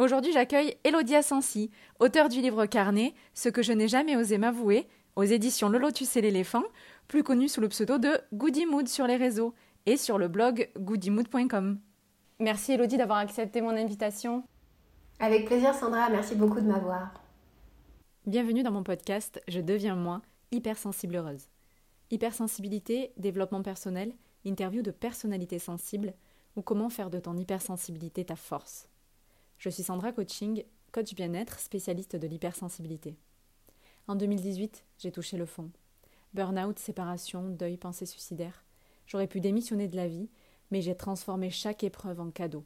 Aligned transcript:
Aujourd'hui, 0.00 0.32
j'accueille 0.32 0.78
Elodie 0.82 1.14
Assensi, 1.14 1.70
auteure 1.98 2.30
du 2.30 2.40
livre 2.40 2.64
Carnet, 2.64 3.12
Ce 3.34 3.50
que 3.50 3.62
je 3.62 3.74
n'ai 3.74 3.86
jamais 3.86 4.16
osé 4.16 4.38
m'avouer, 4.38 4.88
aux 5.14 5.24
éditions 5.24 5.68
Le 5.68 5.76
Lotus 5.76 6.16
et 6.16 6.22
l'éléphant, 6.22 6.62
plus 7.06 7.22
connu 7.22 7.48
sous 7.48 7.60
le 7.60 7.68
pseudo 7.68 7.98
de 7.98 8.18
Goody 8.32 8.64
Mood 8.64 8.88
sur 8.88 9.06
les 9.06 9.16
réseaux 9.16 9.52
et 9.84 9.98
sur 9.98 10.16
le 10.16 10.28
blog 10.28 10.70
goodymood.com. 10.78 11.78
Merci 12.38 12.72
Elodie 12.72 12.96
d'avoir 12.96 13.18
accepté 13.18 13.60
mon 13.60 13.76
invitation. 13.76 14.42
Avec 15.18 15.44
plaisir 15.44 15.74
Sandra, 15.74 16.08
merci 16.08 16.34
beaucoup 16.34 16.62
de 16.62 16.66
m'avoir. 16.66 17.12
Bienvenue 18.24 18.62
dans 18.62 18.72
mon 18.72 18.82
podcast 18.82 19.42
Je 19.48 19.60
deviens 19.60 19.96
moi, 19.96 20.22
hypersensible 20.50 21.16
heureuse. 21.16 21.48
Hypersensibilité, 22.10 23.12
développement 23.18 23.60
personnel, 23.60 24.14
interview 24.46 24.80
de 24.80 24.92
personnalités 24.92 25.58
sensibles 25.58 26.14
ou 26.56 26.62
comment 26.62 26.88
faire 26.88 27.10
de 27.10 27.18
ton 27.18 27.36
hypersensibilité 27.36 28.24
ta 28.24 28.36
force. 28.36 28.89
Je 29.60 29.68
suis 29.68 29.82
Sandra 29.82 30.10
Coaching, 30.10 30.64
coach 30.90 31.14
bien-être, 31.14 31.60
spécialiste 31.60 32.16
de 32.16 32.26
l'hypersensibilité. 32.26 33.14
En 34.08 34.14
2018, 34.14 34.86
j'ai 34.96 35.12
touché 35.12 35.36
le 35.36 35.44
fond. 35.44 35.70
Burnout, 36.32 36.78
séparation, 36.78 37.50
deuil, 37.50 37.76
pensée 37.76 38.06
suicidaire. 38.06 38.64
J'aurais 39.06 39.26
pu 39.26 39.38
démissionner 39.38 39.86
de 39.86 39.96
la 39.96 40.08
vie, 40.08 40.30
mais 40.70 40.80
j'ai 40.80 40.96
transformé 40.96 41.50
chaque 41.50 41.84
épreuve 41.84 42.20
en 42.20 42.30
cadeau. 42.30 42.64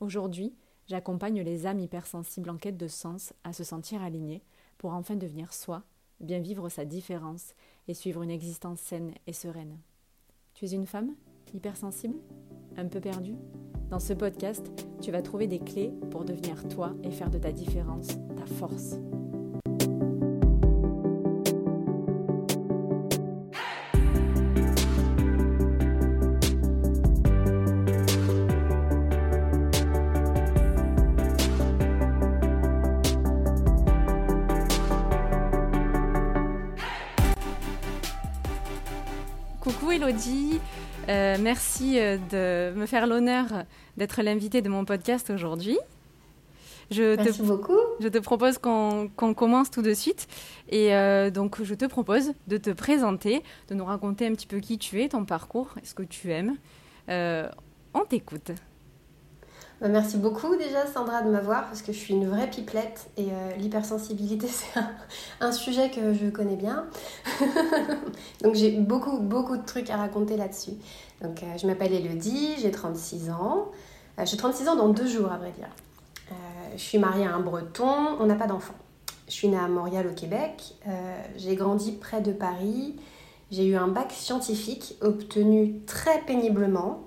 Aujourd'hui, 0.00 0.54
j'accompagne 0.88 1.42
les 1.42 1.66
âmes 1.66 1.80
hypersensibles 1.80 2.48
en 2.48 2.56
quête 2.56 2.78
de 2.78 2.88
sens 2.88 3.34
à 3.44 3.52
se 3.52 3.62
sentir 3.62 4.02
alignées 4.02 4.42
pour 4.78 4.94
enfin 4.94 5.16
devenir 5.16 5.52
soi, 5.52 5.82
bien 6.20 6.40
vivre 6.40 6.70
sa 6.70 6.86
différence 6.86 7.52
et 7.86 7.92
suivre 7.92 8.22
une 8.22 8.30
existence 8.30 8.80
saine 8.80 9.12
et 9.26 9.34
sereine. 9.34 9.78
Tu 10.54 10.64
es 10.64 10.70
une 10.70 10.86
femme 10.86 11.16
hypersensible? 11.52 12.16
Un 12.78 12.88
peu 12.88 13.02
perdue? 13.02 13.36
Dans 13.94 14.00
ce 14.00 14.12
podcast, 14.12 14.72
tu 15.00 15.12
vas 15.12 15.22
trouver 15.22 15.46
des 15.46 15.60
clés 15.60 15.92
pour 16.10 16.24
devenir 16.24 16.66
toi 16.66 16.94
et 17.04 17.12
faire 17.12 17.30
de 17.30 17.38
ta 17.38 17.52
différence 17.52 18.08
ta 18.36 18.44
force. 18.44 18.96
Coucou 39.60 39.92
Elodie, 39.92 40.43
euh, 41.08 41.36
merci 41.40 41.98
euh, 41.98 42.18
de 42.30 42.78
me 42.78 42.86
faire 42.86 43.06
l'honneur 43.06 43.46
d'être 43.96 44.22
l'invité 44.22 44.62
de 44.62 44.68
mon 44.68 44.84
podcast 44.84 45.30
aujourd'hui. 45.30 45.78
Je 46.90 47.16
merci 47.16 47.40
te, 47.40 47.44
beaucoup. 47.44 47.78
Je 48.00 48.08
te 48.08 48.18
propose 48.18 48.58
qu'on 48.58 49.08
commence 49.16 49.70
tout 49.70 49.82
de 49.82 49.94
suite. 49.94 50.28
Et 50.68 50.94
euh, 50.94 51.30
donc, 51.30 51.62
je 51.62 51.74
te 51.74 51.86
propose 51.86 52.32
de 52.46 52.56
te 52.56 52.70
présenter, 52.70 53.42
de 53.68 53.74
nous 53.74 53.84
raconter 53.84 54.26
un 54.26 54.32
petit 54.32 54.46
peu 54.46 54.58
qui 54.58 54.78
tu 54.78 55.02
es, 55.02 55.08
ton 55.08 55.24
parcours, 55.24 55.74
ce 55.82 55.94
que 55.94 56.02
tu 56.02 56.30
aimes. 56.32 56.56
on 57.08 58.04
t'écoute. 58.08 58.52
Bah, 59.80 59.88
merci 59.88 60.18
beaucoup 60.18 60.54
déjà 60.54 60.86
Sandra 60.86 61.22
de 61.22 61.30
m'avoir 61.30 61.64
parce 61.66 61.82
que 61.82 61.92
je 61.92 61.98
suis 61.98 62.14
une 62.14 62.28
vraie 62.28 62.48
pipelette 62.48 63.10
et 63.16 63.26
euh, 63.32 63.56
l'hypersensibilité 63.56 64.46
c'est 64.48 64.80
un, 65.40 65.52
sujet 65.52 65.90
que 65.90 66.14
je 66.14 66.28
connais 66.30 66.54
bien. 66.54 66.86
Donc 68.42 68.54
j'ai 68.54 68.70
beaucoup 68.70 69.18
beaucoup 69.18 69.56
de 69.56 69.64
trucs 69.64 69.90
à 69.90 69.96
raconter 69.96 70.36
là-dessus. 70.36 70.74
Donc 71.22 71.42
euh, 71.42 71.58
je 71.60 71.66
m'appelle 71.66 71.92
Elodie, 71.92 72.54
j'ai 72.58 72.70
36 72.70 73.30
ans. 73.30 73.72
Euh, 74.18 74.22
j'ai 74.24 74.36
36 74.36 74.68
ans 74.68 74.76
dans 74.76 74.88
deux 74.88 75.08
jours 75.08 75.32
à 75.32 75.38
vrai 75.38 75.50
dire. 75.50 75.68
je 76.76 76.82
suis 76.82 76.98
mariée 76.98 77.26
à 77.26 77.34
un 77.34 77.40
breton, 77.40 78.16
on 78.20 78.26
n'a 78.26 78.36
pas 78.36 78.46
d'enfant. 78.46 78.74
Je 79.26 79.32
suis 79.32 79.48
née 79.48 79.58
à 79.58 79.66
Montréal 79.66 80.06
au 80.06 80.14
Québec. 80.14 80.74
j'ai 81.36 81.56
grandi 81.56 81.92
près 81.92 82.20
de 82.20 82.32
Paris. 82.32 82.94
J'ai 83.50 83.66
eu 83.66 83.76
un 83.76 83.88
bac 83.88 84.12
scientifique 84.12 84.96
obtenu 85.00 85.80
très 85.86 86.20
péniblement 86.22 87.04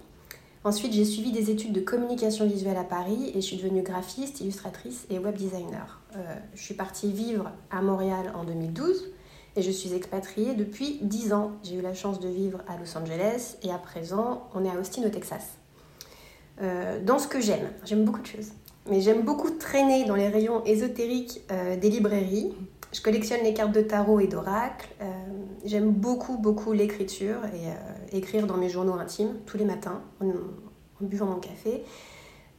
Ensuite, 0.64 0.94
j'ai 0.94 1.06
suivi 1.06 1.32
des 1.32 1.52
études 1.52 1.72
de 1.72 1.80
communication 1.80 2.46
visuelle 2.46 2.78
à 2.78 2.84
Paris 2.84 3.32
et 3.34 3.42
je 3.42 3.46
suis 3.46 3.58
devenue 3.58 3.84
graphiste, 3.84 4.42
illustratrice 4.42 5.06
et 5.10 5.20
web 5.20 5.36
designer. 5.36 6.02
Euh, 6.16 6.36
je 6.56 6.62
suis 6.62 6.74
partie 6.74 7.12
vivre 7.12 7.52
à 7.70 7.82
Montréal 7.82 8.34
en 8.36 8.44
2012 8.44 9.12
et 9.56 9.62
je 9.62 9.72
suis 9.72 9.94
expatriée 9.94 10.56
depuis 10.56 11.00
10 11.02 11.34
ans. 11.34 11.52
J'ai 11.64 11.76
eu 11.76 11.82
la 11.82 11.94
chance 11.94 12.20
de 12.20 12.28
vivre 12.28 12.60
à 12.68 12.78
Los 12.78 12.98
Angeles 12.98 13.58
et 13.64 13.72
à 13.72 13.78
présent, 13.78 14.50
on 14.54 14.66
est 14.66 14.70
à 14.70 14.80
Austin 14.80 15.04
au 15.04 15.10
Texas. 15.10 15.58
Euh, 16.62 17.04
dans 17.04 17.20
ce 17.20 17.28
que 17.28 17.40
j'aime, 17.40 17.70
j'aime 17.86 18.04
beaucoup 18.04 18.22
de 18.22 18.28
choses. 18.28 18.52
Mais 18.90 19.02
j'aime 19.02 19.24
beaucoup 19.24 19.52
traîner 19.52 20.06
dans 20.06 20.16
les 20.16 20.30
rayons 20.30 20.64
ésotériques 20.66 21.42
euh, 21.52 21.76
des 21.76 21.90
librairies. 21.90 22.54
Je 22.94 23.02
collectionne 23.02 23.44
les 23.44 23.54
cartes 23.54 23.74
de 23.74 23.82
tarot 23.82 24.20
et 24.22 24.28
d'oracle. 24.28 24.88
j'aime 25.66 25.92
beaucoup, 25.92 26.38
beaucoup 26.38 26.72
l'écriture 26.72 27.40
et 27.54 28.16
écrire 28.16 28.48
dans 28.48 28.56
mes 28.56 28.70
journaux 28.70 28.94
intimes 28.94 29.36
tous 29.46 29.58
les 29.58 29.66
matins 29.66 30.02
en, 30.22 30.32
buvant 31.02 31.26
mon 31.26 31.40
café. 31.40 31.84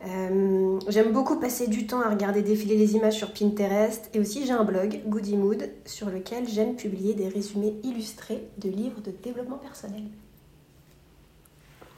Euh, 0.07 0.79
j'aime 0.89 1.13
beaucoup 1.13 1.41
passer 1.41 1.67
du 1.67 1.87
temps 1.87 2.01
à 2.01 2.11
regarder 2.11 2.43
défiler 2.43 2.77
les 2.77 2.95
images 2.95 3.17
sur 3.17 3.33
Pinterest 3.33 4.11
et 4.15 4.21
aussi 4.21 4.47
j'ai 4.47 4.53
un 4.53 4.63
blog, 4.63 5.01
Goody 5.07 5.37
Mood, 5.37 5.69
sur 5.87 6.09
lequel 6.09 6.49
j'aime 6.49 6.77
publier 6.77 7.15
des 7.15 7.29
résumés 7.29 7.75
illustrés 7.83 8.49
de 8.59 8.69
livres 8.69 9.01
de 9.01 9.11
développement 9.11 9.59
personnel. 9.59 10.05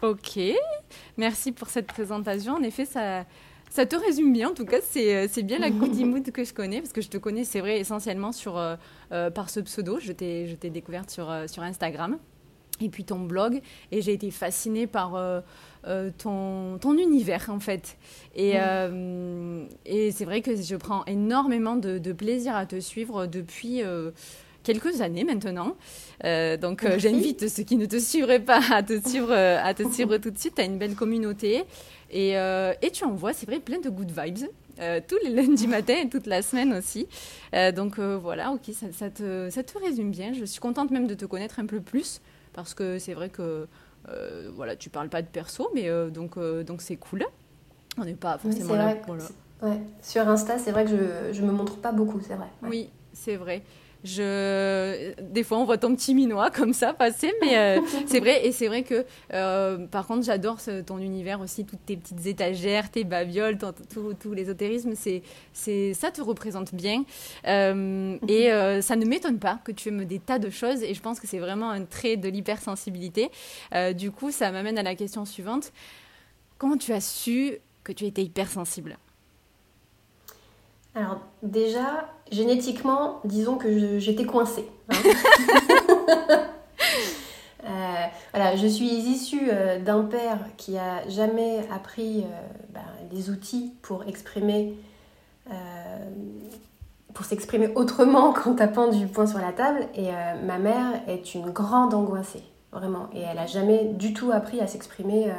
Ok, 0.03 0.39
merci 1.19 1.53
pour 1.53 1.69
cette 1.69 1.87
présentation. 1.87 2.55
En 2.55 2.63
effet, 2.63 2.87
ça, 2.87 3.27
ça 3.71 3.87
te 3.87 3.97
résume 3.97 4.33
bien. 4.33 4.51
En 4.51 4.55
tout 4.55 4.67
cas, 4.67 4.81
c'est 4.83 5.43
bien 5.43 5.59
la 5.59 5.71
Goody 5.71 6.05
Mood 6.05 6.31
que 6.31 6.45
je 6.45 6.53
connais 6.53 6.81
parce 6.81 6.93
que 6.93 7.01
je 7.01 7.09
te 7.09 7.17
connais, 7.17 7.45
c'est 7.45 7.61
vrai, 7.61 7.81
essentiellement 7.81 8.33
sur, 8.33 8.59
euh, 8.59 8.77
euh, 9.13 9.31
par 9.31 9.49
ce 9.49 9.61
pseudo. 9.61 9.99
Je 9.99 10.13
t'ai 10.13 10.71
découverte 10.71 11.11
sur, 11.11 11.33
sur 11.47 11.63
Instagram 11.63 12.19
et 12.81 12.89
puis 12.89 13.05
ton 13.05 13.21
blog. 13.21 13.61
Et 13.93 14.03
j'ai 14.03 14.13
été 14.13 14.31
fascinée 14.31 14.87
par 14.87 15.15
euh, 15.15 15.41
euh, 15.87 16.11
ton, 16.17 16.79
ton, 16.79 16.97
univers, 16.99 17.49
en 17.51 17.61
fait. 17.61 17.97
Et, 18.35 18.53
euh, 18.57 19.65
et 19.85 20.11
c'est 20.13 20.25
vrai 20.25 20.43
que 20.43 20.57
je 20.57 20.77
prends 20.77 21.05
énormément 21.07 21.77
de, 21.77 21.99
plaisir 22.13 22.57
à 22.57 22.67
te 22.67 22.81
suivre 22.81 23.27
depuis 23.27 23.83
quelques 24.73 25.01
années 25.01 25.25
maintenant. 25.25 25.77
donc 26.61 26.87
j'invite 26.99 27.49
ceux 27.49 27.63
qui 27.63 27.77
ne 27.77 27.87
te 27.87 27.99
suivraient 27.99 28.45
pas 28.45 28.61
à 28.73 28.83
te 28.83 29.09
suivre, 29.09 29.33
à 29.33 29.75
te 29.75 29.89
suivre 29.91 30.17
tout 30.19 30.31
de 30.31 30.39
suite. 30.39 30.55
Tu 30.57 30.63
as 30.63 30.65
une 30.65 30.79
belle 30.79 30.95
communauté. 30.95 31.65
Et, 32.11 32.31
et 32.33 32.91
tu 32.93 33.05
envoies, 33.05 33.33
c'est 33.33 33.47
vrai, 33.47 33.61
plein 33.61 33.81
de 33.81 33.89
good 33.89 34.11
vibes. 34.11 34.49
tous 35.09 35.19
les 35.25 35.31
lundis 35.31 35.67
matin 35.79 35.95
et 36.05 36.09
toute 36.09 36.27
la 36.27 36.43
semaine 36.43 36.73
aussi. 36.75 37.07
donc 37.75 37.99
voilà, 37.99 38.53
ok, 38.53 38.73
ça, 38.75 38.87
ça, 38.93 39.11
te, 39.11 39.49
ça, 39.51 39.63
te, 39.63 39.79
résume 39.79 40.11
bien. 40.11 40.33
Je 40.33 40.45
suis 40.45 40.61
contente 40.61 40.91
même 40.91 41.07
de 41.07 41.15
te 41.15 41.25
connaître 41.25 41.59
un 41.59 41.67
peu 41.67 41.81
plus 41.81 42.21
parce 42.53 42.75
que 42.75 42.99
c'est 42.99 43.15
vrai 43.15 43.29
que 43.29 43.67
euh, 44.09 44.51
voilà, 44.55 44.77
tu 44.77 44.91
parles 44.91 45.09
pas 45.09 45.23
de 45.23 45.27
perso, 45.27 45.71
mais 45.75 45.89
euh, 45.89 46.11
donc 46.11 46.37
euh, 46.37 46.65
donc 46.65 46.83
c'est 46.83 46.97
cool. 46.97 47.25
On 47.99 48.05
n'est 48.05 48.15
pas 48.15 48.39
forcément 48.39 48.75
là. 48.75 48.97
ouais. 49.63 49.81
Sur 50.03 50.29
Insta, 50.29 50.59
c'est 50.59 50.71
vrai 50.71 50.85
que 50.85 50.91
je 50.91 51.33
je 51.33 51.43
me 51.43 51.53
montre 51.53 51.77
pas 51.77 51.93
beaucoup, 51.93 52.21
c'est 52.21 52.35
vrai. 52.35 52.49
Oui, 52.63 52.91
c'est 53.13 53.37
vrai. 53.37 53.63
Je... 54.03 55.13
Des 55.21 55.43
fois, 55.43 55.59
on 55.59 55.65
voit 55.65 55.79
ton 55.79 55.95
petit 55.95 56.15
minois 56.15 56.51
comme 56.51 56.73
ça 56.73 56.93
passer, 56.93 57.33
mais 57.41 57.59
euh, 57.59 57.81
c'est 58.07 58.21
vrai. 58.21 58.47
Et 58.47 58.53
c'est 58.53 58.69
vrai 58.69 58.83
que, 58.83 59.05
euh, 59.33 59.87
par 59.87 60.07
contre, 60.07 60.25
j'adore 60.25 60.59
ton 60.87 60.99
univers 60.99 61.41
aussi, 61.41 61.65
toutes 61.65 61.85
tes 61.85 61.97
petites 61.97 62.27
étagères, 62.27 62.91
tes 62.91 63.05
babioles, 63.05 63.59
tout, 63.59 64.15
tout 64.15 64.33
l'ésotérisme. 64.33 64.93
C'est, 64.95 65.23
c'est, 65.53 65.95
ça 65.95 66.11
te 66.11 66.23
représente 66.23 66.75
bien. 66.75 67.05
Euh, 67.47 68.17
et 68.29 68.51
ça 68.83 68.97
ne 68.97 69.05
m'étonne 69.05 69.39
pas 69.39 69.61
que 69.65 69.73
tu 69.73 69.89
aimes 69.89 70.05
des 70.05 70.19
tas 70.19 70.39
de 70.39 70.51
choses. 70.51 70.83
Et 70.83 70.95
je 70.95 71.01
pense 71.01 71.21
que 71.21 71.27
c'est 71.27 71.39
vraiment 71.39 71.71
un 71.71 71.85
trait 71.85 72.17
de 72.17 72.29
l'hypersensibilité. 72.29 73.31
du 73.95 74.11
coup, 74.11 74.31
ça 74.31 74.51
m'amène 74.51 74.79
à 74.79 74.83
la 74.83 74.95
question 74.95 75.25
suivante. 75.25 75.73
Comment 76.59 76.77
tu 76.77 76.93
as 76.93 77.01
su 77.01 77.59
que 77.85 77.93
tu 77.93 78.05
étais 78.05 78.23
hypersensible? 78.23 78.99
Alors 80.95 81.19
déjà, 81.43 82.09
génétiquement, 82.33 83.21
disons 83.25 83.57
que 83.57 83.99
j'étais 83.99 84.25
coincée. 84.27 84.69
Hein. 84.89 84.97
Euh, 87.63 88.07
voilà, 88.35 88.57
je 88.57 88.67
suis 88.67 88.87
issue 88.87 89.49
euh, 89.51 89.79
d'un 89.79 90.03
père 90.03 90.39
qui 90.57 90.79
a 90.79 91.07
jamais 91.09 91.61
appris 91.71 92.21
euh, 92.21 92.25
ben, 92.71 92.81
les 93.13 93.31
outils 93.31 93.75
pour 93.83 94.05
exprimer, 94.05 94.75
pour 97.13 97.25
s'exprimer 97.25 97.69
autrement 97.75 98.33
qu'en 98.33 98.55
tapant 98.55 98.89
du 98.89 99.07
poing 99.07 99.27
sur 99.27 99.39
la 99.39 99.53
table. 99.53 99.87
Et 99.95 100.09
ma 100.45 100.59
mère 100.59 101.03
est 101.07 101.35
une 101.35 101.51
grande 101.51 101.93
angoissée, 101.93 102.43
vraiment. 102.73 103.09
Et 103.15 103.21
elle 103.21 103.39
a 103.39 103.47
jamais 103.47 103.85
du 103.85 104.15
tout 104.15 104.33
appris 104.33 104.61
à 104.61 104.67
s'exprimer 104.67 105.31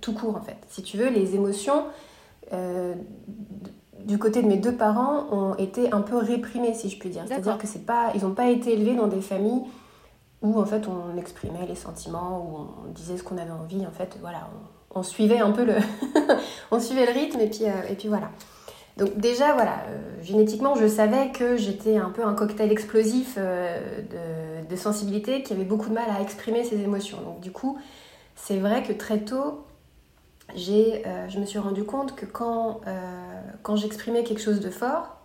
tout 0.00 0.12
court 0.12 0.36
en 0.36 0.42
fait. 0.42 0.58
Si 0.68 0.82
tu 0.82 0.96
veux, 0.96 1.08
les 1.08 1.34
émotions 1.34 1.84
euh, 2.52 2.94
du 4.04 4.18
côté 4.18 4.42
de 4.42 4.46
mes 4.46 4.56
deux 4.56 4.74
parents 4.74 5.26
ont 5.30 5.54
été 5.56 5.92
un 5.92 6.00
peu 6.00 6.16
réprimés, 6.16 6.74
si 6.74 6.88
je 6.88 6.98
puis 6.98 7.10
dire. 7.10 7.24
C'est-à-dire 7.26 7.58
que 7.58 7.66
c'est 7.66 7.84
pas, 7.84 8.12
ils 8.14 8.22
n'ont 8.22 8.34
pas 8.34 8.48
été 8.48 8.72
élevés 8.72 8.94
dans 8.94 9.08
des 9.08 9.20
familles 9.20 9.62
où 10.42 10.60
en 10.60 10.64
fait 10.64 10.86
on 10.86 11.18
exprimait 11.18 11.66
les 11.66 11.74
sentiments, 11.74 12.38
où 12.38 12.86
on 12.86 12.92
disait 12.92 13.16
ce 13.16 13.22
qu'on 13.22 13.38
avait 13.38 13.50
envie. 13.50 13.84
En 13.86 13.90
fait, 13.90 14.16
voilà, 14.20 14.48
on 14.94 15.02
suivait 15.02 15.38
un 15.38 15.50
peu 15.50 15.64
le, 15.64 15.74
on 16.70 16.78
suivait 16.78 17.06
le 17.06 17.12
rythme 17.12 17.40
et 17.40 17.48
puis, 17.48 17.64
et 17.64 17.94
puis 17.94 18.08
voilà. 18.08 18.30
Donc 18.96 19.18
déjà, 19.18 19.52
voilà, 19.52 19.84
génétiquement, 20.22 20.74
je 20.74 20.86
savais 20.86 21.30
que 21.30 21.56
j'étais 21.56 21.98
un 21.98 22.08
peu 22.08 22.24
un 22.24 22.32
cocktail 22.32 22.72
explosif 22.72 23.36
de, 23.36 24.66
de, 24.66 24.76
sensibilité 24.76 25.42
qui 25.42 25.52
avait 25.52 25.64
beaucoup 25.64 25.90
de 25.90 25.94
mal 25.94 26.06
à 26.16 26.22
exprimer 26.22 26.64
ses 26.64 26.80
émotions. 26.80 27.20
Donc 27.20 27.40
du 27.40 27.50
coup, 27.50 27.78
c'est 28.36 28.58
vrai 28.58 28.82
que 28.82 28.92
très 28.92 29.18
tôt, 29.18 29.65
euh, 30.54 31.28
je 31.28 31.38
me 31.38 31.46
suis 31.46 31.58
rendu 31.58 31.84
compte 31.84 32.14
que 32.14 32.26
quand, 32.26 32.80
euh, 32.86 33.40
quand 33.62 33.76
j'exprimais 33.76 34.24
quelque 34.24 34.40
chose 34.40 34.60
de 34.60 34.70
fort 34.70 35.16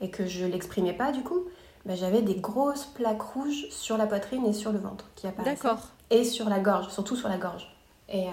et 0.00 0.10
que 0.10 0.26
je 0.26 0.44
l'exprimais 0.44 0.92
pas 0.92 1.12
du 1.12 1.22
coup, 1.22 1.44
bah, 1.84 1.94
j'avais 1.94 2.22
des 2.22 2.36
grosses 2.36 2.86
plaques 2.86 3.22
rouges 3.22 3.66
sur 3.70 3.96
la 3.96 4.06
poitrine 4.06 4.46
et 4.46 4.52
sur 4.52 4.72
le 4.72 4.78
ventre 4.78 5.10
qui 5.14 5.26
apparaissaient. 5.26 5.62
D'accord. 5.62 5.88
Et 6.10 6.24
sur 6.24 6.48
la 6.48 6.58
gorge, 6.58 6.88
surtout 6.88 7.16
sur 7.16 7.28
la 7.28 7.38
gorge. 7.38 7.68
Et 8.08 8.26
euh, 8.26 8.30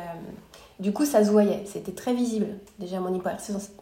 du 0.80 0.92
coup, 0.92 1.06
ça 1.06 1.24
se 1.24 1.32
voyait, 1.32 1.64
c'était 1.66 1.94
très 1.94 2.14
visible. 2.14 2.48
Déjà, 2.80 3.00
mon, 3.00 3.22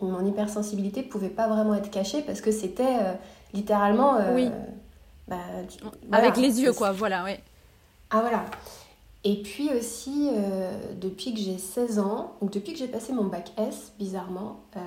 mon 0.02 0.26
hypersensibilité 0.26 1.04
pouvait 1.04 1.30
pas 1.30 1.48
vraiment 1.48 1.74
être 1.74 1.90
cachée 1.90 2.22
parce 2.22 2.42
que 2.42 2.52
c'était 2.52 2.98
littéralement. 3.54 4.18
oui. 4.34 4.52
Bah, 5.28 5.36
Avec 6.12 6.38
les 6.38 6.62
yeux, 6.62 6.72
quoi, 6.72 6.92
voilà, 6.92 7.24
oui. 7.26 7.34
Ah, 8.10 8.22
voilà. 8.22 8.46
Et 9.24 9.42
puis 9.42 9.70
aussi, 9.74 10.30
euh, 10.32 10.72
depuis 11.00 11.34
que 11.34 11.40
j'ai 11.40 11.58
16 11.58 12.00
ans, 12.00 12.36
donc 12.42 12.52
depuis 12.52 12.74
que 12.74 12.80
j'ai 12.80 12.88
passé 12.88 13.14
mon 13.14 13.26
bac 13.26 13.52
S, 13.58 13.92
bizarrement, 13.98 14.60
euh, 14.76 14.80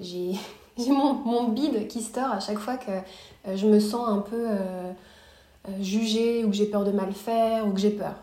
j'ai 0.00 0.34
mon, 0.88 1.14
mon, 1.14 1.48
bide 1.48 1.88
qui 1.88 2.02
store 2.02 2.30
à 2.30 2.40
chaque 2.40 2.58
fois 2.58 2.76
que 2.76 2.90
euh, 2.90 3.56
je 3.56 3.66
me 3.66 3.80
sens 3.80 4.08
un 4.08 4.18
peu 4.18 4.46
jugée 5.80 6.44
ou 6.44 6.50
que 6.50 6.56
j'ai 6.56 6.66
peur 6.66 6.84
de 6.84 6.90
mal 6.90 7.12
faire 7.12 7.66
ou 7.66 7.72
que 7.72 7.80
j'ai 7.80 7.90
peur. 7.90 8.14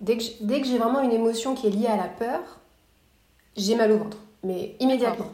Dès 0.00 0.16
que 0.16 0.66
j'ai 0.66 0.78
vraiment 0.78 1.00
une 1.00 1.12
émotion 1.12 1.54
qui 1.54 1.66
est 1.66 1.70
liée 1.70 1.86
à 1.86 1.96
la 1.96 2.08
peur, 2.08 2.40
j'ai 3.56 3.74
mal 3.74 3.92
au 3.92 3.98
ventre, 3.98 4.16
mais 4.44 4.76
immédiatement. 4.80 5.26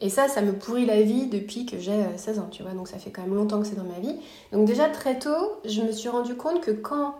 Et 0.00 0.10
ça, 0.10 0.28
ça 0.28 0.42
me 0.42 0.52
pourrit 0.52 0.84
la 0.84 1.02
vie 1.02 1.26
depuis 1.26 1.64
que 1.64 1.78
j'ai 1.78 2.04
16 2.16 2.38
ans, 2.38 2.48
tu 2.50 2.62
vois, 2.62 2.72
donc 2.72 2.86
ça 2.86 2.98
fait 2.98 3.10
quand 3.10 3.22
même 3.22 3.34
longtemps 3.34 3.60
que 3.60 3.66
c'est 3.66 3.76
dans 3.76 3.84
ma 3.84 3.98
vie. 3.98 4.16
Donc 4.52 4.66
déjà 4.66 4.88
très 4.88 5.18
tôt, 5.18 5.60
je 5.64 5.80
me 5.82 5.90
suis 5.92 6.08
rendu 6.08 6.34
compte 6.34 6.60
que 6.60 6.70
quand 6.70 7.14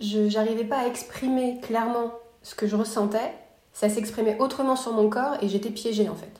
je 0.00 0.32
n'arrivais 0.34 0.64
pas 0.64 0.78
à 0.78 0.86
exprimer 0.86 1.60
clairement 1.62 2.12
ce 2.42 2.54
que 2.54 2.66
je 2.66 2.76
ressentais. 2.76 3.32
Ça 3.72 3.88
s'exprimait 3.88 4.36
autrement 4.38 4.76
sur 4.76 4.92
mon 4.92 5.08
corps 5.08 5.36
et 5.42 5.48
j'étais 5.48 5.70
piégée 5.70 6.08
en 6.08 6.14
fait. 6.14 6.30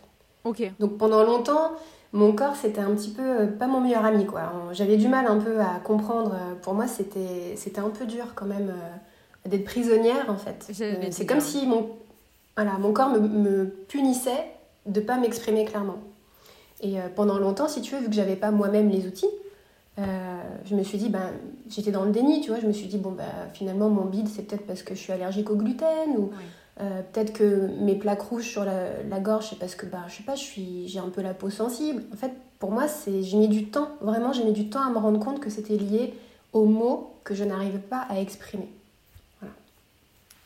Ok. 0.44 0.62
Donc 0.78 0.98
pendant 0.98 1.24
longtemps, 1.24 1.72
mon 2.12 2.32
corps 2.32 2.54
c'était 2.54 2.80
un 2.80 2.94
petit 2.94 3.10
peu 3.10 3.22
euh, 3.22 3.46
pas 3.46 3.66
mon 3.66 3.80
meilleur 3.80 4.04
ami 4.04 4.26
quoi. 4.26 4.52
J'avais 4.72 4.96
du 4.96 5.08
mal 5.08 5.26
un 5.26 5.38
peu 5.38 5.60
à 5.60 5.80
comprendre. 5.82 6.34
Euh, 6.34 6.54
pour 6.54 6.74
moi 6.74 6.86
c'était 6.86 7.54
c'était 7.56 7.80
un 7.80 7.90
peu 7.90 8.06
dur 8.06 8.34
quand 8.34 8.46
même 8.46 8.70
euh, 8.70 9.48
d'être 9.48 9.64
prisonnière 9.64 10.26
en 10.28 10.36
fait. 10.36 10.70
c'est 11.10 11.26
comme 11.26 11.40
si 11.40 11.66
mon 11.66 11.90
voilà 12.56 12.78
mon 12.78 12.92
corps 12.92 13.10
me, 13.10 13.18
me 13.18 13.66
punissait 13.66 14.46
de 14.86 15.00
pas 15.00 15.16
m'exprimer 15.16 15.64
clairement. 15.64 15.98
Et 16.82 16.96
pendant 17.16 17.38
longtemps, 17.38 17.66
si 17.66 17.80
tu 17.80 17.94
veux, 17.94 18.00
vu 18.02 18.08
que 18.08 18.14
j'avais 18.14 18.36
pas 18.36 18.50
moi-même 18.50 18.90
les 18.90 19.06
outils, 19.06 19.30
euh, 19.98 20.42
je 20.64 20.74
me 20.74 20.82
suis 20.82 20.98
dit, 20.98 21.08
ben, 21.08 21.30
j'étais 21.68 21.92
dans 21.92 22.04
le 22.04 22.10
déni, 22.10 22.40
tu 22.40 22.50
vois. 22.50 22.60
Je 22.60 22.66
me 22.66 22.72
suis 22.72 22.86
dit, 22.86 22.98
bon, 22.98 23.12
ben, 23.12 23.24
finalement, 23.52 23.88
mon 23.88 24.04
bide, 24.04 24.28
c'est 24.28 24.42
peut-être 24.42 24.66
parce 24.66 24.82
que 24.82 24.94
je 24.94 25.00
suis 25.00 25.12
allergique 25.12 25.50
au 25.50 25.56
gluten, 25.56 26.16
ou 26.16 26.30
euh, 26.80 27.02
peut-être 27.12 27.32
que 27.32 27.68
mes 27.80 27.94
plaques 27.94 28.22
rouges 28.22 28.48
sur 28.48 28.64
la, 28.64 29.20
gorge, 29.20 29.48
c'est 29.50 29.58
parce 29.58 29.74
que, 29.74 29.86
ben, 29.86 30.04
je 30.08 30.16
sais 30.16 30.22
pas, 30.22 30.34
j'ai 30.34 30.98
un 30.98 31.10
peu 31.10 31.22
la 31.22 31.34
peau 31.34 31.50
sensible. 31.50 32.02
En 32.12 32.16
fait, 32.16 32.32
pour 32.58 32.72
moi, 32.72 32.86
j'ai 33.06 33.36
mis 33.36 33.48
du 33.48 33.66
temps, 33.66 33.88
vraiment, 34.00 34.32
j'ai 34.32 34.44
mis 34.44 34.52
du 34.52 34.68
temps 34.68 34.82
à 34.82 34.90
me 34.90 34.98
rendre 34.98 35.20
compte 35.20 35.40
que 35.40 35.50
c'était 35.50 35.76
lié 35.76 36.14
aux 36.52 36.66
mots 36.66 37.12
que 37.24 37.34
je 37.34 37.44
n'arrivais 37.44 37.78
pas 37.78 38.06
à 38.08 38.20
exprimer. 38.20 38.68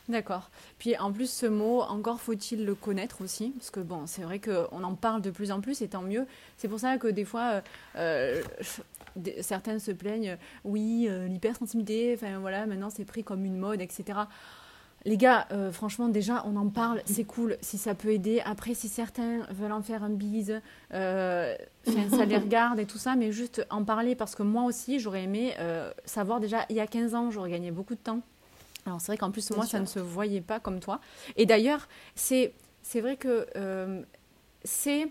D'accord. 0.08 0.48
Puis 0.78 0.96
en 0.96 1.12
plus, 1.12 1.30
ce 1.30 1.44
mot, 1.44 1.82
encore 1.82 2.18
faut-il 2.18 2.64
le 2.64 2.74
connaître 2.74 3.20
aussi, 3.20 3.50
parce 3.50 3.70
que 3.70 3.80
bon, 3.80 4.06
c'est 4.06 4.22
vrai 4.22 4.38
qu'on 4.38 4.82
en 4.82 4.94
parle 4.94 5.20
de 5.20 5.30
plus 5.30 5.52
en 5.52 5.60
plus, 5.60 5.82
et 5.82 5.88
tant 5.88 6.00
mieux. 6.00 6.26
C'est 6.56 6.68
pour 6.68 6.80
ça 6.80 6.96
que 6.96 7.08
des 7.08 7.26
fois, 7.26 7.62
euh, 7.96 8.42
certaines 9.40 9.78
se 9.78 9.90
plaignent, 9.90 10.36
oui, 10.64 11.06
euh, 11.08 11.26
l'hypersensibilité, 11.26 12.12
enfin 12.14 12.38
voilà, 12.38 12.66
maintenant 12.66 12.90
c'est 12.90 13.04
pris 13.04 13.24
comme 13.24 13.44
une 13.44 13.56
mode, 13.56 13.80
etc. 13.80 14.20
Les 15.04 15.16
gars, 15.16 15.46
euh, 15.52 15.70
franchement, 15.70 16.08
déjà, 16.08 16.44
on 16.46 16.56
en 16.56 16.68
parle, 16.68 17.02
c'est 17.04 17.24
cool, 17.24 17.56
si 17.60 17.78
ça 17.78 17.94
peut 17.94 18.12
aider. 18.12 18.42
Après, 18.44 18.74
si 18.74 18.88
certains 18.88 19.40
veulent 19.50 19.72
en 19.72 19.80
faire 19.80 20.02
un 20.02 20.10
bise, 20.10 20.60
euh, 20.92 21.56
ça 21.84 22.24
les 22.24 22.36
regarde 22.36 22.80
et 22.80 22.84
tout 22.84 22.98
ça, 22.98 23.14
mais 23.14 23.30
juste 23.30 23.64
en 23.70 23.84
parler, 23.84 24.16
parce 24.16 24.34
que 24.34 24.42
moi 24.42 24.64
aussi, 24.64 24.98
j'aurais 24.98 25.22
aimé 25.22 25.54
savoir 26.04 26.40
déjà, 26.40 26.66
il 26.68 26.76
y 26.76 26.80
a 26.80 26.86
15 26.86 27.14
ans, 27.14 27.30
j'aurais 27.30 27.50
gagné 27.50 27.70
beaucoup 27.70 27.94
de 27.94 28.00
temps. 28.00 28.20
Alors, 28.86 29.00
c'est 29.00 29.12
vrai 29.12 29.18
qu'en 29.18 29.30
plus, 29.30 29.50
moi, 29.52 29.66
ça 29.66 29.78
ne 29.78 29.86
se 29.86 30.00
voyait 30.00 30.40
pas 30.40 30.58
comme 30.58 30.80
toi. 30.80 31.00
Et 31.36 31.46
d'ailleurs, 31.46 31.88
c'est 32.16 32.52
vrai 32.96 33.16
que 33.16 33.46
c'est 34.64 35.06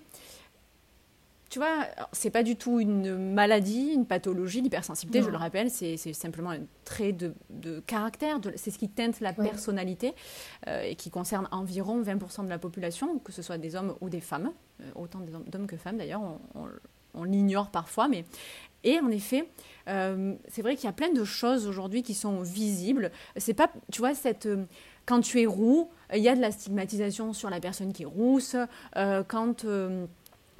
tu 1.49 1.59
vois, 1.59 1.87
c'est 2.11 2.29
pas 2.29 2.43
du 2.43 2.55
tout 2.55 2.79
une 2.79 3.33
maladie, 3.33 3.91
une 3.93 4.05
pathologie, 4.05 4.61
l'hypersensibilité, 4.61 5.23
je 5.23 5.29
le 5.29 5.37
rappelle, 5.37 5.69
c'est 5.69 5.97
simplement 6.13 6.51
un 6.51 6.61
trait 6.83 7.13
de, 7.13 7.33
caractère, 7.85 8.39
c'est 8.55 8.71
ce 8.71 8.77
qui 8.77 8.89
teinte 8.89 9.19
la 9.21 9.33
personnalité 9.33 10.13
euh, 10.67 10.81
et 10.81 10.95
qui 10.95 11.09
concerne 11.09 11.47
environ 11.51 12.01
20% 12.01 12.43
de 12.43 12.49
la 12.49 12.59
population, 12.59 13.19
que 13.19 13.31
ce 13.31 13.41
soit 13.41 13.57
des 13.57 13.75
hommes 13.75 13.95
ou 14.01 14.09
des 14.09 14.19
femmes, 14.19 14.51
euh, 14.81 14.91
autant 14.95 15.19
d'hommes 15.19 15.67
que 15.67 15.77
femmes 15.77 15.97
d'ailleurs, 15.97 16.21
on, 17.13 17.23
l'ignore 17.23 17.71
parfois, 17.71 18.07
mais. 18.07 18.25
Et 18.83 18.99
en 18.99 19.09
effet, 19.09 19.49
euh, 19.89 20.35
c'est 20.49 20.61
vrai 20.61 20.75
qu'il 20.75 20.85
y 20.85 20.89
a 20.89 20.93
plein 20.93 21.11
de 21.11 21.23
choses 21.23 21.65
aujourd'hui 21.65 22.03
qui 22.03 22.13
sont 22.13 22.41
visibles. 22.41 23.11
C'est 23.35 23.55
pas, 23.55 23.71
tu 23.91 24.01
vois, 24.01 24.13
cette 24.13 24.47
quand 25.07 25.21
tu 25.21 25.41
es 25.41 25.47
roux, 25.47 25.89
il 26.13 26.21
y 26.21 26.29
a 26.29 26.35
de 26.35 26.41
la 26.41 26.51
stigmatisation 26.51 27.33
sur 27.33 27.49
la 27.49 27.59
personne 27.59 27.91
qui 27.91 28.03
est 28.03 28.05
rousse. 28.05 28.55
quand 29.27 29.65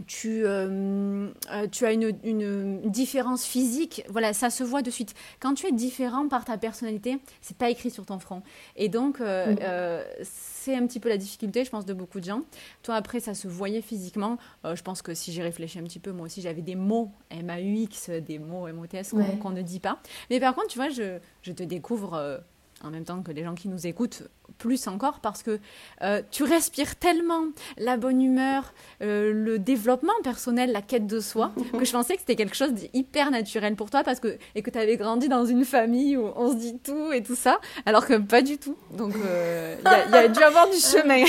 tu, 0.06 0.46
euh, 0.46 1.30
euh, 1.52 1.68
tu 1.72 1.86
as 1.86 1.92
une, 1.92 2.12
une, 2.24 2.82
différence 2.90 3.46
physique, 3.46 4.04
voilà, 4.10 4.34
ça 4.34 4.50
se 4.50 4.64
voit 4.64 4.82
de 4.82 4.92
suite. 4.92 5.14
Quand 5.40 5.54
tu 5.54 5.68
es 5.68 5.72
différent 5.72 6.28
par 6.28 6.46
ta 6.46 6.58
personnalité, 6.58 7.20
c'est 7.42 7.58
pas 7.58 7.70
écrit 7.70 7.90
sur 7.90 8.06
ton 8.06 8.20
front. 8.20 8.44
Et 8.76 8.90
donc, 8.90 9.20
euh, 9.20 10.04
c'est 10.24 10.76
un 10.76 10.86
petit 10.86 11.00
peu 11.00 11.10
la 11.10 11.18
difficulté, 11.18 11.66
je 11.66 11.70
pense, 11.70 11.86
de 11.86 11.94
beaucoup 11.94 12.20
de 12.20 12.26
gens. 12.26 12.44
Toi, 12.84 12.96
après, 12.96 13.20
ça 13.20 13.34
se 13.34 13.48
voyait 13.48 13.82
physiquement. 13.82 14.38
je 14.64 14.82
pense 14.82 15.02
que 15.02 15.14
si 15.14 15.32
j'ai 15.32 15.42
réfléchi 15.42 15.80
un 15.80 15.84
petit 15.84 16.00
peu, 16.00 16.12
moi 16.12 16.26
aussi, 16.28 16.42
j'avais 16.42 16.62
des 16.62 16.76
mots 16.76 17.12
M-A-U-X, 17.30 18.10
des 18.10 18.40
mots 18.40 18.68
M-O-T-S 18.68 19.16
qu'on 19.42 19.50
ne 19.50 19.62
dit 19.62 19.80
pas. 19.80 20.00
Mais 20.30 20.40
par 20.40 20.54
contre, 20.54 20.68
tu 20.68 20.78
vois, 20.78 20.90
je, 20.90 21.18
je 21.42 21.52
te 21.52 21.64
découvre 21.64 22.42
en 22.83 22.91
même 22.91 23.06
temps 23.06 23.21
que 23.21 23.31
les 23.31 23.44
gens 23.44 23.56
qui 23.56 23.68
nous 23.68 23.88
écoutent, 23.88 24.24
plus 24.57 24.88
encore 24.88 25.19
parce 25.19 25.44
que 25.44 25.59
euh, 26.01 26.21
tu 26.31 26.44
respires 26.44 26.95
tellement 26.95 27.44
la 27.77 27.97
bonne 27.97 28.21
humeur, 28.21 28.74
euh, 29.01 29.31
le 29.33 29.59
développement 29.59 30.13
personnel, 30.24 30.72
la 30.72 30.81
quête 30.81 31.07
de 31.07 31.19
soi, 31.19 31.51
que 31.77 31.86
je 31.86 31.91
pensais 31.91 32.15
que 32.15 32.22
c'était 32.22 32.36
quelque 32.36 32.55
chose 32.55 32.74
d'hyper 32.74 33.31
naturel 33.31 33.75
pour 33.75 33.89
toi 33.89 34.03
parce 34.03 34.19
que, 34.19 34.38
et 34.55 34.62
que 34.62 34.69
tu 34.69 34.77
avais 34.77 34.98
grandi 34.98 35.27
dans 35.27 35.46
une 35.46 35.65
famille 35.65 36.17
où 36.17 36.29
on 36.36 36.51
se 36.51 36.55
dit 36.55 36.77
tout 36.79 37.12
et 37.12 37.24
tout 37.24 37.36
ça, 37.36 37.60
alors 37.86 38.05
que 38.05 38.17
pas 38.17 38.41
du 38.41 38.57
tout. 38.57 38.75
Donc 38.96 39.13
euh, 39.15 39.75
il 39.79 40.12
y, 40.12 40.15
a 40.15 40.27
dû 40.27 40.41
avoir 40.41 40.69
du 40.69 40.77
chemin. 40.77 41.24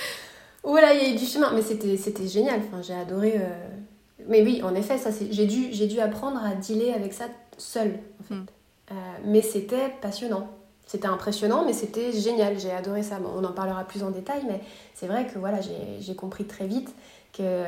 voilà, 0.62 0.94
il 0.94 1.02
y 1.02 1.06
a 1.06 1.14
eu 1.14 1.16
du 1.16 1.26
chemin, 1.26 1.52
mais 1.52 1.62
c'était 1.62 2.26
génial. 2.28 2.60
Enfin, 2.66 2.82
j'ai 2.82 2.94
adoré. 2.94 3.40
Mais 4.28 4.42
oui, 4.42 4.62
en 4.62 4.74
effet, 4.74 4.98
ça 4.98 5.10
j'ai 5.30 5.46
dû, 5.46 5.68
dû 5.68 6.00
apprendre 6.00 6.40
à 6.44 6.54
dealer 6.54 6.94
avec 6.94 7.12
ça 7.12 7.24
seule. 7.58 7.98
En 8.20 8.24
fait. 8.24 8.34
Hmm. 8.34 8.44
mais 9.24 9.42
c'était 9.42 9.90
passionnant. 10.00 10.48
C'était 10.92 11.08
impressionnant, 11.08 11.64
mais 11.64 11.72
c'était 11.72 12.12
génial. 12.12 12.60
J'ai 12.60 12.70
adoré 12.70 13.02
ça. 13.02 13.18
on 13.34 13.42
en 13.44 13.52
parlera 13.52 13.82
plus 13.84 14.02
en 14.02 14.10
détail, 14.10 14.42
mais 14.46 14.60
c'est 14.92 15.06
vrai 15.06 15.26
que 15.26 15.38
voilà, 15.38 15.58
j'ai 16.00 16.14
compris 16.14 16.44
très 16.44 16.66
vite 16.66 16.94
que 17.32 17.64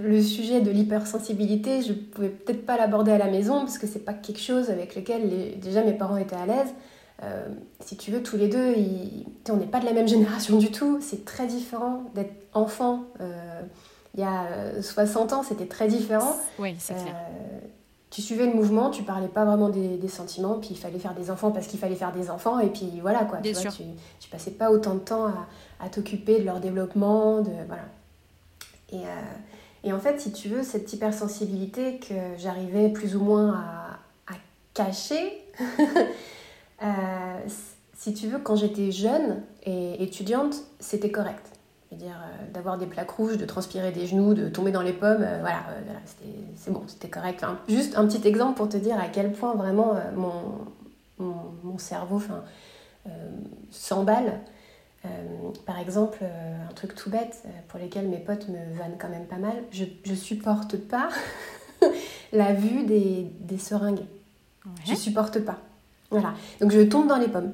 le 0.00 0.22
sujet 0.22 0.62
de 0.62 0.70
l'hypersensibilité, 0.70 1.82
je 1.82 1.92
pouvais 1.92 2.30
peut-être 2.30 2.64
pas 2.64 2.78
l'aborder 2.78 3.12
à 3.12 3.18
la 3.18 3.26
maison 3.26 3.60
parce 3.60 3.76
que 3.76 3.86
c'est 3.86 4.02
pas 4.02 4.14
quelque 4.14 4.40
chose 4.40 4.70
avec 4.70 4.96
lequel 4.96 5.58
déjà 5.60 5.82
mes 5.82 5.92
parents 5.92 6.16
étaient 6.16 6.36
à 6.36 6.46
l'aise. 6.46 6.72
Euh, 7.22 7.48
si 7.80 7.98
tu 7.98 8.10
veux, 8.10 8.22
tous 8.22 8.38
les 8.38 8.48
deux, 8.48 8.74
on 9.50 9.56
n'est 9.56 9.66
pas 9.66 9.80
de 9.80 9.84
la 9.84 9.92
même 9.92 10.08
génération 10.08 10.56
du 10.56 10.70
tout. 10.70 11.00
C'est 11.02 11.26
très 11.26 11.46
différent 11.46 12.04
d'être 12.14 12.32
enfant. 12.54 13.04
Euh, 13.20 13.60
il 14.14 14.20
y 14.20 14.24
a 14.24 14.80
60 14.80 15.34
ans, 15.34 15.42
c'était 15.42 15.66
très 15.66 15.86
différent. 15.86 16.34
Oui, 16.58 16.74
c'est 16.78 16.94
clair. 16.94 17.14
Euh, 17.14 17.58
tu 18.10 18.22
suivais 18.22 18.46
le 18.46 18.54
mouvement, 18.54 18.90
tu 18.90 19.02
parlais 19.02 19.28
pas 19.28 19.44
vraiment 19.44 19.68
des, 19.68 20.08
sentiments, 20.08 20.54
puis 20.54 20.70
il 20.70 20.76
fallait 20.76 20.98
faire 20.98 21.14
des 21.14 21.30
enfants 21.30 21.50
parce 21.50 21.66
qu'il 21.66 21.78
fallait 21.78 21.94
faire 21.94 22.12
des 22.12 22.30
enfants, 22.30 22.58
et 22.58 22.68
puis 22.68 22.90
voilà 23.00 23.24
quoi. 23.24 23.38
tu, 23.42 23.52
vois, 23.52 23.70
tu, 24.20 24.28
passais 24.30 24.52
pas 24.52 24.70
autant 24.70 24.94
de 24.94 25.00
temps 25.00 25.26
à, 25.80 25.88
t'occuper 25.88 26.40
de 26.40 26.44
leur 26.44 26.60
développement, 26.60 27.42
de 27.42 27.50
voilà. 27.66 27.84
Et, 28.90 28.96
euh, 28.96 29.84
et, 29.84 29.92
en 29.92 29.98
fait, 29.98 30.18
si 30.20 30.32
tu 30.32 30.48
veux, 30.48 30.62
cette 30.62 30.90
hypersensibilité 30.92 31.98
que 31.98 32.14
j'arrivais 32.38 32.88
plus 32.88 33.14
ou 33.16 33.20
moins 33.20 33.52
à, 33.52 34.32
à 34.32 34.36
cacher, 34.72 35.44
euh, 36.82 36.86
si 37.94 38.14
tu 38.14 38.28
veux, 38.28 38.38
quand 38.38 38.56
j'étais 38.56 38.90
jeune 38.90 39.42
et 39.64 40.02
étudiante, 40.02 40.54
c'était 40.80 41.10
correct 41.10 41.57
dire, 41.96 42.16
euh, 42.20 42.52
d'avoir 42.52 42.78
des 42.78 42.86
plaques 42.86 43.10
rouges, 43.10 43.38
de 43.38 43.46
transpirer 43.46 43.92
des 43.92 44.06
genoux, 44.06 44.34
de 44.34 44.48
tomber 44.48 44.72
dans 44.72 44.82
les 44.82 44.92
pommes, 44.92 45.22
euh, 45.22 45.38
voilà, 45.40 45.60
euh, 45.70 45.92
c'est 46.56 46.70
bon, 46.70 46.82
c'était 46.86 47.08
correct. 47.08 47.44
juste 47.68 47.96
un 47.96 48.06
petit 48.06 48.26
exemple 48.26 48.56
pour 48.56 48.68
te 48.68 48.76
dire 48.76 48.98
à 48.98 49.08
quel 49.08 49.32
point 49.32 49.54
vraiment 49.54 49.94
mon, 50.14 50.32
mon, 51.62 51.78
cerveau 51.78 52.20
s'emballe. 53.70 54.40
par 55.64 55.78
exemple, 55.78 56.18
un 56.24 56.72
truc 56.74 56.94
tout 56.94 57.08
bête 57.08 57.44
pour 57.68 57.80
lequel 57.80 58.08
mes 58.08 58.18
potes 58.18 58.48
me 58.48 58.58
vannent 58.76 58.96
quand 58.98 59.08
même 59.08 59.26
pas 59.26 59.36
mal, 59.36 59.54
je, 59.70 59.84
je 60.04 60.14
supporte 60.14 60.76
pas 60.76 61.08
la 62.32 62.52
vue 62.52 62.84
des, 62.84 63.30
des 63.40 63.58
seringues. 63.58 64.04
Je 64.84 64.94
supporte 64.94 65.38
pas. 65.40 65.58
Voilà. 66.10 66.34
Donc 66.60 66.72
je 66.72 66.80
tombe 66.80 67.06
dans 67.06 67.18
les 67.18 67.28
pommes. 67.28 67.52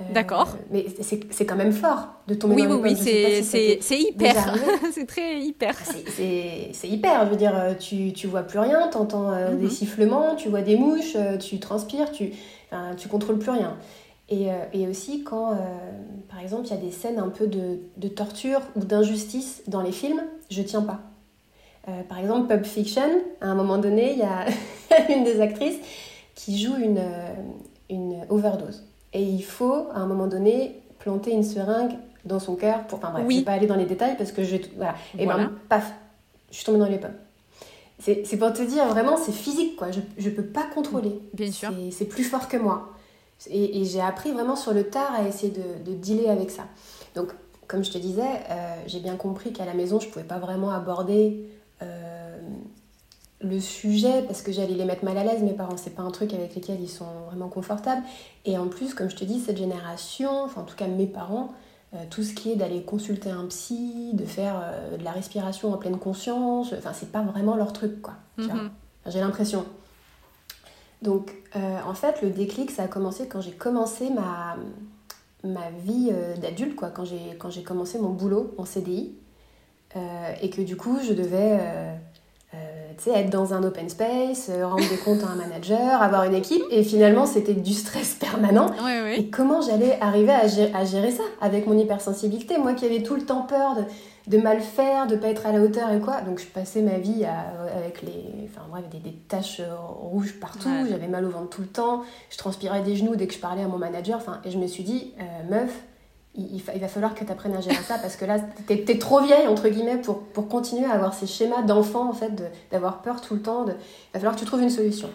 Euh, 0.00 0.04
D'accord. 0.12 0.56
Mais 0.70 0.86
c'est 1.00 1.46
quand 1.46 1.56
même 1.56 1.72
fort 1.72 2.08
de 2.26 2.34
tomber 2.34 2.56
dans 2.56 2.62
les 2.62 2.68
pommes. 2.68 2.82
Oui, 2.82 2.96
oui, 2.96 3.78
c'est 3.80 4.00
hyper. 4.00 4.56
c'est 4.92 5.06
très 5.06 5.40
hyper. 5.40 5.74
C'est 5.84 6.88
hyper. 6.88 7.26
Je 7.26 7.30
veux 7.30 7.36
dire, 7.36 7.54
tu, 7.78 8.12
tu 8.12 8.26
vois 8.26 8.42
plus 8.42 8.58
rien, 8.58 8.88
tu 8.90 8.96
entends 8.96 9.30
euh, 9.30 9.54
des 9.54 9.64
mhm. 9.64 9.70
sifflements, 9.70 10.34
tu 10.34 10.48
vois 10.48 10.62
des 10.62 10.76
mouches, 10.76 11.14
euh, 11.16 11.36
tu 11.36 11.60
transpires, 11.60 12.10
tu, 12.10 12.32
enfin, 12.70 12.94
tu 12.96 13.08
contrôles 13.08 13.38
plus 13.38 13.52
rien. 13.52 13.76
Et, 14.30 14.48
et 14.72 14.88
aussi 14.88 15.22
quand, 15.22 15.54
par 16.30 16.40
exemple, 16.40 16.64
il 16.64 16.70
y 16.70 16.72
a 16.72 16.78
des 16.78 16.90
scènes 16.90 17.18
un 17.18 17.28
peu 17.28 17.46
de, 17.46 17.80
de 17.98 18.08
torture 18.08 18.62
ou 18.74 18.80
d'injustice 18.80 19.62
dans 19.68 19.82
les 19.82 19.92
films, 19.92 20.22
je 20.48 20.62
tiens 20.62 20.80
pas. 20.80 21.00
par 22.08 22.18
exemple, 22.18 22.48
Pulp 22.48 22.64
Fiction, 22.64 23.20
à 23.42 23.48
un 23.48 23.54
moment 23.54 23.76
donné, 23.76 24.12
il 24.14 24.18
y 24.18 24.22
a 24.22 24.46
une 25.14 25.24
des 25.24 25.42
actrices 25.42 25.76
qui 26.34 26.58
joue 26.58 26.76
une, 26.76 27.02
une 27.90 28.24
overdose. 28.30 28.82
Et 29.14 29.22
il 29.22 29.42
faut, 29.42 29.86
à 29.94 29.98
un 30.00 30.06
moment 30.06 30.26
donné, 30.26 30.82
planter 30.98 31.30
une 31.30 31.44
seringue 31.44 31.94
dans 32.24 32.40
son 32.40 32.56
cœur. 32.56 32.86
Pour... 32.86 32.98
Enfin 32.98 33.10
bref, 33.12 33.24
je 33.26 33.32
ne 33.32 33.38
vais 33.38 33.44
pas 33.44 33.52
aller 33.52 33.66
dans 33.66 33.76
les 33.76 33.86
détails 33.86 34.16
parce 34.18 34.32
que 34.32 34.44
je... 34.44 34.56
Voilà. 34.76 34.94
Et 35.18 35.24
ben, 35.24 35.52
paf, 35.68 35.92
je 36.50 36.56
suis 36.56 36.64
tombée 36.64 36.80
dans 36.80 36.88
les 36.88 36.98
pommes. 36.98 37.14
C'est 38.00 38.36
pour 38.36 38.52
te 38.52 38.60
dire, 38.60 38.86
vraiment, 38.88 39.16
c'est 39.16 39.32
physique, 39.32 39.76
quoi. 39.76 39.88
Je 39.90 40.28
ne 40.28 40.34
peux 40.34 40.44
pas 40.44 40.64
contrôler. 40.74 41.18
Bien 41.32 41.50
sûr. 41.50 41.70
C'est 41.90 42.04
plus 42.04 42.24
fort 42.24 42.48
que 42.48 42.56
moi. 42.58 42.90
Et, 43.48 43.80
et 43.80 43.84
j'ai 43.84 44.00
appris 44.00 44.32
vraiment 44.32 44.56
sur 44.56 44.74
le 44.74 44.84
tard 44.84 45.12
à 45.14 45.26
essayer 45.26 45.52
de, 45.52 45.90
de 45.90 45.96
dealer 45.96 46.28
avec 46.28 46.50
ça. 46.50 46.64
Donc, 47.14 47.28
comme 47.66 47.82
je 47.82 47.90
te 47.90 47.98
disais, 47.98 48.22
euh, 48.50 48.74
j'ai 48.86 49.00
bien 49.00 49.16
compris 49.16 49.52
qu'à 49.52 49.64
la 49.64 49.74
maison, 49.74 50.00
je 50.00 50.06
ne 50.06 50.12
pouvais 50.12 50.24
pas 50.24 50.38
vraiment 50.38 50.70
aborder 50.70 51.48
euh, 51.82 52.13
le 53.44 53.60
sujet 53.60 54.22
parce 54.22 54.42
que 54.42 54.52
j'allais 54.52 54.74
les 54.74 54.84
mettre 54.84 55.04
mal 55.04 55.18
à 55.18 55.24
l'aise 55.24 55.42
mes 55.42 55.52
parents 55.52 55.76
c'est 55.76 55.94
pas 55.94 56.02
un 56.02 56.10
truc 56.10 56.32
avec 56.32 56.54
lequel 56.54 56.80
ils 56.80 56.88
sont 56.88 57.06
vraiment 57.26 57.48
confortables. 57.48 58.02
Et 58.44 58.56
en 58.58 58.68
plus 58.68 58.94
comme 58.94 59.10
je 59.10 59.16
te 59.16 59.24
dis 59.24 59.38
cette 59.38 59.58
génération 59.58 60.44
enfin 60.44 60.62
en 60.62 60.64
tout 60.64 60.76
cas 60.76 60.86
mes 60.86 61.06
parents 61.06 61.52
euh, 61.94 61.98
tout 62.10 62.22
ce 62.22 62.34
qui 62.34 62.50
est 62.50 62.56
d'aller 62.56 62.82
consulter 62.82 63.30
un 63.30 63.44
psy 63.46 64.10
de 64.14 64.24
faire 64.24 64.60
euh, 64.62 64.96
de 64.96 65.04
la 65.04 65.12
respiration 65.12 65.72
en 65.72 65.76
pleine 65.76 65.98
conscience 65.98 66.72
enfin 66.76 66.92
c'est 66.92 67.12
pas 67.12 67.22
vraiment 67.22 67.56
leur 67.56 67.72
truc 67.72 68.00
quoi 68.00 68.14
mhm. 68.38 68.70
j'ai 69.06 69.20
l'impression. 69.20 69.66
Donc 71.02 71.34
euh, 71.54 71.78
en 71.86 71.94
fait 71.94 72.22
le 72.22 72.30
déclic 72.30 72.70
ça 72.70 72.84
a 72.84 72.88
commencé 72.88 73.28
quand 73.28 73.42
j'ai 73.42 73.52
commencé 73.52 74.10
ma 74.10 74.56
ma 75.44 75.70
vie 75.84 76.10
d'adulte 76.40 76.74
quoi 76.74 76.88
quand 76.88 77.04
j'ai 77.04 77.62
commencé 77.62 77.98
mon 77.98 78.08
boulot 78.08 78.54
en 78.56 78.64
CDI 78.64 79.14
et 80.40 80.50
que 80.50 80.62
du 80.62 80.76
coup 80.76 80.98
je 81.06 81.12
devais 81.12 81.60
être 83.06 83.30
dans 83.30 83.54
un 83.54 83.62
open 83.62 83.88
space, 83.88 84.48
euh, 84.50 84.66
rendre 84.66 84.88
des 84.88 84.96
comptes 84.96 85.22
à 85.22 85.28
un 85.28 85.36
manager, 85.36 86.02
avoir 86.02 86.24
une 86.24 86.34
équipe. 86.34 86.62
Et 86.70 86.82
finalement, 86.82 87.26
c'était 87.26 87.54
du 87.54 87.72
stress 87.72 88.14
permanent. 88.14 88.70
Et 89.16 89.28
comment 89.30 89.60
j'allais 89.60 89.98
arriver 90.00 90.32
à 90.32 90.84
gérer, 90.84 91.10
ça 91.10 91.22
avec 91.40 91.66
mon 91.66 91.78
hypersensibilité? 91.78 92.58
Moi 92.58 92.74
qui 92.74 92.84
avais 92.84 93.02
tout 93.02 93.14
le 93.14 93.22
temps 93.22 93.42
peur 93.42 93.76
de, 94.26 94.38
mal 94.38 94.60
faire, 94.60 95.06
de 95.06 95.16
pas 95.16 95.28
être 95.28 95.46
à 95.46 95.52
la 95.52 95.60
hauteur 95.60 95.90
et 95.90 96.00
quoi. 96.00 96.20
Donc 96.22 96.40
je 96.40 96.46
passais 96.46 96.82
ma 96.82 96.98
vie 96.98 97.24
avec 97.24 98.02
les, 98.02 98.48
enfin, 98.48 98.66
bref, 98.70 98.84
des, 98.90 99.12
taches 99.28 99.60
euh, 99.60 99.74
rouges 99.76 100.38
partout. 100.40 100.68
J'avais 100.88 101.08
mal 101.08 101.24
au 101.24 101.30
ventre 101.30 101.50
tout 101.50 101.62
le 101.62 101.68
temps. 101.68 102.02
Je 102.30 102.38
transpirais 102.38 102.82
des 102.82 102.96
genoux 102.96 103.16
dès 103.16 103.26
que 103.26 103.34
je 103.34 103.40
parlais 103.40 103.62
à 103.62 103.68
mon 103.68 103.78
manager. 103.78 104.16
Enfin, 104.16 104.40
et 104.44 104.50
je 104.50 104.58
me 104.58 104.66
suis 104.66 104.82
dit, 104.84 105.14
meuf, 105.50 105.70
il, 106.36 106.62
va 106.80 106.88
falloir 106.88 107.14
que 107.14 107.24
tu 107.24 107.30
apprennes 107.30 107.54
à 107.54 107.60
gérer 107.60 107.82
ça 107.86 107.96
parce 107.98 108.16
que 108.16 108.24
là, 108.24 108.38
tu 108.66 108.72
es, 108.72 108.98
trop 108.98 109.20
vieille, 109.20 109.46
entre 109.46 109.68
guillemets, 109.68 109.98
pour, 109.98 110.20
pour 110.20 110.48
continuer 110.48 110.86
à 110.86 110.92
avoir 110.92 111.14
ces 111.14 111.26
schémas 111.26 111.62
d'enfant, 111.62 112.08
en 112.08 112.12
fait, 112.12 112.32
d'avoir 112.72 113.02
peur 113.02 113.20
tout 113.20 113.34
le 113.34 113.42
temps. 113.42 113.64
De, 113.64 113.72
il 113.72 114.12
va 114.12 114.20
falloir 114.20 114.34
que 114.34 114.40
tu 114.40 114.46
trouves 114.46 114.62
une 114.62 114.70
solution. 114.70 115.10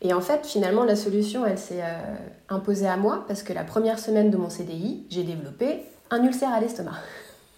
Et 0.00 0.12
en 0.12 0.20
fait, 0.20 0.46
finalement, 0.46 0.84
la 0.84 0.96
solution, 0.96 1.44
elle 1.46 1.58
s'est 1.58 1.82
euh, 1.82 2.16
imposée 2.48 2.86
à 2.86 2.96
moi 2.96 3.24
parce 3.26 3.42
que 3.42 3.52
la 3.52 3.64
première 3.64 3.98
semaine 3.98 4.30
de 4.30 4.36
mon 4.36 4.50
CDI, 4.50 5.06
j'ai 5.10 5.22
développé 5.22 5.82
un 6.10 6.22
ulcère 6.22 6.52
à 6.52 6.60
l'estomac. 6.60 6.92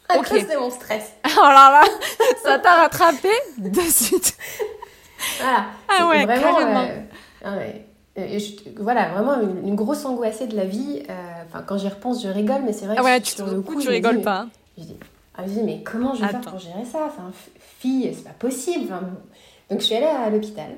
À 0.09 0.19
cause 0.19 0.47
de 0.47 0.59
mon 0.59 0.71
stress. 0.71 1.13
Oh 1.39 1.43
là 1.43 1.71
là, 1.71 1.83
ça 2.43 2.59
t'a 2.59 2.75
rattrapé 2.77 3.29
de 3.59 3.81
suite. 3.81 4.37
Voilà. 5.39 5.67
Ah 5.89 6.09
ouais, 6.09 6.25
vraiment, 6.25 6.81
euh, 6.81 7.01
ah 7.45 7.57
ouais. 7.57 7.86
Et 8.17 8.39
voilà, 8.79 9.11
vraiment 9.11 9.35
une, 9.63 9.75
grosse 9.75 10.07
angoissée 10.07 10.47
de 10.47 10.57
la 10.57 10.65
vie. 10.65 11.03
Euh, 11.11 11.13
enfin, 11.47 11.63
quand 11.67 11.77
j'y 11.77 11.89
repense, 11.89 12.23
je 12.23 12.29
rigole, 12.29 12.63
mais 12.65 12.73
c'est 12.73 12.87
vrai 12.87 12.97
ah 12.99 13.21
que 13.21 13.25
tu 13.25 13.33
sur 13.33 13.47
le 13.47 13.61
coup, 13.61 13.79
tu 13.79 13.89
rigoles 13.89 14.23
pas. 14.23 14.47
je, 14.79 14.85
dis, 14.85 14.97
ah, 15.37 15.43
je 15.47 15.53
dis, 15.53 15.63
mais 15.63 15.83
comment 15.83 16.15
je 16.15 16.23
vais 16.23 16.29
faire 16.29 16.41
pour 16.41 16.59
gérer 16.59 16.85
ça? 16.87 17.01
Enfin, 17.07 17.31
fille, 17.59 18.11
c'est 18.15 18.25
pas 18.25 18.31
possible. 18.31 18.89
donc, 19.71 19.81
je 19.81 19.85
suis 19.85 19.95
allée 19.95 20.07
à 20.07 20.31
l'hôpital, 20.31 20.71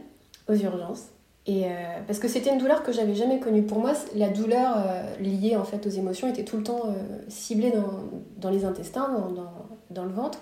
aux 0.48 0.54
urgences. 0.54 1.04
Et 1.46 1.64
euh, 1.64 1.68
parce 2.06 2.18
que 2.18 2.26
c'était 2.26 2.50
une 2.50 2.58
douleur 2.58 2.82
que 2.82 2.92
j'avais 2.92 3.14
jamais 3.14 3.38
connue. 3.38 3.62
Pour 3.62 3.78
moi, 3.78 3.92
la 4.16 4.28
douleur 4.28 4.74
euh, 4.76 5.16
liée 5.20 5.56
en 5.56 5.64
fait 5.64 5.86
aux 5.86 5.90
émotions 5.90 6.28
était 6.28 6.44
tout 6.44 6.56
le 6.56 6.64
temps 6.64 6.94
ciblée 7.28 7.70
dans, 7.70 7.88
dans, 8.36 8.50
les 8.50 8.64
intestins, 8.64 9.08
dans, 9.08 9.52
dans, 9.90 10.04
le 10.04 10.12
ventre. 10.12 10.40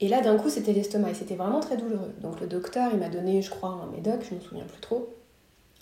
Et 0.00 0.08
là, 0.08 0.20
d'un 0.20 0.36
coup, 0.36 0.50
c'était 0.50 0.72
l'estomac 0.72 1.10
et 1.10 1.14
c'était 1.14 1.36
vraiment 1.36 1.60
très 1.60 1.76
douloureux. 1.76 2.12
Donc 2.20 2.40
le 2.40 2.48
docteur, 2.48 2.90
il 2.92 2.98
m'a 2.98 3.08
donné, 3.08 3.40
je 3.40 3.48
crois, 3.48 3.80
un 3.82 3.90
médoc, 3.96 4.22
je 4.28 4.34
ne 4.34 4.40
me 4.40 4.44
souviens 4.44 4.64
plus 4.64 4.80
trop. 4.80 5.08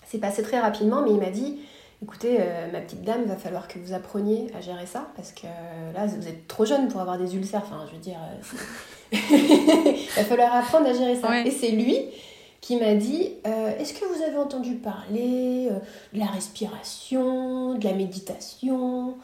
C'est 0.05 0.19
passé 0.19 0.43
très 0.43 0.59
rapidement, 0.59 1.01
mais 1.01 1.11
il 1.11 1.19
m'a 1.19 1.29
dit 1.29 1.59
écoutez, 2.05 2.37
euh, 2.39 2.71
ma 2.71 2.81
petite 2.81 3.03
dame, 3.03 3.21
il 3.23 3.27
va 3.27 3.35
falloir 3.35 3.67
que 3.67 3.79
vous 3.79 3.93
appreniez 3.93 4.47
à 4.55 4.61
gérer 4.61 4.85
ça, 4.85 5.07
parce 5.15 5.31
que 5.31 5.45
euh, 5.45 5.93
là, 5.93 6.05
vous 6.05 6.27
êtes 6.27 6.47
trop 6.47 6.65
jeune 6.65 6.87
pour 6.87 7.01
avoir 7.01 7.17
des 7.17 7.35
ulcères. 7.35 7.63
Enfin, 7.65 7.85
je 7.87 7.95
veux 7.95 8.01
dire, 8.01 8.19
euh, 8.21 9.17
il 9.91 10.15
va 10.15 10.23
falloir 10.23 10.55
apprendre 10.55 10.87
à 10.87 10.93
gérer 10.93 11.15
ça. 11.15 11.41
Et 11.41 11.51
c'est 11.51 11.71
lui 11.71 11.97
qui 12.61 12.77
m'a 12.77 12.95
dit 12.95 13.33
est-ce 13.43 13.93
que 13.93 14.05
vous 14.05 14.23
avez 14.23 14.37
entendu 14.37 14.73
parler 14.75 15.69
de 16.13 16.19
la 16.19 16.25
respiration, 16.25 17.75
de 17.75 17.83
la 17.83 17.93
méditation? 17.93 19.15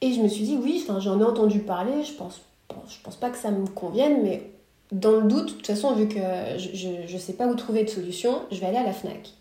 Et 0.00 0.12
je 0.12 0.20
me 0.22 0.28
suis 0.28 0.44
dit 0.44 0.58
oui, 0.62 0.82
j'en 0.98 1.20
ai 1.20 1.24
entendu 1.24 1.58
parler, 1.58 2.02
je 2.04 2.12
pense, 2.14 2.40
je 2.88 2.96
pense 3.04 3.16
pas 3.16 3.28
que 3.28 3.36
ça 3.36 3.50
me 3.50 3.66
convienne, 3.66 4.22
mais 4.22 4.50
dans 4.92 5.12
le 5.12 5.24
doute, 5.24 5.46
de 5.46 5.52
toute 5.52 5.66
façon, 5.66 5.94
vu 5.94 6.08
que 6.08 6.20
je 6.56 7.12
ne 7.12 7.18
sais 7.18 7.34
pas 7.34 7.46
où 7.46 7.54
trouver 7.54 7.84
de 7.84 7.90
solution, 7.90 8.40
je 8.50 8.60
vais 8.60 8.66
aller 8.66 8.78
à 8.78 8.84
la 8.84 8.92
FNAC. 8.92 9.34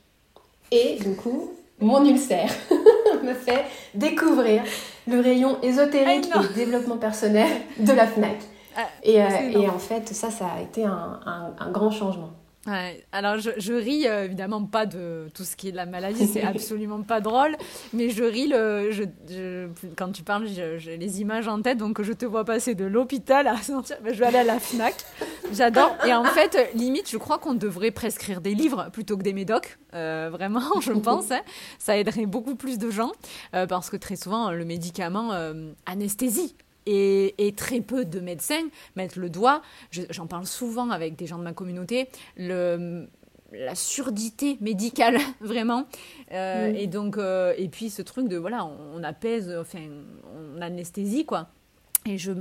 Et 0.71 0.97
du 1.01 1.15
coup, 1.15 1.51
mon 1.79 2.03
ulcère 2.05 2.51
me 3.23 3.33
fait 3.33 3.65
découvrir 3.93 4.63
le 5.07 5.19
rayon 5.19 5.57
ésotérique 5.61 6.29
ah, 6.33 6.41
et 6.43 6.53
développement 6.53 6.97
personnel 6.97 7.47
de 7.79 7.91
la 7.91 8.07
FNAC. 8.07 8.37
Ah, 8.77 8.81
et, 9.03 9.21
euh, 9.21 9.27
et, 9.49 9.67
en 9.67 9.79
fait, 9.79 10.07
ça, 10.09 10.29
ça 10.31 10.45
a 10.57 10.61
été 10.61 10.85
un, 10.85 11.19
un 11.59 11.71
grand 11.71 11.91
changement. 11.91 12.31
Ouais, 12.67 13.03
alors 13.11 13.39
je, 13.39 13.49
je 13.57 13.73
ris 13.73 14.07
euh, 14.07 14.25
évidemment 14.25 14.63
pas 14.63 14.85
de 14.85 15.29
tout 15.33 15.43
ce 15.43 15.55
qui 15.55 15.69
est 15.69 15.71
de 15.71 15.77
la 15.77 15.87
maladie, 15.87 16.27
c'est 16.27 16.43
absolument 16.43 17.01
pas 17.01 17.19
drôle, 17.19 17.55
mais 17.91 18.09
je 18.09 18.23
ris 18.23 18.47
le, 18.47 18.91
je, 18.91 19.03
je, 19.27 19.67
quand 19.97 20.11
tu 20.11 20.21
parles, 20.21 20.45
j'ai 20.47 20.95
les 20.97 21.21
images 21.21 21.47
en 21.47 21.59
tête, 21.63 21.79
donc 21.79 21.99
je 22.03 22.13
te 22.13 22.23
vois 22.23 22.45
passer 22.45 22.75
de 22.75 22.85
l'hôpital 22.85 23.47
à 23.47 23.57
sentir, 23.57 23.97
je 24.05 24.11
vais 24.11 24.27
aller 24.27 24.37
à 24.37 24.43
la 24.43 24.59
FNAC, 24.59 24.93
j'adore, 25.51 25.97
et 26.05 26.13
en 26.13 26.23
fait, 26.23 26.71
limite, 26.75 27.09
je 27.09 27.17
crois 27.17 27.39
qu'on 27.39 27.55
devrait 27.55 27.89
prescrire 27.89 28.41
des 28.41 28.53
livres 28.53 28.89
plutôt 28.93 29.17
que 29.17 29.23
des 29.23 29.33
médocs, 29.33 29.79
euh, 29.95 30.29
vraiment, 30.31 30.79
je 30.81 30.91
pense, 30.99 31.31
hein. 31.31 31.41
ça 31.79 31.97
aiderait 31.97 32.27
beaucoup 32.27 32.55
plus 32.55 32.77
de 32.77 32.91
gens, 32.91 33.11
euh, 33.55 33.65
parce 33.65 33.89
que 33.89 33.97
très 33.97 34.15
souvent, 34.15 34.51
le 34.51 34.65
médicament 34.65 35.31
anesthésie, 35.87 36.55
et, 36.85 37.53
très 37.55 37.81
peu 37.81 38.05
de 38.05 38.19
médecins 38.19 38.63
mettent 38.95 39.15
le 39.15 39.29
doigt, 39.29 39.61
j'en 40.09 40.27
parle 40.27 40.45
souvent 40.45 40.89
avec 40.89 41.15
des 41.15 41.27
gens 41.27 41.37
de 41.37 41.43
ma 41.43 41.53
communauté, 41.53 42.07
le, 42.37 43.07
la 43.51 43.75
surdité 43.75 44.57
médicale 44.61 45.17
vraiment. 45.41 45.85
Euh, 46.31 46.73
et 46.73 46.87
donc 46.87 47.17
euh, 47.17 47.53
et 47.57 47.67
puis 47.67 47.89
ce 47.89 48.01
truc 48.01 48.27
de 48.27 48.37
voilà 48.37 48.65
on, 48.65 49.03
apaise 49.03 49.53
enfin 49.59 49.87
on 50.57 50.61
anesthésie 50.61 51.25
quoi. 51.25 51.49
Et 52.07 52.17
je 52.17 52.31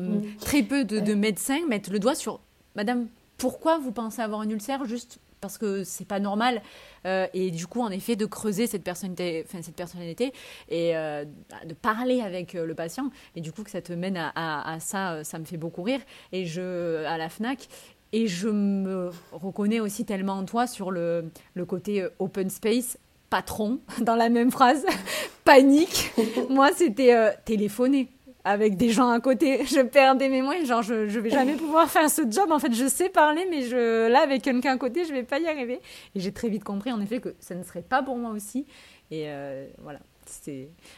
très 0.41 0.63
peu 0.63 0.85
de, 0.85 1.01
de, 1.01 1.15
médecins 1.15 1.67
mettent 1.69 1.89
le 1.89 1.99
doigt 1.99 2.15
sur 2.15 2.41
madame 2.77 3.09
pourquoi 3.37 3.79
vous 3.79 3.93
pensez 3.93 4.23
avoir 4.23 4.41
un 4.41 4.49
ulcère 4.49 4.87
juste 4.87 5.19
parce 5.41 5.59
que 5.59 5.85
c'est 5.85 6.07
pas 6.07 6.21
normal. 6.21 6.63
Euh, 7.07 7.27
et 7.35 7.51
du 7.51 7.67
coup, 7.67 7.81
en 7.81 7.91
effet, 7.91 8.17
de 8.17 8.27
creuser 8.27 8.67
cette 8.67 8.85
personnalité, 8.85 9.45
enfin, 9.47 9.63
cette 9.63 9.77
personnalité 9.77 10.33
et 10.69 10.97
euh, 10.97 11.25
de 11.67 11.75
parler 11.75 12.21
avec 12.21 12.55
euh, 12.55 12.67
le 12.67 12.75
patient. 12.75 13.11
Et 13.37 13.41
du 13.41 13.53
coup, 13.53 13.63
que 13.63 13.71
ça 13.71 13.83
te 13.83 13.93
mène 13.93 14.17
à, 14.17 14.77
ça, 14.81 15.25
ça 15.25 15.39
me 15.39 15.45
fait 15.45 15.57
beaucoup 15.57 15.83
rire. 15.83 16.01
Et 16.33 16.47
je, 16.47 17.05
à 17.05 17.19
la 17.19 17.29
FNAC, 17.29 17.69
et 18.13 18.27
je 18.27 18.49
me 18.49 19.11
reconnais 19.33 19.81
aussi 19.81 20.05
tellement 20.05 20.35
en 20.35 20.45
toi 20.45 20.67
sur 20.67 20.91
le, 20.91 21.31
le 21.55 21.65
côté 21.65 22.07
open 22.19 22.51
space, 22.51 22.99
patron, 23.31 23.79
dans 24.01 24.17
la 24.17 24.29
même 24.29 24.51
phrase, 24.51 24.85
panique. 25.45 26.13
Moi, 26.51 26.71
c'était 26.75 27.35
téléphoner 27.45 28.09
avec 28.45 28.77
des 28.77 28.91
gens 28.91 29.11
à 29.11 29.21
côté. 29.21 29.65
Je 29.67 29.81
perds 29.81 30.17
des 30.17 30.29
mémoires, 30.29 30.65
genre 30.65 30.83
je, 30.83 31.09
je 31.09 31.19
vais 31.21 31.31
jamais 31.31 31.55
pouvoir 31.55 31.89
faire 31.91 32.09
ce 32.11 32.23
job. 32.29 32.51
En 32.51 32.59
fait, 32.59 32.73
je 32.73 32.87
sais 32.87 33.09
parler, 33.09 33.47
mais 33.51 33.63
je, 33.63 34.09
là, 34.09 34.21
avec 34.23 34.43
quelqu'un 34.43 34.75
à 34.75 34.79
côté, 34.79 35.05
je 35.05 35.13
vais 35.13 35.23
pas 35.23 35.39
y 35.39 35.47
arriver. 35.47 35.81
Et 36.15 36.21
j'ai 36.21 36.33
très 36.33 36.49
vite 36.49 36.65
compris, 36.65 36.93
en 36.93 37.01
effet, 37.01 37.21
que 37.21 37.35
ça 37.41 37.55
ne 37.55 37.63
serait 37.63 37.83
pas 37.83 38.03
pour 38.03 38.17
moi 38.17 38.31
aussi. 38.31 38.67
Et 39.11 39.25
euh, 39.27 39.67
voilà. 39.83 40.01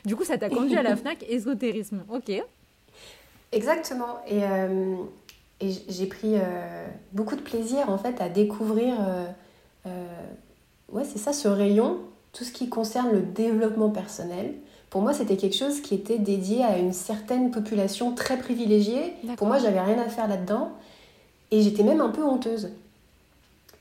Du 0.04 0.14
coup, 0.14 0.24
ça 0.24 0.36
t'a 0.36 0.50
conduit 0.50 0.76
à 0.76 0.82
la 0.82 0.94
FNAC 0.96 1.24
ésotérisme. 1.28 2.04
Ok. 2.10 2.30
Exactement. 3.50 4.18
Et, 4.28 4.40
et 5.60 5.72
j'ai 5.88 6.06
pris 6.06 6.34
beaucoup 7.12 7.36
de 7.36 7.40
plaisir 7.40 7.88
en 7.88 7.96
fait 7.96 8.20
à 8.20 8.28
découvrir, 8.28 8.94
ouais, 10.90 11.04
c'est 11.04 11.18
ça, 11.18 11.32
ce 11.32 11.48
rayon, 11.48 12.00
tout 12.32 12.44
ce 12.44 12.52
qui 12.52 12.68
concerne 12.68 13.12
le 13.12 13.22
développement 13.22 13.90
personnel. 13.90 14.54
Pour 14.92 15.00
moi, 15.00 15.14
c'était 15.14 15.38
quelque 15.38 15.56
chose 15.56 15.80
qui 15.80 15.94
était 15.94 16.18
dédié 16.18 16.62
à 16.62 16.76
une 16.76 16.92
certaine 16.92 17.50
population 17.50 18.14
très 18.14 18.36
privilégiée. 18.36 19.14
Pour 19.38 19.46
moi, 19.46 19.56
j'avais 19.56 19.80
rien 19.80 19.98
à 19.98 20.10
faire 20.10 20.28
là-dedans. 20.28 20.72
Et 21.50 21.62
j'étais 21.62 21.82
même 21.82 22.02
un 22.02 22.10
peu 22.10 22.22
honteuse. 22.22 22.68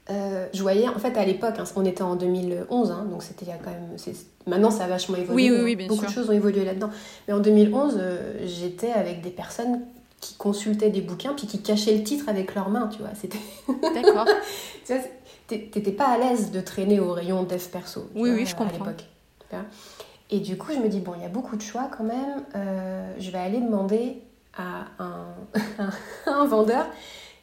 Euh, 0.10 0.48
je 0.54 0.62
voyais, 0.62 0.88
en 0.88 1.00
fait, 1.00 1.18
à 1.18 1.26
l'époque, 1.26 1.56
hein, 1.60 1.66
on 1.76 1.84
était 1.84 2.02
en 2.02 2.16
2011, 2.16 2.92
hein, 2.92 3.06
donc 3.12 3.24
c'était 3.24 3.46
quand 3.46 3.72
même. 3.72 3.98
Maintenant, 4.48 4.72
ça 4.72 4.86
a 4.86 4.88
vachement 4.88 5.18
évolué. 5.18 5.52
Oui, 5.52 5.52
oui, 5.52 5.62
oui 5.66 5.76
bien 5.76 5.88
Beaucoup 5.90 6.06
de 6.06 6.12
choses 6.12 6.30
ont 6.30 6.34
évolué 6.34 6.64
là-dedans. 6.64 6.92
Mais 7.28 7.34
en 7.34 7.42
2011, 7.42 7.96
euh, 7.98 8.46
j'étais 8.46 8.94
avec 8.94 9.20
des 9.20 9.32
personnes 9.32 9.82
qui 10.22 10.36
consultaient 10.36 10.92
des 10.92 11.02
bouquins 11.02 11.34
puis 11.34 11.46
qui 11.46 11.62
cachaient 11.62 11.98
le 11.98 12.04
titre 12.06 12.30
avec 12.30 12.56
leurs 12.56 12.70
mains, 12.70 12.88
tu 12.88 13.00
vois. 13.00 13.12
C'était. 13.20 13.38
D'accord. 13.94 14.28
tu 14.86 14.94
vois, 14.94 15.04
t'étais 15.50 15.92
pas 15.92 16.08
à 16.08 16.18
l'aise 16.18 16.52
de 16.52 16.62
traîner 16.62 17.02
au 17.02 17.12
rayon 17.12 17.44
dev 17.44 17.68
perso. 17.70 18.08
Oui, 18.16 18.30
oui, 18.32 18.46
je 18.46 18.56
comprends. 18.56 18.86
À 18.86 18.92
l'époque. 18.92 19.06
Et 20.32 20.40
du 20.40 20.58
coup, 20.58 20.72
je 20.72 20.80
me 20.80 20.88
dis, 20.88 21.02
bon, 21.02 21.12
il 21.18 21.22
y 21.22 21.26
a 21.26 21.30
beaucoup 21.30 21.58
de 21.58 21.62
choix 21.62 21.90
quand 21.96 22.06
même. 22.06 22.44
Euh, 22.56 23.14
je 23.20 23.30
vais 23.32 23.38
aller 23.38 23.60
demander 23.60 24.22
à 24.58 24.86
un, 25.00 26.46
vendeur 26.46 26.86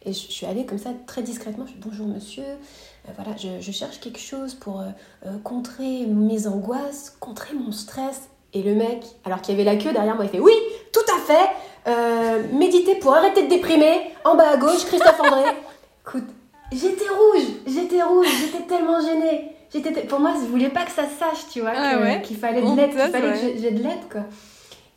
et 0.05 0.13
je, 0.13 0.19
suis 0.19 0.47
allée 0.47 0.65
comme 0.65 0.79
ça 0.79 0.91
très 1.07 1.23
discrètement. 1.23 1.67
Je 1.67 1.73
dis 1.73 1.79
bonjour 1.85 2.07
monsieur, 2.07 2.45
euh, 2.45 3.13
voilà, 3.17 3.37
je, 3.37 3.73
cherche 3.73 4.01
quelque 4.01 4.19
chose 4.19 4.55
pour 4.55 4.81
euh, 4.81 5.39
contrer 5.45 6.07
mes 6.07 6.47
angoisses, 6.47 7.15
contrer 7.21 7.55
mon 7.55 7.73
stress. 7.73 8.31
Et 8.55 8.63
le 8.63 8.75
mec, 8.75 9.05
alors 9.27 9.43
qu'il 9.43 9.55
y 9.55 9.61
avait 9.61 9.71
la 9.71 9.77
queue 9.77 9.93
derrière 9.93 10.15
moi, 10.15 10.25
il 10.25 10.31
fait 10.31 10.41
oui, 10.41 10.55
tout 10.91 11.01
à 11.15 11.19
fait, 11.21 12.55
méditer 12.55 12.95
pour 12.95 13.15
arrêter 13.15 13.43
de 13.43 13.51
déprimer. 13.51 14.11
En 14.25 14.37
bas 14.37 14.53
à 14.53 14.57
gauche, 14.57 14.87
Christophe 14.87 15.21
André. 15.21 15.43
Écoute, 16.07 16.25
j'étais 16.73 17.09
rouge, 17.11 17.47
j'étais 17.67 18.03
rouge, 18.03 18.27
j'étais 18.41 18.65
tellement 18.65 19.01
gênée. 19.03 19.58
J'étais, 19.73 19.93
pour 20.05 20.21
moi, 20.21 20.35
je 20.35 20.47
voulais 20.47 20.71
pas 20.71 20.85
que 20.85 20.91
ça 20.91 21.05
sache, 21.05 21.49
tu 21.53 21.61
vois, 21.61 21.73
ah 21.77 22.17
qu'il 22.21 22.37
fallait 22.37 22.63
de 22.63 22.77
l'aide, 22.77 22.91
qu'il 22.91 22.99
fallait 22.99 23.33
que 23.33 23.61
j'ai 23.61 23.71
de 23.71 23.83
l'aide, 23.83 24.09
quoi. 24.11 24.23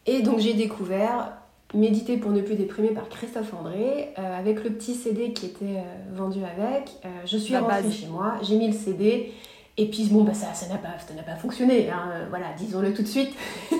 Et 0.05 0.21
donc 0.21 0.39
j'ai 0.39 0.53
découvert 0.53 1.33
Méditer 1.73 2.17
pour 2.17 2.31
ne 2.31 2.41
plus 2.41 2.55
déprimer 2.55 2.89
par 2.89 3.07
Christophe 3.07 3.53
André, 3.53 4.13
euh, 4.19 4.39
avec 4.39 4.63
le 4.63 4.71
petit 4.71 4.93
CD 4.93 5.31
qui 5.31 5.45
était 5.45 5.77
euh, 5.77 6.13
vendu 6.13 6.39
avec. 6.43 6.89
Euh, 7.05 7.07
je 7.25 7.37
suis 7.37 7.55
rentrée 7.55 7.89
chez 7.89 8.07
moi, 8.07 8.33
j'ai 8.41 8.57
mis 8.57 8.67
le 8.67 8.73
CD, 8.73 9.31
et 9.77 9.89
puis 9.89 10.09
bon, 10.11 10.25
bah, 10.25 10.33
ça 10.33 10.47
n'a 10.67 10.77
pas, 10.77 10.89
pas 11.25 11.35
fonctionné, 11.37 11.89
hein, 11.89 12.27
voilà, 12.29 12.47
disons-le 12.57 12.93
tout 12.93 13.03
de 13.03 13.07
suite. 13.07 13.33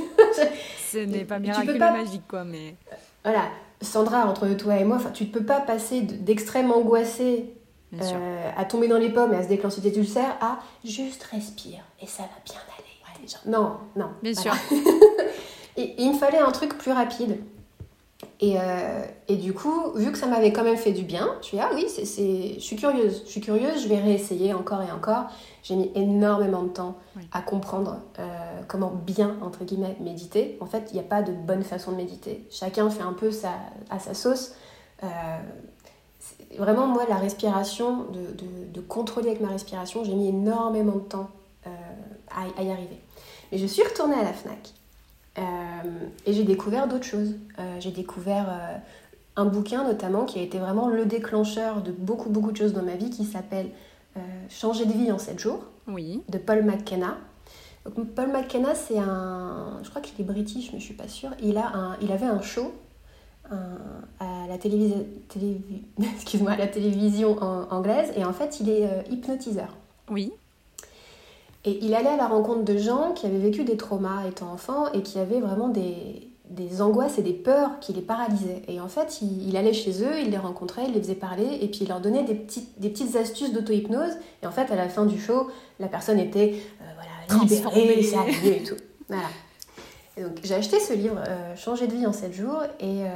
Ce 0.89 0.99
n'est 0.99 1.25
pas 1.25 1.39
miraculeux 1.39 1.77
pas... 1.77 1.91
magique, 1.91 2.23
quoi, 2.29 2.45
mais... 2.45 2.75
Voilà, 3.25 3.43
Sandra, 3.81 4.25
entre 4.25 4.47
toi 4.53 4.77
et 4.77 4.85
moi, 4.85 4.97
tu 5.13 5.25
ne 5.25 5.29
peux 5.29 5.43
pas 5.43 5.59
passer 5.59 6.01
d'extrême 6.01 6.71
angoissé 7.93 8.15
à 8.57 8.65
tomber 8.65 8.87
dans 8.87 8.97
les 8.97 9.09
pommes 9.09 9.33
et 9.33 9.37
à 9.37 9.43
se 9.43 9.47
déclencher 9.47 9.81
des 9.81 9.97
ulcères 9.97 10.37
à 10.41 10.59
juste 10.83 11.23
respire 11.23 11.83
et 12.01 12.07
ça 12.07 12.23
va 12.23 12.29
bien 12.45 12.59
aller. 12.77 12.91
Non, 13.45 13.77
non. 13.95 14.09
Bien 14.21 14.33
sûr. 14.33 14.53
et, 15.77 15.95
il 15.97 16.13
me 16.13 16.17
fallait 16.17 16.39
un 16.39 16.51
truc 16.51 16.77
plus 16.77 16.91
rapide. 16.91 17.37
Euh, 18.43 19.05
et, 19.27 19.35
du 19.35 19.53
coup, 19.53 19.91
vu 19.95 20.11
que 20.11 20.17
ça 20.17 20.27
m'avait 20.27 20.51
quand 20.51 20.63
même 20.63 20.77
fait 20.77 20.91
du 20.91 21.03
bien, 21.03 21.35
je 21.41 21.47
suis 21.47 21.59
ah 21.59 21.69
oui, 21.73 21.85
c'est, 21.87 22.05
je 22.55 22.59
suis 22.59 22.75
curieuse, 22.75 23.23
je 23.25 23.31
suis 23.31 23.41
curieuse, 23.41 23.83
je 23.83 23.87
vais 23.87 23.99
réessayer 23.99 24.53
encore 24.53 24.81
et 24.81 24.91
encore. 24.91 25.25
J'ai 25.63 25.75
mis 25.75 25.91
énormément 25.95 26.63
de 26.63 26.69
temps 26.69 26.97
à 27.31 27.41
comprendre 27.41 27.99
euh, 28.19 28.61
comment 28.67 28.91
bien, 28.91 29.37
entre 29.41 29.63
guillemets, 29.63 29.95
méditer. 29.99 30.57
En 30.59 30.65
fait, 30.65 30.89
il 30.91 30.93
n'y 30.93 30.99
a 30.99 31.03
pas 31.03 31.21
de 31.21 31.31
bonne 31.31 31.63
façon 31.63 31.91
de 31.91 31.97
méditer. 31.97 32.47
Chacun 32.49 32.89
fait 32.89 33.03
un 33.03 33.13
peu 33.13 33.31
sa, 33.31 33.53
à 33.89 33.99
sa 33.99 34.13
sauce. 34.13 34.53
Euh, 35.03 35.07
vraiment, 36.57 36.87
moi, 36.87 37.05
la 37.07 37.17
respiration, 37.17 38.05
de, 38.11 38.73
de, 38.73 38.81
contrôler 38.81 39.29
avec 39.29 39.41
ma 39.41 39.49
respiration, 39.49 40.03
j'ai 40.03 40.13
mis 40.13 40.29
énormément 40.29 40.95
de 40.95 40.99
temps 40.99 41.29
à, 41.65 42.59
à 42.59 42.63
y 42.63 42.71
arriver. 42.71 42.99
Mais 43.51 43.57
je 43.57 43.65
suis 43.65 43.83
retournée 43.83 44.15
à 44.15 44.23
la 44.23 44.33
FNAC 44.33 44.73
euh, 45.37 45.41
et 46.25 46.33
j'ai 46.33 46.43
découvert 46.43 46.87
d'autres 46.87 47.05
choses. 47.05 47.35
Euh, 47.59 47.77
j'ai 47.79 47.91
découvert 47.91 48.47
euh, 48.49 48.77
un 49.35 49.45
bouquin 49.45 49.83
notamment 49.83 50.25
qui 50.25 50.39
a 50.39 50.41
été 50.41 50.57
vraiment 50.57 50.87
le 50.87 51.05
déclencheur 51.05 51.81
de 51.81 51.91
beaucoup 51.91 52.29
beaucoup 52.29 52.51
de 52.51 52.57
choses 52.57 52.73
dans 52.73 52.83
ma 52.83 52.95
vie 52.95 53.09
qui 53.09 53.25
s'appelle 53.25 53.69
Changer 54.49 54.85
de 54.85 54.91
vie 54.91 55.09
en 55.09 55.17
7 55.17 55.39
jours 55.39 55.63
oui. 55.87 56.21
de 56.27 56.37
Paul 56.37 56.63
McKenna. 56.63 57.15
Donc, 57.85 58.09
Paul 58.13 58.27
McKenna, 58.27 58.75
c'est 58.75 58.99
un. 58.99 59.79
Je 59.83 59.89
crois 59.89 60.01
qu'il 60.01 60.19
est 60.19 60.27
british, 60.27 60.73
mais 60.73 60.79
je 60.79 60.83
suis 60.83 60.93
pas 60.93 61.07
sûre. 61.07 61.29
Il, 61.41 61.57
a 61.57 61.65
un, 61.67 61.97
il 62.01 62.11
avait 62.11 62.25
un 62.25 62.41
show 62.41 62.73
à 64.19 64.47
la, 64.47 64.57
télévision 64.57 65.05
excuse-moi, 66.15 66.51
à 66.51 66.57
la 66.57 66.67
télévision 66.67 67.37
anglaise 67.71 68.11
et 68.15 68.25
en 68.25 68.33
fait, 68.33 68.59
il 68.59 68.69
est 68.69 68.87
hypnotiseur. 69.09 69.75
Oui. 70.09 70.31
Et 71.63 71.79
il 71.83 71.93
allait 71.93 72.09
à 72.09 72.17
la 72.17 72.27
rencontre 72.27 72.63
de 72.63 72.77
gens 72.77 73.13
qui 73.13 73.25
avaient 73.27 73.37
vécu 73.37 73.63
des 73.63 73.77
traumas 73.77 74.25
étant 74.27 74.51
enfants 74.51 74.91
et 74.93 75.01
qui 75.03 75.19
avaient 75.19 75.39
vraiment 75.39 75.67
des, 75.67 76.31
des 76.51 76.81
angoisses 76.81 77.17
et 77.17 77.21
des 77.21 77.33
peurs 77.33 77.79
qui 77.79 77.93
les 77.93 78.01
paralysaient. 78.01 78.61
Et 78.67 78.79
en 78.81 78.87
fait, 78.87 79.21
il, 79.21 79.55
allait 79.55 79.73
chez 79.73 80.03
eux, 80.03 80.19
il 80.21 80.31
les 80.31 80.37
rencontrait, 80.37 80.83
il 80.87 80.93
les 80.93 81.01
faisait 81.01 81.15
parler 81.15 81.59
et 81.61 81.67
puis 81.67 81.79
il 81.81 81.87
leur 81.87 82.01
donnait 82.01 82.23
des 82.23 82.35
petites, 82.35 82.79
des 82.79 82.89
petites 82.89 83.15
astuces 83.15 83.53
d'auto-hypnose. 83.53 84.13
Et 84.43 84.47
en 84.47 84.51
fait, 84.51 84.71
à 84.71 84.75
la 84.75 84.89
fin 84.89 85.05
du 85.05 85.19
show, 85.19 85.47
la 85.79 85.87
personne 85.87 86.19
était 86.19 86.55
euh, 86.81 86.85
voilà, 86.95 87.43
libérée, 87.43 88.07
et 88.45 88.63
tout. 88.63 88.75
Voilà. 89.07 89.23
Donc, 90.17 90.39
j'ai 90.43 90.55
acheté 90.55 90.79
ce 90.79 90.93
livre, 90.93 91.21
euh, 91.27 91.55
Changer 91.55 91.87
de 91.87 91.93
vie 91.93 92.05
en 92.05 92.13
7 92.13 92.33
jours, 92.33 92.63
et 92.79 93.03
euh, 93.05 93.09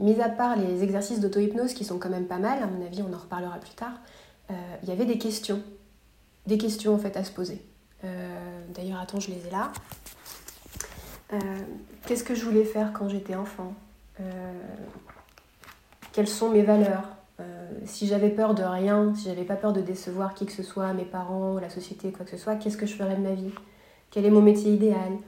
mis 0.00 0.20
à 0.20 0.28
part 0.28 0.56
les 0.56 0.82
exercices 0.82 1.20
d'auto-hypnose 1.20 1.74
qui 1.74 1.84
sont 1.84 1.98
quand 1.98 2.10
même 2.10 2.26
pas 2.26 2.38
mal, 2.38 2.62
à 2.62 2.66
mon 2.66 2.84
avis, 2.84 3.02
on 3.02 3.14
en 3.14 3.18
reparlera 3.18 3.58
plus 3.58 3.74
tard, 3.74 3.94
il 4.82 4.88
y 4.88 4.92
avait 4.92 5.06
des 5.06 5.16
questions. 5.16 5.62
Des 6.46 6.58
questions 6.58 6.94
en 6.94 6.98
fait 6.98 7.16
à 7.16 7.24
se 7.24 7.30
poser. 7.30 7.62
Euh, 8.04 8.60
d'ailleurs, 8.74 9.00
attends, 9.00 9.20
je 9.20 9.30
les 9.30 9.46
ai 9.46 9.50
là. 9.50 9.72
Euh, 11.32 11.38
qu'est-ce 12.06 12.24
que 12.24 12.34
je 12.34 12.44
voulais 12.44 12.64
faire 12.64 12.92
quand 12.92 13.08
j'étais 13.08 13.34
enfant? 13.34 13.74
Euh, 14.20 14.24
Quelles 16.12 16.28
sont 16.28 16.50
mes 16.50 16.62
valeurs? 16.62 17.04
Si 17.84 18.06
j'avais 18.06 18.28
peur 18.28 18.54
de 18.54 18.62
rien, 18.62 19.12
si 19.16 19.24
j'avais 19.24 19.42
pas 19.42 19.56
peur 19.56 19.72
de 19.72 19.80
décevoir 19.80 20.34
qui 20.34 20.46
que 20.46 20.52
ce 20.52 20.62
soit, 20.62 20.92
mes 20.92 21.04
parents, 21.04 21.58
la 21.58 21.70
société, 21.70 22.12
quoi 22.12 22.24
que 22.24 22.30
ce 22.30 22.36
soit, 22.36 22.54
qu'est-ce 22.54 22.76
que 22.76 22.86
je 22.86 22.94
ferais 22.94 23.16
de 23.16 23.20
ma 23.20 23.32
vie? 23.32 23.50
Quel 24.12 24.24
est 24.24 24.30
mon 24.30 24.42
métier 24.42 24.72
idéal? 24.72 25.18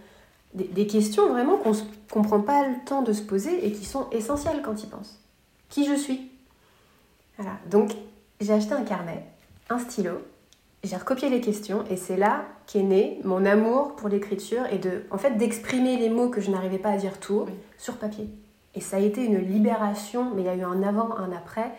Des, 0.54 0.86
questions 0.86 1.28
vraiment 1.28 1.56
qu'on 1.56 1.72
ne 2.20 2.24
prend 2.24 2.40
pas 2.40 2.66
le 2.66 2.74
temps 2.86 3.02
de 3.02 3.12
se 3.12 3.22
poser 3.22 3.66
et 3.66 3.72
qui 3.72 3.84
sont 3.84 4.08
essentielles 4.10 4.62
quand 4.62 4.82
ils 4.82 4.88
pensent. 4.88 5.18
Qui 5.68 5.86
je 5.86 5.94
suis? 5.94 6.30
Voilà. 7.36 7.56
Donc, 7.70 7.92
j'ai 8.40 8.52
acheté 8.52 8.74
un 8.74 8.84
carnet, 8.84 9.24
un 9.68 9.78
stylo, 9.78 10.20
j'ai 10.84 10.96
recopié 10.96 11.30
les 11.30 11.40
questions 11.40 11.82
et 11.90 11.96
c'est 11.96 12.16
là 12.16 12.44
qu'est 12.66 12.82
né 12.82 13.18
mon 13.24 13.44
amour 13.46 13.96
pour 13.96 14.08
l'écriture 14.08 14.66
et 14.70 14.78
de, 14.78 15.04
en 15.10 15.18
fait, 15.18 15.32
d'exprimer 15.32 15.96
les 15.96 16.10
mots 16.10 16.28
que 16.28 16.40
je 16.40 16.50
n'arrivais 16.50 16.78
pas 16.78 16.90
à 16.90 16.96
dire 16.96 17.18
tout 17.18 17.46
sur 17.78 17.94
papier. 17.96 18.28
Et 18.74 18.80
ça 18.80 18.98
a 18.98 19.00
été 19.00 19.24
une 19.24 19.38
libération, 19.38 20.30
mais 20.34 20.42
il 20.42 20.44
y 20.44 20.48
a 20.48 20.54
eu 20.54 20.62
un 20.62 20.82
avant, 20.82 21.16
un 21.16 21.32
après. 21.32 21.72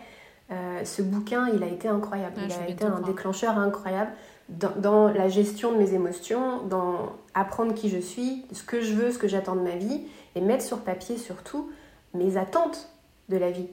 Euh, 0.50 0.84
ce 0.84 1.02
bouquin, 1.02 1.48
il 1.54 1.62
a 1.62 1.66
été 1.66 1.88
incroyable. 1.88 2.34
il 2.44 2.52
a 2.52 2.68
été 2.68 2.84
un 2.84 3.00
déclencheur 3.00 3.56
incroyable 3.58 4.10
dans, 4.48 4.74
dans, 4.76 5.08
la 5.08 5.28
gestion 5.28 5.72
de 5.72 5.78
mes 5.78 5.94
émotions, 5.94 6.62
dans 6.62 7.12
apprendre 7.34 7.74
qui 7.74 7.88
je 7.88 7.98
suis, 7.98 8.44
ce 8.52 8.62
que 8.62 8.80
je 8.80 8.94
veux, 8.94 9.10
ce 9.10 9.18
que 9.18 9.28
j'attends 9.28 9.56
de 9.56 9.60
ma 9.60 9.76
vie, 9.76 10.02
et 10.34 10.40
mettre 10.40 10.64
sur 10.64 10.80
papier 10.80 11.16
surtout 11.16 11.70
mes 12.14 12.36
attentes 12.36 12.88
de 13.28 13.36
la 13.36 13.50
vie. 13.50 13.68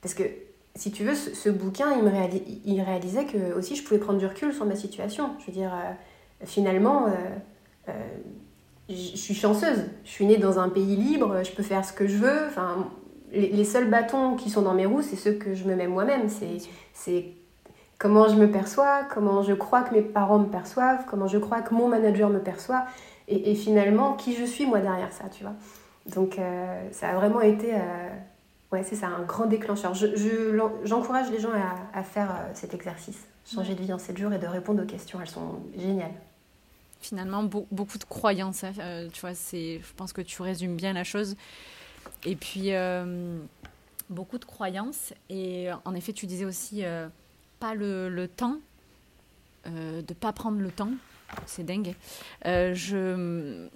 Parce 0.00 0.14
que 0.14 0.24
si 0.76 0.90
tu 0.90 1.04
veux, 1.04 1.14
ce, 1.14 1.48
bouquin, 1.48 1.92
il, 1.96 2.02
me 2.02 2.10
il 2.64 2.80
réalisait 2.82 3.26
que 3.26 3.56
aussi 3.56 3.76
je 3.76 3.84
pouvais 3.84 4.00
prendre 4.00 4.18
du 4.18 4.26
recul 4.26 4.52
sur 4.52 4.64
ma 4.66 4.76
situation. 4.76 5.30
Je 5.40 5.46
veux 5.46 5.52
dire, 5.52 5.72
euh, 5.72 5.92
finalement, 6.44 7.06
euh, 7.06 7.10
euh, 7.88 7.92
je 8.88 9.16
suis 9.16 9.34
chanceuse. 9.34 9.84
Je 10.04 10.10
suis 10.10 10.26
née 10.26 10.36
dans 10.36 10.58
un 10.58 10.68
pays 10.68 10.96
libre, 10.96 11.42
je 11.44 11.52
peux 11.52 11.62
faire 11.62 11.84
ce 11.84 11.92
que 11.92 12.06
je 12.06 12.16
veux. 12.16 12.46
Enfin, 12.48 12.90
les, 13.32 13.64
seuls 13.64 13.88
bâtons 13.88 14.36
qui 14.36 14.50
sont 14.50 14.62
dans 14.62 14.74
mes 14.74 14.86
roues, 14.86 15.02
c'est 15.02 15.16
ceux 15.16 15.32
que 15.32 15.54
je 15.54 15.64
me 15.64 15.74
mets 15.74 15.88
moi-même. 15.88 16.28
C'est 16.92 17.24
comment 17.98 18.28
je 18.28 18.36
me 18.36 18.50
perçois, 18.50 19.04
comment 19.12 19.42
je 19.42 19.52
crois 19.52 19.82
que 19.82 19.94
mes 19.94 20.02
parents 20.02 20.38
me 20.38 20.48
perçoivent, 20.48 21.04
comment 21.06 21.26
je 21.26 21.38
crois 21.38 21.62
que 21.62 21.74
mon 21.74 21.88
manager 21.88 22.30
me 22.30 22.40
perçoit, 22.40 22.84
et, 23.26 23.54
finalement, 23.54 24.14
qui 24.14 24.34
je 24.34 24.44
suis 24.44 24.66
moi 24.66 24.80
derrière 24.80 25.10
ça, 25.10 25.24
tu 25.30 25.44
vois. 25.44 25.54
Donc, 26.14 26.38
ça 26.92 27.08
a 27.08 27.14
vraiment 27.14 27.40
été 27.40 27.72
Ouais, 28.74 28.82
c'est 28.82 28.96
ça, 28.96 29.06
un 29.06 29.22
grand 29.22 29.46
déclencheur. 29.46 29.94
J'encourage 29.94 31.28
je, 31.28 31.32
les 31.32 31.38
gens 31.38 31.52
à, 31.92 32.02
faire 32.02 32.30
euh, 32.32 32.50
cet 32.54 32.74
exercice, 32.74 33.28
changer 33.46 33.76
de 33.76 33.80
vie 33.80 33.92
en 33.92 34.00
7 34.00 34.18
jours 34.18 34.32
et 34.32 34.38
de 34.40 34.48
répondre 34.48 34.82
aux 34.82 34.86
questions. 34.86 35.20
Elles 35.20 35.28
sont 35.28 35.60
géniales. 35.78 36.10
Finalement, 37.00 37.44
beaucoup 37.44 37.98
de 37.98 38.04
croyances. 38.04 38.64
Hein, 38.64 38.72
euh, 38.80 39.08
tu 39.12 39.20
vois, 39.20 39.30
je 39.32 39.92
pense 39.96 40.12
que 40.12 40.22
tu 40.22 40.42
résumes 40.42 40.74
bien 40.74 40.92
la 40.92 41.04
chose. 41.04 41.36
Et 42.24 42.34
puis, 42.34 42.74
euh, 42.74 43.38
beaucoup 44.10 44.38
de 44.38 44.44
croyances. 44.44 45.14
Et 45.30 45.68
en 45.84 45.94
effet, 45.94 46.12
tu 46.12 46.26
disais 46.26 46.44
aussi 46.44 46.82
pas 47.64 47.74
le, 47.74 48.10
le 48.10 48.28
temps, 48.28 48.58
de 49.66 50.14
pas 50.14 50.32
prendre 50.34 50.60
le 50.60 50.70
temps. 50.70 50.92
C'est 51.46 51.64
dingue. 51.64 51.94
je 52.44 53.68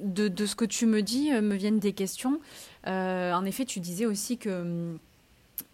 de, 0.00 0.28
de, 0.28 0.46
ce 0.46 0.54
que 0.54 0.66
tu 0.66 0.86
me 0.86 1.02
dis 1.02 1.30
me 1.30 1.54
viennent 1.54 1.78
des 1.78 1.94
questions. 1.94 2.40
en 2.84 3.44
effet, 3.44 3.64
tu 3.64 3.80
disais 3.80 4.04
aussi 4.04 4.36
que 4.36 4.98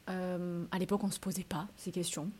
à 0.06 0.78
l'époque, 0.78 1.02
on 1.02 1.08
ne 1.08 1.12
se 1.12 1.18
posait 1.18 1.42
pas 1.44 1.66
ces 1.76 1.90
questions. 1.90 2.30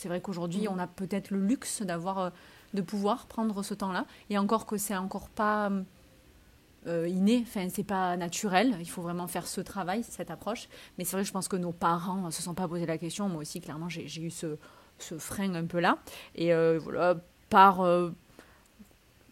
C'est 0.00 0.08
vrai 0.08 0.22
qu'aujourd'hui, 0.22 0.62
mm. 0.62 0.70
on 0.70 0.78
a 0.78 0.86
peut-être 0.86 1.30
le 1.30 1.40
luxe 1.40 1.82
d'avoir, 1.82 2.32
de 2.72 2.80
pouvoir 2.80 3.26
prendre 3.26 3.62
ce 3.62 3.74
temps-là. 3.74 4.06
Et 4.30 4.38
encore 4.38 4.64
que 4.64 4.78
c'est 4.78 4.96
encore 4.96 5.28
pas 5.28 5.70
euh, 5.70 5.82
inné, 6.86 7.44
enfin 7.46 7.68
c'est 7.68 7.84
pas 7.84 8.16
naturel, 8.16 8.76
il 8.80 8.88
faut 8.88 9.02
vraiment 9.02 9.26
faire 9.26 9.46
ce 9.46 9.60
travail, 9.60 10.02
cette 10.02 10.30
approche. 10.30 10.68
Mais 10.96 11.04
c'est 11.04 11.12
vrai 11.12 11.22
que 11.22 11.28
je 11.28 11.32
pense 11.32 11.48
que 11.48 11.56
nos 11.56 11.72
parents 11.72 12.22
ne 12.22 12.30
se 12.30 12.42
sont 12.42 12.54
pas 12.54 12.68
posé 12.68 12.86
la 12.86 12.98
question, 12.98 13.28
moi 13.28 13.42
aussi 13.42 13.60
clairement 13.60 13.88
j'ai 13.88 14.22
eu 14.22 14.30
ce, 14.30 14.56
ce, 14.98 15.18
frein 15.18 15.54
un 15.54 15.66
peu 15.66 15.80
là. 15.80 15.98
Et 16.34 16.52
euh, 16.54 16.78
voilà, 16.82 17.16
par... 17.48 17.80
Euh, 17.82 18.10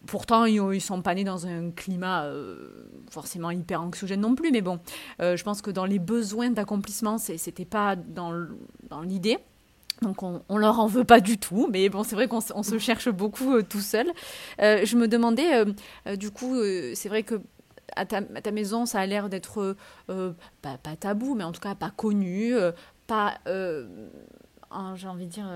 pourtant, 0.05 0.45
ils, 0.45 0.61
ils 0.73 0.81
sont 0.81 1.01
pas 1.01 1.15
nés 1.15 1.23
dans 1.23 1.47
un 1.47 1.71
climat 1.71 2.31
forcément 3.09 3.51
hyper 3.51 3.81
anxiogène 3.81 4.21
non 4.21 4.35
plus, 4.35 4.51
mais 4.51 4.61
bon, 4.61 4.79
je 5.19 5.43
pense 5.43 5.61
que 5.61 5.71
dans 5.71 5.85
les 5.85 5.99
besoins 5.99 6.51
d'accomplissement, 6.51 7.17
c'était 7.17 7.65
pas 7.65 7.95
dans 7.95 8.31
l'idée. 9.03 9.37
Donc 10.01 10.23
on, 10.23 10.41
on, 10.47 10.57
leur 10.57 10.79
en 10.79 10.87
veut 10.87 11.03
pas 11.03 11.19
du 11.19 11.37
tout, 11.37 11.67
mais 11.71 11.89
bon, 11.89 12.03
c'est 12.03 12.15
vrai 12.15 12.27
qu'on 12.27 12.41
se 12.41 12.79
cherche 12.79 13.09
beaucoup 13.09 13.55
euh, 13.55 13.63
tout 13.63 13.81
seul. 13.81 14.07
Euh, 14.61 14.85
je 14.85 14.95
me 14.95 15.07
demandais, 15.07 15.65
euh, 16.07 16.15
du 16.15 16.31
coup, 16.31 16.57
c'est 16.93 17.09
vrai 17.09 17.23
que 17.23 17.41
à 17.95 18.05
ta, 18.05 18.51
maison, 18.51 18.85
ça 18.85 18.99
a 18.99 19.05
l'air 19.05 19.29
d'être 19.29 19.75
pas, 20.07 20.77
pas, 20.77 20.95
tabou, 20.95 21.33
mais 21.35 21.43
en 21.43 21.51
tout 21.51 21.59
cas 21.59 21.75
pas 21.75 21.89
connu, 21.89 22.53
pas, 23.07 23.39
j'ai 23.47 25.07
envie 25.07 25.25
de 25.25 25.31
dire, 25.31 25.51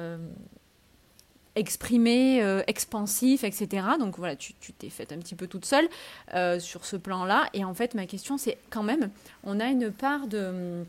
exprimé, 1.55 2.41
expansif, 2.65 3.43
etc. 3.43 3.85
Donc 3.99 4.17
voilà, 4.17 4.35
tu 4.35 4.53
t'es 4.53 4.89
faite 4.89 5.11
un 5.11 5.19
petit 5.19 5.35
peu 5.35 5.45
toute 5.45 5.65
seule 5.65 5.87
sur 6.59 6.85
ce 6.85 6.95
plan-là. 6.95 7.49
Et 7.53 7.63
en 7.63 7.75
fait, 7.75 7.93
ma 7.93 8.07
question, 8.07 8.39
c'est 8.39 8.57
quand 8.71 8.83
même, 8.83 9.11
on 9.43 9.59
a 9.59 9.67
une 9.67 9.91
part 9.91 10.27
de 10.27 10.83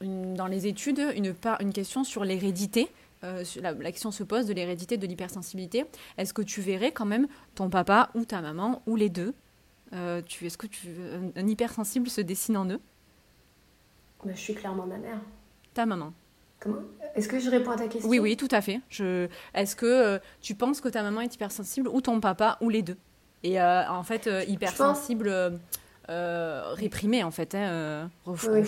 dans 0.00 0.46
les 0.46 0.66
études 0.66 1.00
une, 1.14 1.34
une 1.60 1.72
question 1.72 2.04
sur 2.04 2.24
l'hérédité. 2.24 2.88
Euh, 3.24 3.42
la, 3.60 3.74
question 3.74 4.10
se 4.10 4.22
pose 4.22 4.46
de 4.46 4.52
l'hérédité 4.52 4.96
de 4.96 5.06
l'hypersensibilité. 5.06 5.86
Est-ce 6.18 6.32
que 6.32 6.42
tu 6.42 6.60
verrais 6.60 6.92
quand 6.92 7.04
même 7.04 7.26
ton 7.54 7.68
papa 7.68 8.10
ou 8.14 8.24
ta 8.24 8.40
maman 8.40 8.82
ou 8.86 8.94
les 8.94 9.08
deux 9.08 9.34
euh, 9.92 10.22
Est-ce 10.42 10.58
que 10.58 10.66
tu, 10.66 10.88
un, 10.88 11.40
un, 11.40 11.48
hypersensible 11.48 12.08
se 12.08 12.20
dessine 12.20 12.56
en 12.56 12.66
eux? 12.66 12.80
Bah, 14.24 14.32
Je 14.34 14.40
suis 14.40 14.54
clairement 14.54 14.86
ma 14.86 14.98
mère. 14.98 15.18
Ta 15.74 15.86
maman 15.86 16.12
Comment? 16.60 16.78
Est-ce 17.14 17.28
que 17.28 17.38
je 17.38 17.50
réponds 17.50 17.70
à 17.70 17.76
ta 17.76 17.86
question? 17.88 18.08
Oui, 18.08 18.18
oui, 18.18 18.36
tout 18.36 18.48
à 18.50 18.60
fait. 18.60 18.80
Je... 18.88 19.28
Est-ce 19.54 19.76
que 19.76 19.86
euh, 19.86 20.18
tu 20.40 20.54
penses 20.54 20.80
que 20.80 20.88
ta 20.88 21.02
maman 21.02 21.20
est 21.20 21.34
hypersensible 21.34 21.88
ou 21.88 22.00
ton 22.00 22.20
papa 22.20 22.58
ou 22.60 22.68
les 22.68 22.82
deux? 22.82 22.96
Et 23.44 23.60
en 23.62 24.02
fait, 24.02 24.28
hypersensible 24.48 25.60
réprimé, 26.08 27.22
en 27.22 27.30
fait, 27.30 27.54
hein, 27.54 28.10
refoulé, 28.24 28.64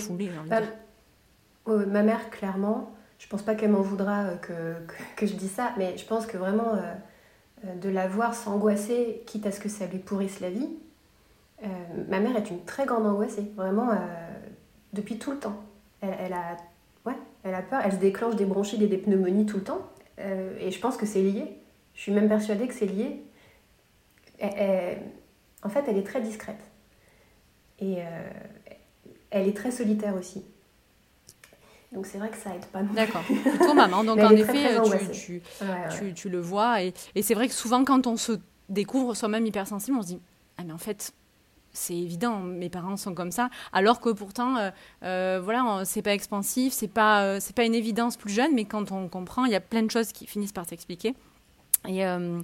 bah, 1.79 1.87
ma 1.87 2.03
mère, 2.03 2.31
clairement, 2.31 2.93
je 3.21 3.27
pense 3.27 3.43
pas 3.43 3.55
qu'elle 3.55 3.71
m'en 3.71 3.83
voudra 3.83 4.25
euh, 4.51 4.75
que, 5.17 5.27
je 5.27 5.35
dis 5.35 5.49
ça, 5.49 5.73
mais 5.77 5.97
je 5.99 6.07
pense 6.07 6.27
que 6.27 6.39
vraiment, 6.39 6.75
euh, 6.75 6.95
euh, 7.67 7.77
de 7.77 7.89
la 7.91 8.09
voir 8.09 8.35
s'angoisser, 8.35 9.23
quitte 9.27 9.47
à 9.47 9.53
ce 9.53 9.61
que 9.61 9.69
ça 9.69 9.87
lui 9.87 9.99
pourrisse 9.99 10.41
la 10.41 10.51
vie, 10.51 10.69
ma 12.09 12.21
mère 12.21 12.35
est 12.37 12.49
une 12.49 12.65
très 12.65 12.87
grande 12.87 13.07
angoissée, 13.07 13.53
vraiment, 13.55 13.91
depuis 14.95 15.19
tout 15.19 15.31
le 15.31 15.39
temps. 15.39 15.63
Elle, 16.01 16.33
a, 16.33 16.57
ouais, 17.05 17.17
elle 17.45 17.55
a 17.55 17.61
peur, 17.61 17.83
elle 17.85 17.93
se 17.93 17.99
déclenche 17.99 18.35
des 18.37 18.47
bronchites 18.47 18.81
et 18.81 18.87
des 18.87 18.97
pneumonies 18.97 19.45
tout 19.45 19.59
le 19.59 19.65
temps, 19.65 19.87
et 20.17 20.71
je 20.71 20.81
pense 20.81 20.97
que 20.97 21.05
c'est 21.05 21.21
lié. 21.21 21.59
Je 21.93 22.01
suis 22.01 22.13
même 22.13 22.31
persuadée 22.31 22.67
que 22.67 22.73
c'est 22.73 22.87
lié. 22.87 23.23
en 25.63 25.69
fait, 25.69 25.85
elle 25.87 25.99
est 25.99 26.07
très 26.07 26.23
discrète. 26.23 26.63
Et 27.79 27.99
elle 29.29 29.47
est 29.47 29.57
très 29.57 29.71
solitaire 29.71 30.17
aussi. 30.17 30.43
Donc 31.93 32.07
c'est 32.07 32.19
vrai 32.19 32.31
que 32.31 32.37
ça 32.37 32.55
aide 32.55 32.65
pas 32.67 32.83
D'accord. 32.83 33.23
Plutôt 33.23 33.75
maman. 33.75 34.05
Donc 34.05 34.21
en 34.21 34.31
effet, 34.31 34.77
tu, 35.13 35.43
tu, 35.99 36.15
tu, 36.15 36.29
le 36.29 36.41
vois. 36.41 36.83
Et, 36.83 36.95
et 37.15 37.23
c'est 37.23 37.35
vrai 37.35 37.49
que 37.49 37.55
souvent, 37.55 37.85
quand 37.85 38.07
on 38.07 38.17
se 38.17 38.33
découvre 38.69 39.15
soi-même 39.15 39.45
hypersensible, 39.45 39.97
on 39.99 40.03
se 40.03 40.09
dit 40.09 40.21
Ah, 40.57 40.63
mais 40.65 40.73
en 40.73 40.79
fait, 40.79 41.13
c'est 41.73 41.97
évident, 41.97 42.41
mes 42.41 42.69
parents 42.69 42.97
sont 42.97 43.15
comme 43.15 43.31
ça. 43.31 43.51
Alors 43.73 44.01
que 44.01 44.11
pourtant, 44.11 44.57
euh, 44.57 44.71
euh 45.03 45.41
voilà, 45.43 45.83
c'est 45.85 46.03
pas 46.03 46.15
expansif, 46.15 46.73
c'est 46.73 46.89
pas, 46.89 47.25
euh, 47.25 47.39
c'est 47.41 47.55
pas 47.55 47.65
une 47.65 47.75
évidence 47.75 48.17
plus 48.17 48.33
jeune, 48.33 48.55
mais 48.55 48.65
quand 48.65 48.93
on 48.93 49.09
comprend, 49.09 49.45
il 49.45 49.53
y 49.53 49.57
a 49.57 49.61
plein 49.61 49.83
de 49.83 49.91
choses 49.91 50.13
qui 50.13 50.27
finissent 50.27 50.53
par 50.53 50.67
s'expliquer. 50.67 51.15
Et 51.89 52.05
euh, 52.05 52.41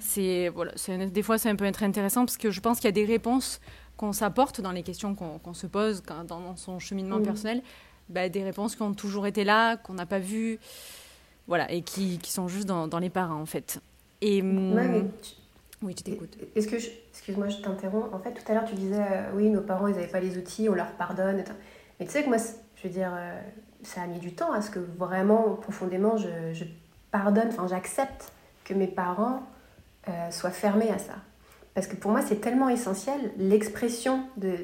c'est 0.00 0.48
voilà, 0.48 0.72
des 1.06 1.22
fois 1.22 1.38
c'est 1.38 1.48
un 1.48 1.54
peu 1.54 1.64
intéressant 1.64 2.24
parce 2.24 2.36
que 2.36 2.50
je 2.50 2.60
pense 2.60 2.78
qu'il 2.78 2.86
y 2.86 2.88
a 2.88 2.92
des 2.92 3.04
réponses 3.04 3.60
qu'on 3.96 4.12
s'apporte 4.12 4.60
dans 4.60 4.72
les 4.72 4.82
questions 4.82 5.14
qu'on 5.14 5.54
se 5.54 5.68
pose 5.68 6.02
dans, 6.02 6.56
son 6.56 6.80
cheminement 6.80 7.18
mmh. 7.18 7.22
personnel 7.22 7.62
bah, 8.08 8.28
des 8.28 8.42
réponses 8.42 8.76
qui 8.76 8.82
ont 8.82 8.94
toujours 8.94 9.26
été 9.26 9.44
là, 9.44 9.76
qu'on 9.76 9.94
n'a 9.94 10.06
pas 10.06 10.18
vues, 10.18 10.58
voilà, 11.46 11.70
et 11.70 11.82
qui, 11.82 12.18
qui 12.18 12.30
sont 12.30 12.48
juste 12.48 12.66
dans, 12.66 12.86
dans, 12.88 12.98
les 12.98 13.10
parents, 13.10 13.40
en 13.40 13.46
fait. 13.46 13.80
Et, 14.20 14.42
hum, 14.42 15.08
Oui, 15.82 15.94
tu 15.94 16.04
t'écoutes. 16.04 16.36
Est-ce 16.54 16.68
que, 16.68 16.76
excuse-moi, 16.76 17.48
je 17.48 17.58
t'interromps. 17.58 18.12
En 18.12 18.18
fait, 18.18 18.32
tout 18.32 18.50
à 18.50 18.54
l'heure, 18.54 18.64
tu 18.64 18.74
disais, 18.74 19.00
euh, 19.00 19.30
oui, 19.34 19.50
nos 19.50 19.62
parents, 19.62 19.88
ils 19.88 19.94
n'avaient 19.94 20.06
pas 20.06 20.20
les 20.20 20.38
outils, 20.38 20.68
on 20.68 20.74
leur 20.74 20.92
pardonne. 20.92 21.42
Mais 21.98 22.06
tu 22.06 22.12
sais 22.12 22.22
que 22.22 22.28
moi, 22.28 22.38
je 22.38 22.82
veux 22.88 22.92
dire, 22.92 23.10
euh, 23.14 23.40
ça 23.82 24.02
a 24.02 24.06
mis 24.06 24.18
du 24.18 24.32
temps 24.32 24.52
à 24.52 24.62
ce 24.62 24.70
que 24.70 24.78
vraiment, 24.78 25.54
profondément, 25.54 26.16
je, 26.16 26.28
je 26.52 26.64
pardonne, 27.10 27.48
enfin, 27.48 27.66
j'accepte 27.68 28.32
que 28.64 28.74
mes 28.74 28.86
parents 28.86 29.42
euh, 30.08 30.30
soient 30.30 30.50
fermés 30.50 30.90
à 30.90 30.98
ça. 30.98 31.14
Parce 31.74 31.86
que 31.86 31.96
pour 31.96 32.10
moi, 32.10 32.22
c'est 32.22 32.40
tellement 32.40 32.68
essentiel, 32.68 33.32
l'expression 33.38 34.24
de, 34.36 34.56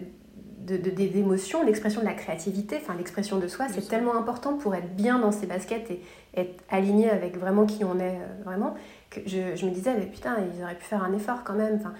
de, 0.76 0.90
des 0.90 1.18
émotions, 1.18 1.64
l'expression 1.64 2.00
de 2.00 2.06
la 2.06 2.14
créativité, 2.14 2.78
enfin 2.80 2.94
l'expression 2.96 3.38
de 3.38 3.48
soi, 3.48 3.66
c'est 3.68 3.88
tellement 3.88 4.16
important 4.16 4.56
pour 4.56 4.74
être 4.74 4.94
bien 4.94 5.18
dans 5.18 5.32
ses 5.32 5.46
baskets 5.46 5.90
et 5.90 6.02
être 6.36 6.62
aligné 6.70 7.10
avec 7.10 7.36
vraiment 7.38 7.66
qui 7.66 7.84
on 7.84 7.98
est 7.98 8.16
euh, 8.16 8.42
vraiment, 8.44 8.74
que 9.10 9.20
je, 9.26 9.56
je, 9.56 9.66
me 9.66 9.70
disais, 9.70 9.94
mais 9.94 10.06
putain, 10.06 10.36
ils 10.54 10.62
auraient 10.62 10.76
pu 10.76 10.84
faire 10.84 11.02
un 11.02 11.12
effort 11.14 11.42
quand 11.44 11.54
même. 11.54 11.76
Enfin, 11.76 11.94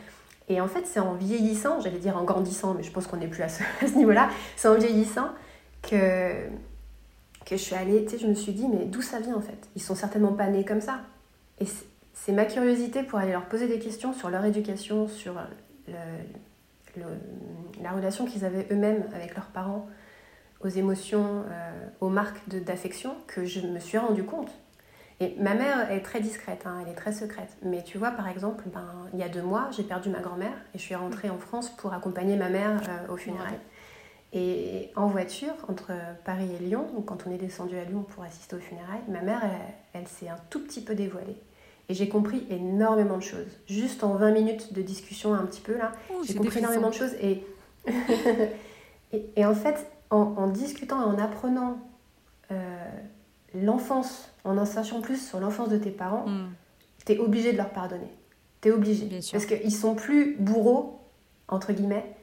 et 0.48 0.60
en 0.60 0.68
fait, 0.68 0.86
c'est 0.86 1.00
en 1.00 1.14
vieillissant, 1.14 1.80
j'allais 1.80 1.98
dire 1.98 2.16
en 2.16 2.24
grandissant, 2.24 2.74
mais 2.74 2.82
je 2.82 2.90
pense 2.90 3.06
qu'on 3.06 3.16
n'est 3.16 3.26
plus 3.26 3.42
à 3.42 3.48
ce, 3.48 3.62
à 3.82 3.86
ce 3.86 3.94
niveau-là, 3.94 4.28
c'est 4.56 4.68
en 4.68 4.76
vieillissant 4.76 5.28
que, 5.82 6.46
que 7.46 7.56
je 7.56 7.56
suis 7.56 7.74
allée, 7.74 8.04
tu 8.04 8.10
sais, 8.10 8.18
je 8.18 8.26
me 8.26 8.34
suis 8.34 8.52
dit, 8.52 8.66
mais 8.68 8.84
d'où 8.84 9.02
ça 9.02 9.20
vient 9.20 9.36
en 9.36 9.40
fait? 9.40 9.68
Ils 9.76 9.82
sont 9.82 9.94
certainement 9.94 10.32
pas 10.32 10.46
nés 10.48 10.64
comme 10.64 10.80
ça. 10.80 11.00
Et 11.60 11.66
c'est 12.14 12.32
ma 12.32 12.44
curiosité 12.44 13.02
pour 13.02 13.18
aller 13.18 13.32
leur 13.32 13.46
poser 13.46 13.68
des 13.68 13.78
questions 13.78 14.12
sur 14.12 14.30
leur 14.30 14.44
éducation, 14.44 15.08
sur 15.08 15.34
le, 15.86 15.94
la 17.82 17.92
relation 17.92 18.26
qu'ils 18.26 18.44
avaient 18.44 18.66
eux-mêmes 18.70 19.04
avec 19.14 19.34
leurs 19.34 19.46
parents, 19.46 19.88
aux 20.60 20.68
émotions, 20.68 21.44
euh, 21.50 21.86
aux 22.00 22.08
marques 22.08 22.48
d'affection, 22.48 23.14
que 23.26 23.44
je 23.44 23.60
me 23.60 23.78
suis 23.78 23.98
rendu 23.98 24.24
compte. 24.24 24.50
Et 25.20 25.34
ma 25.40 25.54
mère 25.54 25.90
est 25.90 26.00
très 26.00 26.20
discrète, 26.20 26.62
hein, 26.64 26.78
elle 26.82 26.92
est 26.92 26.96
très 26.96 27.12
secrète. 27.12 27.56
Mais 27.62 27.82
tu 27.82 27.98
vois, 27.98 28.12
par 28.12 28.28
exemple, 28.28 28.64
ben, 28.72 28.86
il 29.12 29.18
y 29.18 29.22
a 29.22 29.28
deux 29.28 29.42
mois, 29.42 29.68
j'ai 29.72 29.82
perdu 29.82 30.10
ma 30.10 30.20
grand-mère 30.20 30.56
et 30.74 30.78
je 30.78 30.82
suis 30.82 30.94
rentrée 30.94 31.28
en 31.28 31.38
France 31.38 31.70
pour 31.70 31.92
accompagner 31.92 32.36
ma 32.36 32.48
mère 32.48 32.80
euh, 32.88 33.12
au 33.12 33.16
funérailles. 33.16 33.58
Et 34.32 34.92
en 34.94 35.06
voiture, 35.06 35.54
entre 35.68 35.92
Paris 36.24 36.50
et 36.54 36.62
Lyon, 36.62 36.86
quand 37.06 37.26
on 37.26 37.32
est 37.32 37.38
descendu 37.38 37.78
à 37.78 37.84
Lyon 37.84 38.02
pour 38.02 38.24
assister 38.24 38.54
aux 38.56 38.60
funérailles, 38.60 39.00
ma 39.08 39.22
mère, 39.22 39.40
elle 39.94 40.06
s'est 40.06 40.28
un 40.28 40.36
tout 40.50 40.62
petit 40.62 40.82
peu 40.82 40.94
dévoilée. 40.94 41.40
Et 41.88 41.94
j'ai 41.94 42.08
compris 42.08 42.46
énormément 42.50 43.16
de 43.16 43.22
choses. 43.22 43.46
Juste 43.66 44.04
en 44.04 44.14
20 44.14 44.32
minutes 44.32 44.72
de 44.74 44.82
discussion 44.82 45.32
un 45.32 45.46
petit 45.46 45.62
peu 45.62 45.76
là, 45.76 45.92
oh, 46.12 46.20
j'ai 46.22 46.34
compris 46.34 46.58
énormément 46.58 46.90
de 46.90 46.94
choses. 46.94 47.14
Et, 47.22 47.44
et, 49.36 49.46
en 49.46 49.54
fait, 49.54 49.90
en, 50.10 50.48
discutant 50.48 51.00
et 51.00 51.04
en 51.04 51.18
apprenant 51.18 51.78
euh, 52.50 52.84
l'enfance, 53.54 54.30
en 54.44 54.58
en 54.58 54.66
sachant 54.66 55.00
plus 55.00 55.28
sur 55.28 55.40
l'enfance 55.40 55.70
de 55.70 55.78
tes 55.78 55.90
parents, 55.90 56.26
hmm. 56.26 56.50
tu 57.06 57.12
es 57.12 57.18
obligé 57.18 57.52
de 57.52 57.56
leur 57.56 57.70
pardonner. 57.70 58.12
Tu 58.60 58.68
es 58.68 58.72
obligé. 58.72 59.08
Parce 59.32 59.46
qu'ils 59.46 59.74
sont 59.74 59.94
plus 59.94 60.36
bourreaux, 60.38 61.00
entre 61.48 61.72
guillemets. 61.72 62.14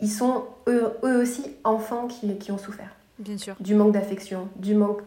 Ils 0.00 0.10
sont 0.10 0.44
eux, 0.68 0.92
eux 1.02 1.20
aussi 1.20 1.46
enfants 1.64 2.06
qui, 2.06 2.36
qui 2.38 2.52
ont 2.52 2.58
souffert. 2.58 2.94
Bien 3.18 3.38
sûr. 3.38 3.56
Du 3.60 3.74
manque 3.74 3.92
d'affection, 3.92 4.48
du 4.56 4.74
manque 4.74 5.02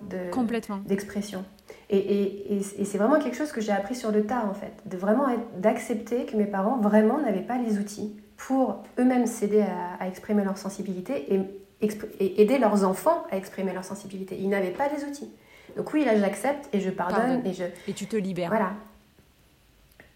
d'expression. 0.86 1.46
Et, 1.90 1.98
et, 1.98 2.58
et, 2.58 2.86
c'est 2.86 2.98
vraiment 2.98 3.18
quelque 3.18 3.38
chose 3.38 3.54
que 3.54 3.62
j'ai 3.62 3.72
appris 3.72 3.96
sur 3.96 4.12
le 4.12 4.26
tas, 4.26 4.46
en 4.46 4.54
fait. 4.54 4.74
De 4.86 4.98
vraiment 4.98 5.28
d'accepter 5.58 6.26
que 6.26 6.36
mes 6.36 6.46
parents, 6.46 6.78
vraiment, 6.78 7.20
n'avaient 7.20 7.40
pas 7.40 7.58
les 7.58 7.78
outils 7.78 8.14
pour 8.36 8.84
eux-mêmes 9.00 9.26
s'aider 9.26 9.64
à, 10.00 10.06
exprimer 10.08 10.44
leur 10.44 10.58
sensibilité 10.58 11.34
et, 11.34 11.40
et, 11.82 12.42
aider 12.42 12.58
leurs 12.60 12.84
enfants 12.84 13.24
à 13.32 13.38
exprimer 13.38 13.74
leur 13.74 13.86
sensibilité. 13.86 14.38
Ils 14.38 14.50
n'avaient 14.50 14.72
pas 14.72 14.90
les 14.90 15.06
outils. 15.06 15.32
Donc 15.78 15.94
oui, 15.94 16.04
là, 16.04 16.18
j'accepte 16.18 16.68
et 16.74 16.82
je 16.82 16.90
pardonne. 16.90 17.46
Et, 17.46 17.54
je... 17.54 17.64
et 17.88 17.94
tu 17.94 18.06
te 18.06 18.18
libères. 18.18 18.50
Voilà. 18.50 18.72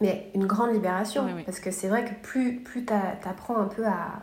Mais 0.02 0.30
une 0.36 0.48
grande 0.48 0.74
libération. 0.74 1.26
Parce 1.46 1.60
que 1.60 1.72
c'est 1.72 1.88
vrai 1.88 2.04
que 2.04 2.14
plus, 2.22 2.60
plus 2.60 2.86
tu 2.86 2.94
apprends 2.94 3.58
un 3.58 3.68
peu 3.68 3.86
à, 3.86 4.20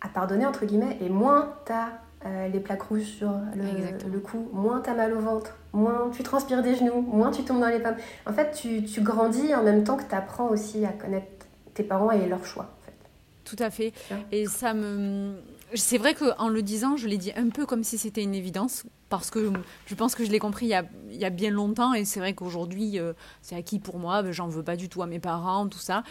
à 0.00 0.08
pardonner, 0.08 0.44
entre 0.44 0.66
guillemets, 0.66 0.98
et 1.00 1.08
moins 1.08 1.54
tu 1.64 1.72
as 1.72 2.00
euh, 2.26 2.48
les 2.48 2.60
plaques 2.60 2.82
rouges 2.82 3.02
sur 3.02 3.30
le, 3.54 4.10
le, 4.10 4.18
cou, 4.18 4.48
moins 4.52 4.80
t'as 4.80 4.94
mal 4.94 5.12
au 5.12 5.20
ventre, 5.20 5.56
moins 5.72 6.10
tu 6.14 6.22
transpires 6.22 6.62
des 6.62 6.74
genoux, 6.74 7.00
moins 7.00 7.30
tu 7.30 7.42
tombes 7.44 7.60
dans 7.60 7.68
les 7.68 7.80
pommes. 7.80 7.96
En 8.26 8.32
fait, 8.32 8.52
tu, 8.52 8.84
tu 8.84 9.00
grandis 9.00 9.54
en 9.54 9.62
même 9.62 9.84
temps 9.84 9.96
que 9.96 10.08
tu 10.08 10.14
apprends 10.14 10.48
aussi 10.48 10.84
à 10.84 10.92
connaître 10.92 11.46
tes 11.74 11.82
parents 11.82 12.10
et 12.10 12.26
leurs 12.26 12.44
choix. 12.44 12.64
En 12.64 12.86
fait. 12.86 13.56
tout 13.56 13.62
à 13.62 13.70
fait. 13.70 13.92
Et 14.32 14.46
ça 14.46 14.74
me. 14.74 15.34
C'est 15.74 15.98
vrai 15.98 16.14
qu'en 16.14 16.48
le 16.48 16.62
disant, 16.62 16.96
je 16.96 17.06
l'ai 17.08 17.18
dit 17.18 17.32
un 17.36 17.50
peu 17.50 17.66
comme 17.66 17.84
si 17.84 17.98
c'était 17.98 18.22
une 18.22 18.34
évidence, 18.34 18.84
parce 19.10 19.30
que 19.30 19.52
je 19.86 19.94
pense 19.94 20.14
que 20.14 20.24
je 20.24 20.30
l'ai 20.30 20.38
compris 20.38 20.66
il 20.66 20.70
y, 20.70 20.74
a, 20.74 20.84
il 21.10 21.16
y, 21.16 21.26
a, 21.26 21.30
bien 21.30 21.50
longtemps, 21.50 21.92
et 21.92 22.06
c'est 22.06 22.20
vrai 22.20 22.32
qu'aujourd'hui, 22.32 22.98
euh, 22.98 23.12
c'est 23.42 23.54
acquis 23.54 23.78
pour 23.78 23.98
moi, 23.98 24.22
j'en 24.32 24.48
veux 24.48 24.62
pas 24.62 24.76
du 24.76 24.88
tout 24.88 25.02
à 25.02 25.06
mes 25.06 25.18
parents, 25.18 25.68
tout 25.68 25.78
ça. 25.78 26.04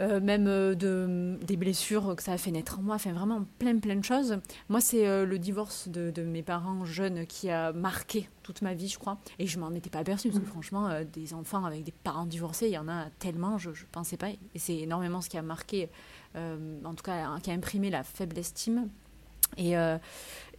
Euh, 0.00 0.20
même 0.20 0.46
euh, 0.46 0.76
de, 0.76 1.36
des 1.44 1.56
blessures 1.56 2.14
que 2.14 2.22
ça 2.22 2.32
a 2.32 2.38
fait 2.38 2.52
naître 2.52 2.78
en 2.78 2.82
moi, 2.82 2.94
enfin 2.94 3.12
vraiment 3.12 3.44
plein 3.58 3.76
plein 3.78 3.96
de 3.96 4.04
choses. 4.04 4.38
Moi, 4.68 4.80
c'est 4.80 5.08
euh, 5.08 5.26
le 5.26 5.40
divorce 5.40 5.88
de, 5.88 6.12
de, 6.12 6.22
mes 6.22 6.44
parents 6.44 6.84
jeunes 6.84 7.26
qui 7.26 7.50
a 7.50 7.72
marqué 7.72 8.28
toute 8.44 8.62
ma 8.62 8.74
vie, 8.74 8.86
je 8.86 8.96
crois. 8.96 9.18
Et 9.40 9.48
je 9.48 9.58
m'en 9.58 9.72
étais 9.72 9.90
pas 9.90 9.98
aperçue, 9.98 10.28
parce 10.28 10.40
que 10.40 10.46
mmh. 10.46 10.50
franchement, 10.50 10.88
des 11.12 11.34
enfants 11.34 11.64
avec 11.64 11.82
des 11.82 11.92
parents 11.92 12.26
divorcés, 12.26 12.66
il 12.66 12.72
y 12.72 12.78
en 12.78 12.88
a 12.88 13.06
tellement, 13.18 13.58
je 13.58 13.70
ne 13.70 13.74
pensais 13.90 14.16
pas. 14.16 14.28
Et 14.28 14.58
c'est 14.58 14.76
énormément 14.76 15.20
ce 15.20 15.28
qui 15.28 15.36
a 15.36 15.42
marqué, 15.42 15.88
en 16.36 16.94
tout 16.94 17.02
cas, 17.02 17.38
qui 17.40 17.50
a 17.50 17.54
imprimé 17.54 17.90
la 17.90 18.04
faible 18.04 18.38
estime. 18.38 18.88
Et, 19.56 19.74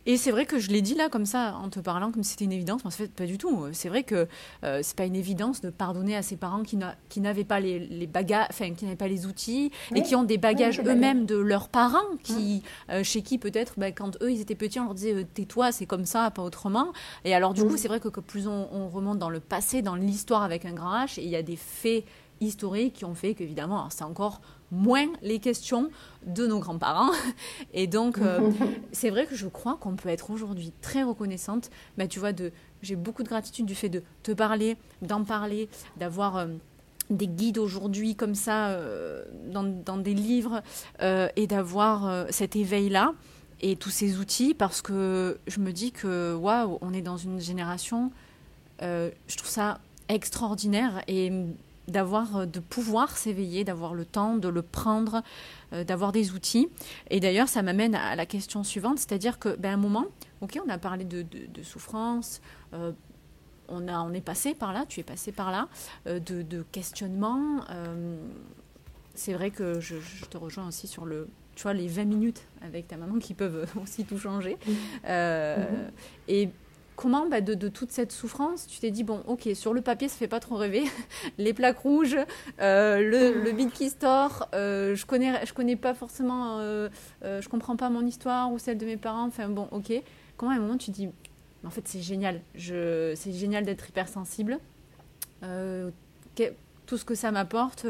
et 0.06 0.18
c'est 0.18 0.32
vrai 0.32 0.46
que 0.46 0.60
je 0.60 0.70
l'ai 0.70 0.82
dit 0.82 0.96
là 0.96 1.10
comme 1.10 1.26
ça 1.26 1.56
en 1.62 1.70
te 1.70 1.80
parlant 1.80 2.12
comme 2.12 2.24
si 2.24 2.32
c'était 2.32 2.46
une 2.46 2.52
évidence, 2.52 2.84
mais 2.84 2.88
en 2.88 2.92
fait 2.92 3.12
pas 3.12 3.26
du 3.26 3.38
tout. 3.38 3.68
C'est 3.74 3.90
vrai 3.90 4.04
que 4.04 4.28
euh, 4.64 4.80
c'est 4.82 4.96
pas 4.96 5.06
une 5.06 5.16
évidence 5.16 5.62
de 5.62 5.70
pardonner 5.70 6.16
à 6.16 6.22
ses 6.22 6.38
parents 6.38 6.64
qui, 6.64 6.78
n'avaient 7.20 7.44
pas 7.44 7.60
les, 7.60 7.80
les 7.80 8.08
bagages, 8.08 8.48
enfin 8.50 8.74
qui 8.74 8.86
n'avaient 8.86 8.98
pas 8.98 9.08
les 9.08 9.26
outils 9.26 9.72
et 9.94 10.02
qui 10.02 10.16
ont 10.16 10.24
des 10.24 10.38
bagages 10.38 10.80
eux-mêmes 10.80 11.26
de 11.26 11.36
leurs 11.36 11.70
parents, 11.70 11.98
qui 12.24 12.64
euh, 12.90 13.04
chez 13.04 13.22
qui 13.22 13.38
peut-être 13.38 13.74
bah, 13.78 13.92
quand 13.92 14.22
eux 14.22 14.32
ils 14.32 14.42
étaient 14.42 14.56
petits 14.56 14.80
on 14.80 14.86
leur 14.86 14.96
disait 14.96 15.14
euh, 15.14 15.26
tais-toi 15.34 15.72
c'est 15.72 15.86
comme 15.86 16.06
ça 16.06 16.32
pas 16.32 16.44
autrement. 16.44 16.88
Et 17.26 17.36
alors 17.36 17.54
du 17.54 17.64
coup 17.64 17.78
c'est 17.78 17.88
vrai 17.88 18.00
que, 18.00 18.10
que 18.10 18.22
plus 18.22 18.48
on, 18.48 18.68
on, 18.72 18.88
remonte 18.88 19.20
dans 19.20 19.30
le 19.30 19.40
passé, 19.40 19.82
dans 19.82 19.96
l'histoire 19.96 20.44
avec 20.44 20.66
un 20.66 20.74
grand 20.74 21.06
H, 21.06 21.20
et 21.20 21.24
il 21.24 21.30
y 21.30 21.36
a 21.36 21.44
des 21.44 21.56
faits 21.56 22.06
historiques 22.42 22.94
qui 22.94 23.06
ont 23.06 23.16
fait 23.16 23.34
qu'évidemment 23.34 23.90
c'est 23.90 24.04
encore 24.04 24.42
moins 24.72 25.08
les 25.22 25.40
questions 25.40 25.90
de 26.26 26.46
nos 26.46 26.60
grands-parents. 26.60 27.12
Et 27.74 27.88
donc, 27.88 28.20
euh, 28.20 28.52
c'est 28.92 29.10
vrai 29.10 29.26
que 29.26 29.36
je 29.36 29.48
crois 29.48 29.78
qu'on 29.80 29.96
peut 29.96 30.10
être 30.10 30.32
aujourd'hui 30.32 30.74
très 30.82 31.04
reconnaissante. 31.04 31.70
Bah, 31.98 32.08
tu 32.08 32.20
vois, 32.20 32.34
de, 32.34 32.52
j'ai 32.82 32.96
beaucoup 32.96 33.24
de 33.24 33.30
gratitude 33.30 33.66
du 33.66 33.76
fait 33.76 33.90
de 33.90 34.04
te 34.24 34.32
parler, 34.32 34.78
d'en 35.02 35.24
parler, 35.24 35.70
d'avoir 35.98 36.38
euh, 36.38 36.48
des 37.10 37.28
guides 37.28 37.58
aujourd'hui 37.58 38.16
comme 38.16 38.36
ça 38.36 38.70
euh, 38.70 39.24
dans, 39.52 39.64
dans, 39.64 39.98
des 39.98 40.14
livres 40.14 40.62
et 41.02 41.48
d'avoir 41.48 42.28
cet 42.30 42.56
éveil-là 42.56 43.14
et 43.62 43.76
tous 43.76 43.90
ces 43.90 44.20
outils 44.20 44.54
parce 44.54 44.82
que 44.82 45.40
je 45.48 45.60
me 45.60 45.72
dis 45.72 45.92
que 45.92 46.36
waouh, 46.36 46.78
on 46.82 46.94
est 46.94 47.02
dans 47.02 47.18
une 47.18 47.40
génération, 47.40 48.12
je 48.80 49.38
trouve 49.38 49.50
ça 49.50 49.80
extraordinaire 50.08 51.02
et 51.08 51.32
d'avoir, 51.92 52.38
euh, 52.38 52.46
de 52.46 52.60
pouvoir 52.60 53.18
s'éveiller, 53.18 53.64
d'avoir 53.64 53.94
le 53.94 54.06
temps 54.06 54.38
de 54.38 54.48
le 54.48 54.62
prendre, 54.62 55.22
euh, 55.74 55.84
d'avoir 55.84 56.12
des 56.12 56.32
outils. 56.32 56.70
Et 57.10 57.20
d'ailleurs, 57.20 57.48
ça 57.48 57.62
m'amène 57.62 57.96
à 57.96 58.16
la 58.16 58.26
question 58.26 58.64
suivante, 58.64 59.00
c'est-à-dire 59.00 59.40
que, 59.40 59.56
ben, 59.56 59.74
un 59.74 59.78
moment, 59.78 60.06
ok, 60.42 60.60
on 60.66 60.70
a 60.70 60.78
parlé 60.78 61.06
de, 61.06 61.22
de, 61.22 61.64
souffrance. 61.64 62.42
Euh, 62.74 62.92
on, 63.68 63.88
a, 63.88 64.00
on 64.02 64.14
est 64.14 64.22
passé 64.22 64.54
par 64.56 64.74
là, 64.74 64.86
tu 64.88 65.00
es 65.00 65.04
passé 65.04 65.32
par 65.32 65.52
là, 65.52 65.68
de, 66.08 66.42
de, 66.42 66.64
questionnement. 66.72 67.62
c'est 69.14 69.34
vrai 69.34 69.52
que 69.52 69.80
je, 69.80 70.00
je, 70.00 70.26
te 70.26 70.38
rejoins 70.38 70.68
aussi 70.68 70.88
sur 70.88 71.06
le, 71.06 71.28
tu 71.56 71.64
vois, 71.64 71.74
les 71.74 71.88
20 71.88 72.06
minutes 72.06 72.42
avec 72.64 72.88
ta 72.88 72.98
maman 72.98 73.20
qui 73.20 73.36
peuvent 73.36 73.68
aussi 73.84 74.06
tout 74.06 74.18
changer. 74.18 74.58
Mm-hmm. 75.06 75.92
Et 76.30 76.50
comment, 77.00 77.30
bah, 77.30 77.40
de, 77.40 77.70
toute 77.70 77.94
cette 77.94 78.12
souffrance, 78.12 78.68
tu 78.68 78.82
t'es 78.82 78.92
dit, 78.92 79.06
bon, 79.06 79.24
ok, 79.26 79.48
sur 79.54 79.74
le 79.74 79.80
papier, 79.80 80.10
ça 80.10 80.18
fait 80.18 80.28
pas 80.28 80.42
trop 80.42 80.58
rêver. 80.58 80.84
Les 81.38 81.54
plaques 81.54 81.80
rouges, 81.80 82.18
euh, 82.60 82.98
le, 83.00 83.42
le 83.42 83.52
bid 83.54 83.72
qui 83.72 83.90
store, 83.90 84.50
euh, 84.54 84.96
je 84.96 85.06
connais, 85.06 85.46
je 85.46 85.54
connais 85.54 85.78
pas 85.78 85.94
forcément, 85.94 86.60
euh, 86.60 86.90
je 87.24 87.48
comprends 87.48 87.78
pas 87.78 87.90
mon 87.90 88.06
histoire 88.06 88.52
ou 88.52 88.60
celle 88.60 88.78
de 88.78 88.86
mes 88.86 88.98
parents. 88.98 89.28
Enfin, 89.28 89.48
bon, 89.48 89.70
ok. 89.72 89.94
Comment 90.36 90.52
à 90.52 90.56
un 90.56 90.60
moment 90.60 90.76
tu 90.76 90.92
te 90.92 90.96
dis, 90.98 91.08
en 91.66 91.70
fait, 91.70 91.88
c'est 91.88 92.02
génial. 92.02 92.42
C'est 92.58 93.32
génial 93.32 93.64
d'être 93.64 93.88
hypersensible. 93.88 94.60
tout 95.42 96.98
ce 96.98 97.06
que 97.06 97.16
ça 97.16 97.32
m'apporte, 97.32 97.88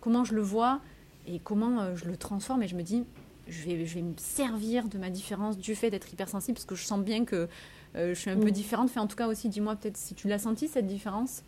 comment 0.00 0.24
je 0.24 0.34
le 0.34 0.42
vois 0.42 0.80
et 1.28 1.38
comment 1.38 1.94
je 1.94 2.04
le 2.06 2.16
transforme. 2.16 2.64
Et 2.64 2.68
je 2.68 2.74
me 2.74 2.82
dis, 2.82 3.04
je 3.50 3.64
vais, 3.64 4.02
me 4.02 4.14
servir 4.16 4.88
de 4.88 4.98
ma 4.98 5.10
différence 5.10 5.58
du 5.58 5.74
fait 5.74 5.90
d'être 5.90 6.12
hypersensible 6.12 6.56
parce 6.56 6.66
que 6.66 6.74
je 6.74 6.84
sens 6.84 7.00
bien 7.00 7.24
que 7.24 7.36
euh, 7.36 7.46
je 7.94 8.14
suis 8.14 8.30
un 8.30 8.36
peu 8.36 8.48
mm. 8.48 8.52
différente. 8.52 8.88
Enfin, 8.90 9.02
en 9.02 9.06
tout 9.06 9.16
cas 9.16 9.26
aussi, 9.26 9.48
dis-moi 9.48 9.76
peut-être 9.76 9.96
si 9.96 10.14
tu 10.14 10.28
l'as 10.28 10.38
senti 10.38 10.68
cette 10.68 10.86
différence. 10.86 11.42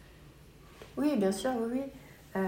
Oui, 0.97 1.17
bien 1.17 1.33
sûr, 1.33 1.51
oui, 1.59 1.69
oui. 1.73 1.83
Euh, 2.37 2.41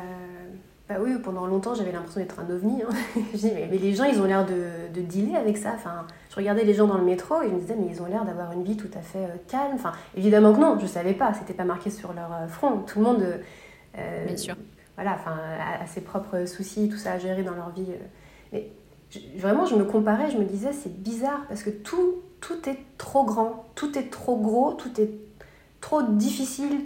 bah 0.89 0.97
oui, 1.01 1.13
pendant 1.23 1.47
longtemps, 1.47 1.75
j'avais 1.75 1.93
l'impression 1.93 2.21
d'être 2.21 2.39
un 2.39 2.51
ovni. 2.51 2.83
Hein. 2.83 2.95
je 3.33 3.39
dis, 3.39 3.51
mais, 3.53 3.79
les 3.79 3.95
gens, 3.95 4.05
ils 4.05 4.21
ont 4.21 4.27
l'air 4.27 4.45
de, 4.45 4.93
de, 4.93 5.01
dealer 5.01 5.37
avec 5.37 5.57
ça. 5.57 5.73
Enfin, 5.75 6.07
je 6.31 6.37
regardais 6.37 6.65
les 6.65 6.75
gens 6.75 6.87
dans 6.87 6.99
le 6.99 7.05
métro 7.05 7.41
et 7.43 7.49
je 7.49 7.55
me 7.55 7.61
disais, 7.61 7.77
mais 7.79 7.87
ils 7.91 8.03
ont 8.03 8.07
l'air 8.07 8.25
d'avoir 8.25 8.53
une 8.53 8.65
vie 8.65 8.77
tout 8.77 8.91
à 8.95 9.01
fait 9.01 9.25
euh, 9.25 9.37
calme. 9.49 9.73
Enfin, 9.75 9.93
évidemment 10.17 10.53
que 10.53 10.61
non, 10.61 10.77
je 10.79 10.85
ne 10.85 10.89
savais 10.89 11.15
pas. 11.15 11.33
C'était 11.35 11.55
pas 11.55 11.65
marqué 11.65 11.91
sur 11.91 12.13
leur 12.13 12.49
front. 12.51 12.79
Tout 12.87 12.99
le 12.99 13.05
monde. 13.05 13.25
bien 13.95 14.37
sûr. 14.37 14.57
Voilà, 14.97 15.15
enfin, 15.15 15.37
a, 15.83 15.87
ses 15.87 16.03
propres 16.03 16.47
soucis, 16.47 16.89
tout 16.89 16.99
ça 16.99 17.13
à 17.13 17.19
gérer 17.19 17.43
dans 17.43 17.55
leur 17.55 17.71
vie. 17.71 17.87
Mais 18.53 18.71
vraiment, 19.37 19.67
je 19.67 19.75
me 19.75 19.85
comparais, 19.85 20.31
je 20.31 20.39
me 20.39 20.45
disais, 20.45 20.73
c'est 20.73 21.03
bizarre 21.03 21.45
parce 21.49 21.65
que 21.65 21.71
tout, 21.71 22.17
tout 22.47 22.69
est 22.69 22.79
trop 22.99 23.25
grand, 23.25 23.65
tout 23.75 23.99
est 23.99 24.11
trop 24.11 24.37
gros, 24.37 24.75
tout 24.75 25.01
est 25.01 25.11
trop 25.81 26.03
difficile, 26.03 26.83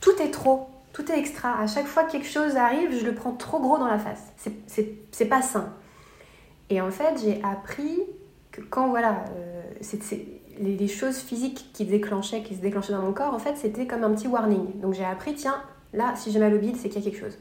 tout, 0.00 0.22
est 0.22 0.30
trop, 0.30 0.68
tout 0.92 1.10
est 1.10 1.18
extra. 1.18 1.58
À 1.58 1.66
chaque 1.66 1.86
fois 1.86 2.04
que 2.04 2.12
quelque 2.12 2.28
chose 2.28 2.54
arrive, 2.54 2.96
je 2.96 3.04
le 3.04 3.14
prends 3.14 3.32
trop 3.32 3.58
gros 3.58 3.78
dans 3.78 3.88
la 3.88 3.98
face. 3.98 4.22
C'est 4.66 5.24
pas 5.24 5.42
sain. 5.42 5.72
Et 6.70 6.80
en 6.80 6.92
fait, 6.92 7.20
j'ai 7.20 7.42
appris 7.42 8.00
que 8.52 8.60
quand 8.60 8.90
voilà, 8.90 9.24
euh, 9.36 9.62
les, 10.60 10.88
choses 10.88 11.18
physiques 11.18 11.70
qui 11.72 11.84
déclenchaient, 11.84 12.44
qui 12.44 12.54
se 12.54 12.60
déclenchaient 12.60 12.92
dans 12.92 13.02
mon 13.02 13.12
corps, 13.12 13.34
en 13.34 13.40
fait, 13.40 13.56
c'était 13.56 13.88
comme 13.88 14.04
un 14.04 14.14
petit 14.14 14.28
warning. 14.28 14.80
Donc 14.80 14.94
j'ai 14.94 15.04
appris, 15.04 15.34
tiens, 15.34 15.60
là, 15.92 16.14
si 16.16 16.30
j'ai 16.30 16.38
mal 16.38 16.54
au 16.54 16.58
bide, 16.58 16.76
c'est 16.76 16.88
qu'il 16.88 17.02
y 17.02 17.08
a 17.08 17.10
quelque 17.10 17.20
chose. 17.20 17.38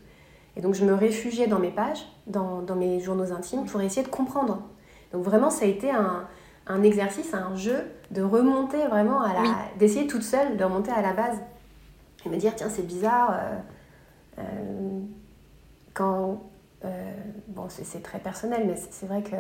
Et 0.58 0.62
donc 0.62 0.74
je 0.74 0.84
me 0.84 0.96
réfugiais 0.96 1.46
dans 1.46 1.60
mes 1.60 1.72
pages, 1.72 2.08
dans, 2.26 2.64
dans, 2.64 2.76
mes 2.76 3.00
journaux 3.00 3.32
intimes, 3.32 3.66
pour 3.66 3.82
essayer 3.82 4.04
de 4.04 4.12
comprendre. 4.12 4.64
Donc 5.12 5.24
vraiment, 5.24 5.52
ça 5.52 5.66
a 5.66 5.68
été 5.68 5.92
un, 5.92 6.28
un 6.68 6.84
exercice, 6.84 7.34
un 7.34 7.56
jeu 7.56 7.84
de 8.12 8.22
remonter 8.22 8.86
vraiment 8.88 9.22
à 9.22 9.34
la... 9.34 9.56
d'essayer 9.78 10.08
toute 10.08 10.24
seule 10.24 10.58
de 10.58 10.64
remonter 10.64 10.92
à 10.92 11.02
la 11.02 11.14
base. 11.14 11.38
Et 12.26 12.30
me 12.30 12.38
dire, 12.38 12.56
tiens, 12.56 12.70
c'est 12.70 12.88
bizarre, 12.88 13.32
euh, 13.32 14.40
euh, 14.40 15.00
quand... 15.94 16.44
Euh, 16.86 16.90
bon, 17.48 17.68
c'est 17.70 18.04
très 18.04 18.20
personnel, 18.20 18.64
mais 18.68 18.76
c'est 18.76 19.06
vrai 19.06 19.22
que 19.22 19.36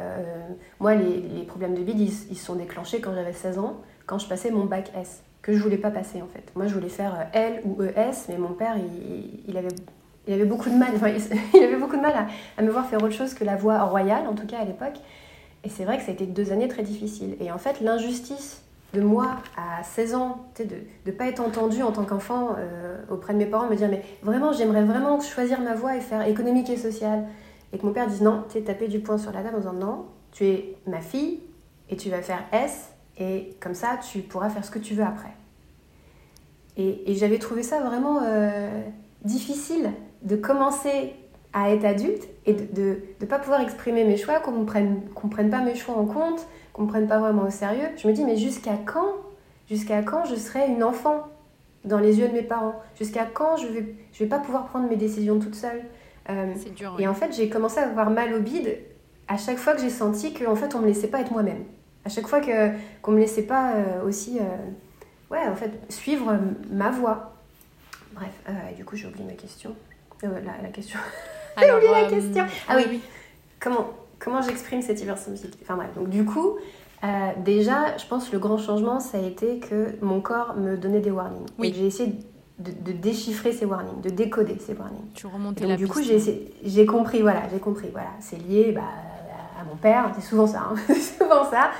moi, 0.79 0.95
les, 0.95 1.19
les, 1.19 1.43
problèmes 1.43 1.75
de 1.75 1.81
bide, 1.81 1.99
ils, 1.99 2.09
se 2.09 2.45
sont 2.45 2.55
déclenchés 2.55 3.01
quand 3.01 3.13
j'avais 3.13 3.33
16 3.33 3.59
ans, 3.59 3.81
quand 4.05 4.17
je 4.17 4.29
passais 4.29 4.49
mon 4.49 4.63
bac 4.63 4.93
S, 4.95 5.23
que 5.41 5.51
je 5.51 5.61
voulais 5.61 5.77
pas 5.77 5.91
passer 5.91 6.21
en 6.21 6.27
fait. 6.27 6.53
Moi, 6.55 6.67
je 6.67 6.73
voulais 6.73 6.87
faire 6.87 7.27
L 7.33 7.61
ou 7.65 7.83
ES, 7.83 8.29
mais 8.29 8.37
mon 8.37 8.53
père, 8.53 8.77
il, 8.77 9.41
il 9.45 9.57
avait 9.57 9.75
il 10.27 10.33
avait 10.33 10.45
beaucoup 10.45 10.69
de 10.69 10.75
mal, 10.75 10.93
il 11.53 11.63
avait 11.63 11.75
beaucoup 11.75 11.95
de 11.95 12.01
mal 12.01 12.27
à, 12.57 12.61
me 12.61 12.71
voir 12.71 12.85
faire 12.85 13.01
autre 13.03 13.13
chose 13.13 13.33
que 13.33 13.43
la 13.43 13.55
voie 13.55 13.83
royale, 13.83 14.27
en 14.27 14.33
tout 14.33 14.47
cas 14.47 14.59
à 14.59 14.65
l'époque. 14.65 14.95
Et 15.63 15.69
c'est 15.69 15.85
vrai 15.85 15.97
que 15.97 16.03
ça 16.03 16.11
a 16.11 16.13
été 16.13 16.25
deux 16.25 16.51
années 16.51 16.67
très 16.67 16.83
difficiles. 16.83 17.35
Et 17.39 17.51
en 17.51 17.57
fait, 17.57 17.79
l'injustice 17.81 18.61
de 18.93 19.01
moi 19.01 19.37
à 19.57 19.83
16 19.83 20.15
ans, 20.15 20.45
de 20.59 20.65
ne 21.05 21.11
pas 21.11 21.27
être 21.27 21.39
entendue 21.39 21.81
en 21.81 21.91
tant 21.91 22.03
qu'enfant 22.03 22.55
euh, 22.57 23.01
auprès 23.09 23.33
de 23.33 23.39
mes 23.39 23.45
parents, 23.45 23.67
me 23.67 23.75
dire 23.75 23.89
mais 23.89 24.03
vraiment, 24.21 24.51
j'aimerais 24.51 24.83
vraiment 24.83 25.19
choisir 25.19 25.61
ma 25.61 25.73
voie 25.73 25.95
et 25.95 26.01
faire 26.01 26.27
économique 26.27 26.69
et 26.69 26.77
sociale. 26.77 27.25
Et 27.71 27.79
que 27.79 27.85
mon 27.85 27.93
père 27.93 28.07
dise 28.07 28.21
non, 28.21 28.43
tu 28.51 28.59
es 28.59 28.61
tapé 28.61 28.87
du 28.87 28.99
poing 28.99 29.17
sur 29.17 29.31
la 29.31 29.41
table 29.41 29.55
en 29.55 29.59
disant 29.59 29.73
non, 29.73 30.05
tu 30.31 30.45
es 30.45 30.75
ma 30.85 31.01
fille 31.01 31.39
et 31.89 31.97
tu 31.97 32.09
vas 32.09 32.21
faire 32.21 32.43
S 32.51 32.89
et 33.17 33.55
comme 33.59 33.73
ça, 33.73 33.99
tu 34.11 34.19
pourras 34.19 34.49
faire 34.49 34.65
ce 34.65 34.71
que 34.71 34.79
tu 34.79 34.93
veux 34.93 35.03
après. 35.03 35.33
Et, 36.77 37.11
et 37.11 37.15
j'avais 37.15 37.39
trouvé 37.39 37.63
ça 37.63 37.81
vraiment 37.81 38.21
euh, 38.23 38.81
difficile 39.23 39.91
de 40.23 40.35
commencer 40.35 41.13
à 41.53 41.71
être 41.71 41.85
adulte 41.85 42.27
et 42.45 42.53
de 42.53 42.97
ne 43.21 43.25
pas 43.25 43.39
pouvoir 43.39 43.61
exprimer 43.61 44.03
mes 44.03 44.17
choix, 44.17 44.39
qu'on 44.39 44.51
ne 44.51 44.65
prenne, 44.65 45.01
prenne 45.29 45.49
pas 45.49 45.61
mes 45.61 45.75
choix 45.75 45.95
en 45.95 46.05
compte, 46.05 46.47
qu'on 46.73 46.83
ne 46.83 46.87
prenne 46.87 47.07
pas 47.07 47.19
vraiment 47.19 47.43
au 47.43 47.51
sérieux. 47.51 47.87
Je 47.97 48.07
me 48.07 48.13
dis, 48.13 48.23
mais 48.23 48.37
jusqu'à 48.37 48.77
quand 48.85 49.13
Jusqu'à 49.69 50.01
quand 50.01 50.25
je 50.25 50.35
serai 50.35 50.67
une 50.67 50.83
enfant 50.83 51.27
dans 51.85 51.99
les 51.99 52.19
yeux 52.19 52.27
de 52.27 52.33
mes 52.33 52.41
parents? 52.41 52.81
Jusqu'à 52.97 53.25
quand 53.25 53.57
je 53.57 53.67
ne 53.67 53.71
vais, 53.71 53.95
je 54.11 54.19
vais 54.19 54.29
pas 54.29 54.39
pouvoir 54.39 54.65
prendre 54.67 54.89
mes 54.89 54.97
décisions 54.97 55.39
toute 55.39 55.55
seule? 55.55 55.81
Euh, 56.29 56.53
dur, 56.75 56.95
Et 56.99 57.07
en 57.07 57.13
fait, 57.13 57.33
j'ai 57.33 57.49
commencé 57.49 57.79
à 57.79 57.87
avoir 57.87 58.09
mal 58.09 58.33
au 58.33 58.39
bide 58.39 58.77
à 59.27 59.37
chaque 59.37 59.57
fois 59.57 59.73
que 59.73 59.81
j'ai 59.81 59.89
senti 59.89 60.33
qu'en 60.33 60.55
fait, 60.55 60.75
on 60.75 60.79
ne 60.79 60.83
me 60.83 60.89
laissait 60.89 61.07
pas 61.07 61.21
être 61.21 61.31
moi-même. 61.31 61.63
À 62.05 62.09
chaque 62.09 62.27
fois 62.27 62.41
que, 62.41 62.71
qu'on 63.01 63.11
ne 63.11 63.17
me 63.17 63.21
laissait 63.21 63.43
pas 63.43 63.73
euh, 63.75 64.05
aussi 64.05 64.39
euh, 64.39 64.43
ouais, 65.31 65.47
en 65.47 65.55
fait, 65.55 65.71
suivre 65.89 66.37
ma 66.69 66.91
voie. 66.91 67.33
Bref, 68.13 68.31
du 68.75 68.85
coup, 68.85 68.95
j'ai 68.95 69.07
oublié 69.07 69.25
ma 69.25 69.33
question. 69.33 69.75
la, 70.21 70.29
la 70.61 70.69
question. 70.69 70.99
Alors, 71.61 71.77
oublié 71.77 71.91
la 71.91 72.05
euh, 72.05 72.09
question. 72.09 72.45
Ah 72.67 72.77
oui, 72.77 73.01
comment, 73.59 73.89
comment 74.19 74.41
j'exprime 74.41 74.81
cette 74.81 75.01
hypersensibilité 75.01 75.59
Enfin 75.63 75.75
bref, 75.75 75.89
donc 75.95 76.09
du 76.09 76.25
coup, 76.25 76.57
euh, 77.03 77.07
déjà, 77.43 77.97
je 77.97 78.05
pense 78.07 78.27
que 78.27 78.33
le 78.33 78.39
grand 78.39 78.57
changement, 78.57 78.99
ça 78.99 79.17
a 79.17 79.21
été 79.21 79.59
que 79.59 79.95
mon 80.01 80.21
corps 80.21 80.55
me 80.55 80.77
donnait 80.77 81.01
des 81.01 81.11
warnings. 81.11 81.47
Oui. 81.57 81.73
J'ai 81.75 81.85
essayé 81.85 82.13
de, 82.59 82.91
déchiffrer 82.91 83.51
ces 83.51 83.65
warnings, 83.65 84.01
de 84.01 84.09
décoder 84.09 84.57
ces 84.59 84.73
warnings. 84.73 85.11
Tu 85.13 85.27
remontais 85.27 85.65
donc, 85.65 85.77
Du 85.77 85.87
coup, 85.87 86.01
j'ai 86.01 86.85
compris, 86.85 87.21
voilà, 87.21 87.41
j'ai 87.51 87.59
compris, 87.59 87.89
voilà, 87.91 88.09
c'est 88.19 88.37
lié 88.37 88.71
bah, 88.71 88.81
à 89.59 89.63
mon 89.65 89.75
père, 89.75 90.11
c'est 90.15 90.25
souvent 90.25 90.47
ça, 90.47 90.69
hein. 90.71 90.75
c'est 90.87 91.23
souvent 91.23 91.49
ça. 91.49 91.71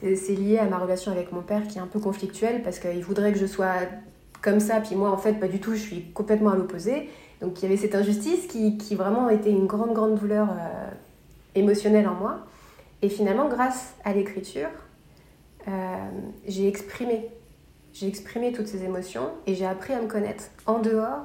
C'est 0.00 0.34
lié 0.34 0.58
à 0.58 0.66
ma 0.66 0.78
relation 0.78 1.10
avec 1.10 1.32
mon 1.32 1.42
père 1.42 1.66
qui 1.66 1.78
est 1.78 1.80
un 1.80 1.88
peu 1.88 1.98
conflictuelle 1.98 2.62
parce 2.62 2.78
qu'il 2.78 3.02
voudrait 3.02 3.32
que 3.32 3.38
je 3.38 3.46
sois 3.46 3.72
comme 4.42 4.60
ça, 4.60 4.80
puis 4.80 4.94
moi 4.94 5.10
en 5.10 5.16
fait 5.16 5.32
pas 5.32 5.48
du 5.48 5.58
tout, 5.58 5.74
je 5.74 5.80
suis 5.80 6.04
complètement 6.14 6.50
à 6.50 6.56
l'opposé. 6.56 7.10
Donc 7.40 7.60
il 7.60 7.62
y 7.62 7.66
avait 7.66 7.76
cette 7.76 7.94
injustice 7.94 8.46
qui, 8.46 8.78
qui 8.78 8.94
vraiment 8.94 9.28
était 9.28 9.50
une 9.50 9.66
grande, 9.66 9.92
grande 9.92 10.18
douleur 10.18 10.48
euh, 10.50 10.90
émotionnelle 11.54 12.08
en 12.08 12.14
moi. 12.14 12.40
Et 13.02 13.08
finalement, 13.08 13.48
grâce 13.48 13.94
à 14.04 14.12
l'écriture, 14.12 14.68
euh, 15.68 16.08
j'ai 16.46 16.66
exprimé. 16.66 17.28
J'ai 17.92 18.06
exprimé 18.06 18.52
toutes 18.52 18.66
ces 18.66 18.84
émotions 18.84 19.30
et 19.46 19.54
j'ai 19.54 19.66
appris 19.66 19.92
à 19.92 20.00
me 20.00 20.08
connaître 20.08 20.44
en 20.66 20.78
dehors 20.80 21.24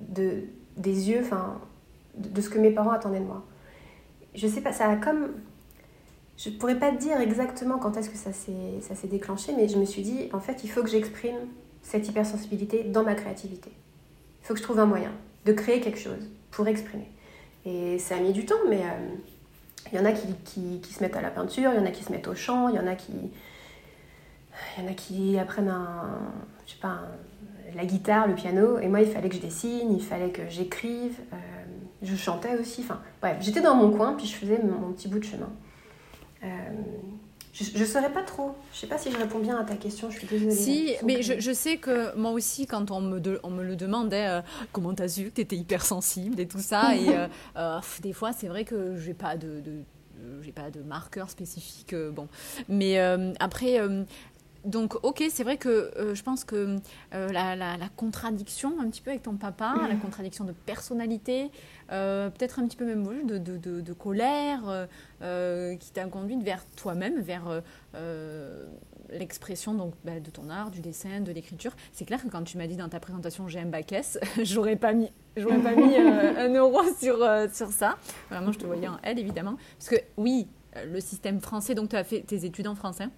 de, 0.00 0.44
des 0.76 1.10
yeux, 1.10 1.20
enfin, 1.20 1.60
de, 2.16 2.40
ce 2.40 2.48
que 2.48 2.58
mes 2.58 2.70
parents 2.70 2.90
attendaient 2.90 3.20
de 3.20 3.24
moi. 3.24 3.44
Je 4.34 4.46
sais 4.46 4.60
pas, 4.60 4.72
ça 4.72 4.96
comme. 4.96 5.32
Je 6.36 6.50
pourrais 6.50 6.78
pas 6.78 6.92
te 6.92 6.98
dire 6.98 7.20
exactement 7.20 7.78
quand 7.78 7.96
est-ce 7.96 8.10
que 8.10 8.16
ça 8.16 8.32
s'est 8.32 9.08
déclenché, 9.08 9.52
mais 9.56 9.66
je 9.66 9.76
me 9.76 9.84
suis 9.84 10.02
dit, 10.02 10.28
en 10.32 10.38
fait, 10.38 10.62
il 10.62 10.70
faut 10.70 10.82
que 10.82 10.88
j'exprime 10.88 11.34
cette 11.82 12.06
hypersensibilité 12.08 12.84
dans 12.84 13.02
ma 13.02 13.16
créativité. 13.16 13.72
Il 14.40 14.46
faut 14.46 14.54
que 14.54 14.60
je 14.60 14.64
trouve 14.64 14.78
un 14.78 14.86
moyen 14.86 15.12
de 15.44 15.52
créer 15.52 15.80
quelque 15.80 15.98
chose 15.98 16.30
pour 16.50 16.66
exprimer. 16.68 17.10
Et 17.64 17.98
ça 17.98 18.16
a 18.16 18.20
mis 18.20 18.32
du 18.32 18.46
temps, 18.46 18.54
mais 18.68 18.80
euh, 18.80 19.16
il 19.92 19.98
y 19.98 20.00
en 20.00 20.04
a 20.04 20.12
qui, 20.12 20.28
qui, 20.44 20.80
qui, 20.80 20.94
se 20.94 21.02
mettent 21.02 21.16
à 21.16 21.22
la 21.22 21.30
peinture, 21.30 21.72
il 21.72 21.78
y 21.78 21.82
en 21.82 21.86
a 21.86 21.90
qui 21.90 22.04
se 22.04 22.12
mettent 22.12 22.28
au 22.28 22.34
chant, 22.34 22.68
il 22.68 22.76
y 22.76 22.78
en 22.78 22.86
a 22.86 22.94
qui, 22.94 23.12
il 24.76 24.84
y 24.84 24.86
en 24.86 24.90
a 24.90 24.94
qui 24.94 25.38
apprennent 25.38 25.68
un, 25.68 26.18
je 26.66 26.72
sais 26.72 26.78
pas, 26.80 27.00
la 27.74 27.84
guitare, 27.84 28.26
le 28.26 28.34
piano. 28.34 28.78
Et 28.78 28.88
moi, 28.88 29.00
il 29.00 29.08
fallait 29.08 29.28
que 29.28 29.34
je 29.34 29.40
dessine, 29.40 29.92
il 29.92 30.02
fallait 30.02 30.30
que 30.30 30.48
j'écrive. 30.48 31.18
Euh, 31.32 31.36
je 32.02 32.16
chantais 32.16 32.56
aussi. 32.58 32.82
Enfin, 32.82 33.00
bref, 33.20 33.38
j'étais 33.40 33.60
dans 33.60 33.74
mon 33.74 33.90
coin, 33.90 34.14
puis 34.14 34.26
je 34.26 34.34
faisais 34.34 34.60
mon, 34.62 34.92
petit 34.92 35.08
bout 35.08 35.18
de 35.18 35.24
chemin. 35.24 35.50
Euh, 36.44 36.46
je 37.60 37.78
ne 37.78 37.84
saurais 37.84 38.12
pas 38.12 38.22
trop. 38.22 38.54
Je 38.72 38.78
sais 38.78 38.86
pas 38.86 38.98
si 38.98 39.10
je 39.10 39.16
réponds 39.16 39.40
bien 39.40 39.58
à 39.58 39.64
ta 39.64 39.74
question, 39.74 40.10
je 40.10 40.18
suis 40.18 40.26
désolée. 40.26 40.54
Si, 40.54 40.94
mais 41.04 41.22
je, 41.22 41.40
je, 41.40 41.52
sais 41.52 41.76
que 41.76 42.14
moi 42.16 42.30
aussi, 42.30 42.66
quand 42.66 42.90
on 42.90 43.00
me, 43.00 43.20
on 43.42 43.50
me 43.50 43.64
le 43.64 43.76
demandait, 43.76 44.28
euh, 44.28 44.40
comment 44.72 44.94
t'as 44.94 45.08
su 45.08 45.24
que 45.24 45.30
t'étais 45.30 45.56
hypersensible 45.56 46.38
et 46.40 46.46
tout 46.46 46.60
ça, 46.60 46.94
et 46.94 47.08
euh, 47.16 47.26
euh, 47.56 47.80
des 48.02 48.12
fois, 48.12 48.32
c'est 48.32 48.48
vrai 48.48 48.64
que 48.64 48.96
j'ai 48.96 49.14
pas 49.14 49.36
de, 49.36 49.60
de 49.60 49.82
j'ai 50.42 50.52
pas 50.52 50.70
de 50.70 50.80
marqueur 50.80 51.30
spécifique. 51.30 51.94
bon, 51.94 52.28
mais 52.68 52.98
après, 53.38 53.80
donc, 54.64 54.96
ok, 55.02 55.24
c'est 55.30 55.44
vrai 55.44 55.56
que 55.56 55.68
euh, 55.68 56.14
je 56.14 56.22
pense 56.22 56.44
que 56.44 56.76
euh, 57.14 57.28
la, 57.32 57.76
contradiction 57.96 58.74
un 58.80 58.88
petit 58.90 59.00
peu 59.00 59.10
avec 59.10 59.22
ton 59.22 59.36
papa, 59.36 59.74
la 59.88 59.94
mm. 59.94 60.00
contradiction 60.00 60.44
de 60.44 60.52
personnalité, 60.52 61.50
euh, 61.90 62.30
peut-être 62.30 62.58
un 62.58 62.66
petit 62.66 62.76
peu 62.76 62.84
même 62.84 63.04
de, 63.26 63.38
de, 63.38 63.80
de, 63.80 63.92
colère, 63.92 64.86
qui 65.20 65.90
t'a 65.92 66.04
conduite 66.06 66.42
vers 66.42 66.64
toi-même, 66.76 67.20
vers 67.20 67.62
l'expression 69.10 69.72
donc 69.74 69.94
bah, 70.04 70.20
de 70.20 70.30
ton 70.30 70.50
art, 70.50 70.70
du 70.70 70.80
dessin, 70.80 71.20
de 71.20 71.32
l'écriture. 71.32 71.72
C'est 71.92 72.04
clair 72.04 72.22
que 72.22 72.28
quand 72.28 72.44
tu 72.44 72.58
m'as 72.58 72.66
dit 72.66 72.76
dans 72.76 72.90
ta 72.90 73.00
présentation 73.00 73.48
j'ai 73.48 73.60
un 73.60 73.66
bac 73.66 73.92
S, 73.92 74.18
j'aurais 74.42 74.76
pas 74.76 74.92
mis, 74.92 75.10
j'aurais 75.36 75.60
pas 75.60 75.74
mis 75.74 75.96
un 75.96 76.52
euro 76.54 76.82
sur, 76.98 77.26
sur 77.52 77.68
ça. 77.68 77.96
Vraiment, 78.30 78.52
je 78.52 78.58
te 78.58 78.66
voyais 78.66 78.88
en 78.88 78.98
L 79.02 79.18
évidemment, 79.18 79.56
parce 79.78 79.88
que 79.90 79.96
oui, 80.16 80.46
le 80.86 81.00
système 81.00 81.40
français, 81.40 81.74
donc 81.74 81.88
tu 81.88 81.96
as 81.96 82.04
fait 82.04 82.20
tes 82.20 82.44
études 82.44 82.68
en 82.68 82.74
français. 82.74 83.08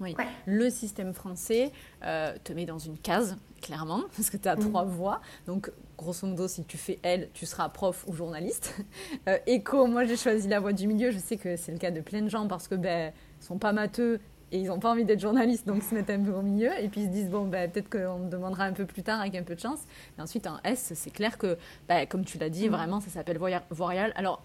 Oui. 0.00 0.14
Le 0.46 0.70
système 0.70 1.12
français 1.12 1.72
euh, 2.04 2.34
te 2.44 2.52
met 2.52 2.66
dans 2.66 2.78
une 2.78 2.98
case, 2.98 3.36
clairement, 3.60 4.02
parce 4.16 4.30
que 4.30 4.36
tu 4.36 4.48
as 4.48 4.56
mm. 4.56 4.60
trois 4.60 4.84
voix. 4.84 5.20
Donc, 5.46 5.70
grosso 5.98 6.26
modo, 6.26 6.48
si 6.48 6.64
tu 6.64 6.78
fais 6.78 6.98
L, 7.02 7.28
tu 7.34 7.44
seras 7.44 7.68
prof 7.68 8.04
ou 8.06 8.14
journaliste. 8.14 8.74
Euh, 9.28 9.36
éco, 9.46 9.86
moi, 9.86 10.04
j'ai 10.04 10.16
choisi 10.16 10.48
la 10.48 10.60
voie 10.60 10.72
du 10.72 10.86
milieu. 10.86 11.10
Je 11.10 11.18
sais 11.18 11.36
que 11.36 11.56
c'est 11.56 11.72
le 11.72 11.78
cas 11.78 11.90
de 11.90 12.00
plein 12.00 12.22
de 12.22 12.28
gens 12.28 12.46
parce 12.46 12.68
que 12.68 12.76
ben, 12.76 13.12
sont 13.40 13.58
pas 13.58 13.72
matheux 13.72 14.20
et 14.52 14.58
ils 14.58 14.66
n'ont 14.66 14.78
pas 14.78 14.90
envie 14.92 15.04
d'être 15.04 15.20
journalistes, 15.20 15.66
donc 15.66 15.78
ils 15.78 15.82
se 15.82 15.94
mettent 15.94 16.10
un 16.10 16.22
peu 16.22 16.32
au 16.32 16.40
milieu. 16.40 16.70
Et 16.80 16.88
puis 16.88 17.02
ils 17.02 17.06
se 17.06 17.10
disent, 17.10 17.28
bon, 17.28 17.46
ben, 17.46 17.70
peut-être 17.70 17.90
qu'on 17.90 18.20
me 18.20 18.30
demandera 18.30 18.64
un 18.64 18.72
peu 18.72 18.86
plus 18.86 19.02
tard 19.02 19.20
avec 19.20 19.34
un 19.34 19.42
peu 19.42 19.54
de 19.54 19.60
chance. 19.60 19.80
Et 20.18 20.22
ensuite, 20.22 20.46
en 20.46 20.58
S, 20.64 20.92
c'est 20.94 21.10
clair 21.10 21.36
que, 21.36 21.58
ben, 21.88 22.06
comme 22.06 22.24
tu 22.24 22.38
l'as 22.38 22.48
dit, 22.48 22.68
mm. 22.68 22.72
vraiment, 22.72 23.00
ça 23.00 23.10
s'appelle 23.10 23.38
Voyal. 23.70 24.12
Alors, 24.14 24.42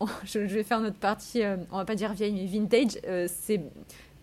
je 0.24 0.38
vais 0.38 0.62
faire 0.62 0.80
notre 0.80 0.98
partie, 0.98 1.42
euh, 1.42 1.56
on 1.72 1.76
va 1.76 1.84
pas 1.84 1.96
dire 1.96 2.12
vieille, 2.14 2.32
mais 2.32 2.46
vintage. 2.46 2.98
c'est 3.28 3.60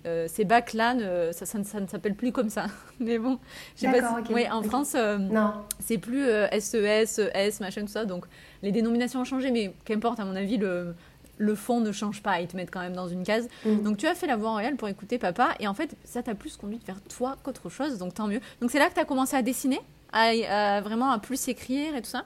euh, 0.06 0.26
ces 0.28 0.46
bacs-là, 0.46 1.32
ça, 1.32 1.46
ça, 1.46 1.60
ne 1.60 1.88
s'appelle 1.88 2.16
plus 2.16 2.32
comme 2.32 2.50
ça. 2.50 2.66
Mais 3.00 3.20
bon, 3.20 3.40
je 3.76 3.82
sais 3.82 4.02
pas 4.02 4.22
oui, 4.32 4.50
en 4.50 4.64
France, 4.64 4.94
euh, 4.96 5.18
non. 5.18 5.54
c'est 5.80 5.98
plus 5.98 6.26
SES, 6.60 6.76
euh, 7.20 7.30
ES, 7.34 7.60
machin, 7.60 7.82
tout 7.82 7.88
ça. 7.88 8.06
Donc 8.06 8.26
les 8.64 8.72
dénominations 8.72 9.22
ont 9.22 9.26
changé, 9.26 9.52
mais 9.52 9.74
qu'importe, 9.86 10.20
à 10.20 10.26
mon 10.26 10.36
avis, 10.36 10.58
le, 10.58 10.96
le 11.38 11.56
fond 11.56 11.80
ne 11.80 11.92
change 11.92 12.22
pas. 12.22 12.42
Ils 12.42 12.48
te 12.48 12.56
mettent 12.56 12.72
quand 12.72 12.80
même 12.80 12.96
dans 12.96 13.08
une 13.08 13.24
case. 13.24 13.48
Mm. 13.66 13.82
Donc 13.84 13.98
tu 13.98 14.08
as 14.08 14.16
fait 14.16 14.28
la 14.28 14.38
voix 14.38 14.52
royale 14.52 14.76
pour 14.76 14.88
écouter 14.88 15.18
papa. 15.18 15.50
Et 15.60 15.68
en 15.68 15.74
fait, 15.74 15.96
ça 16.04 16.24
t'a 16.24 16.36
plus 16.36 16.58
conduit 16.58 16.80
vers 16.86 17.02
toi 17.04 17.38
qu'autre 17.44 17.70
chose. 17.70 17.98
Donc 17.98 18.14
tant 18.14 18.28
mieux. 18.28 18.42
Donc 18.60 18.72
c'est 18.72 18.80
là 18.80 18.90
que 18.90 18.94
tu 18.94 19.00
as 19.00 19.06
commencé 19.06 19.36
à 19.36 19.42
dessiner, 19.42 19.82
à, 20.12 20.82
vraiment 20.82 21.12
à 21.12 21.20
plus 21.20 21.48
écrire 21.48 21.96
et 21.96 22.02
tout 22.02 22.10
ça? 22.10 22.26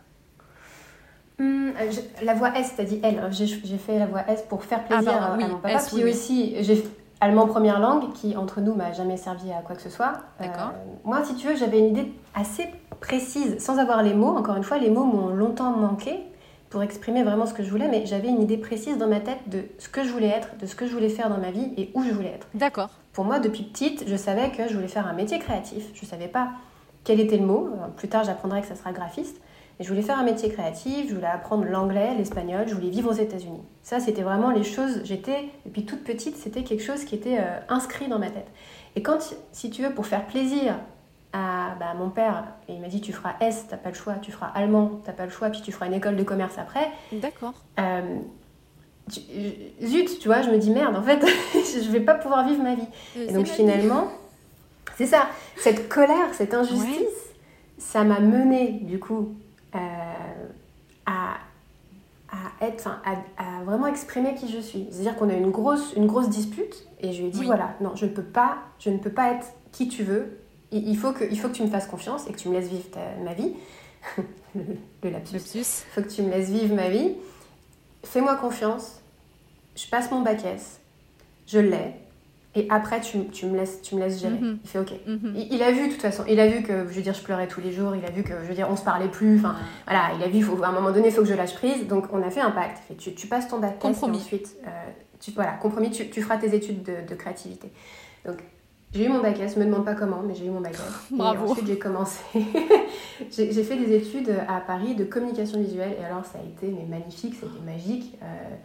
Hum, 1.38 1.74
la 2.24 2.34
voix 2.34 2.58
S, 2.58 2.74
t'as 2.78 2.86
dit 2.86 3.02
elle. 3.04 3.22
J'ai 3.32 3.78
fait 3.78 4.00
la 4.00 4.06
voix 4.06 4.24
S 4.30 4.44
pour 4.48 4.64
faire 4.64 4.82
ah, 4.86 4.96
plaisir 4.96 5.22
à, 5.22 5.36
mon 5.36 5.58
papa. 5.58 5.80
Puis 5.94 6.04
aussi, 6.06 6.56
j'ai 6.62 6.82
allemand 7.21 7.47
première 7.47 7.80
langue, 7.80 8.12
qui 8.13 8.36
entre 8.36 8.62
nous 8.62 8.73
m'a 8.73 8.91
jamais 8.91 9.17
servi 9.17 9.51
à 9.51 9.62
quoi 9.62 9.75
que 9.75 9.82
ce 9.82 9.89
soit. 9.89 10.13
Euh, 10.41 10.45
moi, 11.04 11.23
si 11.23 11.36
tu 11.36 11.47
veux, 11.47 11.56
j'avais 11.56 11.80
une 11.80 11.88
idée 11.88 12.13
assez 12.34 12.67
précise, 12.99 13.58
sans 13.60 13.80
avoir 13.80 14.04
les 14.04 14.13
mots. 14.13 14.36
Encore 14.36 14.56
une 14.56 14.63
fois, 14.63 14.78
les 14.78 14.89
mots 14.89 15.06
m'ont 15.06 15.30
longtemps 15.30 15.71
manqué 15.71 16.19
pour 16.69 16.84
exprimer 16.84 17.23
vraiment 17.23 17.45
ce 17.45 17.54
que 17.54 17.63
je 17.63 17.69
voulais, 17.69 17.88
mais 17.88 18.06
j'avais 18.06 18.28
une 18.28 18.41
idée 18.41 18.58
précise 18.58 18.97
dans 18.97 19.08
ma 19.08 19.19
tête 19.19 19.39
de 19.47 19.63
ce 19.78 19.88
que 19.88 20.04
je 20.04 20.10
voulais 20.10 20.28
être, 20.28 20.58
de 20.58 20.65
ce 20.65 20.75
que 20.75 20.88
je 20.88 20.93
voulais 20.93 21.10
faire 21.10 21.30
dans 21.30 21.38
ma 21.38 21.51
vie 21.51 21.71
et 21.78 21.91
où 21.93 22.04
je 22.04 22.12
voulais 22.12 22.34
être. 22.36 22.47
D'accord. 22.54 22.89
Pour 23.13 23.23
moi, 23.23 23.39
depuis 23.39 23.63
petite, 23.63 24.04
je 24.08 24.15
savais 24.15 24.51
que 24.51 24.67
je 24.67 24.75
voulais 24.75 24.89
faire 24.89 25.08
un 25.08 25.13
métier 25.13 25.39
créatif. 25.39 25.86
Je 25.93 26.06
savais 26.06 26.28
pas 26.28 26.49
quel 27.06 27.19
était 27.19 27.38
le 27.38 27.45
mot. 27.45 27.69
Plus 27.95 28.10
tard, 28.10 28.25
j'apprendrai 28.25 28.62
que 28.62 28.67
ça 28.67 28.75
sera 28.75 28.91
graphiste. 28.91 29.39
Et 29.80 29.84
je 29.84 29.90
voulais 29.90 30.02
faire 30.02 30.18
un 30.18 30.24
métier 30.24 30.50
créatif, 30.50 31.10
je 31.10 31.16
voulais 31.16 31.28
apprendre 31.28 31.66
l'anglais, 31.66 32.16
l'espagnol, 32.18 32.66
je 32.68 32.74
voulais 32.76 32.90
vivre 32.90 33.12
aux 33.12 33.16
États-Unis. 33.16 33.62
Ça, 33.84 34.00
c'était 34.00 34.22
vraiment 34.22 34.50
les 34.50 34.64
choses. 34.64 35.02
J'étais, 35.04 35.50
depuis 35.66 35.86
toute 35.86 36.04
petite, 36.04 36.38
c'était 36.38 36.64
quelque 36.64 36.84
chose 36.84 37.04
qui 37.04 37.16
était 37.16 37.40
euh, 37.40 37.60
inscrit 37.68 38.08
dans 38.08 38.20
ma 38.20 38.30
tête. 38.30 38.48
Et 38.96 39.02
quand, 39.02 39.20
si 39.52 39.70
tu 39.70 39.84
veux, 39.84 39.94
pour 39.94 40.06
faire 40.06 40.26
plaisir 40.28 40.76
à 41.34 41.76
bah, 41.78 41.94
mon 41.98 42.10
père, 42.10 42.46
et 42.70 42.74
il 42.74 42.80
m'a 42.80 42.88
dit 42.88 43.02
tu 43.02 43.12
feras 43.12 43.34
S, 43.42 43.66
t'as 43.70 43.76
pas 43.76 43.90
le 43.90 43.96
choix, 43.96 44.14
tu 44.22 44.32
feras 44.32 44.48
allemand, 44.48 45.02
t'as 45.04 45.12
pas 45.12 45.26
le 45.26 45.32
choix, 45.32 45.50
puis 45.50 45.62
tu 45.62 45.74
feras 45.74 45.88
une 45.88 45.94
école 45.94 46.16
de 46.16 46.24
commerce 46.24 46.58
après. 46.58 46.88
D'accord. 47.12 47.54
Euh, 47.78 48.20
zut, 49.84 50.20
tu 50.20 50.30
vois, 50.30 50.42
je 50.42 50.50
me 50.50 50.58
dis 50.58 50.72
merde, 50.72 50.96
en 50.96 51.04
fait, 51.04 51.20
je 51.54 51.92
vais 51.92 52.00
pas 52.00 52.16
pouvoir 52.16 52.48
vivre 52.48 52.64
ma 52.64 52.76
vie. 52.76 52.88
et 53.18 53.34
donc 53.34 53.48
finalement, 53.48 54.08
c'est 54.96 55.08
ça, 55.08 55.28
cette 55.58 55.90
colère, 55.90 56.34
cette 56.34 56.54
injustice, 56.54 57.34
ça 57.78 58.06
m'a 58.06 58.22
mené 58.22 58.80
du 58.84 59.00
coup 59.00 59.36
euh, 59.76 59.78
à, 61.06 61.36
à, 62.32 62.38
être, 62.62 62.88
à, 62.88 63.63
vraiment 63.63 63.88
exprimer 63.88 64.36
qui 64.36 64.52
je 64.52 64.60
suis. 64.60 64.88
C'est-à-dire 64.91 65.15
qu'on 65.15 65.30
a 65.30 65.34
une 65.34 65.52
grosse, 65.52 65.94
une 65.96 66.08
grosse 66.08 66.30
dispute 66.30 66.88
et 67.00 67.13
je 67.13 67.22
lui 67.22 67.28
ai 67.28 67.32
dit 67.32 67.44
voilà, 67.44 67.76
non, 67.82 67.96
je 67.96 68.06
ne 68.06 68.12
peux 68.12 68.24
pas, 68.24 68.58
je 68.80 68.89
ne 68.89 68.98
peux 68.98 69.12
pas 69.12 69.32
être 69.32 69.48
qui 69.72 69.88
tu 69.88 70.04
veux. 70.04 70.39
Il 70.72 70.98
faut 70.98 71.13
que, 71.13 71.24
il 71.24 71.39
faut 71.39 71.48
que 71.48 71.54
tu 71.54 71.63
me 71.63 71.70
fasses 71.70 71.88
confiance 71.88 72.28
et 72.28 72.34
que 72.34 72.38
tu 72.38 72.50
me 72.50 72.54
laisses 72.54 72.70
vivre 72.70 72.86
ma 73.24 73.34
vie. 73.34 73.54
le, 74.56 75.10
lapsus. 75.10 75.60
Il 75.60 75.63
faut 75.63 76.02
que 76.02 76.13
tu 76.13 76.22
me 76.22 76.30
laisses 76.30 76.50
vivre 76.50 76.76
ma 76.76 76.89
vie. 76.89 77.15
Fais-moi 78.04 78.36
confiance. 78.36 79.02
Je 79.76 79.88
passe 79.88 80.12
mon 80.12 80.22
bac 80.22 80.44
S. 80.46 80.80
Je 81.48 81.60
l'ai. 81.60 81.94
Et 82.56 82.68
après, 82.70 83.02
tu, 83.02 83.28
tu, 83.28 83.48
me, 83.48 83.58
laisses, 83.58 83.82
tu 83.82 83.96
me 83.96 84.02
laisses 84.02 84.22
gérer. 84.22 84.39
Mhm. 84.39 84.60
Il 84.63 84.70
fait 84.70 84.80
OK. 84.80 84.94
Mhm. 85.06 85.34
il, 85.52 85.62
a 85.62 85.72
vu, 85.72 85.88
de 85.88 85.91
toute 85.91 86.02
façon, 86.02 86.24
il 86.28 86.39
a 86.39 86.48
vu 86.48 86.63
que, 86.63 86.88
je 86.88 86.94
veux 86.94 87.02
dire, 87.02 87.13
je 87.13 87.22
pleurais 87.22 87.48
tous 87.48 87.60
les 87.60 87.74
jours. 87.74 87.96
Il 87.96 88.06
a 88.06 88.10
vu 88.10 88.24
que, 88.24 88.34
je 88.44 88.48
veux 88.48 88.56
dire, 88.56 88.68
on 88.70 88.78
se 88.78 88.84
parlait 88.84 89.10
plus. 89.10 89.39
Enfin, 89.39 89.56
voilà, 89.86 90.12
il 90.18 90.24
a 90.24 90.28
vu, 90.30 90.41
faut, 90.41 90.63
à 90.63 90.70
un 90.70 90.72
moment 90.72 90.91
donné, 90.91 91.10
il 91.10 91.13
faut 91.13 91.22
que 91.22 91.28
je 91.28 91.34
lâche 91.34 91.54
prise. 91.54 91.86
Donc, 91.88 92.06
on 92.13 92.24
a 92.24 92.30
fait 92.30 92.39
un 92.39 92.52
pacte. 92.52 92.80
Fait, 92.88 92.96
tu, 92.96 93.13
tu 93.13 93.27
passes 93.27 93.50
ton 93.50 93.60
bac 93.60 93.77
compromis. 93.79 94.17
ensuite, 94.17 94.56
euh, 94.65 94.69
tu, 95.19 95.32
voilà, 95.32 95.52
compromis, 95.54 95.92
tu, 95.92 96.10
tu, 96.10 96.21
feras 96.21 96.38
tes 96.38 96.56
études 96.56 96.84
de, 96.84 96.96
de 97.08 97.15
créativité. 97.15 97.69
Donc, 98.25 98.38
j'ai 98.94 99.06
eu 99.06 99.10
mon 99.10 99.21
bac 99.21 99.38
S, 99.42 99.58
me 99.58 99.65
demande 99.65 99.84
pas 99.84 99.96
comment, 99.96 100.21
mais 100.25 100.34
j'ai 100.34 100.46
eu 100.46 100.50
mon 100.50 100.62
bac 100.62 100.75
S. 100.75 100.82
Bravo. 101.12 101.48
Et 101.48 101.50
ensuite, 101.52 101.67
j'ai 101.67 101.77
commencé. 101.77 102.23
j'ai 103.32 103.63
fait 103.63 103.75
des 103.75 103.94
études 103.96 104.34
à 104.48 104.62
Paris 104.62 104.96
de 104.96 105.04
communication 105.04 105.60
visuelle. 105.60 105.98
Et 106.00 106.06
alors, 106.06 106.23
ça 106.23 106.40
a 106.40 106.42
été 106.42 106.73
mais 106.73 106.86
magnifique, 106.86 107.34
c'était 107.34 107.65
magique. 107.65 108.17
Euh, 108.23 108.56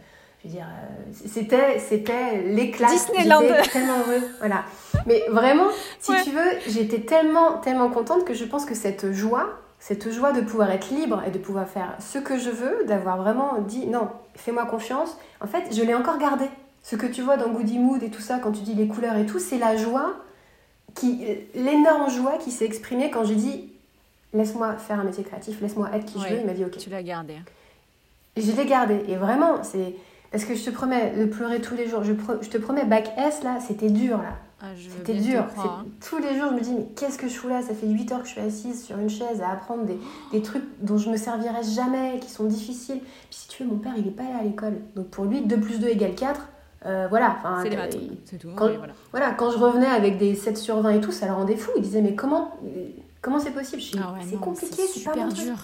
je 0.43 0.49
veux 0.49 0.55
dire, 0.55 0.65
euh, 0.65 1.11
c'était, 1.27 1.79
c'était 1.79 2.41
l'éclat. 2.41 2.87
Disneyland. 2.87 3.41
J'étais 3.41 3.69
tellement 3.69 3.99
heureuse. 3.99 4.23
Voilà. 4.39 4.63
Mais 5.05 5.23
vraiment, 5.29 5.67
si 5.99 6.11
tu 6.23 6.31
veux, 6.31 6.59
j'étais 6.67 7.01
tellement, 7.01 7.59
tellement 7.59 7.89
contente 7.89 8.25
que 8.25 8.33
je 8.33 8.45
pense 8.45 8.65
que 8.65 8.73
cette 8.73 9.11
joie, 9.11 9.49
cette 9.79 10.11
joie 10.11 10.31
de 10.31 10.41
pouvoir 10.41 10.71
être 10.71 10.89
libre 10.89 11.21
et 11.27 11.31
de 11.31 11.37
pouvoir 11.37 11.67
faire 11.67 11.95
ce 11.99 12.17
que 12.17 12.39
je 12.39 12.49
veux, 12.49 12.85
d'avoir 12.85 13.17
vraiment 13.17 13.59
dit 13.59 13.85
non, 13.85 14.09
fais-moi 14.35 14.65
confiance, 14.65 15.17
en 15.41 15.47
fait, 15.47 15.75
je 15.75 15.83
l'ai 15.83 15.93
encore 15.93 16.17
gardé. 16.17 16.45
Ce 16.83 16.95
que 16.95 17.05
tu 17.05 17.21
vois 17.21 17.37
dans 17.37 17.49
Goody 17.49 17.77
Mood 17.77 18.01
et 18.01 18.09
tout 18.09 18.21
ça, 18.21 18.39
quand 18.39 18.51
tu 18.51 18.61
dis 18.61 18.73
les 18.73 18.87
couleurs 18.87 19.17
et 19.17 19.27
tout, 19.27 19.37
c'est 19.37 19.59
la 19.59 19.77
joie 19.77 20.15
qui, 20.95 21.23
l'énorme 21.53 22.09
joie 22.09 22.37
qui 22.39 22.49
s'est 22.49 22.65
exprimée 22.65 23.11
quand 23.11 23.23
j'ai 23.23 23.35
dit 23.35 23.69
laisse-moi 24.33 24.77
faire 24.77 24.99
un 24.99 25.03
métier 25.03 25.23
créatif, 25.23 25.61
laisse-moi 25.61 25.89
être 25.93 26.05
qui 26.05 26.19
je 26.19 26.27
veux. 26.27 26.39
Il 26.39 26.45
m'a 26.45 26.53
dit 26.53 26.65
ok. 26.65 26.77
Tu 26.77 26.89
l'as 26.89 27.03
gardé. 27.03 27.35
Je 28.37 28.51
l'ai 28.51 28.65
gardé. 28.65 29.03
Et 29.07 29.15
vraiment, 29.15 29.63
c'est. 29.63 29.95
Parce 30.31 30.45
que 30.45 30.55
je 30.55 30.63
te 30.63 30.69
promets 30.69 31.11
de 31.17 31.25
pleurer 31.25 31.59
tous 31.59 31.75
les 31.75 31.87
jours. 31.87 32.03
Je, 32.03 32.13
je 32.41 32.49
te 32.49 32.57
promets, 32.57 32.85
bac 32.85 33.11
S, 33.17 33.43
là, 33.43 33.59
c'était 33.59 33.89
dur, 33.89 34.17
là. 34.17 34.37
Ah, 34.63 34.67
c'était 34.77 35.15
dur. 35.15 35.43
Hein. 35.57 35.85
Tous 36.07 36.19
les 36.19 36.37
jours, 36.37 36.49
je 36.51 36.55
me 36.55 36.59
dis, 36.59 36.73
mais 36.73 36.85
qu'est-ce 36.95 37.17
que 37.17 37.27
je 37.27 37.33
fous 37.33 37.47
là? 37.47 37.63
Ça 37.63 37.73
fait 37.73 37.87
8 37.87 38.11
heures 38.11 38.21
que 38.21 38.27
je 38.27 38.33
suis 38.33 38.41
assise 38.41 38.85
sur 38.85 38.97
une 38.99 39.09
chaise 39.09 39.41
à 39.41 39.49
apprendre 39.49 39.85
des, 39.85 39.97
des 40.31 40.43
trucs 40.43 40.63
dont 40.81 40.99
je 40.99 41.09
me 41.09 41.17
servirai 41.17 41.63
jamais, 41.63 42.19
qui 42.19 42.29
sont 42.29 42.43
difficiles. 42.43 42.99
Puis 42.99 43.39
si 43.39 43.47
tu 43.47 43.63
veux, 43.63 43.69
mon 43.69 43.77
père, 43.77 43.93
il 43.97 44.05
n'est 44.05 44.11
pas 44.11 44.23
allé 44.23 44.33
à 44.39 44.43
l'école. 44.43 44.77
Donc 44.95 45.07
pour 45.07 45.25
lui, 45.25 45.41
2 45.41 45.59
plus 45.59 45.79
2 45.79 45.87
égale 45.87 46.13
4. 46.13 46.47
Euh, 46.85 47.07
voilà. 47.09 47.37
C'est 47.63 47.75
maths, 47.75 47.97
c'est 48.25 48.37
tout. 48.37 48.49
Quand, 48.55 48.69
voilà. 49.11 49.31
quand 49.31 49.51
je 49.51 49.57
revenais 49.57 49.87
avec 49.87 50.19
des 50.19 50.35
7 50.35 50.55
sur 50.57 50.79
20 50.79 50.91
et 50.91 51.01
tout, 51.01 51.11
ça 51.11 51.25
le 51.25 51.33
rendait 51.33 51.57
fou. 51.57 51.71
Il 51.75 51.81
disait, 51.81 52.01
mais 52.01 52.13
comment 52.13 52.51
comment 53.21 53.39
c'est 53.39 53.51
possible? 53.51 53.81
Ah 53.97 54.13
C'est 54.29 54.39
compliqué, 54.39 54.83
c'est 54.85 55.03
pas 55.03 55.15
dur. 55.15 55.55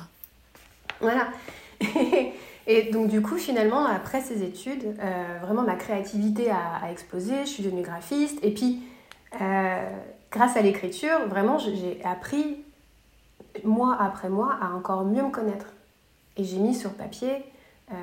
Voilà. 1.02 1.28
Et 2.68 2.92
donc 2.92 3.08
du 3.08 3.22
coup, 3.22 3.38
finalement, 3.38 3.86
après 3.86 4.22
ces 4.22 4.44
études, 4.44 4.84
euh, 5.00 5.38
vraiment 5.42 5.64
ma 5.64 5.76
créativité 5.76 6.52
a, 6.52 6.92
explosé, 6.92 7.46
je 7.46 7.50
suis 7.50 7.64
devenue 7.64 7.82
graphiste. 7.82 8.38
Et 8.44 8.54
puis, 8.54 8.84
euh, 9.42 9.90
grâce 10.30 10.58
à 10.58 10.62
l'écriture, 10.62 11.28
vraiment, 11.28 11.58
j'ai 11.58 12.00
appris, 12.04 12.58
mois 13.64 13.98
après 14.00 14.30
mois, 14.30 14.58
à 14.62 14.76
encore 14.76 15.06
mieux 15.06 15.24
me 15.24 15.32
connaître. 15.32 15.68
Et 16.36 16.44
j'ai 16.44 16.58
mis 16.58 16.76
sur 16.76 16.92
papier, 16.92 17.46
euh, 17.92 17.96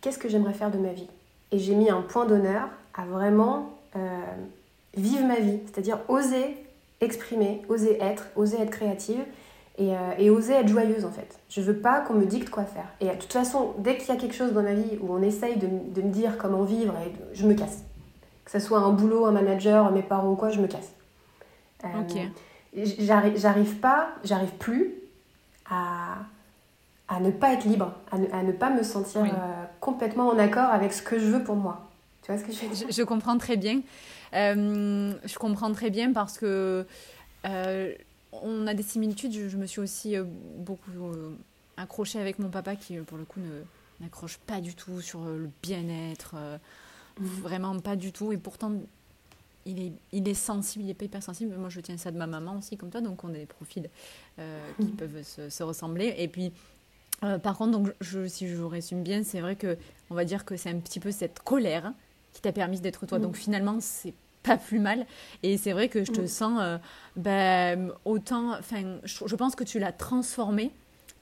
qu'est-ce 0.00 0.18
que 0.18 0.28
j'aimerais 0.28 0.54
faire 0.54 0.70
de 0.70 0.78
ma 0.78 0.92
vie? 0.92 1.08
Et 1.50 1.58
j'ai 1.58 1.74
mis 1.74 1.90
un 1.90 2.02
point 2.02 2.24
d'honneur 2.24 2.68
à 2.94 3.04
vraiment 3.04 3.74
vivre 4.96 5.26
ma 5.26 5.40
vie, 5.40 5.58
c'est-à-dire 5.66 5.98
oser 6.08 6.56
exprimer, 7.00 7.62
oser 7.68 8.00
être, 8.00 8.28
oser 8.36 8.60
être 8.60 8.70
créative 8.70 9.24
euh, 9.80 10.12
et, 10.18 10.28
oser 10.30 10.54
être 10.54 10.68
joyeuse 10.68 11.04
en 11.04 11.10
fait. 11.10 11.38
Je 11.48 11.60
veux 11.60 11.76
pas 11.76 12.00
qu'on 12.00 12.14
me 12.14 12.26
dicte 12.26 12.50
quoi 12.50 12.64
faire. 12.64 12.86
Et 13.00 13.06
de 13.06 13.14
toute 13.14 13.32
façon, 13.32 13.74
dès 13.78 13.96
qu'il 13.96 14.08
y 14.08 14.10
a 14.10 14.16
quelque 14.16 14.34
chose 14.34 14.52
dans 14.52 14.62
ma 14.62 14.74
vie 14.74 14.98
où 15.00 15.14
on 15.14 15.22
essaye 15.22 15.56
de, 15.56 15.66
me 15.68 16.10
dire 16.10 16.36
comment 16.36 16.62
vivre, 16.62 16.94
et 17.06 17.12
je 17.32 17.46
me 17.46 17.54
casse. 17.54 17.84
Que 18.44 18.50
ce 18.50 18.58
soit 18.58 18.80
un 18.80 18.90
boulot, 18.90 19.26
un 19.26 19.32
manager, 19.32 19.92
mes 19.92 20.02
parents 20.02 20.32
ou 20.32 20.36
quoi, 20.36 20.50
je 20.50 20.60
me 20.60 20.66
casse. 20.66 20.92
Euh, 21.84 21.88
J'arrive 22.74 23.76
pas, 23.76 24.08
j'arrive 24.24 24.52
plus 24.58 24.94
à, 25.70 26.16
à 27.08 27.20
ne 27.20 27.30
pas 27.30 27.52
être 27.52 27.64
libre, 27.64 27.92
à 28.10 28.42
ne, 28.42 28.52
pas 28.52 28.70
me 28.70 28.82
sentir 28.82 29.22
euh, 29.22 29.26
complètement 29.80 30.28
en 30.28 30.38
accord 30.38 30.70
avec 30.70 30.92
ce 30.92 31.02
que 31.02 31.18
je 31.18 31.26
veux 31.26 31.44
pour 31.44 31.56
moi. 31.56 31.88
Tu 32.22 32.32
vois 32.32 32.40
ce 32.40 32.44
que 32.44 32.52
je 32.52 32.60
veux 32.66 32.74
dire? 32.74 32.88
je, 32.90 33.02
comprends 33.02 33.38
très 33.38 33.56
bien. 33.56 33.80
Euh, 34.34 35.12
je 35.24 35.38
comprends 35.38 35.72
très 35.72 35.90
bien 35.90 36.12
parce 36.12 36.36
que 36.36 36.84
on 38.32 38.66
a 38.66 38.74
des 38.74 38.82
similitudes. 38.82 39.32
Je, 39.32 39.56
me 39.56 39.66
suis 39.66 39.80
aussi 39.80 40.16
euh, 40.16 40.24
beaucoup 40.56 40.90
euh, 40.90 41.34
accrochée 41.76 42.20
avec 42.20 42.38
mon 42.38 42.48
papa 42.48 42.76
qui, 42.76 42.96
pour 42.98 43.18
le 43.18 43.24
coup, 43.24 43.40
n'accroche 44.00 44.38
pas 44.38 44.60
du 44.60 44.74
tout 44.74 45.00
sur 45.00 45.24
euh, 45.24 45.38
le 45.38 45.50
bien-être. 45.62 46.36
Mhm. 47.20 47.26
Vraiment 47.26 47.78
pas 47.80 47.96
du 47.96 48.12
tout. 48.12 48.32
Et 48.32 48.36
pourtant, 48.36 48.72
il 49.66 49.80
est, 49.80 49.92
il 50.12 50.28
est 50.28 50.34
sensible, 50.34 50.84
il 50.84 50.90
est 50.90 50.94
pas 50.94 51.06
hyper 51.06 51.22
sensible. 51.22 51.56
Moi, 51.56 51.68
je 51.68 51.80
tiens 51.80 51.96
ça 51.96 52.10
de 52.10 52.16
ma 52.16 52.26
maman 52.26 52.58
aussi, 52.58 52.76
comme 52.76 52.90
toi. 52.90 53.00
Donc, 53.00 53.24
on 53.24 53.30
a 53.30 53.38
des 53.38 53.46
profils 53.46 53.88
qui 54.36 54.84
mhm. 54.84 54.96
peuvent 54.96 55.22
se, 55.22 55.62
ressembler. 55.62 56.14
Et 56.18 56.28
puis, 56.28 56.52
par 57.20 57.56
contre, 57.56 57.72
donc, 57.72 57.92
je, 58.00 58.26
si 58.28 58.48
je 58.48 58.62
résume 58.62 59.02
bien, 59.02 59.24
c'est 59.24 59.40
vrai 59.40 59.56
que 59.56 59.76
on 60.10 60.14
va 60.14 60.24
dire 60.24 60.44
que 60.44 60.56
c'est 60.56 60.70
un 60.70 60.78
petit 60.78 61.00
peu 61.00 61.10
cette 61.10 61.40
colère 61.40 61.92
qui 62.32 62.40
t'a 62.40 62.52
permis 62.52 62.80
d'être 62.80 63.06
toi. 63.06 63.18
Mhm. 63.18 63.24
Donc, 63.24 63.36
finalement, 63.36 63.78
c'est 63.80 64.14
pas 64.48 64.56
plus 64.56 64.78
mal. 64.78 65.06
Et 65.42 65.56
c'est 65.56 65.72
vrai 65.72 65.88
que 65.88 66.04
je 66.04 66.12
te 66.12 66.22
mm. 66.22 66.26
sens 66.26 66.58
euh, 66.60 66.78
ben, 67.16 67.92
autant. 68.04 68.58
Enfin, 68.58 68.98
je, 69.04 69.36
pense 69.36 69.54
que 69.54 69.64
tu 69.64 69.78
l'as 69.78 69.92
transformé 69.92 70.72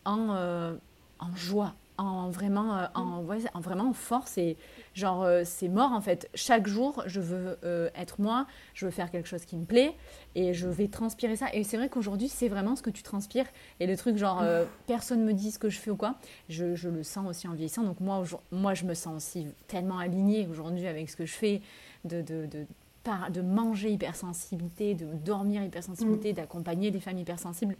en, 0.05 0.29
euh, 0.31 0.75
en 1.19 1.35
joie, 1.35 1.75
en 1.99 2.31
vraiment, 2.31 2.77
euh, 2.77 2.87
en, 2.95 3.25
en, 3.55 3.61
vraiment 3.61 3.89
en 3.89 3.93
force. 3.93 4.39
Et 4.39 4.57
genre, 4.95 5.27
c'est 5.45 5.69
mort 5.69 5.93
en 5.93 6.01
fait. 6.01 6.31
Chaque 6.35 6.67
jour, 6.69 7.03
je 7.07 7.21
veux 7.21 7.59
être 7.95 8.21
moi, 8.21 8.47
je 8.75 8.87
veux 8.87 8.93
faire 8.93 9.11
quelque 9.11 9.29
chose 9.29 9.45
qui 9.45 9.57
me 9.57 9.65
plaît 9.65 9.95
et 10.35 10.55
je 10.55 10.69
vais 10.69 10.89
transpirer 10.89 11.37
ça. 11.37 11.47
Et 11.53 11.65
c'est 11.65 11.77
vrai 11.77 11.89
qu'aujourd'hui, 11.89 12.29
c'est 12.29 12.49
vraiment 12.49 12.77
ce 12.77 12.83
que 12.83 12.91
tu 12.91 13.03
transpires. 13.03 13.47
Et 13.81 13.87
le 13.87 13.97
truc, 13.97 14.17
genre, 14.17 14.43
personne 14.87 15.25
me 15.25 15.33
dit 15.33 15.51
ce 15.51 15.59
que 15.59 15.69
je 15.69 15.79
fais 15.79 15.91
ou 15.91 15.97
quoi, 15.97 16.15
je, 16.49 16.75
je, 16.77 16.89
le 16.89 17.03
sens 17.03 17.29
aussi 17.29 17.49
en 17.49 17.53
vieillissant. 17.53 17.83
Donc, 17.83 18.01
moi, 18.01 18.23
moi, 18.53 18.75
je 18.75 18.85
me 18.85 18.95
sens 18.95 19.17
aussi 19.17 19.49
tellement 19.67 19.99
alignée 19.99 20.47
aujourd'hui 20.49 20.87
avec 20.87 21.11
ce 21.11 21.17
que 21.17 21.27
je 21.27 21.35
fais. 21.35 21.61
de, 22.05 22.23
de, 22.23 22.47
de 22.47 22.67
de 23.31 23.41
manger 23.41 23.91
hypersensibilité, 23.91 24.95
de 24.95 25.07
dormir 25.25 25.63
hypersensibilité, 25.63 26.33
mm. 26.33 26.37
d'accompagner 26.37 26.91
des 26.91 27.01
femmes 27.01 27.19
hypersensibles. 27.19 27.77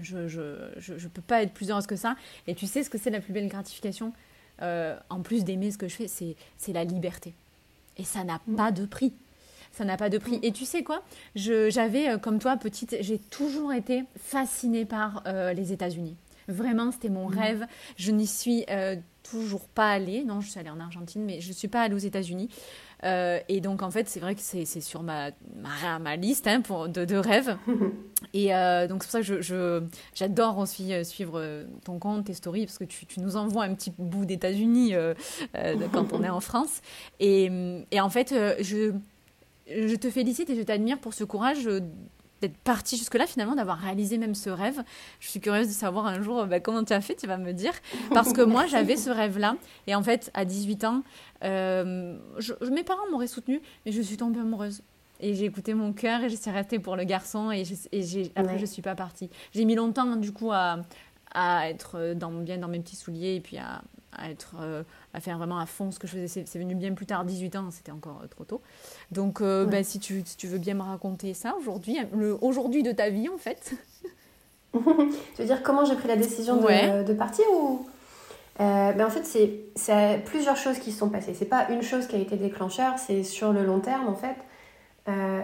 Je 0.00 0.18
ne 0.18 0.28
je, 0.28 0.98
je, 0.98 1.08
peux 1.08 1.22
pas 1.22 1.42
être 1.42 1.52
plus 1.52 1.70
heureuse 1.70 1.86
que 1.86 1.96
ça. 1.96 2.16
Et 2.46 2.54
tu 2.54 2.66
sais 2.66 2.82
ce 2.82 2.90
que 2.90 2.98
c'est 2.98 3.10
la 3.10 3.20
plus 3.20 3.32
belle 3.32 3.48
gratification, 3.48 4.12
euh, 4.62 4.96
en 5.10 5.20
plus 5.20 5.44
d'aimer 5.44 5.70
ce 5.70 5.78
que 5.78 5.88
je 5.88 5.94
fais, 5.94 6.08
c'est 6.08 6.72
la 6.72 6.84
liberté. 6.84 7.34
Et 7.96 8.04
ça 8.04 8.24
n'a 8.24 8.40
mm. 8.46 8.56
pas 8.56 8.72
de 8.72 8.86
prix. 8.86 9.12
Ça 9.72 9.84
n'a 9.84 9.96
pas 9.96 10.08
de 10.08 10.18
prix. 10.18 10.38
Mm. 10.38 10.44
Et 10.44 10.52
tu 10.52 10.64
sais 10.64 10.82
quoi? 10.82 11.02
J'avais, 11.34 12.10
euh, 12.10 12.18
comme 12.18 12.38
toi, 12.38 12.56
petite, 12.56 12.96
j'ai 13.00 13.18
toujours 13.18 13.72
été 13.72 14.04
fascinée 14.16 14.84
par 14.84 15.22
euh, 15.26 15.52
les 15.52 15.72
États-Unis. 15.72 16.16
Vraiment, 16.48 16.90
c'était 16.92 17.10
mon 17.10 17.26
rêve. 17.26 17.66
Je 17.96 18.10
n'y 18.10 18.26
suis 18.26 18.64
toujours 19.30 19.68
pas 19.68 19.90
allée. 19.90 20.24
Non, 20.24 20.40
je 20.40 20.50
suis 20.50 20.58
allée 20.58 20.70
en 20.70 20.80
Argentine, 20.80 21.24
mais 21.24 21.40
je 21.40 21.48
ne 21.48 21.52
suis 21.52 21.68
pas 21.68 21.82
allée 21.82 21.94
aux 21.94 21.98
États-Unis. 21.98 22.48
Euh, 23.04 23.38
et 23.48 23.60
donc, 23.60 23.82
en 23.82 23.90
fait, 23.90 24.08
c'est 24.08 24.20
vrai 24.20 24.34
que 24.34 24.40
c'est 24.40 24.64
sur 24.80 25.02
ma, 25.02 25.30
ma, 25.56 25.98
ma 25.98 26.16
liste 26.16 26.46
hein, 26.46 26.60
pour, 26.60 26.88
de, 26.88 27.04
de, 27.04 27.16
rêves. 27.16 27.56
et 28.34 28.54
euh, 28.54 28.86
donc, 28.88 29.04
c'est 29.04 29.08
pour 29.08 29.12
ça 29.12 29.20
que 29.20 29.40
j'adore 29.40 29.42
je, 29.42 29.82
j'adore 30.14 30.58
aussi 30.58 30.92
euh, 30.92 31.04
suivre 31.04 31.64
ton 31.84 31.98
compte, 31.98 32.26
tes 32.26 32.34
stories, 32.34 32.66
parce 32.66 32.78
que 32.78 32.84
tu, 32.84 33.06
tu 33.06 33.20
nous 33.20 33.36
envoies 33.36 33.64
un 33.64 33.74
petit 33.74 33.92
bout 33.96 34.24
d'États-Unis 34.24 34.94
quand 35.92 36.12
on 36.12 36.22
est 36.22 36.28
en 36.28 36.40
France. 36.40 36.80
Et, 37.20 37.50
et 37.90 38.00
en 38.00 38.10
fait, 38.10 38.34
je, 38.60 38.92
je 39.68 39.94
te 39.94 40.10
félicite 40.10 40.50
et 40.50 40.56
je 40.56 40.62
t'admire 40.62 40.98
pour 40.98 41.14
ce 41.14 41.24
courage 41.24 41.68
d'être 42.40 42.56
partie 42.58 42.96
jusque-là, 42.96 43.26
finalement, 43.26 43.54
d'avoir 43.54 43.78
réalisé 43.78 44.18
même 44.18 44.34
ce 44.34 44.50
rêve. 44.50 44.82
Je 45.20 45.28
suis 45.28 45.40
curieuse 45.40 45.68
de 45.68 45.72
savoir 45.72 46.06
un 46.06 46.22
jour 46.22 46.46
bah, 46.46 46.60
comment 46.60 46.84
tu 46.84 46.92
as 46.92 47.00
fait, 47.00 47.14
tu 47.14 47.26
vas 47.26 47.38
me 47.38 47.52
dire. 47.52 47.72
Parce 48.12 48.32
que 48.32 48.42
moi, 48.42 48.66
j'avais 48.66 48.96
ce 48.96 49.10
rêve-là. 49.10 49.56
Et 49.86 49.94
en 49.94 50.02
fait, 50.02 50.30
à 50.34 50.44
18 50.44 50.84
ans, 50.84 51.02
euh, 51.44 52.16
je, 52.38 52.52
mes 52.70 52.84
parents 52.84 53.08
m'auraient 53.10 53.26
soutenue, 53.26 53.60
mais 53.84 53.92
je 53.92 54.02
suis 54.02 54.16
tombée 54.16 54.40
amoureuse. 54.40 54.82
Et 55.20 55.34
j'ai 55.34 55.46
écouté 55.46 55.74
mon 55.74 55.92
cœur 55.92 56.22
et 56.22 56.28
je 56.28 56.36
suis 56.36 56.50
restée 56.50 56.78
pour 56.78 56.94
le 56.94 57.04
garçon. 57.04 57.50
Et, 57.50 57.64
et 57.92 58.32
après, 58.36 58.56
je 58.56 58.62
ne 58.62 58.66
suis 58.66 58.82
pas 58.82 58.94
partie. 58.94 59.30
J'ai 59.52 59.64
mis 59.64 59.74
longtemps, 59.74 60.14
du 60.16 60.32
coup, 60.32 60.52
à, 60.52 60.78
à 61.32 61.68
être 61.68 62.14
dans, 62.14 62.30
bien 62.30 62.58
dans 62.58 62.68
mes 62.68 62.80
petits 62.80 62.96
souliers 62.96 63.34
et 63.34 63.40
puis 63.40 63.58
à, 63.58 63.82
à 64.18 64.30
être 64.30 64.54
euh, 64.60 64.82
à 65.14 65.20
faire 65.20 65.38
vraiment 65.38 65.58
à 65.58 65.66
fond 65.66 65.90
ce 65.90 65.98
que 65.98 66.06
je 66.06 66.12
faisais. 66.12 66.44
C'est 66.46 66.58
venu 66.58 66.74
bien 66.74 66.92
plus 66.92 67.06
tard, 67.06 67.24
18 67.24 67.56
ans, 67.56 67.70
c'était 67.70 67.92
encore 67.92 68.20
euh, 68.22 68.26
trop 68.26 68.44
tôt. 68.44 68.60
Donc, 69.10 69.40
euh, 69.40 69.64
ben, 69.64 69.84
si, 69.84 69.98
tu, 69.98 70.22
tu, 70.22 70.46
veux 70.46 70.58
bien 70.58 70.74
me 70.74 70.82
raconter 70.82 71.34
ça 71.34 71.54
aujourd'hui, 71.58 71.98
le 72.14 72.36
aujourd'hui 72.42 72.82
de 72.82 72.92
ta 72.92 73.10
vie 73.10 73.28
en 73.28 73.38
fait. 73.38 73.74
tu 74.72 74.80
veux 75.38 75.44
dire 75.44 75.62
comment 75.62 75.84
j'ai 75.84 75.94
pris 75.94 76.08
la 76.08 76.16
décision 76.16 76.56
de, 76.56 77.04
de 77.04 77.12
partir 77.14 77.44
ou 77.52 77.86
ben 78.58 79.00
En 79.00 79.10
fait, 79.10 79.24
c'est 79.24 80.22
plusieurs 80.24 80.56
choses 80.56 80.78
qui 80.78 80.92
se 80.92 80.98
sont 80.98 81.08
passées. 81.08 81.34
C'est 81.34 81.46
pas 81.46 81.68
une 81.70 81.82
chose 81.82 82.06
qui 82.06 82.16
a 82.16 82.18
été 82.18 82.36
déclencheur, 82.36 82.98
c'est 82.98 83.22
sur 83.22 83.52
le 83.52 83.64
long 83.64 83.80
terme 83.80 84.08
en 84.08 84.14
fait. 84.14 84.36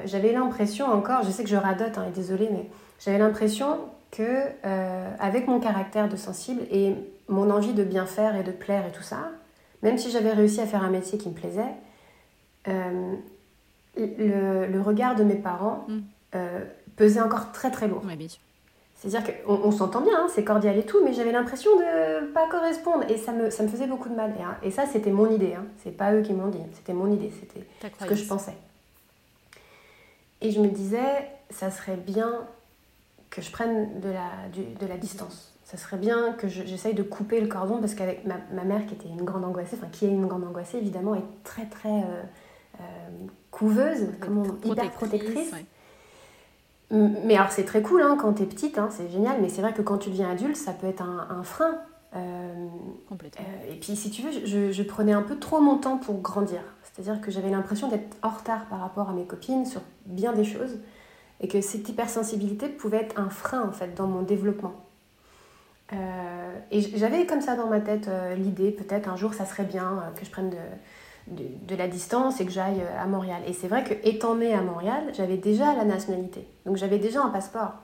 j'avais 0.04 0.32
l'impression 0.32 0.86
encore, 0.86 1.22
je 1.22 1.30
sais 1.30 1.44
que 1.44 1.48
je 1.48 1.56
radote, 1.56 1.96
hein, 1.96 2.06
et 2.08 2.12
désolée, 2.12 2.48
mais 2.50 2.68
j'avais 2.98 3.18
l'impression 3.18 3.78
que 4.10 4.42
avec 5.20 5.46
mon 5.46 5.60
caractère 5.60 6.08
de 6.08 6.16
sensible 6.16 6.62
et 6.70 6.94
mon 7.28 7.50
envie 7.50 7.72
de 7.72 7.84
bien 7.84 8.06
faire 8.06 8.36
et 8.36 8.42
de 8.42 8.52
plaire 8.52 8.86
et 8.86 8.92
tout 8.92 9.02
ça, 9.02 9.30
même 9.82 9.98
si 9.98 10.10
j'avais 10.10 10.32
réussi 10.32 10.60
à 10.60 10.66
faire 10.66 10.82
un 10.82 10.90
métier 10.90 11.18
qui 11.18 11.28
me 11.28 11.34
plaisait, 11.34 11.74
euh, 12.68 13.14
le, 13.96 14.80
regard 14.80 15.14
de 15.14 15.24
mes 15.24 15.34
parents 15.34 15.84
mm. 15.88 15.98
euh, 16.34 16.64
pesait 16.96 17.20
encore 17.20 17.52
très 17.52 17.70
très 17.70 17.88
lourd. 17.88 18.02
C'est-à-dire 18.94 19.22
qu'on 19.44 19.52
on, 19.52 19.70
s'entend 19.70 20.00
bien, 20.00 20.24
hein, 20.24 20.26
c'est 20.34 20.44
cordial 20.44 20.78
et 20.78 20.86
tout, 20.86 21.04
mais 21.04 21.12
j'avais 21.12 21.32
l'impression 21.32 21.70
de 21.76 22.32
pas 22.32 22.48
correspondre 22.48 23.04
et 23.10 23.18
ça 23.18 23.32
me, 23.32 23.50
ça 23.50 23.62
me 23.62 23.68
faisait 23.68 23.86
beaucoup 23.86 24.08
de 24.08 24.14
mal. 24.14 24.34
Et, 24.38 24.42
hein, 24.42 24.56
et 24.62 24.70
ça, 24.70 24.86
c'était 24.86 25.10
mon 25.10 25.30
idée, 25.30 25.54
hein. 25.54 25.66
c'est 25.82 25.94
pas 25.94 26.14
eux 26.14 26.22
qui 26.22 26.32
m'ont 26.32 26.48
dit, 26.48 26.60
c'était 26.72 26.94
mon 26.94 27.12
idée, 27.12 27.30
c'était 27.38 27.66
ce 28.00 28.06
que 28.06 28.14
je 28.14 28.24
pensais. 28.24 28.54
Et 30.40 30.50
je 30.50 30.60
me 30.60 30.68
disais, 30.68 31.28
ça 31.50 31.70
serait 31.70 31.96
bien 31.96 32.46
que 33.28 33.42
je 33.42 33.50
prenne 33.50 34.00
de 34.00 34.08
la, 34.08 34.30
de 34.54 34.86
la 34.86 34.96
distance 34.96 35.53
ça 35.64 35.78
serait 35.78 35.96
bien 35.96 36.32
que 36.32 36.46
j'essaye 36.46 36.94
de 36.94 37.02
couper 37.02 37.40
le 37.40 37.48
cordon 37.48 37.78
parce 37.78 37.94
qu'avec 37.94 38.26
ma, 38.26 38.36
ma, 38.52 38.64
mère 38.64 38.86
qui 38.86 38.94
était 38.94 39.08
une 39.08 39.24
grande 39.24 39.44
angoissée, 39.44 39.76
enfin 39.78 39.88
qui 39.90 40.04
est 40.04 40.10
une 40.10 40.26
grande 40.26 40.44
angoissée 40.44 40.76
évidemment, 40.76 41.14
est 41.14 41.24
très 41.42 41.64
très 41.64 42.02
euh, 42.02 42.22
euh, 42.80 42.82
couveuse, 43.50 44.08
comment, 44.20 44.44
hyper 44.62 44.90
protectrice. 44.90 45.52
Mais 46.90 47.36
alors 47.36 47.50
c'est 47.50 47.64
très 47.64 47.80
cool 47.80 48.02
hein, 48.02 48.16
quand 48.20 48.34
t'es 48.34 48.44
petite, 48.44 48.76
hein, 48.76 48.88
c'est 48.90 49.10
génial, 49.10 49.38
mais 49.40 49.48
c'est 49.48 49.62
vrai 49.62 49.72
que 49.72 49.80
quand 49.80 49.96
tu 49.96 50.10
deviens 50.10 50.30
adulte, 50.30 50.56
ça 50.56 50.72
peut 50.72 50.86
être 50.86 51.02
un, 51.02 51.26
un 51.30 51.42
frein. 51.42 51.78
Euh, 52.14 52.68
Complètement. 53.08 53.44
et 53.68 53.74
puis 53.74 53.96
si 53.96 54.08
tu 54.08 54.22
veux, 54.22 54.30
je, 54.30 54.70
je, 54.70 54.82
prenais 54.84 55.12
un 55.12 55.22
peu 55.22 55.36
trop 55.36 55.60
mon 55.60 55.78
temps 55.78 55.96
pour 55.96 56.20
grandir. 56.20 56.60
C'est-à-dire 56.84 57.20
que 57.20 57.32
j'avais 57.32 57.50
l'impression 57.50 57.88
d'être 57.88 58.16
en 58.22 58.28
retard 58.28 58.66
par 58.66 58.78
rapport 58.78 59.08
à 59.08 59.12
mes 59.14 59.24
copines 59.24 59.66
sur 59.66 59.80
bien 60.06 60.32
des 60.32 60.44
choses. 60.44 60.78
et 61.40 61.48
que 61.48 61.60
cette 61.60 61.88
hypersensibilité 61.88 62.68
pouvait 62.68 62.98
être 62.98 63.18
un 63.18 63.30
frein 63.30 63.66
en 63.66 63.72
fait 63.72 63.96
dans 63.96 64.06
mon 64.06 64.22
développement. 64.22 64.83
Euh, 65.94 66.58
et 66.70 66.80
j'avais 66.80 67.26
comme 67.26 67.40
ça 67.40 67.56
dans 67.56 67.68
ma 67.68 67.80
tête 67.80 68.08
euh, 68.08 68.34
l'idée, 68.34 68.70
peut-être 68.70 69.08
un 69.08 69.16
jour 69.16 69.34
ça 69.34 69.44
serait 69.44 69.64
bien 69.64 69.84
euh, 69.84 70.18
que 70.18 70.24
je 70.24 70.30
prenne 70.30 70.50
de, 70.50 70.56
de, 71.28 71.44
de, 71.68 71.76
la 71.76 71.88
distance 71.88 72.40
et 72.40 72.46
que 72.46 72.52
j'aille 72.52 72.82
à 72.98 73.06
Montréal. 73.06 73.42
Et 73.46 73.52
c'est 73.52 73.68
vrai 73.68 73.84
que 73.84 73.94
étant 74.06 74.34
née 74.34 74.54
à 74.54 74.62
Montréal, 74.62 75.04
j'avais 75.12 75.36
déjà 75.36 75.74
la 75.74 75.84
nationalité. 75.84 76.46
Donc 76.66 76.76
j'avais 76.76 76.98
déjà 76.98 77.22
un 77.22 77.30
passeport 77.30 77.74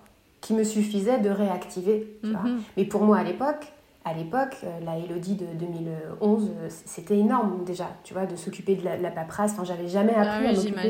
qui 0.40 0.54
me 0.54 0.64
suffisait 0.64 1.18
de 1.18 1.30
réactiver. 1.30 2.18
Tu 2.22 2.30
vois. 2.30 2.40
Mhm. 2.40 2.62
Mais 2.76 2.84
pour 2.84 3.02
moi 3.02 3.18
à 3.18 3.24
l'époque, 3.24 3.72
à 4.06 4.14
l'époque, 4.14 4.56
la 4.82 4.96
Elodie 4.96 5.34
de 5.34 5.44
2011, 5.58 6.50
c'était 6.86 7.18
énorme 7.18 7.64
déjà, 7.66 7.90
tu 8.02 8.14
vois, 8.14 8.24
de 8.24 8.34
s'occuper 8.34 8.74
de, 8.74 8.82
la, 8.82 9.10
paperasse. 9.10 9.52
Enfin, 9.52 9.64
j'avais 9.64 9.88
jamais 9.88 10.14
ah 10.16 10.22
appris 10.22 10.46
à 10.46 10.52
m'occuper 10.54 10.88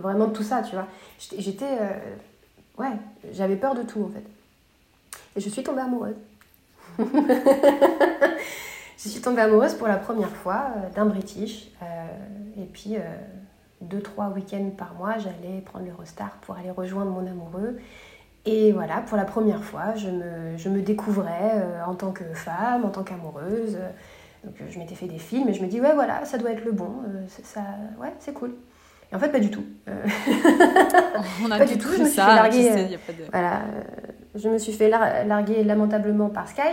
vraiment 0.00 0.28
de 0.28 0.32
tout 0.32 0.42
ça, 0.42 0.62
tu 0.62 0.74
vois. 0.74 0.86
J'étais, 1.18 1.78
ouais, 2.78 2.92
j'avais 3.34 3.56
peur 3.56 3.74
de 3.74 3.82
tout 3.82 4.02
en 4.02 4.08
fait. 4.08 4.24
Et 5.36 5.40
je 5.40 5.50
suis 5.50 5.62
tombée 5.62 5.82
amoureuse. 5.82 6.16
je 8.98 9.08
suis 9.08 9.20
tombée 9.20 9.42
amoureuse 9.42 9.74
pour 9.74 9.88
la 9.88 9.96
première 9.96 10.30
fois 10.30 10.68
euh, 10.76 10.90
d'un 10.94 11.06
British. 11.06 11.68
Euh, 11.82 12.62
et 12.62 12.64
puis, 12.64 12.96
euh, 12.96 13.00
deux, 13.80 14.00
trois 14.00 14.28
week-ends 14.28 14.70
par 14.76 14.94
mois, 14.94 15.18
j'allais 15.18 15.60
prendre 15.64 15.86
l'Eurostar 15.86 16.30
pour 16.42 16.56
aller 16.56 16.70
rejoindre 16.70 17.10
mon 17.10 17.26
amoureux. 17.26 17.78
Et 18.44 18.72
voilà, 18.72 19.00
pour 19.00 19.16
la 19.16 19.24
première 19.24 19.64
fois, 19.64 19.94
je 19.96 20.08
me, 20.08 20.56
je 20.56 20.68
me 20.68 20.80
découvrais 20.80 21.82
en 21.84 21.96
tant 21.96 22.12
que 22.12 22.22
femme, 22.32 22.84
en 22.84 22.90
tant 22.90 23.02
qu'amoureuse. 23.02 23.76
Donc, 24.44 24.54
je 24.70 24.78
m'étais 24.78 24.94
fait 24.94 25.08
des 25.08 25.18
films 25.18 25.48
et 25.48 25.54
je 25.54 25.62
me 25.62 25.66
dis, 25.66 25.80
ouais, 25.80 25.94
voilà, 25.94 26.24
ça 26.24 26.38
doit 26.38 26.52
être 26.52 26.64
le 26.64 26.70
bon. 26.70 26.92
ça, 27.26 27.62
ouais, 28.00 28.12
c'est 28.20 28.32
cool. 28.32 28.54
Et 29.10 29.16
en 29.16 29.18
fait, 29.18 29.30
pas 29.30 29.40
du 29.40 29.50
tout. 29.50 29.64
On 31.44 31.50
a 31.50 31.58
pas 31.58 31.64
du 31.64 31.76
tout. 31.76 31.88
Je 31.92 32.02
me 32.02 32.06
suis 32.06 32.14
ça, 32.14 32.36
larguer, 32.36 32.96
voilà, 33.32 33.62
je 34.36 34.48
me 34.48 34.58
suis 34.58 34.72
fait 34.72 34.88
larguer 34.88 35.64
lamentablement 35.64 36.28
par 36.28 36.48
Skype, 36.48 36.64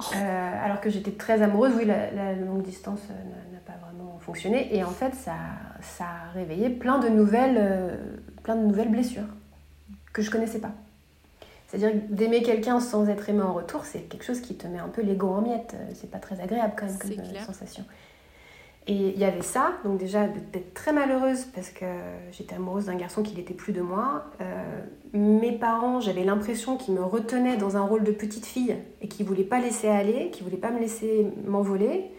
oh. 0.00 0.04
euh, 0.16 0.64
alors 0.64 0.80
que 0.80 0.90
j'étais 0.90 1.12
très 1.12 1.42
amoureuse. 1.42 1.72
Oui, 1.76 1.84
la, 1.84 2.34
longue 2.34 2.62
distance 2.62 3.00
euh, 3.10 3.52
n'a 3.52 3.60
pas 3.60 3.78
vraiment 3.84 4.18
fonctionné. 4.18 4.74
Et 4.74 4.84
en 4.84 4.90
fait, 4.90 5.14
ça, 5.14 5.36
ça 5.80 6.04
a 6.04 6.32
réveillé 6.34 6.70
plein 6.70 6.98
de, 6.98 7.08
nouvelles, 7.08 7.58
euh, 7.58 7.96
plein 8.42 8.56
de 8.56 8.64
nouvelles 8.64 8.90
blessures 8.90 9.28
que 10.12 10.22
je 10.22 10.30
connaissais 10.30 10.60
pas. 10.60 10.72
C'est-à-dire 11.66 12.00
d'aimer 12.08 12.42
quelqu'un 12.42 12.80
sans 12.80 13.08
être 13.10 13.28
aimé 13.28 13.42
en 13.42 13.52
retour, 13.52 13.84
c'est 13.84 14.00
quelque 14.00 14.24
chose 14.24 14.40
qui 14.40 14.56
te 14.56 14.66
met 14.66 14.78
un 14.78 14.88
peu 14.88 15.02
l'ego 15.02 15.28
en 15.28 15.42
miettes. 15.42 15.76
C'est 15.94 16.10
pas 16.10 16.18
très 16.18 16.40
agréable 16.40 16.72
quand 16.76 16.86
même 16.86 16.98
comme 16.98 17.44
sensation. 17.44 17.84
Et 18.88 18.94
il 18.94 19.18
y 19.18 19.24
avait 19.24 19.42
ça, 19.42 19.74
donc 19.84 19.98
déjà 19.98 20.26
d'être 20.26 20.72
très 20.72 20.94
malheureuse 20.94 21.44
parce 21.54 21.68
que 21.68 21.84
j'étais 22.32 22.54
amoureuse 22.54 22.86
d'un 22.86 22.94
garçon 22.94 23.22
qui 23.22 23.36
n'était 23.36 23.52
plus 23.52 23.74
de 23.74 23.82
moi. 23.82 24.24
Euh, 24.40 24.80
mes 25.12 25.52
parents, 25.52 26.00
j'avais 26.00 26.24
l'impression 26.24 26.78
qu'ils 26.78 26.94
me 26.94 27.02
retenaient 27.02 27.58
dans 27.58 27.76
un 27.76 27.82
rôle 27.82 28.02
de 28.02 28.12
petite 28.12 28.46
fille 28.46 28.74
et 29.02 29.08
qu'ils 29.08 29.26
ne 29.26 29.28
voulaient 29.28 29.44
pas 29.44 29.60
laisser 29.60 29.88
aller, 29.88 30.30
qu'ils 30.30 30.42
ne 30.46 30.48
voulaient 30.48 30.60
pas 30.60 30.70
me 30.70 30.80
laisser 30.80 31.26
m'envoler. 31.46 32.10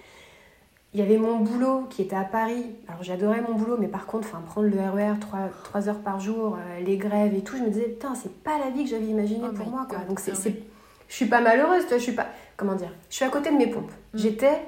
Il 0.93 0.99
y 0.99 1.03
avait 1.03 1.17
mon 1.17 1.37
boulot 1.37 1.87
qui 1.89 2.03
était 2.03 2.15
à 2.15 2.23
Paris. 2.23 2.67
Alors 2.87 3.01
j'adorais 3.01 3.41
mon 3.41 3.55
boulot, 3.55 3.77
mais 3.79 3.87
par 3.87 4.05
contre, 4.05 4.27
enfin, 4.27 4.41
prendre 4.45 4.67
le 4.67 4.79
RER 4.79 5.19
3, 5.63 5.89
heures 5.89 6.01
par 6.01 6.19
jour, 6.19 6.55
euh, 6.55 6.81
les 6.81 6.97
grèves 6.97 7.33
et 7.33 7.41
tout, 7.41 7.57
je 7.57 7.63
me 7.63 7.69
disais, 7.69 7.85
putain, 7.85 8.13
c'est 8.13 8.43
pas 8.43 8.59
la 8.59 8.69
vie 8.69 8.83
que 8.83 8.91
j'avais 8.91 9.07
imaginée 9.07 9.47
oh 9.49 9.55
pour 9.55 9.65
moi. 9.69 9.87
Quoi. 9.89 9.99
Donc 10.07 10.19
c'est, 10.19 10.35
je 10.35 11.15
suis 11.15 11.25
pas 11.25 11.41
malheureuse, 11.41 11.85
je 11.89 11.97
suis 11.97 12.11
pas. 12.11 12.27
Comment 12.57 12.75
dire 12.75 12.91
Je 13.09 13.15
suis 13.15 13.25
à 13.25 13.29
côté 13.29 13.49
de 13.49 13.55
mes 13.55 13.67
pompes. 13.67 13.91
Mm. 14.13 14.17
J'étais 14.19 14.59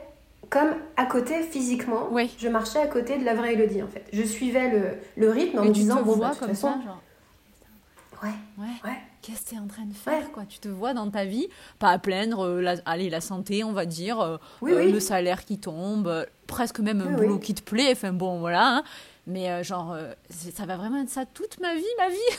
comme 0.52 0.76
à 0.98 1.06
côté 1.06 1.42
physiquement, 1.42 2.10
je 2.38 2.48
marchais 2.50 2.80
à 2.80 2.88
côté 2.88 3.18
de 3.18 3.24
la 3.24 3.34
vraie 3.34 3.54
Elodie 3.54 3.82
en 3.82 3.88
fait. 3.88 4.06
Je 4.14 4.22
suivais 4.22 4.70
le, 4.70 4.82
le 5.16 5.32
rythme 5.32 5.58
en 5.60 5.66
me 5.66 5.72
disant 5.72 6.04
bon, 6.04 6.18
bah, 6.18 6.32
de 6.32 6.38
toute 6.38 6.48
façon. 6.50 6.74
Ça, 6.74 6.86
genre... 6.86 7.02
Ouais. 8.22 8.30
Ouais. 8.60 8.98
Qu'est-ce 9.22 9.46
que 9.46 9.50
tu 9.50 9.56
es 9.56 9.60
en 9.60 9.68
train 9.68 9.86
de 9.86 9.94
faire 9.94 10.32
quoi? 10.32 10.44
Tu 10.48 10.60
te 10.60 10.68
vois 10.68 10.94
dans 10.94 11.10
ta 11.10 11.26
vie, 11.26 11.48
pas 11.80 11.90
à 11.90 12.00
plaindre, 12.00 12.46
euh, 12.46 12.62
la, 12.62 12.76
allez, 12.86 13.10
la 13.10 13.22
santé, 13.22 13.64
on 13.64 13.72
va 13.72 13.86
dire, 13.86 14.20
euh, 14.20 14.38
euh, 14.64 14.92
le 14.92 15.00
salaire 15.00 15.46
qui 15.46 15.58
tombe, 15.58 16.26
presque 16.48 16.80
même 16.80 17.02
un 17.02 17.12
boulot 17.12 17.40
qui 17.40 17.54
te 17.54 17.62
plaît, 17.62 17.92
enfin 17.92 18.12
bon, 18.12 18.40
voilà. 18.40 18.78
Hein. 18.78 18.84
Mais 19.28 19.64
genre, 19.64 19.96
ça 20.30 20.66
va 20.66 20.76
vraiment 20.76 21.02
être 21.02 21.10
ça 21.10 21.26
toute 21.26 21.60
ma 21.62 21.74
vie, 21.76 21.84
ma 21.98 22.10
vie? 22.10 22.38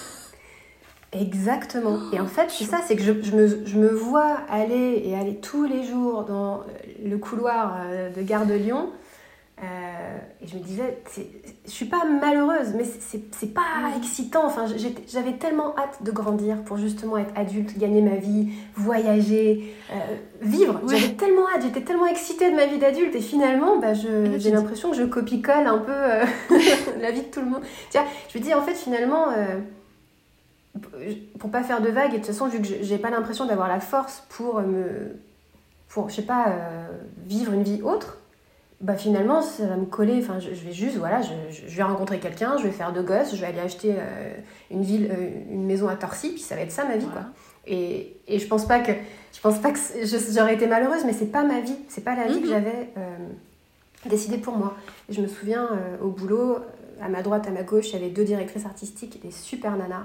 Exactement. 1.12 1.98
Et 2.12 2.20
en 2.20 2.26
fait, 2.26 2.46
c'est 2.48 2.64
ça, 2.64 2.80
c'est 2.86 2.96
que 2.96 3.02
je, 3.02 3.12
je, 3.22 3.36
me, 3.36 3.66
je, 3.66 3.76
me, 3.76 3.88
vois 3.88 4.38
aller 4.48 5.02
et 5.04 5.14
aller 5.14 5.36
tous 5.36 5.64
les 5.64 5.84
jours 5.84 6.24
dans 6.24 6.62
le 7.04 7.18
couloir 7.18 7.76
euh, 7.80 8.10
de 8.10 8.22
Gare 8.22 8.46
de 8.46 8.54
Lyon. 8.54 8.88
Euh, 9.62 10.18
et 10.42 10.46
je 10.46 10.56
me 10.56 10.62
disais, 10.62 11.02
je 11.66 11.70
suis 11.70 11.84
pas 11.84 12.04
malheureuse, 12.04 12.72
mais 12.74 12.84
c'est 12.84 13.52
pas 13.52 13.92
excitant. 13.96 14.46
Enfin, 14.46 14.64
j'avais 15.06 15.34
tellement 15.34 15.76
hâte 15.76 16.02
de 16.02 16.10
grandir 16.10 16.64
pour 16.64 16.78
justement 16.78 17.18
être 17.18 17.32
adulte, 17.36 17.76
gagner 17.78 18.00
ma 18.00 18.16
vie, 18.16 18.48
voyager, 18.74 19.74
euh, 19.92 19.94
vivre. 20.40 20.80
J'avais 20.88 21.12
tellement 21.12 21.46
hâte, 21.54 21.62
j'étais 21.62 21.82
tellement 21.82 22.06
excitée 22.06 22.50
de 22.50 22.56
ma 22.56 22.64
vie 22.64 22.78
d'adulte. 22.78 23.14
Et 23.14 23.20
finalement, 23.20 23.78
bah, 23.78 23.92
j'ai 23.92 24.50
l'impression 24.50 24.90
que 24.90 24.96
je 24.96 25.04
copie-colle 25.04 25.66
un 25.66 25.78
peu 25.78 26.56
la 27.00 27.10
vie 27.10 27.20
de 27.20 27.26
tout 27.30 27.40
le 27.40 27.50
monde. 27.50 27.62
Tiens, 27.90 28.06
je 28.32 28.38
me 28.38 28.42
dis, 28.42 28.54
en 28.54 28.62
fait, 28.62 28.74
finalement 28.74 29.26
pour 31.38 31.50
pas 31.50 31.62
faire 31.62 31.82
de 31.82 31.88
vagues, 31.88 32.14
et 32.14 32.18
de 32.18 32.24
toute 32.24 32.26
façon, 32.26 32.48
vu 32.48 32.60
que 32.60 32.66
j'ai 32.80 32.98
pas 32.98 33.10
l'impression 33.10 33.46
d'avoir 33.46 33.68
la 33.68 33.80
force 33.80 34.24
pour 34.30 34.60
me. 34.62 35.16
pour, 35.88 36.08
je 36.08 36.16
sais 36.16 36.22
pas, 36.22 36.48
euh, 36.48 36.88
vivre 37.26 37.52
une 37.52 37.62
vie 37.62 37.82
autre, 37.82 38.18
bah 38.80 38.96
finalement, 38.96 39.42
ça 39.42 39.66
va 39.66 39.76
me 39.76 39.84
coller. 39.84 40.18
Enfin, 40.18 40.38
je, 40.40 40.48
vais 40.48 40.72
juste, 40.72 40.96
voilà, 40.96 41.20
je, 41.20 41.32
je 41.50 41.76
vais 41.76 41.82
rencontrer 41.82 42.18
quelqu'un, 42.18 42.56
je 42.56 42.64
vais 42.64 42.70
faire 42.70 42.92
deux 42.92 43.02
gosses, 43.02 43.34
je 43.34 43.40
vais 43.40 43.48
aller 43.48 43.60
acheter 43.60 43.94
euh, 43.96 44.34
une, 44.70 44.82
ville, 44.82 45.10
euh, 45.12 45.30
une 45.50 45.66
maison 45.66 45.88
à 45.88 45.96
Torcy, 45.96 46.30
puis 46.30 46.40
ça 46.40 46.54
va 46.54 46.62
être 46.62 46.72
ça 46.72 46.84
ma 46.84 46.96
vie, 46.96 47.06
quoi. 47.06 47.22
Et, 47.66 48.16
et, 48.26 48.38
je 48.38 48.46
pense 48.48 48.66
pas 48.66 48.80
que. 48.80 48.92
Je 49.34 49.40
pense 49.40 49.58
pas 49.58 49.72
que 49.72 49.78
j'aurais 50.34 50.54
été 50.54 50.66
malheureuse, 50.66 51.04
mais 51.04 51.12
c'est 51.12 51.30
pas 51.30 51.44
ma 51.44 51.60
vie, 51.60 51.76
c'est 51.88 52.04
pas 52.04 52.14
la 52.16 52.26
vie 52.26 52.40
que 52.40 52.46
mhm. 52.46 52.50
j'avais 52.50 52.88
décidée 54.06 54.38
pour 54.38 54.56
moi. 54.56 54.74
je 55.08 55.20
me 55.20 55.26
souviens, 55.26 55.68
au 56.02 56.08
boulot, 56.08 56.58
à 57.00 57.08
ma 57.08 57.22
droite, 57.22 57.46
à 57.46 57.50
ma 57.50 57.62
gauche, 57.62 57.90
il 57.90 57.92
y 57.94 57.96
avait 57.96 58.10
deux 58.10 58.24
directrices 58.24 58.66
artistiques, 58.66 59.22
des 59.22 59.30
super 59.30 59.76
nanas. 59.76 60.04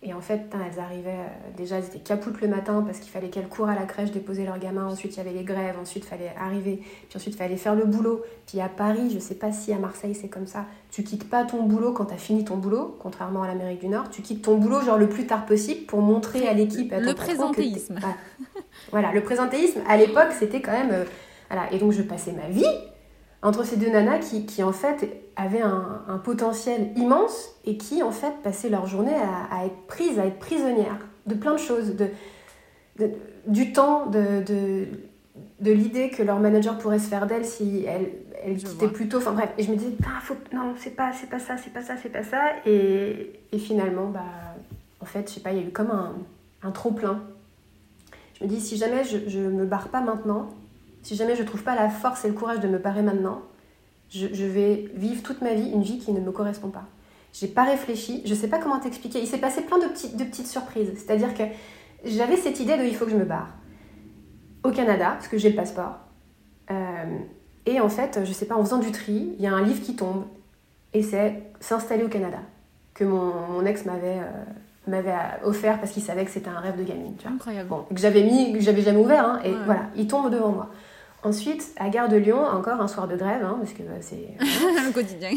Et 0.00 0.14
en 0.14 0.20
fait, 0.20 0.42
elles 0.54 0.78
arrivaient, 0.78 1.10
euh, 1.10 1.56
déjà 1.56 1.78
elles 1.78 1.86
étaient 1.86 1.98
capoutes 1.98 2.40
le 2.40 2.46
matin 2.46 2.84
parce 2.86 3.00
qu'il 3.00 3.10
fallait 3.10 3.30
qu'elles 3.30 3.48
courent 3.48 3.68
à 3.68 3.74
la 3.74 3.82
crèche 3.82 4.12
déposer 4.12 4.44
leurs 4.44 4.60
gamins. 4.60 4.86
Ensuite, 4.86 5.14
il 5.14 5.16
y 5.16 5.20
avait 5.20 5.32
les 5.32 5.42
grèves. 5.42 5.74
Ensuite, 5.80 6.04
il 6.04 6.08
fallait 6.08 6.32
arriver. 6.38 6.76
Puis 7.08 7.16
ensuite, 7.16 7.34
il 7.34 7.36
fallait 7.36 7.56
faire 7.56 7.74
le 7.74 7.84
boulot. 7.84 8.22
Puis 8.46 8.60
à 8.60 8.68
Paris, 8.68 9.10
je 9.12 9.18
sais 9.18 9.34
pas 9.34 9.50
si 9.50 9.72
à 9.72 9.78
Marseille 9.78 10.14
c'est 10.14 10.28
comme 10.28 10.46
ça, 10.46 10.66
tu 10.92 11.02
quittes 11.02 11.28
pas 11.28 11.44
ton 11.44 11.64
boulot 11.64 11.92
quand 11.92 12.06
tu 12.06 12.14
as 12.14 12.18
fini 12.18 12.44
ton 12.44 12.56
boulot, 12.56 12.96
contrairement 13.00 13.42
à 13.42 13.48
l'Amérique 13.48 13.80
du 13.80 13.88
Nord. 13.88 14.08
Tu 14.10 14.22
quittes 14.22 14.42
ton 14.42 14.56
boulot 14.56 14.82
genre 14.82 14.98
le 14.98 15.08
plus 15.08 15.26
tard 15.26 15.46
possible 15.46 15.84
pour 15.86 16.00
montrer 16.00 16.46
à 16.46 16.52
l'équipe. 16.52 16.94
Le 16.96 17.14
présentéisme. 17.14 17.98
Voilà. 18.92 19.12
le 19.12 19.22
présentéisme, 19.22 19.80
à 19.88 19.96
l'époque, 19.96 20.30
c'était 20.38 20.62
quand 20.62 20.72
même. 20.72 20.92
Euh, 20.92 21.04
voilà. 21.50 21.72
Et 21.72 21.78
donc, 21.78 21.90
je 21.90 22.02
passais 22.02 22.32
ma 22.32 22.48
vie 22.48 22.64
entre 23.42 23.64
ces 23.64 23.76
deux 23.76 23.90
nanas 23.90 24.18
qui, 24.18 24.46
qui 24.46 24.62
en 24.62 24.72
fait 24.72 25.22
avaient 25.36 25.62
un, 25.62 26.02
un, 26.08 26.18
potentiel 26.18 26.90
immense 26.96 27.52
et 27.64 27.76
qui 27.76 28.02
en 28.02 28.10
fait 28.10 28.34
passaient 28.42 28.68
leur 28.68 28.86
journée 28.86 29.14
à, 29.14 29.56
à, 29.56 29.66
être 29.66 29.86
prises, 29.86 30.18
à 30.18 30.26
être 30.26 30.38
prisonnières 30.38 30.98
de 31.26 31.34
plein 31.34 31.52
de 31.52 31.58
choses, 31.58 31.94
de, 31.94 32.08
de 32.98 33.10
du 33.46 33.72
temps, 33.72 34.06
de, 34.06 34.42
de, 34.44 34.86
de 35.60 35.72
l'idée 35.72 36.10
que 36.10 36.22
leur 36.22 36.38
manager 36.38 36.78
pourrait 36.78 36.98
se 36.98 37.08
faire 37.08 37.26
d'elle 37.26 37.44
si 37.44 37.84
elle, 37.86 38.10
elle 38.44 38.56
quittait 38.56 38.88
plus 38.88 39.08
tôt. 39.08 39.18
Enfin 39.18 39.32
bref, 39.32 39.50
et 39.56 39.62
je 39.62 39.70
me 39.70 39.76
disais, 39.76 39.92
ah, 40.04 40.20
faut, 40.20 40.36
non, 40.52 40.74
c'est 40.76 40.94
pas, 40.94 41.12
c'est 41.12 41.28
pas 41.28 41.38
ça, 41.38 41.56
c'est 41.56 41.72
pas 41.72 41.82
ça, 41.82 41.94
c'est 42.00 42.10
pas 42.10 42.22
ça. 42.22 42.42
Et, 42.66 43.40
et, 43.52 43.58
finalement, 43.58 44.06
bah, 44.06 44.24
en 45.00 45.06
fait, 45.06 45.28
je 45.28 45.34
sais 45.34 45.40
pas, 45.40 45.52
il 45.52 45.58
y 45.58 45.64
a 45.64 45.66
eu 45.66 45.70
comme 45.70 45.90
un, 45.90 46.14
un 46.62 46.70
trop-plein. 46.70 47.22
Je 48.38 48.44
me 48.44 48.48
dis, 48.48 48.60
si 48.60 48.76
jamais 48.76 49.04
je, 49.04 49.28
je 49.28 49.40
me 49.40 49.64
barre 49.64 49.88
pas 49.88 50.00
maintenant, 50.00 50.50
si 51.02 51.16
jamais 51.16 51.36
je 51.36 51.42
ne 51.42 51.46
trouve 51.46 51.62
pas 51.62 51.74
la 51.74 51.88
force 51.88 52.24
et 52.24 52.28
le 52.28 52.34
courage 52.34 52.60
de 52.60 52.68
me 52.68 52.80
parer 52.80 53.02
maintenant, 53.02 53.42
je, 54.10 54.44
vais 54.44 54.90
vivre 54.94 55.22
toute 55.22 55.42
ma 55.42 55.54
vie 55.54 55.70
une 55.70 55.82
vie 55.82 55.98
qui 55.98 56.12
ne 56.12 56.20
me 56.20 56.32
correspond 56.32 56.68
pas. 56.68 56.84
J'ai 57.32 57.46
pas 57.46 57.64
réfléchi, 57.64 58.22
je 58.24 58.34
sais 58.34 58.48
pas 58.48 58.58
comment 58.58 58.78
t'expliquer. 58.78 59.20
Il 59.20 59.26
s'est 59.26 59.38
passé 59.38 59.62
plein 59.62 59.78
de, 59.78 59.86
petites, 59.86 60.16
de 60.16 60.24
petites 60.24 60.46
surprises. 60.46 60.90
C'est-à-dire 60.96 61.34
que 61.34 61.42
j'avais 62.04 62.36
cette 62.36 62.58
idée 62.58 62.76
de 62.76 62.84
il 62.84 62.94
faut 62.94 63.04
que 63.04 63.10
je 63.10 63.16
me 63.16 63.24
barre. 63.24 63.54
Au 64.64 64.70
Canada, 64.70 65.10
parce 65.10 65.28
que 65.28 65.36
j'ai 65.36 65.50
le 65.50 65.56
passeport. 65.56 65.98
Euh, 66.70 67.18
et 67.66 67.80
en 67.80 67.88
fait, 67.88 68.20
je 68.24 68.32
sais 68.32 68.46
pas, 68.46 68.56
en 68.56 68.64
faisant 68.64 68.78
du 68.78 68.92
tri, 68.92 69.34
il 69.38 69.42
y 69.42 69.46
a 69.46 69.52
un 69.52 69.62
livre 69.62 69.82
qui 69.82 69.94
tombe. 69.94 70.24
Et 70.94 71.02
c'est 71.02 71.42
S'installer 71.60 72.04
au 72.04 72.08
Canada. 72.08 72.38
Que 72.94 73.04
mon, 73.04 73.64
ex 73.66 73.84
m'avait 73.84 74.20
euh, 74.20 74.44
m'avait 74.88 75.14
offert 75.44 75.78
parce 75.78 75.92
qu'il 75.92 76.02
savait 76.02 76.24
que 76.24 76.30
c'était 76.30 76.48
un 76.48 76.60
rêve 76.60 76.78
de 76.78 76.82
gamine. 76.82 77.14
Tu 77.16 77.24
vois. 77.24 77.34
Incroyable. 77.34 77.68
Bon, 77.68 77.84
que 77.90 78.00
j'avais 78.00 78.22
mis, 78.22 78.52
que 78.52 78.60
j'avais 78.60 78.82
jamais 78.82 79.00
ouvert. 79.00 79.24
Hein, 79.24 79.40
et 79.44 79.52
voilà, 79.66 79.82
il 79.96 80.06
tombe 80.06 80.30
devant 80.30 80.50
moi. 80.50 80.70
Ensuite, 81.24 81.72
à 81.76 81.88
Gare 81.88 82.08
de 82.08 82.16
Lyon, 82.16 82.44
encore 82.44 82.80
un 82.80 82.86
soir 82.86 83.08
de 83.08 83.16
grève, 83.16 83.44
hein, 83.44 83.56
parce 83.60 83.72
que 83.72 83.82
bah, 83.82 83.94
c'est... 84.00 84.28
un 84.86 84.92
quotidien. 84.92 85.30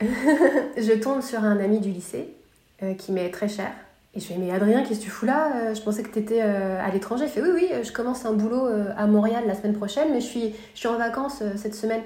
je, 0.00 0.92
tombe 1.00 1.20
sur 1.20 1.42
un 1.42 1.58
ami 1.58 1.80
du 1.80 1.90
lycée 1.90 2.28
euh, 2.82 2.94
qui 2.94 3.10
m'est 3.10 3.30
très 3.30 3.48
cher. 3.48 3.72
Et 4.14 4.20
je 4.20 4.26
fais, 4.26 4.36
mais 4.38 4.52
Adrien, 4.52 4.84
qu'est-ce 4.84 5.00
que 5.00 5.04
tu 5.04 5.10
fous 5.10 5.26
là 5.26 5.50
euh, 5.56 5.74
Je 5.74 5.82
pensais 5.82 6.04
que 6.04 6.12
tu 6.12 6.20
étais 6.20 6.40
euh, 6.42 6.80
à 6.80 6.90
l'étranger. 6.92 7.24
Il 7.24 7.30
fait, 7.30 7.42
oui, 7.42 7.50
oui, 7.54 7.68
je 7.82 7.90
commence 7.90 8.24
un 8.24 8.34
boulot 8.34 8.68
à 8.96 9.06
Montréal 9.06 9.42
la 9.48 9.56
semaine 9.56 9.74
prochaine, 9.74 10.08
mais 10.12 10.20
je 10.20 10.26
suis, 10.26 10.54
je 10.74 10.78
suis 10.78 10.88
en 10.88 10.96
vacances 10.96 11.42
cette 11.56 11.74
semaine. 11.74 12.02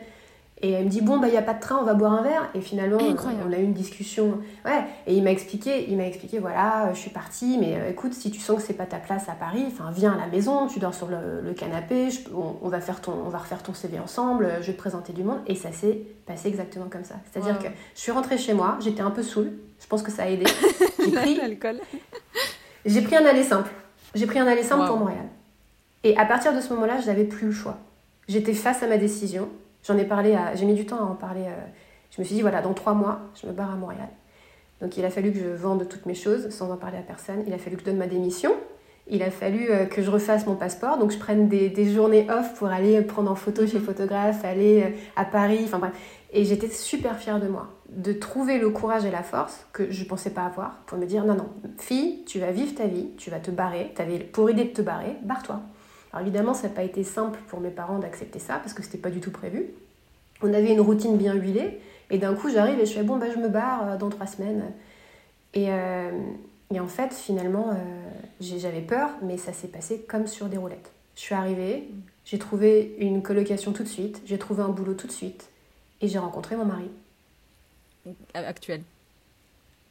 Et 0.60 0.72
elle 0.72 0.86
me 0.86 0.90
dit 0.90 1.00
bon 1.00 1.18
bah 1.18 1.28
il 1.28 1.34
y 1.34 1.36
a 1.36 1.42
pas 1.42 1.54
de 1.54 1.60
train, 1.60 1.78
on 1.80 1.84
va 1.84 1.94
boire 1.94 2.12
un 2.12 2.22
verre. 2.22 2.48
Et 2.54 2.60
finalement 2.60 2.98
on 2.98 3.52
a 3.52 3.58
eu 3.58 3.62
une 3.62 3.72
discussion. 3.72 4.40
Ouais. 4.64 4.84
Et 5.06 5.14
il 5.14 5.22
m'a 5.22 5.30
expliqué, 5.30 5.86
il 5.88 5.96
m'a 5.96 6.06
expliqué 6.06 6.38
voilà, 6.38 6.92
je 6.94 6.98
suis 6.98 7.10
partie, 7.10 7.58
mais 7.58 7.76
euh, 7.76 7.90
écoute 7.90 8.12
si 8.12 8.30
tu 8.30 8.40
sens 8.40 8.56
que 8.56 8.62
c'est 8.62 8.74
pas 8.74 8.86
ta 8.86 8.98
place 8.98 9.28
à 9.28 9.32
Paris, 9.32 9.64
enfin 9.68 9.90
viens 9.92 10.12
à 10.12 10.16
la 10.18 10.26
maison, 10.26 10.66
tu 10.66 10.78
dors 10.78 10.94
sur 10.94 11.08
le, 11.08 11.52
canapé, 11.52 12.08
on, 12.34 12.68
va 12.68 12.80
faire 12.80 13.00
ton, 13.00 13.12
on 13.26 13.28
va 13.28 13.38
refaire 13.38 13.62
ton 13.62 13.74
CV 13.74 13.98
ensemble, 13.98 14.48
je 14.60 14.66
vais 14.66 14.72
te 14.72 14.78
présenter 14.78 15.12
du 15.12 15.22
monde. 15.22 15.38
Et 15.46 15.54
ça 15.54 15.72
s'est 15.72 16.00
passé 16.26 16.48
exactement 16.48 16.86
comme 16.90 17.04
ça. 17.04 17.14
C'est-à-dire 17.30 17.58
que 17.58 17.68
je 17.94 18.00
suis 18.00 18.12
rentrée 18.12 18.38
chez 18.38 18.54
moi, 18.54 18.78
j'étais 18.80 19.02
un 19.02 19.10
peu 19.10 19.22
saoule. 19.22 19.52
Je 19.80 19.86
pense 19.86 20.02
que 20.02 20.10
ça 20.10 20.24
a 20.24 20.28
aidé. 20.28 20.44
J'ai 20.98 21.12
pris, 21.12 21.40
j'ai 22.84 23.02
pris 23.02 23.16
un 23.16 23.24
aller 23.24 23.42
simple. 23.42 23.70
J'ai 24.14 24.26
pris 24.26 24.38
un 24.38 24.46
aller 24.46 24.62
simple 24.62 24.86
pour 24.86 24.96
Montréal. 24.96 25.26
Et 26.04 26.16
à 26.16 26.24
partir 26.24 26.54
de 26.54 26.60
ce 26.60 26.72
moment-là, 26.74 27.00
je 27.00 27.06
n'avais 27.06 27.24
plus 27.24 27.46
le 27.46 27.52
choix. 27.52 27.78
J'étais 28.28 28.54
face 28.54 28.82
à 28.82 28.86
ma 28.86 28.98
décision 28.98 29.48
J'en 29.88 29.96
ai 29.96 30.04
parlé. 30.04 30.36
J'ai 30.54 30.66
mis 30.66 30.74
du 30.74 30.84
temps 30.84 30.98
à 30.98 31.04
en 31.04 31.14
parler. 31.14 31.44
Euh, 31.46 31.66
je 32.10 32.20
me 32.20 32.26
suis 32.26 32.34
dit, 32.34 32.42
voilà, 32.42 32.60
dans 32.60 32.74
trois 32.74 32.92
mois, 32.92 33.20
je 33.40 33.46
me 33.46 33.52
barre 33.52 33.72
à 33.72 33.76
Montréal. 33.76 34.08
Donc 34.82 34.96
il 34.98 35.04
a 35.04 35.10
fallu 35.10 35.32
que 35.32 35.38
je 35.38 35.48
vende 35.48 35.88
toutes 35.88 36.04
mes 36.04 36.14
choses 36.14 36.50
sans 36.50 36.70
en 36.70 36.76
parler 36.76 36.98
à 36.98 37.02
personne. 37.02 37.42
Il 37.46 37.54
a 37.54 37.58
fallu 37.58 37.76
que 37.76 37.80
je 37.80 37.86
donne 37.86 37.96
ma 37.96 38.06
démission. 38.06 38.52
Il 39.10 39.22
a 39.22 39.30
fallu 39.30 39.70
euh, 39.70 39.86
que 39.86 40.02
je 40.02 40.10
refasse 40.10 40.46
mon 40.46 40.56
passeport. 40.56 40.98
Donc 40.98 41.10
je 41.10 41.18
prenne 41.18 41.48
des, 41.48 41.70
des 41.70 41.90
journées 41.90 42.26
off 42.30 42.54
pour 42.58 42.68
aller 42.68 43.00
prendre 43.00 43.30
en 43.30 43.34
photo 43.34 43.66
chez 43.66 43.78
photographe, 43.78 44.44
aller 44.44 44.82
euh, 44.82 44.90
à 45.16 45.24
Paris. 45.24 45.62
Enfin. 45.72 45.90
Et 46.34 46.44
j'étais 46.44 46.68
super 46.68 47.16
fière 47.16 47.40
de 47.40 47.48
moi, 47.48 47.68
de 47.88 48.12
trouver 48.12 48.58
le 48.58 48.68
courage 48.68 49.06
et 49.06 49.10
la 49.10 49.22
force 49.22 49.66
que 49.72 49.90
je 49.90 50.04
ne 50.04 50.08
pensais 50.08 50.28
pas 50.28 50.44
avoir 50.44 50.76
pour 50.84 50.98
me 50.98 51.06
dire 51.06 51.24
non, 51.24 51.34
non, 51.34 51.48
fille, 51.78 52.22
tu 52.26 52.38
vas 52.38 52.50
vivre 52.50 52.74
ta 52.74 52.86
vie, 52.86 53.08
tu 53.16 53.30
vas 53.30 53.38
te 53.38 53.50
barrer, 53.50 53.92
tu 53.96 54.02
avais 54.02 54.18
pour 54.18 54.50
idée 54.50 54.64
de 54.64 54.74
te 54.74 54.82
barrer, 54.82 55.16
barre-toi. 55.22 55.62
Alors 56.12 56.26
évidemment, 56.26 56.54
ça 56.54 56.68
n'a 56.68 56.74
pas 56.74 56.82
été 56.82 57.04
simple 57.04 57.38
pour 57.48 57.60
mes 57.60 57.70
parents 57.70 57.98
d'accepter 57.98 58.38
ça 58.38 58.54
parce 58.58 58.72
que 58.72 58.82
c'était 58.82 58.98
pas 58.98 59.10
du 59.10 59.20
tout 59.20 59.30
prévu. 59.30 59.66
On 60.40 60.52
avait 60.54 60.72
une 60.72 60.80
routine 60.80 61.16
bien 61.16 61.34
huilée 61.34 61.80
et 62.10 62.18
d'un 62.18 62.34
coup 62.34 62.48
j'arrive 62.48 62.78
et 62.78 62.86
je 62.86 62.92
fais 62.92 63.02
bon 63.02 63.18
bah 63.18 63.26
je 63.32 63.38
me 63.38 63.48
barre 63.48 63.90
euh, 63.90 63.96
dans 63.96 64.08
trois 64.08 64.26
semaines. 64.26 64.72
Et, 65.54 65.66
euh, 65.70 66.10
et 66.72 66.80
en 66.80 66.86
fait 66.86 67.12
finalement 67.12 67.70
euh, 67.70 67.74
j'avais 68.40 68.80
peur 68.80 69.10
mais 69.22 69.36
ça 69.36 69.52
s'est 69.52 69.68
passé 69.68 70.04
comme 70.08 70.26
sur 70.26 70.46
des 70.46 70.56
roulettes. 70.56 70.92
Je 71.16 71.22
suis 71.22 71.34
arrivée, 71.34 71.88
j'ai 72.24 72.38
trouvé 72.38 72.94
une 73.00 73.22
colocation 73.22 73.72
tout 73.72 73.82
de 73.82 73.88
suite, 73.88 74.22
j'ai 74.24 74.38
trouvé 74.38 74.62
un 74.62 74.68
boulot 74.68 74.94
tout 74.94 75.08
de 75.08 75.12
suite 75.12 75.48
et 76.00 76.08
j'ai 76.08 76.18
rencontré 76.18 76.56
mon 76.56 76.64
mari. 76.64 76.88
Actuel. 78.32 78.82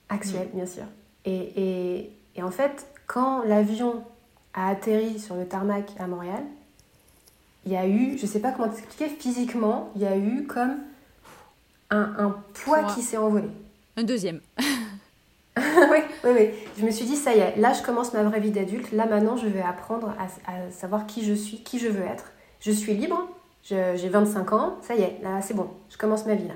Actuel, 0.09 0.47
bien 0.53 0.65
sûr. 0.65 0.86
Et, 1.26 1.36
et, 1.36 2.11
et 2.36 2.43
en 2.43 2.51
fait, 2.51 2.88
quand 3.05 3.43
l'avion 3.43 4.03
a 4.57 4.69
atterri 4.69 5.19
sur 5.19 5.35
le 5.35 5.45
tarmac 5.45 5.91
à 5.99 6.07
Montréal, 6.07 6.43
il 7.65 7.71
y 7.71 7.77
a 7.77 7.87
eu, 7.87 8.17
je 8.17 8.25
sais 8.25 8.39
pas 8.39 8.51
comment 8.51 8.69
t'expliquer, 8.69 9.07
physiquement, 9.07 9.91
il 9.95 10.01
y 10.01 10.05
a 10.05 10.17
eu 10.17 10.45
comme 10.47 10.77
un, 11.91 12.13
un 12.17 12.35
poids 12.53 12.83
qui 12.83 13.01
s'est 13.01 13.17
envolé. 13.17 13.47
Un 13.95 14.03
deuxième. 14.03 14.41
oui, 15.57 15.97
oui, 16.23 16.31
oui. 16.35 16.49
Je 16.77 16.85
me 16.85 16.91
suis 16.91 17.05
dit, 17.05 17.15
ça 17.15 17.35
y 17.35 17.39
est, 17.39 17.55
là 17.57 17.73
je 17.73 17.83
commence 17.83 18.13
ma 18.13 18.23
vraie 18.23 18.39
vie 18.39 18.51
d'adulte. 18.51 18.91
Là 18.91 19.05
maintenant, 19.05 19.37
je 19.37 19.47
vais 19.47 19.61
apprendre 19.61 20.15
à, 20.17 20.51
à, 20.51 20.71
savoir 20.71 21.05
qui 21.05 21.23
je 21.23 21.33
suis, 21.33 21.61
qui 21.61 21.77
je 21.77 21.87
veux 21.87 22.03
être. 22.03 22.31
Je 22.59 22.71
suis 22.71 22.95
libre, 22.95 23.29
j'ai 23.63 24.09
25 24.09 24.53
ans, 24.53 24.77
ça 24.81 24.95
y 24.95 25.01
est, 25.01 25.19
là 25.21 25.41
c'est 25.41 25.53
bon, 25.53 25.69
je 25.89 25.97
commence 25.97 26.25
ma 26.25 26.33
vie 26.33 26.47
là. 26.47 26.55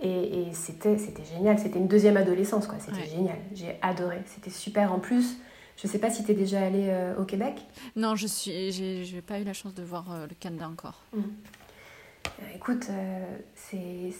Et, 0.00 0.48
et 0.48 0.52
c'était 0.52 0.96
génial, 1.32 1.58
c'était 1.58 1.78
une 1.78 1.86
deuxième 1.88 2.16
adolescence, 2.16 2.66
quoi. 2.66 2.78
C'était 2.80 3.08
génial, 3.08 3.36
j'ai 3.54 3.78
adoré, 3.82 4.18
c'était 4.26 4.50
super. 4.50 4.92
En 4.92 4.98
plus, 4.98 5.36
je 5.76 5.86
ne 5.86 5.92
sais 5.92 5.98
pas 5.98 6.10
si 6.10 6.24
tu 6.24 6.30
es 6.30 6.34
déjà 6.34 6.60
allé 6.60 6.86
euh, 6.88 7.16
au 7.18 7.24
Québec. 7.24 7.54
Non, 7.96 8.14
je 8.14 8.26
suis, 8.26 8.72
j'ai 8.72 9.22
pas 9.22 9.40
eu 9.40 9.44
la 9.44 9.52
chance 9.52 9.74
de 9.74 9.82
voir 9.82 10.04
euh, 10.12 10.26
le 10.28 10.34
Canada 10.38 10.68
encore. 10.68 11.00
Mmh. 11.12 11.20
Euh, 11.20 12.42
écoute, 12.54 12.86
c'est, 13.54 14.12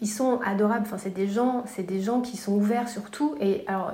ils, 0.00 0.08
sont 0.08 0.40
adorables. 0.44 0.86
Enfin, 0.86 0.98
c'est 0.98 1.14
des 1.14 1.28
gens, 1.28 1.64
c'est 1.66 1.84
des 1.84 2.00
gens 2.00 2.20
qui 2.20 2.36
sont 2.36 2.52
ouverts 2.52 2.88
sur 2.88 3.10
tout. 3.10 3.36
Et 3.40 3.64
alors, 3.66 3.92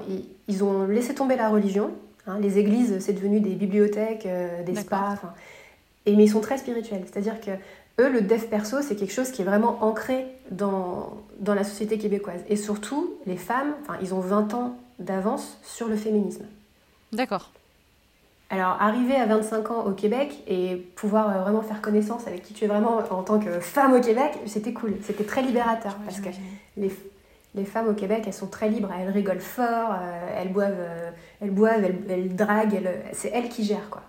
ils, 0.49 0.65
ont 0.65 0.87
laissé 0.87 1.15
tomber 1.15 1.37
la 1.37 1.49
religion. 1.49 1.91
Hein. 2.27 2.39
les 2.41 2.59
églises, 2.59 3.01
c'est 3.01 3.13
devenu 3.13 3.41
des 3.41 3.55
bibliothèques, 3.55 4.27
des 4.65 4.75
spas. 4.77 5.21
Et 6.07 6.17
mais 6.17 6.25
ils 6.25 6.31
sont 6.31 6.41
très 6.41 6.59
spirituels. 6.59 7.05
C'est-à-dire 7.05 7.41
que 7.41 7.51
eux, 8.01 8.11
le 8.11 8.23
dev 8.23 8.47
perso, 8.47 8.81
c'est 8.81 8.97
quelque 8.97 9.13
chose 9.13 9.31
qui 9.31 9.43
est 9.43 9.45
vraiment 9.45 9.85
ancré 9.85 10.27
dans, 10.51 11.19
dans 11.39 11.55
la 11.55 11.65
société 11.65 11.99
québécoise. 11.99 12.41
Et 12.49 12.57
surtout, 12.57 13.15
les 13.27 13.37
femmes, 13.37 13.75
enfin, 13.83 13.99
ils 14.03 14.15
ont 14.15 14.21
20 14.21 14.55
ans 14.55 14.77
d'avance 14.99 15.59
sur 15.63 15.89
le 15.89 15.97
féminisme. 15.97 16.45
D'accord. 17.13 17.51
Alors, 18.51 18.77
arriver 18.79 19.17
à 19.17 19.27
25 19.27 19.71
ans 19.71 19.85
au 19.87 19.93
Québec 19.93 20.33
et 20.47 20.77
pouvoir 20.95 21.31
euh, 21.31 21.41
vraiment 21.41 21.63
faire 21.63 21.81
connaissance 21.81 22.27
avec 22.27 22.43
qui 22.43 22.53
tu 22.53 22.65
es 22.65 22.69
vraiment 22.69 22.99
en 23.11 23.23
tant 23.23 23.41
que 23.41 23.59
femme 23.59 23.95
au 23.95 24.01
Québec, 24.01 24.33
c'était 24.47 24.73
cool. 24.73 24.95
C'était 25.03 25.25
très 25.25 25.43
libérateur 25.43 25.97
parce 26.05 26.21
que 26.21 26.29
les, 26.77 26.93
les, 27.55 27.65
femmes 27.65 27.89
au 27.89 27.95
Québec, 27.95 28.25
elles 28.27 28.35
sont 28.35 28.47
très 28.47 28.69
libres, 28.69 28.91
elles 28.97 29.11
rigolent 29.11 29.41
fort, 29.41 29.93
euh, 29.93 30.29
elles 30.37 30.53
boivent, 30.53 30.73
euh, 30.79 31.11
elles, 31.41 31.51
boivent 31.51 31.85
elles, 32.09 32.37
draguent, 32.37 32.81
c'est 33.13 33.31
elles 33.31 33.49
qui 33.49 33.65
gèrent 33.65 33.91
quoi. 33.91 34.03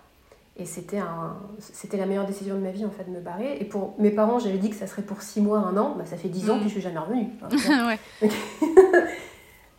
Et 0.58 0.64
c'était 0.64 0.98
un, 0.98 1.36
c'était 1.58 1.96
la 1.96 2.06
meilleure 2.06 2.26
décision 2.26 2.54
de 2.54 2.60
ma 2.60 2.70
vie 2.70 2.84
en 2.84 2.90
fait 2.90 3.04
de 3.04 3.10
me 3.10 3.20
barrer. 3.20 3.58
Et 3.60 3.64
pour 3.64 3.94
mes 3.98 4.10
parents, 4.10 4.38
j'avais 4.38 4.58
dit 4.58 4.70
que 4.70 4.76
ça 4.76 4.86
serait 4.86 5.02
pour 5.02 5.22
6 5.22 5.40
mois, 5.40 5.58
un 5.58 5.76
an. 5.76 5.96
Bah, 5.98 6.04
ça 6.06 6.16
fait 6.16 6.28
10 6.28 6.50
ans, 6.50 6.56
mm. 6.56 6.60
puis 6.60 6.68
je 6.68 6.74
suis 6.74 6.82
jamais 6.82 6.98
revenue. 6.98 7.28
ouais. 8.22 8.30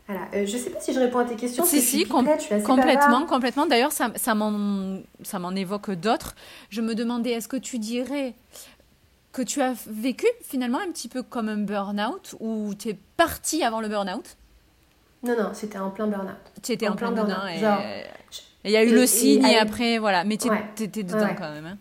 Voilà. 0.08 0.22
Euh, 0.34 0.46
je 0.46 0.56
ne 0.56 0.62
sais 0.62 0.70
pas 0.70 0.80
si 0.80 0.94
je 0.94 1.00
réponds 1.00 1.20
à 1.20 1.26
tes 1.26 1.36
questions. 1.36 1.66
Si, 1.66 1.82
si, 1.82 2.06
complètement, 2.06 3.26
complètement. 3.26 3.66
D'ailleurs, 3.66 3.92
ça, 3.92 4.12
ça 4.16 4.34
m'en 4.36 5.56
évoque 5.56 5.92
d'autres. 5.92 6.36
Je 6.70 6.82
me 6.82 6.96
demandais, 6.96 7.32
est-ce 7.32 7.50
que 7.50 7.58
tu 7.58 7.78
dirais 7.78 8.34
que 9.34 9.42
tu 9.42 9.62
as 9.62 9.74
vécu 9.86 10.26
finalement 10.42 10.80
un 10.80 10.92
petit 10.92 11.10
peu 11.10 11.24
comme 11.24 11.50
un 11.50 11.58
burn-out 11.58 12.36
ou 12.40 12.74
tu 12.74 12.90
es 12.90 12.98
parti 13.18 13.64
avant 13.64 13.82
le 13.82 13.90
burn-out? 13.90 14.38
Non, 15.24 15.36
non, 15.38 15.50
c'était 15.54 15.78
en 15.78 15.90
plein 15.90 16.08
burn-out. 16.08 16.38
Tu 16.64 16.72
étais 16.72 16.88
en, 16.88 16.96
plein, 16.96 17.12
burn-out. 17.12 17.50
Et 18.64 18.70
il 18.70 18.72
y 18.72 18.78
a 18.78 18.84
eu 18.84 18.94
le 18.94 19.06
signe 19.06 19.46
et, 19.46 19.58
après, 19.58 19.98
voilà. 19.98 20.24
Mais 20.24 20.38
tu 20.38 20.48
étais 20.82 21.04
dedans 21.04 21.36
quand 21.38 21.52
même. 21.52 21.66
Hein. 21.66 21.78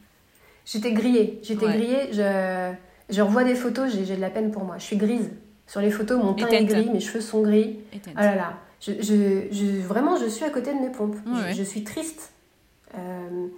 J'étais 0.64 0.92
grillée. 0.92 1.40
J'étais 1.44 1.66
grillée. 1.66 2.08
Je, 2.12 2.72
je 3.08 3.22
revois 3.22 3.44
des 3.44 3.54
photos, 3.54 3.92
j'ai 3.92 4.16
de 4.16 4.20
la 4.20 4.30
peine 4.30 4.50
pour 4.50 4.64
moi. 4.64 4.78
Je 4.78 4.84
suis 4.84 4.96
grise. 4.96 5.30
Sur 5.66 5.80
les 5.80 5.90
photos, 5.90 6.22
mon 6.22 6.34
teint 6.34 6.48
est 6.48 6.64
gris, 6.64 6.90
mes 6.90 7.00
cheveux 7.00 7.20
sont 7.20 7.42
gris. 7.42 7.80
Ah 8.14 8.24
là 8.26 8.34
là. 8.36 8.52
Je, 8.80 8.92
je, 9.50 9.80
vraiment, 9.80 10.16
je 10.16 10.26
suis 10.26 10.44
à 10.44 10.50
côté 10.50 10.72
de 10.72 10.78
mes 10.78 10.90
pompes. 10.90 11.16
je, 11.54 11.62
suis 11.62 11.84
triste. 11.84 12.32
Euh, 12.96 13.48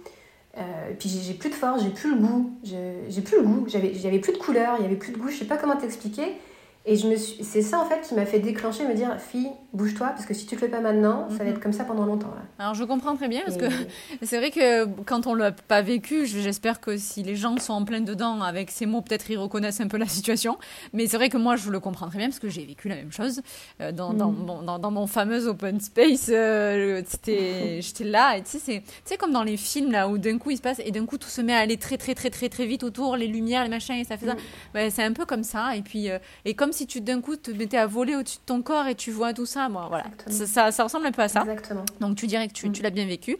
euh, 0.57 0.61
puis 0.97 1.09
j'ai 1.09 1.33
plus 1.33 1.49
de 1.49 1.55
force, 1.55 1.83
j'ai 1.83 1.89
plus 1.89 2.15
le 2.15 2.21
goût. 2.21 2.51
J'ai 2.63 3.21
plus 3.21 3.37
le 3.37 3.43
goût. 3.43 3.67
J'avais 3.67 4.19
plus 4.19 4.33
de 4.33 4.37
couleur, 4.37 4.75
il 4.79 4.83
y 4.83 4.85
avait 4.85 4.95
plus 4.95 5.11
de 5.11 5.17
goût. 5.17 5.29
Je 5.29 5.37
sais 5.37 5.45
pas 5.45 5.57
comment 5.57 5.77
t'expliquer. 5.77 6.37
Et 6.85 6.95
je 6.95 7.07
me 7.07 7.15
suis... 7.15 7.43
c'est 7.43 7.61
ça 7.61 7.79
en 7.79 7.85
fait 7.85 8.01
qui 8.01 8.15
m'a 8.15 8.25
fait 8.25 8.39
déclencher, 8.39 8.87
me 8.87 8.93
dire 8.93 9.19
fille, 9.19 9.49
bouge-toi, 9.73 10.07
parce 10.07 10.25
que 10.25 10.33
si 10.33 10.45
tu 10.45 10.55
le 10.55 10.59
fais 10.59 10.69
pas 10.69 10.79
maintenant, 10.79 11.29
ça 11.29 11.37
va 11.37 11.43
mhm. 11.43 11.51
être 11.51 11.59
comme 11.59 11.73
ça 11.73 11.83
pendant 11.83 12.05
longtemps. 12.05 12.33
Alors 12.57 12.73
je 12.73 12.83
comprends 12.83 13.15
très 13.15 13.27
bien, 13.27 13.41
parce 13.45 13.57
que 13.57 13.65
c'est 14.23 14.37
vrai 14.37 14.49
que 14.49 14.85
quand 15.03 15.27
on 15.27 15.33
l'a 15.33 15.51
pas 15.51 15.81
vécu, 15.81 16.25
j'espère 16.25 16.79
que 16.79 16.97
si 16.97 17.21
les 17.21 17.35
gens 17.35 17.57
sont 17.57 17.73
en 17.73 17.83
plein 17.83 18.01
dedans 18.01 18.41
avec 18.41 18.71
ces 18.71 18.85
mots, 18.85 19.01
peut-être 19.01 19.29
ils 19.29 19.37
reconnaissent 19.37 19.81
un 19.81 19.87
peu 19.87 19.97
la 19.97 20.07
situation. 20.07 20.57
Mais 20.93 21.07
c'est 21.07 21.17
vrai 21.17 21.29
que 21.29 21.37
moi 21.37 21.57
je 21.57 21.69
le 21.69 21.79
comprends 21.79 22.07
très 22.07 22.17
bien, 22.17 22.27
parce 22.27 22.39
que 22.39 22.49
j'ai 22.49 22.65
vécu 22.65 22.87
la 22.87 22.95
même 22.95 23.11
chose 23.11 23.41
euh, 23.81 23.91
dans, 23.91 24.13
dans, 24.13 24.31
mhm. 24.31 24.45
mon, 24.45 24.79
dans, 24.79 24.91
mon 24.91 25.05
fameux 25.05 25.47
open 25.47 25.79
space. 25.81 26.29
Euh, 26.29 27.01
j'étais 27.25 28.03
là, 28.03 28.37
et 28.37 28.41
tu 28.41 28.57
sais, 28.57 28.83
c'est 29.03 29.17
comme 29.17 29.31
dans 29.31 29.43
les 29.43 29.57
films 29.57 29.91
là 29.91 30.07
où 30.07 30.17
d'un 30.17 30.37
coup 30.37 30.51
il 30.51 30.57
se 30.57 30.61
passe, 30.61 30.81
et 30.83 30.91
d'un 30.91 31.05
coup 31.05 31.17
tout 31.17 31.29
se 31.29 31.41
met 31.41 31.53
à 31.53 31.59
aller 31.59 31.77
très 31.77 31.97
très 31.97 32.15
très 32.15 32.29
très 32.29 32.49
très 32.49 32.65
vite 32.65 32.83
autour, 32.83 33.17
les 33.17 33.27
lumières, 33.27 33.63
les 33.63 33.69
machins, 33.69 33.95
et 33.95 34.05
ça 34.05 34.17
fait 34.17 34.27
ça. 34.27 34.35
Ben, 34.73 34.89
c'est 34.89 35.03
un 35.03 35.13
peu 35.13 35.25
comme 35.25 35.43
ça, 35.43 35.75
et 35.75 35.81
puis, 35.81 36.09
euh, 36.09 36.17
et 36.45 36.53
comme 36.53 36.68
si 36.71 36.87
tu 36.87 37.01
d'un 37.01 37.21
coup 37.21 37.35
te 37.35 37.51
mettais 37.51 37.77
à 37.77 37.87
voler 37.87 38.15
au-dessus 38.15 38.37
de 38.37 38.43
ton 38.45 38.61
corps 38.61 38.87
et 38.87 38.95
tu 38.95 39.11
vois 39.11 39.33
tout 39.33 39.45
ça. 39.45 39.69
Moi, 39.69 39.87
voilà. 39.89 40.05
Ça, 40.27 40.71
ça, 40.71 40.83
ressemble 40.83 41.05
un 41.05 41.11
peu 41.11 41.21
à 41.21 41.27
ça. 41.27 41.41
Exactement. 41.41 41.85
Donc 41.99 42.17
tu 42.17 42.27
dirais 42.27 42.47
que 42.47 42.53
tu, 42.53 42.69
mm. 42.69 42.71
tu 42.71 42.81
l'as 42.81 42.89
bien 42.89 43.05
vécu. 43.05 43.37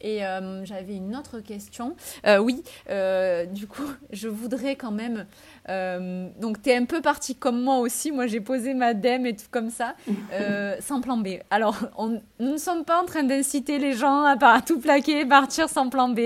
Et 0.00 0.24
euh, 0.24 0.64
j'avais 0.64 0.96
une 0.96 1.14
autre 1.16 1.40
question. 1.40 1.96
Euh, 2.26 2.38
oui, 2.38 2.62
euh, 2.90 3.46
du 3.46 3.66
coup, 3.66 3.88
je 4.12 4.28
voudrais 4.28 4.76
quand 4.76 4.90
même. 4.90 5.26
Donc, 5.68 6.62
tu 6.62 6.70
es 6.70 6.76
un 6.76 6.84
peu 6.84 7.00
parti 7.00 7.34
comme 7.34 7.62
moi 7.62 7.78
aussi. 7.78 8.12
Moi, 8.12 8.26
j'ai 8.26 8.40
posé 8.40 8.74
ma 8.74 8.94
dème 8.94 9.26
et 9.26 9.36
tout 9.36 9.46
comme 9.50 9.70
ça, 9.70 9.94
sans 10.80 11.00
plan 11.00 11.16
B. 11.16 11.28
Alors, 11.50 11.76
on, 11.96 12.20
nous 12.40 12.52
ne 12.52 12.56
sommes 12.56 12.84
pas 12.84 13.00
en 13.00 13.04
train 13.04 13.22
d'inciter 13.22 13.78
les 13.78 13.92
gens 13.92 14.24
à, 14.24 14.36
à, 14.40 14.60
tout 14.60 14.80
plaquer, 14.80 15.24
partir 15.24 15.68
sans 15.68 15.88
plan 15.88 16.08
B. 16.08 16.20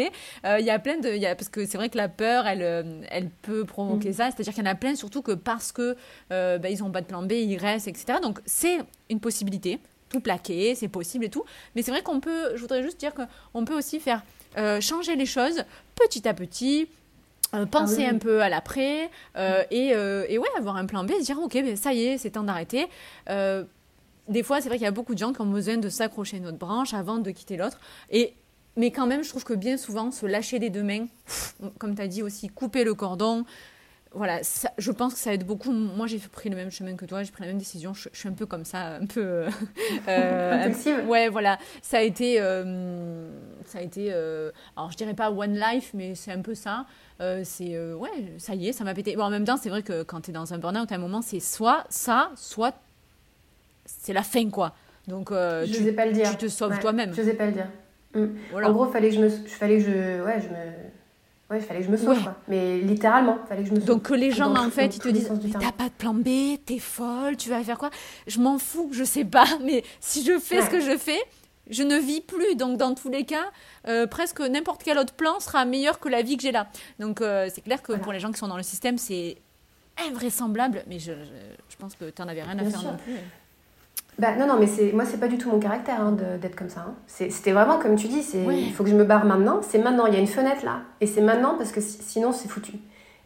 Il 0.45 0.64
y 0.64 0.70
a 0.70 0.78
plein 0.78 0.99
de. 0.99 1.11
Y 1.11 1.26
a, 1.26 1.34
parce 1.34 1.49
que 1.49 1.66
c'est 1.66 1.78
vrai 1.78 1.89
que 1.89 1.99
la 1.99 2.09
peur, 2.09 2.47
elle, 2.47 3.07
elle 3.11 3.28
peut 3.43 3.64
provoquer 3.64 4.11
mm. 4.11 4.14
ça. 4.14 4.24
C'est-à-dire 4.30 4.55
qu'il 4.55 4.64
y 4.64 4.68
en 4.68 4.70
a 4.70 4.74
plein, 4.74 4.95
surtout 4.95 5.22
que 5.22 5.32
parce 5.32 5.72
que 5.72 5.97
ben, 6.30 6.66
ils 6.68 6.80
n'ont 6.80 6.91
pas 6.91 7.01
de 7.01 7.07
plan 7.07 7.22
B, 7.22 7.32
ils 7.32 7.59
restent, 7.59 7.89
etc. 7.89 8.18
Donc, 8.22 8.41
c'est 8.47 8.78
une 9.11 9.20
possibilité 9.20 9.80
tout 10.09 10.20
plaquer, 10.20 10.74
c'est 10.74 10.89
possible 10.89 11.24
et 11.24 11.28
tout. 11.28 11.45
Mais 11.74 11.82
c'est 11.82 11.91
vrai 11.91 12.03
qu'on 12.03 12.20
peut, 12.20 12.55
je 12.55 12.61
voudrais 12.61 12.82
juste 12.82 12.99
dire 12.99 13.12
qu'on 13.14 13.64
peut 13.64 13.76
aussi 13.76 14.01
faire 14.01 14.22
euh, 14.57 14.80
changer 14.80 15.16
les 15.16 15.26
choses 15.26 15.64
petit 15.95 16.26
à 16.28 16.34
petit. 16.34 16.89
Euh, 17.55 17.64
penser 17.64 18.05
ah 18.05 18.12
un 18.12 18.18
peu 18.18 18.42
à 18.42 18.49
l'après 18.49 19.09
euh, 19.36 19.62
et, 19.70 19.90
et, 19.90 20.38
ouais 20.38 20.49
avoir 20.59 20.76
un 20.76 20.84
plan 20.84 21.05
B 21.05 21.12
se 21.12 21.24
dire 21.24 21.38
ok 21.38 21.55
mais 21.55 21.76
ça 21.76 21.92
y 21.92 22.05
est 22.05 22.18
c'est 22.18 22.30
temps 22.30 22.42
d'arrêter. 22.42 22.86
Des 23.28 24.42
fois 24.42 24.61
c'est 24.61 24.68
vrai 24.68 24.78
qu'il 24.78 24.84
y 24.84 24.88
a 24.88 24.92
beaucoup 24.92 25.14
de 25.14 25.18
gens 25.18 25.32
qui 25.32 25.40
ont 25.40 25.47
besoin 25.47 25.76
de 25.76 25.88
s'accrocher 25.88 26.38
à 26.38 26.40
notre 26.40 26.59
branche 26.59 26.92
avant 26.92 27.18
de 27.18 27.30
quitter 27.30 27.57
l'autre. 27.57 27.78
Et 28.11 28.34
mais 28.76 28.90
quand 28.90 29.07
même 29.07 29.22
je 29.22 29.28
trouve 29.28 29.44
que 29.44 29.55
bien 29.55 29.76
souvent 29.76 30.11
se 30.11 30.26
lâcher 30.26 30.59
des 30.59 30.70
deux 30.70 30.82
mains 30.82 31.07
comme 31.78 31.94
tu 31.94 32.03
as 32.03 32.09
dit 32.09 32.22
aussi 32.22 32.49
couper 32.49 32.82
le 32.82 32.94
cordon 32.94 33.44
voilà, 34.17 34.41
je 34.79 34.91
pense 34.91 35.14
que 35.14 35.21
ça 35.21 35.35
aide 35.35 35.45
beaucoup. 35.45 35.71
Moi, 35.71 36.07
j'ai 36.07 36.19
pris 36.19 36.49
le 36.49 36.57
même 36.57 36.71
chemin 36.71 36.97
que 36.97 37.05
toi, 37.05 37.23
j'ai 37.23 37.31
pris 37.31 37.43
la 37.43 37.49
même 37.49 37.59
décision. 37.59 37.93
Je, 37.93 38.09
suis 38.12 38.29
un 38.29 38.33
peu 38.33 38.47
comme 38.47 38.64
ça, 38.64 38.97
un 38.97 39.07
peu. 39.07 39.21
Euh, 39.21 39.51
euh 40.09 41.05
ouais, 41.07 41.29
voilà. 41.29 41.59
Ça 41.83 41.99
a 41.99 42.01
été. 42.01 42.41
Euh, 42.41 43.29
ça 43.67 43.79
a 43.79 43.83
été 43.83 44.09
euh, 44.11 44.51
alors, 44.77 44.91
je 44.91 44.97
dirais 44.97 45.14
pas 45.14 45.31
One 45.31 45.59
Life, 45.59 45.91
mais 45.93 46.14
c'est 46.14 46.33
un 46.33 46.41
peu 46.41 46.55
ça. 46.55 46.87
c'est. 47.45 47.79
ouais, 47.93 48.35
ça 48.39 48.55
y 48.55 48.69
est, 48.69 48.73
ça 48.73 48.85
m'a 48.85 48.95
pété. 48.95 49.17
Bon, 49.17 49.25
en 49.25 49.31
même 49.31 49.45
temps, 49.45 49.59
c'est 49.59 49.71
vrai 49.71 49.83
que 49.83 50.03
quand 50.03 50.23
tu 50.23 50.31
es 50.31 50.33
dans 50.33 50.55
un 50.55 50.59
burn-out, 50.59 50.91
à 50.91 50.95
un 50.95 50.99
moment, 50.99 51.23
c'est 51.23 51.41
soit 51.41 51.85
ça, 51.91 52.31
soit. 52.37 52.75
C'est 53.85 54.12
la 54.12 54.23
fin, 54.23 54.49
quoi. 54.51 54.75
Donc, 55.07 55.31
je 55.31 55.85
tu, 55.85 55.93
pas 55.93 56.07
le 56.07 56.12
dire. 56.12 56.31
tu 56.31 56.37
te 56.37 56.49
sauves 56.49 56.79
toi-même. 56.81 57.14
Je 57.14 57.23
sais 57.23 57.35
pas 57.35 57.47
le 57.47 57.53
dire. 57.53 57.69
Mm. 58.14 58.64
En 58.64 58.73
gros, 58.73 58.87
fallait 58.87 59.11
que 59.11 59.17
je 59.17 59.21
me. 59.21 59.29
Fallait 59.29 59.79
que 59.79 59.85
je. 59.85 60.25
Ouais, 60.25 60.41
je 60.41 60.49
me 60.49 60.95
Ouais, 61.49 61.59
il 61.59 61.62
fallait 61.62 61.80
que 61.80 61.86
je 61.86 61.90
me 61.90 61.97
sauve, 61.97 62.20
quoi. 62.22 62.34
Mais 62.49 62.78
littéralement, 62.78 63.38
il 63.44 63.49
fallait 63.49 63.62
que 63.62 63.68
je 63.68 63.74
me 63.74 63.78
sauve. 63.78 63.88
Donc 63.88 64.03
que 64.03 64.14
les 64.14 64.32
gens, 64.32 64.55
en 64.55 64.70
fait, 64.70 64.97
ils 64.97 64.99
te 64.99 65.09
disent 65.09 65.30
T'as 65.53 65.72
pas 65.72 65.84
de 65.84 65.94
plan 65.97 66.12
B, 66.12 66.59
t'es 66.64 66.78
folle, 66.80 67.36
tu 67.36 67.51
vas 67.51 67.62
faire 67.62 67.78
quoi? 67.78 67.90
Je 68.26 68.40
m'en 68.40 68.59
fous, 68.59 68.88
je 68.92 69.05
sais 69.05 69.24
pas. 69.24 69.47
Mais 69.64 69.84
si 70.01 70.24
je 70.24 70.38
fais 70.38 70.62
ce 70.62 70.70
que 70.70 70.80
je 70.80 70.97
fais, 70.97 71.20
je 71.70 71.84
ne 71.84 71.97
vis 71.99 72.20
plus. 72.20 72.57
Donc, 72.57 72.78
dans 72.78 72.94
tous 72.94 73.11
les 73.11 73.24
cas, 73.24 73.44
euh, 73.86 74.09
presque 74.09 74.40
n'importe 74.40 74.82
quel 74.82 74.99
autre 74.99 75.14
plan 75.14 75.38
sera 75.38 75.64
meilleur 75.64 76.01
que 76.01 76.09
la 76.09 76.22
vie 76.22 76.36
que 76.36 76.42
j'ai 76.42 76.53
là. 76.53 76.66
Donc, 76.99 77.20
euh, 77.20 77.49
c'est 77.53 77.61
clair 77.62 77.80
que 77.80 77.92
pour 77.92 78.12
les 78.12 78.18
gens 78.18 78.32
qui 78.32 78.38
sont 78.38 78.49
dans 78.49 78.57
le 78.57 78.64
système, 78.64 78.99
c'est 78.99 79.36
invraisemblable. 80.09 80.82
Mais 80.88 80.99
je, 80.99 81.12
je, 81.12 81.76
pense 81.76 81.94
que 81.94 82.11
tu 82.11 82.22
n'en 82.22 82.28
avais 82.28 82.42
rien 82.42 82.59
à 82.59 82.64
faire 82.64 82.82
non 82.82 82.97
plus. 82.97 83.14
Bah, 84.19 84.35
non, 84.39 84.47
non, 84.47 84.59
mais 84.59 84.67
c'est, 84.67 84.93
moi, 84.93 85.05
c'est 85.05 85.19
pas 85.19 85.29
du 85.29 85.37
tout 85.37 85.51
mon 85.51 85.59
caractère 85.59 86.01
hein, 86.01 86.17
d'être 86.41 86.57
comme 86.57 86.71
ça. 86.71 86.87
Hein. 86.89 86.95
c'était 87.07 87.53
vraiment, 87.53 87.79
comme 87.79 87.97
tu 87.97 88.09
dis, 88.09 88.23
c'est, 88.23 88.43
il 88.45 88.73
faut 88.73 88.83
que 88.83 88.91
je 88.91 88.95
me 88.95 89.05
barre 89.05 89.27
maintenant. 89.27 89.61
C'est 89.62 89.79
maintenant, 89.79 90.07
il 90.07 90.14
y 90.14 90.17
a 90.17 90.21
une 90.21 90.27
fenêtre 90.27 90.64
là. 90.64 90.81
Et 91.01 91.07
c'est 91.07 91.21
maintenant 91.21 91.57
parce 91.59 91.71
que 91.71 91.81
sinon, 91.81 92.33
c'est 92.33 92.49
foutu. 92.49 92.73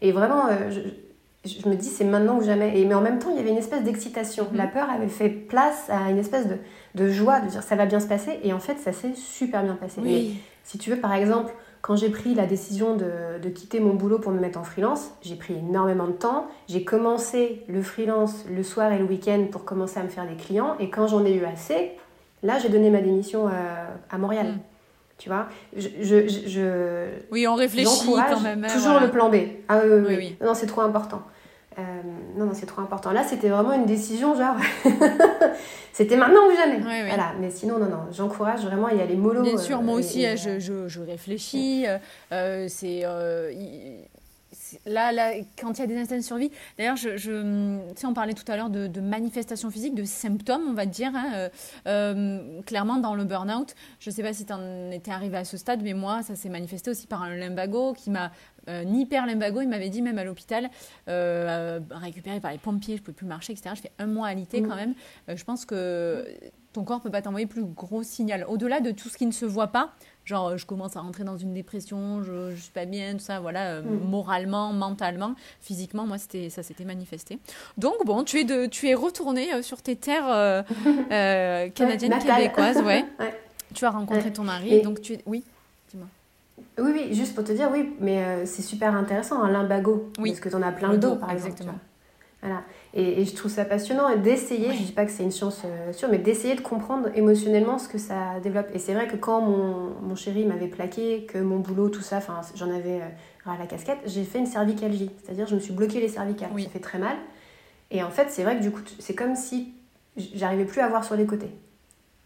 Et 0.03 0.11
vraiment, 0.11 0.49
euh, 0.49 0.71
je, 0.71 1.49
je, 1.49 1.69
me 1.69 1.77
dis, 1.77 1.89
c'est 1.89 2.05
maintenant 2.05 2.39
ou 2.39 2.43
jamais. 2.43 2.81
Et, 2.81 2.85
mais 2.87 2.95
en 2.95 3.03
même 3.03 3.21
temps, 3.21 3.31
il 3.31 3.37
y 3.37 3.41
avait 3.41 3.51
une 3.51 3.59
espèce 3.59 3.85
d'excitation. 3.85 4.49
Mhm. 4.51 4.57
La 4.57 4.67
peur 4.67 4.91
avait 4.91 5.09
fait 5.09 5.29
place 5.29 5.89
à 5.91 6.11
une 6.11 6.19
espèce 6.19 6.49
de, 6.49 6.57
de, 6.97 7.09
joie, 7.09 7.39
de 7.41 7.49
dire 7.49 7.63
ça 7.63 7.77
va 7.77 7.87
bien 7.87 8.01
se 8.01 8.09
passer. 8.09 8.41
Et 8.43 8.53
en 8.53 8.61
fait, 8.61 8.79
ça 8.79 8.93
s'est 8.93 9.15
super 9.15 9.63
bien 9.63 9.77
passé. 9.77 10.01
Oui. 10.03 10.41
si 10.65 10.79
tu 10.79 10.91
veux, 10.91 10.99
par 10.99 11.15
exemple, 11.15 11.53
quand 11.83 11.97
j'ai 11.97 12.11
pris 12.11 12.35
la 12.35 12.47
décision 12.47 12.97
de, 12.97 13.49
quitter 13.49 13.81
mon 13.81 13.95
boulot 13.95 14.19
pour 14.19 14.33
me 14.33 14.41
mettre 14.41 14.59
en 14.59 14.65
freelance, 14.65 15.11
j'ai 15.23 15.37
pris 15.37 15.55
énormément 15.55 16.07
de 16.07 16.13
temps. 16.13 16.47
J'ai 16.69 16.85
commencé 16.85 17.63
le 17.69 17.83
freelance 17.83 18.45
le 18.51 18.63
soir 18.63 18.93
et 18.93 18.99
le 18.99 19.05
week-end 19.05 19.47
pour 19.51 19.65
commencer 19.65 19.99
à 19.99 20.03
me 20.03 20.09
faire 20.09 20.27
des 20.27 20.37
clients. 20.37 20.77
Et 20.79 20.91
quand 20.91 21.07
j'en 21.07 21.25
ai 21.25 21.33
eu 21.33 21.45
assez, 21.45 21.93
là, 22.43 22.59
j'ai 22.59 22.69
donné 22.69 22.91
ma 22.91 23.01
démission 23.01 23.49
à, 23.49 24.19
Montréal. 24.19 24.47
Mm. 24.47 24.59
Tu 25.19 25.29
vois? 25.29 25.49
Je, 25.77 25.89
je, 26.29 27.09
Oui, 27.31 27.47
on 27.47 27.55
réfléchit 27.55 28.07
quand 28.07 28.41
même. 28.41 28.65
Hein, 28.65 28.69
toujours 28.73 29.01
le 29.01 29.11
plan 29.11 29.29
B. 29.29 29.37
Ah, 29.69 29.81
oui, 29.85 30.15
oui. 30.17 30.37
Non, 30.43 30.55
c'est 30.55 30.67
trop 30.67 30.81
important. 30.81 31.23
Euh, 31.79 31.83
non, 32.37 32.47
non, 32.47 32.53
c'est 32.55 32.67
trop 32.67 32.81
important. 32.81 33.13
Là, 33.13 33.23
c'était 33.23 33.49
vraiment 33.49 33.73
une 33.73 33.87
décision, 33.87 34.35
genre, 34.37 34.57
c'était 35.93 36.17
maintenant 36.17 36.41
ou 36.49 36.57
jamais. 36.57 36.81
Voilà. 36.81 37.33
Mais 37.41 37.51
sinon, 37.51 37.79
non, 37.79 37.87
non, 37.87 38.09
j'encourage 38.13 38.65
vraiment 38.65 38.89
à 38.89 38.95
y 38.95 39.01
aller 39.01 39.17
mollo. 39.17 39.43
Bien 39.43 39.57
sûr, 39.57 39.81
moi 39.83 39.95
euh, 39.95 39.99
aussi, 39.99 40.27
hein, 40.27 40.35
je, 40.37 40.59
je, 40.59 40.89
je, 40.89 41.01
réfléchis. 41.01 41.87
Euh, 42.33 42.67
c'est 42.69 43.05
là, 44.87 45.13
là, 45.13 45.33
quand 45.59 45.79
il 45.79 45.81
y 45.81 45.85
a 45.85 45.87
des 45.87 45.97
instants 45.97 46.17
de 46.17 46.21
survie, 46.21 46.51
d'ailleurs, 46.79 46.97
je, 46.97 47.17
je, 47.17 47.79
tu 47.91 48.01
sais, 48.01 48.07
on 48.07 48.15
parlait 48.15 48.35
tout 48.35 48.51
à 48.51 48.57
l'heure 48.57 48.71
de, 48.71 48.87
de, 48.87 49.01
manifestations 49.01 49.71
physiques, 49.71 49.95
de 49.95 50.05
symptômes, 50.05 50.63
on 50.69 50.75
va 50.75 50.87
dire. 50.87 51.13
Hein, 51.15 51.33
euh, 51.35 51.49
euh, 51.87 52.63
clairement, 52.63 52.99
dans 52.99 53.15
le 53.15 53.25
burn-out, 53.25 53.75
je 53.99 54.11
ne 54.11 54.15
sais 54.15 54.23
pas 54.23 54.33
si 54.33 54.47
tu 54.47 54.53
en 54.53 54.91
étais 54.91 55.11
arrivé 55.11 55.37
à 55.37 55.45
ce 55.45 55.57
stade, 55.57 55.83
mais 55.83 55.95
moi, 55.95 56.23
ça 56.23 56.37
s'est 56.37 56.49
manifesté 56.49 56.91
aussi 56.91 57.07
par 57.07 57.23
un 57.23 57.37
limbago 57.37 57.93
qui 57.93 58.11
m'a. 58.11 58.33
Euh, 58.69 58.85
un 58.85 58.95
hyper 58.95 59.27
limbago, 59.27 59.63
il 59.63 59.69
m'avait 59.69 59.89
dit 59.89 60.03
même 60.03 60.19
à 60.19 60.25
l'hôpital, 60.25 60.69
récupéré 61.07 62.41
par 62.41 62.53
les 62.53 62.59
pompiers, 62.59 62.97
je 62.97 63.01
ne 63.01 63.05
pouvais 63.05 63.17
plus 63.17 63.27
marcher, 63.27 63.53
etc. 63.53 63.71
Je 63.75 63.81
fais 63.81 63.93
un 63.99 64.07
mois 64.07 64.29
à 64.29 64.35
l'ité 64.35 64.63
quand 64.63 64.77
même. 64.77 64.95
je 65.29 65.43
pense 65.45 65.65
que 65.65 66.25
ton 66.73 66.85
corps 66.85 67.01
peut 67.01 67.11
pas 67.11 67.23
t'envoyer 67.23 67.47
plus 67.47 67.65
gros 67.65 68.03
signal. 68.03 68.45
Au-delà 68.49 68.81
de 68.81 68.91
tout 68.91 69.09
ce 69.09 69.17
qui 69.17 69.27
ne 69.27 69.33
se 69.33 69.45
voit 69.45 69.69
pas, 69.69 69.93
genre 70.25 70.57
je 70.57 70.67
commence 70.67 70.97
à 70.97 71.01
rentrer 71.01 71.25
dans 71.25 71.37
une 71.37 71.55
dépression, 71.55 72.23
je, 72.23 72.53
je 72.55 72.61
suis 72.61 72.73
pas 72.73 72.85
bien, 72.85 73.15
tout 73.15 73.21
ça, 73.21 73.41
voilà, 73.41 73.75
euh, 73.75 73.83
mm. 73.83 74.09
moralement, 74.09 74.73
mentalement, 74.73 75.35
physiquement, 75.61 76.07
moi 76.07 76.19
c'était 76.19 76.51
ça 76.51 76.63
s'était 76.63 76.85
manifesté. 76.85 77.39
Donc 77.79 78.05
bon, 78.05 78.25
tu 78.25 78.39
es 78.39 78.45
de, 78.45 78.67
tu 78.67 78.89
es 78.89 78.95
retourné 78.95 79.53
euh, 79.53 79.63
sur 79.63 79.83
tes 79.83 79.97
terres 79.97 80.29
euh, 80.29 80.63
canadiennes 81.75 82.19
québécoises, 82.19 82.83
ouais. 82.85 83.05
Tu 83.75 83.85
as 83.85 83.91
rencontré 83.91 84.33
ton 84.33 84.45
mari, 84.45 84.83
donc 84.83 85.01
tu 85.01 85.15
es, 85.15 85.23
oui. 85.27 85.45
Dis-moi. 85.91 86.07
Oui, 86.79 86.91
oui, 86.93 87.15
juste 87.15 87.35
pour 87.35 87.45
te 87.45 87.53
dire, 87.53 87.69
oui, 87.73 87.95
mais 88.01 88.45
c'est 88.47 88.63
super 88.63 88.95
intéressant, 88.95 89.43
un 89.43 89.51
limbago. 89.51 90.11
Oui. 90.19 90.31
Parce 90.31 90.41
que 90.41 90.49
tu 90.49 90.55
en 90.57 90.63
as 90.63 90.73
plein 90.73 90.93
le 90.93 90.99
dos, 90.99 91.17
par 91.17 91.31
exemple. 91.31 91.53
Exactement. 91.53 91.79
Voilà. 92.43 92.63
Et, 92.93 93.25
je 93.25 93.35
trouve 93.37 93.51
ça 93.51 93.65
passionnant 93.65 94.17
d'essayer, 94.17 94.73
je 94.73 94.83
dis 94.83 94.93
pas 94.93 95.05
que 95.05 95.13
c'est 95.13 95.23
une 95.23 95.31
science 95.31 95.63
euh, 95.65 95.93
sûre, 95.93 96.09
mais 96.11 96.19
d'essayer 96.19 96.57
de 96.57 96.61
comprendre 96.61 97.09
émotionnellement 97.15 97.79
ce 97.79 97.89
que 97.89 97.99
ça 97.99 98.41
développe. 98.43 98.67
Et 98.75 98.79
c'est 98.79 98.95
vrai 98.95 99.07
que 99.07 99.17
quand 99.17 99.41
mon, 99.41 99.91
mon 100.03 100.17
chéri 100.17 100.45
m'avait 100.45 100.67
plaqué, 100.67 101.25
que 101.27 101.39
mon 101.39 101.59
boulot, 101.61 101.89
tout 101.89 102.03
ça, 102.03 102.17
enfin 102.17 102.41
j'en 102.57 102.69
avais 102.69 103.01
euh, 103.01 103.51
à 103.51 103.57
la 103.59 103.67
casquette, 103.67 103.99
j'ai 104.07 104.25
fait 104.25 104.41
une 104.41 104.47
cervicalgie. 104.47 105.11
C'est-à-dire 105.23 105.47
je 105.47 105.55
me 105.55 105.61
suis 105.61 105.73
bloqué 105.73 106.01
les 106.01 106.09
cervicales. 106.09 106.51
Ça 106.59 106.69
fait 106.69 106.81
très 106.81 106.99
mal. 106.99 107.17
Et 107.93 108.03
en 108.03 108.11
fait, 108.11 108.27
c'est 108.31 108.43
vrai 108.43 108.57
que 108.57 108.63
du 108.63 108.73
coup, 108.73 108.81
c'est 108.99 109.15
comme 109.15 109.37
si 109.37 109.73
j'arrivais 110.17 110.65
plus 110.65 110.81
à 110.81 110.89
voir 110.89 111.05
sur 111.05 111.15
les 111.15 111.27
côtés. 111.27 111.51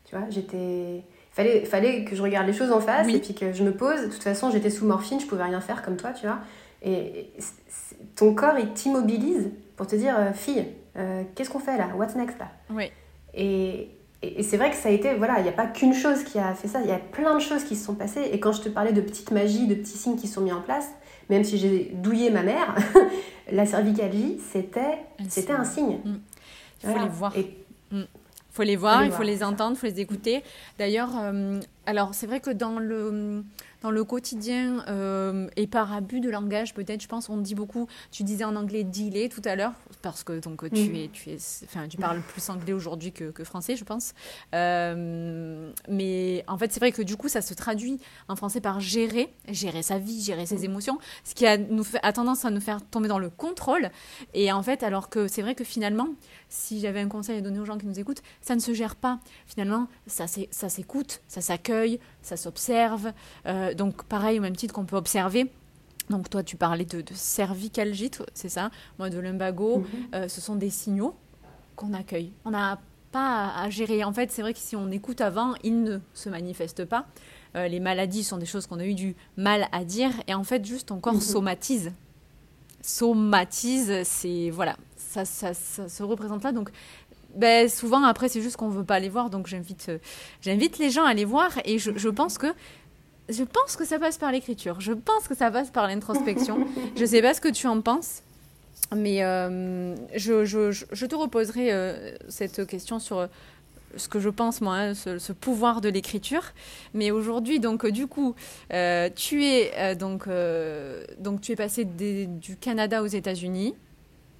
Tu 0.04 0.16
vois, 0.16 0.26
j'étais... 0.30 1.04
Fallait, 1.30 1.64
fallait 1.64 2.04
que 2.04 2.14
je 2.14 2.22
regarde 2.22 2.46
les 2.46 2.52
choses 2.52 2.70
en 2.70 2.80
face 2.80 3.08
et 3.08 3.18
puis 3.18 3.34
que 3.34 3.52
je 3.52 3.64
me 3.64 3.72
pose. 3.72 4.02
De 4.02 4.06
toute 4.06 4.22
façon, 4.22 4.50
j'étais 4.50 4.70
sous 4.70 4.86
morphine, 4.86 5.18
je 5.18 5.26
pouvais 5.26 5.42
rien 5.42 5.60
faire 5.60 5.82
comme 5.82 5.96
toi, 5.96 6.12
tu 6.12 6.26
vois. 6.26 6.38
Et 6.82 7.32
ton 8.14 8.34
corps, 8.34 8.56
il 8.58 8.72
t'immobilise 8.72 9.50
pour 9.76 9.86
te 9.86 9.96
dire, 9.96 10.14
euh, 10.18 10.32
fille, 10.32 10.66
euh, 10.96 11.22
qu'est-ce 11.34 11.50
qu'on 11.50 11.58
fait 11.58 11.76
là? 11.76 11.88
What's 11.96 12.14
next 12.14 12.38
là? 12.38 12.50
Oui. 12.70 12.90
Et, 13.34 13.90
et, 14.22 14.42
c'est 14.42 14.56
vrai 14.56 14.70
que 14.70 14.76
ça 14.76 14.88
a 14.88 14.92
été, 14.92 15.14
voilà, 15.14 15.38
il 15.38 15.42
n'y 15.42 15.48
a 15.48 15.52
pas 15.52 15.66
qu'une 15.66 15.94
chose 15.94 16.22
qui 16.24 16.38
a 16.38 16.54
fait 16.54 16.68
ça, 16.68 16.80
il 16.82 16.88
y 16.88 16.92
a 16.92 16.98
plein 16.98 17.34
de 17.34 17.40
choses 17.40 17.64
qui 17.64 17.76
se 17.76 17.84
sont 17.84 17.94
passées. 17.94 18.28
Et 18.32 18.40
quand 18.40 18.52
je 18.52 18.62
te 18.62 18.68
parlais 18.68 18.92
de 18.92 19.00
petites 19.00 19.32
magies, 19.32 19.66
de 19.66 19.74
petits 19.74 19.98
signes 19.98 20.16
qui 20.16 20.28
sont 20.28 20.40
mis 20.40 20.52
en 20.52 20.60
place, 20.60 20.88
même 21.30 21.44
si 21.44 21.58
j'ai 21.58 21.90
douillé 21.94 22.30
ma 22.30 22.42
mère, 22.42 22.74
la 23.52 23.66
cervicalgie, 23.66 24.40
c'était 24.52 24.98
c'était 25.28 25.52
un 25.52 25.64
signe. 25.64 25.98
Mm. 26.04 26.14
Il 26.82 26.90
faut 26.90 26.98
les 26.98 27.08
voir. 27.08 27.32
Il 27.36 27.98
mm. 27.98 28.06
faut 28.50 28.62
les 28.62 28.76
voir, 28.76 29.04
il 29.04 29.10
faut 29.10 29.22
les 29.22 29.42
entendre, 29.42 29.76
il 29.76 29.78
faut 29.78 29.86
les 29.86 30.00
écouter. 30.00 30.42
D'ailleurs, 30.78 31.10
euh, 31.18 31.60
alors 31.86 32.14
c'est 32.14 32.26
vrai 32.26 32.40
que 32.40 32.50
dans 32.50 32.78
le 32.78 33.42
dans 33.84 33.90
le 33.90 34.02
quotidien 34.02 34.82
euh, 34.88 35.46
et 35.56 35.66
par 35.66 35.92
abus 35.92 36.20
de 36.20 36.30
langage 36.30 36.72
peut-être 36.72 37.02
je 37.02 37.06
pense 37.06 37.28
on 37.28 37.36
dit 37.36 37.54
beaucoup 37.54 37.86
tu 38.10 38.22
disais 38.22 38.44
en 38.44 38.56
anglais 38.56 38.82
dealer 38.82 39.28
tout 39.28 39.42
à 39.44 39.56
l'heure 39.56 39.74
parce 40.00 40.24
que 40.24 40.40
donc 40.40 40.66
tu 40.72 40.88
mm. 40.88 40.94
es 40.94 41.08
tu 41.12 41.30
es 41.30 41.36
enfin 41.66 41.86
tu 41.86 41.98
parles 41.98 42.22
plus 42.22 42.48
anglais 42.48 42.72
aujourd'hui 42.72 43.12
que, 43.12 43.24
que, 43.30 43.44
français 43.44 43.76
je 43.76 43.84
pense 43.84 44.14
euh, 44.54 45.70
mais 45.86 46.44
en 46.48 46.56
fait 46.56 46.72
c'est 46.72 46.80
vrai 46.80 46.92
que 46.92 47.02
du 47.02 47.18
coup 47.18 47.28
ça 47.28 47.42
se 47.42 47.52
traduit 47.52 48.00
en 48.28 48.36
français 48.36 48.62
par 48.62 48.80
gérer 48.80 49.28
gérer 49.50 49.82
sa 49.82 49.98
vie 49.98 50.22
gérer 50.22 50.46
ses 50.46 50.60
mm. 50.60 50.64
émotions 50.64 50.98
ce 51.22 51.34
qui 51.34 51.46
a 51.46 51.58
nous 51.58 51.84
fait, 51.84 52.00
a 52.02 52.14
tendance 52.14 52.46
à 52.46 52.50
nous 52.50 52.62
faire 52.62 52.80
tomber 52.80 53.08
dans 53.08 53.18
le 53.18 53.28
contrôle 53.28 53.90
et 54.32 54.50
en 54.50 54.62
fait 54.62 54.82
alors 54.82 55.10
que 55.10 55.28
c'est 55.28 55.42
vrai 55.42 55.54
que 55.54 55.64
finalement 55.64 56.08
si 56.48 56.80
j'avais 56.80 57.00
un 57.00 57.08
conseil 57.08 57.36
à 57.36 57.40
donner 57.42 57.60
aux 57.60 57.66
gens 57.66 57.76
qui 57.76 57.86
nous 57.86 58.00
écoutent 58.00 58.22
ça 58.40 58.54
ne 58.54 58.60
se 58.60 58.72
gère 58.72 58.96
pas 58.96 59.20
finalement 59.46 59.88
ça 60.06 60.24
ça 60.26 60.68
s'écoute 60.70 61.20
ça 61.28 61.42
s'accueille 61.42 62.00
ça 62.24 62.36
s'observe. 62.36 63.12
Euh, 63.46 63.73
donc 63.74 64.04
pareil, 64.04 64.38
au 64.38 64.42
même 64.42 64.56
titre 64.56 64.74
qu'on 64.74 64.84
peut 64.84 64.96
observer. 64.96 65.50
Donc 66.10 66.28
toi, 66.28 66.42
tu 66.42 66.56
parlais 66.56 66.84
de, 66.84 67.00
de 67.00 67.14
cervicalgie, 67.14 68.10
c'est 68.34 68.48
ça 68.48 68.70
Moi, 68.98 69.10
de 69.10 69.18
lumbago. 69.18 69.78
Mhm. 69.78 69.86
Euh, 70.14 70.28
ce 70.28 70.40
sont 70.40 70.56
des 70.56 70.70
signaux 70.70 71.14
qu'on 71.76 71.92
accueille. 71.92 72.32
On 72.44 72.50
n'a 72.50 72.78
pas 73.10 73.52
à, 73.56 73.70
gérer. 73.70 74.04
En 74.04 74.12
fait, 74.12 74.30
c'est 74.30 74.42
vrai 74.42 74.52
que 74.52 74.58
si 74.58 74.76
on 74.76 74.90
écoute 74.90 75.20
avant, 75.20 75.54
ils 75.62 75.82
ne 75.82 75.98
se 76.12 76.28
manifestent 76.28 76.84
pas. 76.84 77.06
Euh, 77.56 77.68
les 77.68 77.80
maladies 77.80 78.24
sont 78.24 78.38
des 78.38 78.46
choses 78.46 78.66
qu'on 78.66 78.80
a 78.80 78.84
eu 78.84 78.94
du 78.94 79.14
mal 79.36 79.68
à 79.72 79.84
dire. 79.84 80.10
Et 80.26 80.34
en 80.34 80.44
fait, 80.44 80.64
juste 80.64 80.88
ton 80.88 80.98
corps 80.98 81.14
mhm. 81.14 81.20
somatise. 81.20 81.92
Somatise, 82.82 84.02
c'est... 84.02 84.50
Voilà, 84.50 84.76
ça, 84.96 85.24
ça, 85.24 85.54
ça, 85.54 85.88
se 85.88 86.02
représente 86.02 86.42
là. 86.44 86.52
Donc, 86.52 86.70
ben, 87.36 87.68
souvent, 87.68 88.02
après, 88.04 88.28
c'est 88.28 88.42
juste 88.42 88.56
qu'on 88.56 88.68
ne 88.68 88.74
veut 88.74 88.84
pas 88.84 88.96
aller 88.96 89.08
voir. 89.08 89.30
Donc, 89.30 89.46
j'invite, 89.46 89.86
euh, 89.88 89.98
j'invite 90.40 90.78
les 90.78 90.90
gens 90.90 91.04
à 91.04 91.10
aller 91.10 91.24
voir. 91.24 91.52
Et 91.64 91.78
je, 91.78 91.96
je, 91.96 92.08
pense 92.08 92.38
que. 92.38 92.52
Je 93.28 93.42
pense 93.42 93.76
que 93.76 93.84
ça 93.84 93.98
passe 93.98 94.18
par 94.18 94.32
l'écriture. 94.32 94.80
Je 94.80 94.92
pense 94.92 95.28
que 95.28 95.34
ça 95.34 95.50
passe 95.50 95.70
par 95.70 95.86
l'introspection. 95.86 96.66
je 96.96 97.00
ne 97.00 97.06
sais 97.06 97.22
pas 97.22 97.34
ce 97.34 97.40
que 97.40 97.48
tu 97.48 97.66
en 97.66 97.80
penses. 97.80 98.22
Mais 98.94 99.24
euh, 99.24 99.94
je, 100.14 100.44
je, 100.44 100.70
je, 100.70 101.06
te 101.06 101.14
reposerai 101.14 101.72
euh, 101.72 102.16
cette 102.28 102.66
question 102.66 102.98
sur 102.98 103.28
ce 103.96 104.08
que 104.08 104.20
je 104.20 104.28
pense 104.28 104.60
moi, 104.60 104.76
hein, 104.76 104.94
ce, 104.94 105.32
pouvoir 105.32 105.80
de 105.80 105.88
l'écriture. 105.88 106.42
Mais 106.92 107.10
aujourd'hui, 107.10 107.60
donc 107.60 107.86
du 107.86 108.06
coup, 108.06 108.34
tu 108.68 109.44
es 109.44 109.96
donc 109.96 110.28
donc 111.18 111.40
tu 111.40 111.52
es 111.52 111.56
passé 111.56 111.84
du 111.84 112.56
Canada 112.56 113.02
aux 113.02 113.06
États-Unis. 113.06 113.74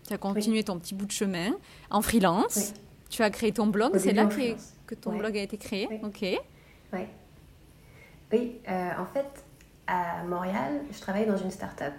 Tu 0.07 0.12
as 0.12 0.18
continué 0.18 0.62
ton 0.62 0.78
petit 0.78 0.95
bout 0.95 1.07
de 1.07 1.12
chemin 1.12 1.53
en 1.91 2.03
freelance. 2.03 2.74
Tu 3.09 3.22
as 3.22 3.30
créé 3.30 3.53
ton 3.53 3.66
blog, 3.66 3.97
c'est 3.97 4.12
là 4.12 4.26
que, 4.26 4.95
ton 4.95 5.16
blog 5.16 5.37
a 5.37 5.43
été 5.43 5.57
créé. 5.57 5.89
Ok. 6.03 6.24
Oui, 8.33 8.59
euh, 8.68 8.91
en 8.99 9.07
fait, 9.07 9.45
à 9.87 10.25
Montréal, 10.25 10.81
je 10.93 11.01
travaillais 11.01 11.27
dans 11.27 11.37
une 11.37 11.51
start-up 11.51 11.93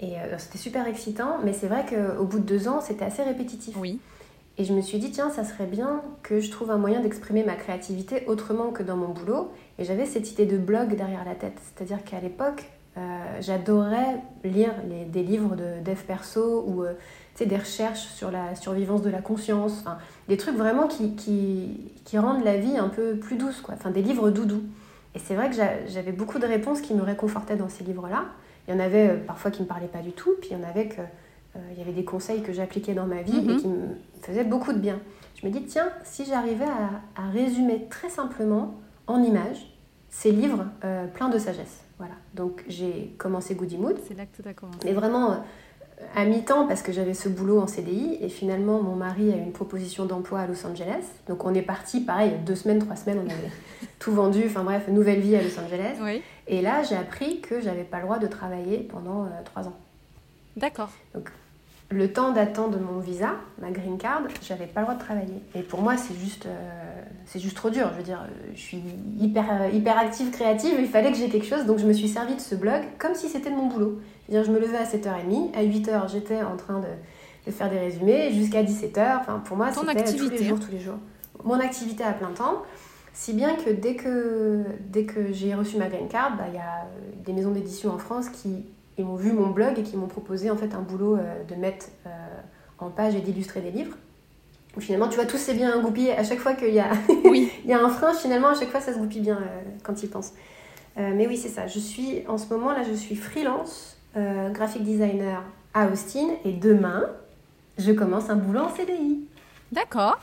Et 0.00 0.14
c'était 0.38 0.58
super 0.58 0.86
excitant, 0.88 1.38
mais 1.44 1.52
c'est 1.52 1.68
vrai 1.68 1.86
qu'au 1.86 2.24
bout 2.24 2.40
de 2.40 2.44
deux 2.44 2.68
ans, 2.68 2.80
c'était 2.80 3.04
assez 3.04 3.22
répétitif. 3.22 3.76
Oui. 3.78 4.00
Et 4.56 4.64
je 4.64 4.72
me 4.72 4.80
suis 4.82 4.98
dit, 4.98 5.10
tiens, 5.10 5.30
ça 5.30 5.44
serait 5.44 5.66
bien 5.66 6.02
que 6.22 6.38
je 6.38 6.50
trouve 6.50 6.70
un 6.70 6.78
moyen 6.78 7.00
d'exprimer 7.00 7.42
ma 7.42 7.54
créativité 7.54 8.24
autrement 8.28 8.70
que 8.70 8.84
dans 8.84 8.96
mon 8.96 9.08
boulot. 9.08 9.50
Et 9.78 9.84
j'avais 9.84 10.06
cette 10.06 10.30
idée 10.30 10.46
de 10.46 10.58
blog 10.58 10.94
derrière 10.94 11.24
la 11.24 11.34
tête. 11.34 11.58
C'est-à-dire 11.60 12.04
qu'à 12.04 12.20
l'époque, 12.20 12.64
euh, 12.96 13.00
j'adorais 13.40 14.22
lire 14.44 14.72
des 15.08 15.22
livres 15.24 15.56
de 15.56 15.82
dev 15.84 15.98
perso 16.06 16.64
ou 16.68 16.84
euh, 16.84 16.92
des 17.44 17.56
recherches 17.56 18.06
sur 18.14 18.30
la 18.30 18.54
survivance 18.54 19.02
de 19.02 19.10
la 19.10 19.20
conscience. 19.20 19.72
Enfin, 19.80 19.98
des 20.28 20.36
trucs 20.36 20.56
vraiment 20.56 20.86
qui, 20.86 21.16
qui, 21.16 21.90
qui, 22.04 22.16
rendent 22.18 22.44
la 22.44 22.56
vie 22.56 22.78
un 22.78 22.88
peu 22.88 23.16
plus 23.16 23.36
douce. 23.36 23.60
Quoi. 23.60 23.74
Enfin, 23.76 23.90
des 23.90 24.02
livres 24.02 24.30
doudous. 24.30 24.62
Et 25.14 25.18
c'est 25.18 25.34
vrai 25.34 25.50
que 25.50 25.56
j'avais 25.86 26.12
beaucoup 26.12 26.38
de 26.38 26.46
réponses 26.46 26.80
qui 26.80 26.94
me 26.94 27.02
réconfortaient 27.02 27.56
dans 27.56 27.68
ces 27.68 27.84
livres-là. 27.84 28.24
Il 28.66 28.74
y 28.74 28.76
en 28.76 28.80
avait 28.80 29.10
euh, 29.10 29.16
parfois 29.16 29.50
qui 29.50 29.60
ne 29.60 29.64
me 29.64 29.68
parlaient 29.68 29.86
pas 29.86 30.00
du 30.00 30.12
tout, 30.12 30.32
puis 30.40 30.50
il 30.50 30.58
y 30.58 30.60
en 30.60 30.68
avait 30.68 30.88
que 30.88 31.00
euh, 31.00 31.60
il 31.72 31.78
y 31.78 31.82
avait 31.82 31.92
des 31.92 32.04
conseils 32.04 32.42
que 32.42 32.52
j'appliquais 32.52 32.94
dans 32.94 33.06
ma 33.06 33.22
vie 33.22 33.38
et 33.38 33.42
mhm. 33.42 33.56
qui 33.56 33.68
me 33.68 33.86
faisaient 34.22 34.44
beaucoup 34.44 34.72
de 34.72 34.78
bien. 34.78 34.98
Je 35.40 35.46
me 35.46 35.52
dis, 35.52 35.64
tiens, 35.64 35.88
si 36.02 36.24
j'arrivais 36.24 36.64
à, 36.64 37.28
résumer 37.30 37.86
très 37.90 38.08
simplement, 38.08 38.74
en 39.06 39.22
images, 39.22 39.70
ces 40.08 40.32
livres 40.32 40.66
euh, 40.84 41.06
pleins 41.06 41.28
de 41.28 41.38
sagesse. 41.38 41.82
Voilà. 41.98 42.14
Donc 42.34 42.64
j'ai 42.66 43.14
commencé 43.18 43.54
Goody 43.54 43.76
Mood. 43.76 43.96
C'est 44.08 44.16
là 44.16 44.24
que 44.26 44.42
tout 44.42 44.48
a 44.48 44.54
commencé. 44.54 44.78
Mais 44.84 44.92
vraiment 44.92 45.44
à 46.14 46.24
mi-temps 46.24 46.66
parce 46.66 46.82
que 46.82 46.92
j'avais 46.92 47.14
ce 47.14 47.28
boulot 47.28 47.60
en 47.60 47.66
CDI 47.66 48.18
et 48.20 48.28
finalement 48.28 48.82
mon 48.82 48.96
mari 48.96 49.32
a 49.32 49.36
eu 49.36 49.40
une 49.40 49.52
proposition 49.52 50.04
d'emploi 50.04 50.40
à 50.40 50.46
Los 50.46 50.66
Angeles. 50.66 51.04
Donc 51.28 51.44
on 51.44 51.54
est 51.54 51.62
parti, 51.62 52.00
pareil, 52.00 52.32
deux 52.44 52.54
semaines, 52.54 52.78
trois 52.78 52.96
semaines, 52.96 53.20
on 53.24 53.30
avait 53.30 53.50
tout 53.98 54.12
vendu. 54.12 54.42
Enfin 54.46 54.64
bref, 54.64 54.88
nouvelle 54.88 55.20
vie 55.20 55.36
à 55.36 55.42
Los 55.42 55.58
Angeles. 55.58 55.96
Oui. 56.00 56.22
Et 56.46 56.62
là 56.62 56.82
j'ai 56.82 56.96
appris 56.96 57.40
que 57.40 57.60
j'avais 57.60 57.84
pas 57.84 57.98
le 57.98 58.04
droit 58.04 58.18
de 58.18 58.26
travailler 58.26 58.78
pendant 58.78 59.28
trois 59.44 59.68
ans. 59.68 59.76
D'accord. 60.56 60.90
Donc 61.14 61.30
le 61.90 62.12
temps 62.12 62.32
d'attendre 62.32 62.78
mon 62.78 62.98
visa, 62.98 63.34
ma 63.60 63.70
green 63.70 63.98
card, 63.98 64.22
j'avais 64.42 64.66
pas 64.66 64.80
le 64.80 64.86
droit 64.86 64.96
de 64.96 65.00
travailler. 65.00 65.40
Et 65.54 65.60
pour 65.60 65.80
moi, 65.80 65.96
c'est 65.96 66.14
juste, 66.14 66.46
euh, 66.46 67.02
c'est 67.26 67.38
juste 67.38 67.56
trop 67.56 67.70
dur. 67.70 67.90
Je 67.92 67.98
veux 67.98 68.02
dire, 68.02 68.26
je 68.54 68.60
suis 68.60 68.82
hyper, 69.20 69.44
euh, 69.50 69.68
hyper 69.68 69.98
active, 69.98 70.30
créative, 70.30 70.74
il 70.78 70.88
fallait 70.88 71.12
que 71.12 71.18
j'ai 71.18 71.28
quelque 71.28 71.46
chose, 71.46 71.66
donc 71.66 71.78
je 71.78 71.86
me 71.86 71.92
suis 71.92 72.08
servi 72.08 72.34
de 72.34 72.40
ce 72.40 72.54
blog 72.54 72.82
comme 72.98 73.14
si 73.14 73.28
c'était 73.28 73.50
de 73.50 73.54
mon 73.54 73.66
boulot. 73.66 74.00
Je, 74.30 74.50
me 74.50 74.58
levais 74.58 74.76
à 74.76 74.84
7h30, 74.84 75.54
à 75.54 75.62
8h, 75.62 76.10
j'étais 76.10 76.42
en 76.42 76.56
train 76.56 76.80
de, 76.80 77.50
faire 77.50 77.70
des 77.70 77.78
résumés, 77.78 78.32
jusqu'à 78.32 78.62
17h. 78.62 79.20
Enfin, 79.20 79.42
pour 79.44 79.56
moi, 79.56 79.70
c'était 79.72 80.16
tous 80.16 80.30
les 80.30 80.44
jours, 80.44 80.58
tous 80.60 80.72
les 80.72 80.80
jours. 80.80 80.98
Mon 81.44 81.60
activité 81.60 82.04
à 82.04 82.12
plein 82.12 82.30
temps. 82.30 82.62
Si 83.12 83.32
bien 83.32 83.54
que 83.54 83.70
dès 83.70 83.94
que, 83.94 84.64
dès 84.80 85.04
que 85.04 85.32
j'ai 85.32 85.54
reçu 85.54 85.76
ma 85.76 85.88
green 85.88 86.08
card, 86.08 86.36
bah, 86.36 86.44
il 86.48 86.54
y 86.54 86.58
a 86.58 86.88
des 87.24 87.32
maisons 87.32 87.52
d'édition 87.52 87.92
en 87.92 87.98
France 87.98 88.28
qui 88.28 88.64
ils 88.98 89.04
m'ont 89.04 89.16
vu 89.16 89.32
mon 89.32 89.48
blog 89.48 89.78
et 89.78 89.82
qui 89.82 89.96
m'ont 89.96 90.06
proposé 90.06 90.50
en 90.50 90.56
fait 90.56 90.74
un 90.74 90.80
boulot 90.80 91.16
euh, 91.16 91.42
de 91.44 91.54
mettre 91.54 91.86
euh, 92.06 92.10
en 92.78 92.90
page 92.90 93.14
et 93.14 93.20
d'illustrer 93.20 93.60
des 93.60 93.70
livres. 93.70 93.96
finalement, 94.78 95.08
tu 95.08 95.16
vois, 95.16 95.26
tout 95.26 95.36
s'est 95.36 95.54
bien 95.54 95.80
goupillé. 95.80 96.12
À 96.12 96.22
chaque 96.22 96.38
fois 96.38 96.54
qu'il 96.54 96.72
y, 96.72 96.80
a 96.80 96.90
oui. 97.24 97.50
il 97.64 97.70
y 97.70 97.72
a 97.72 97.84
un 97.84 97.88
frein, 97.88 98.14
finalement, 98.14 98.48
à 98.48 98.54
chaque 98.54 98.70
fois, 98.70 98.80
ça 98.80 98.92
se 98.92 98.98
goupille 98.98 99.20
bien 99.20 99.36
euh, 99.36 99.62
quand 99.82 100.02
ils 100.02 100.08
pensent. 100.08 100.32
mais 100.96 101.26
oui, 101.26 101.36
c'est 101.36 101.48
ça. 101.48 101.66
Je 101.66 101.78
suis, 101.78 102.24
en 102.28 102.38
ce 102.38 102.52
moment, 102.52 102.72
là, 102.72 102.82
je 102.88 102.94
suis 102.94 103.16
freelance, 103.16 103.96
graphic 104.14 104.84
designer 104.84 105.42
à 105.72 105.88
Austin. 105.88 106.28
Et 106.44 106.52
demain, 106.52 107.04
je 107.78 107.92
commence 107.92 108.30
un 108.30 108.36
boulot 108.36 108.60
en 108.60 108.68
CDI. 108.74 109.26
D'accord. 109.72 110.18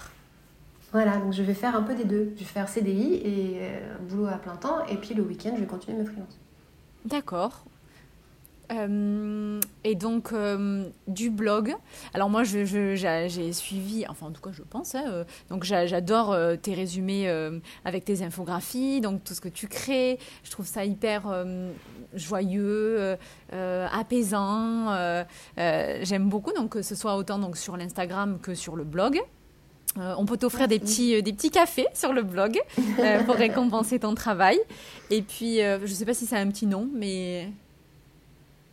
Voilà, 0.92 1.18
donc 1.18 1.34
je 1.34 1.42
vais 1.42 1.54
faire 1.54 1.76
un 1.76 1.84
peu 1.84 1.96
des 1.96 2.06
deux. 2.06 2.34
Je 2.36 2.40
vais 2.40 2.46
faire 2.46 2.68
CDI 2.68 3.16
et 3.16 3.62
un 4.00 4.04
boulot 4.04 4.28
à 4.28 4.38
plein 4.38 4.56
temps. 4.56 4.86
Et 4.90 4.98
puis 4.98 5.14
le 5.14 5.24
week-end, 5.24 5.52
je 5.56 5.62
vais 5.62 5.68
continuer 5.68 5.98
mes 5.98 6.06
freelance. 6.06 6.38
D'accord. 7.06 7.66
Euh, 8.72 9.60
et 9.84 9.96
donc, 9.96 10.32
euh, 10.32 10.86
du 11.08 11.30
blog. 11.30 11.76
Alors, 12.14 12.30
moi, 12.30 12.44
j'ai 12.44 12.66
je, 12.66 13.50
suivi, 13.52 14.06
enfin, 14.08 14.28
en 14.28 14.32
tout 14.32 14.42
cas, 14.42 14.52
je 14.54 14.64
pense. 14.64 14.96
Hein, 14.96 15.04
euh, 15.08 15.24
donc, 15.50 15.64
j'adore 15.64 16.38
tes 16.62 16.74
résumés 16.74 17.30
avec 17.86 18.06
tes 18.06 18.22
infographies, 18.24 19.02
donc 19.02 19.24
tout 19.24 19.34
ce 19.34 19.42
que 19.42 19.50
tu 19.50 19.68
crées. 19.68 20.20
Je 20.44 20.52
trouve 20.52 20.66
ça 20.66 20.86
hyper 20.86 21.24
joyeux, 22.14 23.18
apaisant. 23.52 24.96
J'aime 25.58 26.30
beaucoup, 26.30 26.54
donc, 26.54 26.70
que 26.70 26.82
ce 26.82 26.96
soit 26.96 27.16
autant 27.16 27.40
donc, 27.40 27.58
sur 27.58 27.78
l'Instagram 27.78 28.40
que 28.42 28.54
sur 28.54 28.76
le 28.76 28.84
blog. 28.84 29.20
on 29.98 30.26
peut 30.26 30.38
t'offrir 30.38 30.68
des 30.68 30.80
petits, 30.80 31.22
des 31.22 31.34
petits 31.34 31.52
cafés 31.52 31.88
sur 31.94 32.14
le 32.14 32.24
blog 32.24 32.60
pour 33.26 33.36
récompenser 33.46 34.00
ton 34.00 34.16
travail. 34.16 34.60
Et 35.10 35.22
puis, 35.22 35.58
je 35.58 35.82
ne 35.82 35.88
sais 35.88 36.06
pas 36.06 36.14
si 36.14 36.26
ça 36.26 36.38
a 36.38 36.40
un 36.40 36.50
petit 36.50 36.68
nom, 36.68 36.88
mais 36.94 37.50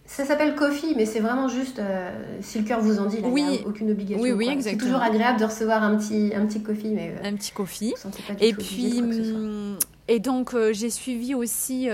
ça 0.09 0.25
s'appelle 0.25 0.55
Coffee, 0.55 0.95
mais 0.97 1.05
c'est 1.05 1.21
vraiment 1.21 1.49
juste 1.49 1.79
euh, 1.79 2.11
si 2.41 2.59
le 2.59 2.65
cœur 2.65 2.81
vous 2.81 2.99
en 2.99 3.05
dit, 3.05 3.19
il 3.23 3.31
n'y 3.31 3.59
a 3.59 3.67
aucune 3.67 3.91
obligation. 3.91 4.23
Oui, 4.23 4.33
oui, 4.33 4.49
exactement. 4.49 4.81
C'est 4.81 4.87
toujours 4.87 5.03
agréable 5.03 5.39
de 5.39 5.45
recevoir 5.45 5.83
un 5.83 5.97
petit, 5.99 6.33
un 6.35 6.47
petit 6.47 6.63
coffee. 6.63 6.95
Mais, 6.95 7.15
euh, 7.15 7.29
un 7.29 7.35
petit 7.35 7.53
coffee. 7.53 7.95
Et 8.41 8.55
puis, 8.55 9.01
hum, 9.01 9.79
et 10.09 10.19
donc 10.19 10.55
euh, 10.55 10.73
j'ai 10.73 10.89
suivi 10.89 11.35
aussi. 11.35 11.89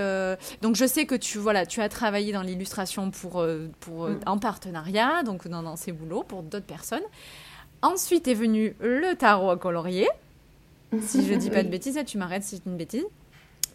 donc 0.61 0.75
je 0.75 0.85
sais 0.87 1.05
que 1.05 1.15
tu, 1.15 1.39
voilà, 1.39 1.65
tu 1.65 1.81
as 1.81 1.89
travaillé 1.89 2.31
dans 2.31 2.41
l'illustration 2.41 3.11
pour, 3.11 3.45
pour, 3.81 4.07
mm. 4.07 4.19
en 4.25 4.37
partenariat, 4.37 5.21
donc 5.23 5.49
dans, 5.49 5.61
dans 5.61 5.75
ces 5.75 5.91
boulots 5.91 6.23
pour 6.23 6.41
d'autres 6.41 6.65
personnes. 6.65 7.03
Ensuite 7.81 8.29
est 8.29 8.33
venu 8.33 8.75
le 8.79 9.13
tarot 9.15 9.49
à 9.49 9.57
colorier. 9.57 10.07
Si 11.01 11.25
je 11.27 11.33
dis 11.33 11.49
pas 11.49 11.63
de 11.63 11.69
bêtises, 11.69 11.99
tu 12.07 12.17
m'arrêtes 12.17 12.43
si 12.43 12.55
c'est 12.55 12.65
une 12.65 12.77
bêtise. 12.77 13.03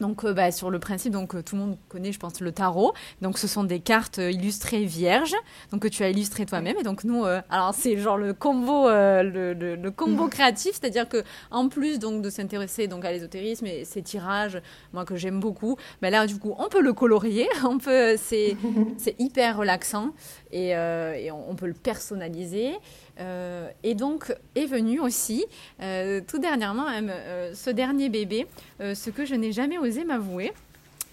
Donc, 0.01 0.25
euh, 0.25 0.33
bah, 0.33 0.51
sur 0.51 0.71
le 0.71 0.79
principe, 0.79 1.13
donc 1.13 1.35
euh, 1.35 1.43
tout 1.43 1.57
le 1.57 1.63
monde 1.63 1.79
connaît, 1.89 2.13
je 2.13 2.19
pense, 2.19 2.41
le 2.41 2.53
tarot. 2.53 2.95
Donc, 3.21 3.39
ce 3.39 3.47
sont 3.47 3.65
des 3.65 3.81
cartes 3.81 4.19
euh, 4.19 4.31
illustrées 4.31 4.85
vierges, 4.85 5.35
donc 5.71 5.83
que 5.83 5.89
tu 5.89 6.03
as 6.03 6.09
illustrées 6.11 6.47
toi-même. 6.47 6.77
Et 6.81 6.83
donc, 6.83 7.05
nous, 7.05 7.25
alors 7.51 7.75
c'est 7.75 7.97
genre 7.99 8.17
le 8.17 8.33
combo, 8.33 8.89
le, 8.89 9.53
le, 9.53 9.91
combo 9.91 10.29
créatif, 10.29 10.73
c'est-à-dire 10.73 11.09
que 11.09 11.23
en 11.51 11.69
plus 11.69 11.99
donc 11.99 12.23
de 12.23 12.31
s'intéresser 12.31 12.87
donc 12.87 13.05
à 13.05 13.13
l'ésotérisme 13.13 13.67
et 13.67 13.85
ces 13.85 14.03
tirages, 14.03 14.61
moi 14.93 15.05
que 15.05 15.17
j'aime 15.17 15.41
beaucoup, 15.41 15.77
bah, 16.01 16.11
là 16.11 16.27
du 16.27 16.39
coup, 16.39 16.55
on 16.59 16.69
peut 16.69 16.81
le 16.81 16.93
colorier, 16.93 17.49
on 17.65 17.79
peut, 17.79 18.17
c'est, 18.17 18.57
c'est 18.97 19.17
hyper 19.19 19.59
relaxant 19.59 20.11
et, 20.51 20.71
et 20.71 21.31
on, 21.31 21.55
peut 21.55 21.67
le 21.67 21.75
personnaliser. 21.75 22.73
Euh, 23.21 23.69
et 23.83 23.95
donc 23.95 24.35
est 24.55 24.67
venu 24.67 25.01
aussi, 25.01 25.45
euh, 25.83 26.21
tout 26.27 26.39
dernièrement, 26.39 26.87
euh, 26.89 27.53
ce 27.55 27.71
dernier 27.71 28.09
bébé, 28.09 28.47
ce 28.81 29.11
que 29.11 29.25
je 29.25 29.35
n'ai 29.35 29.53
jamais 29.53 29.79
osé 29.79 30.05
m'avouer. 30.05 30.53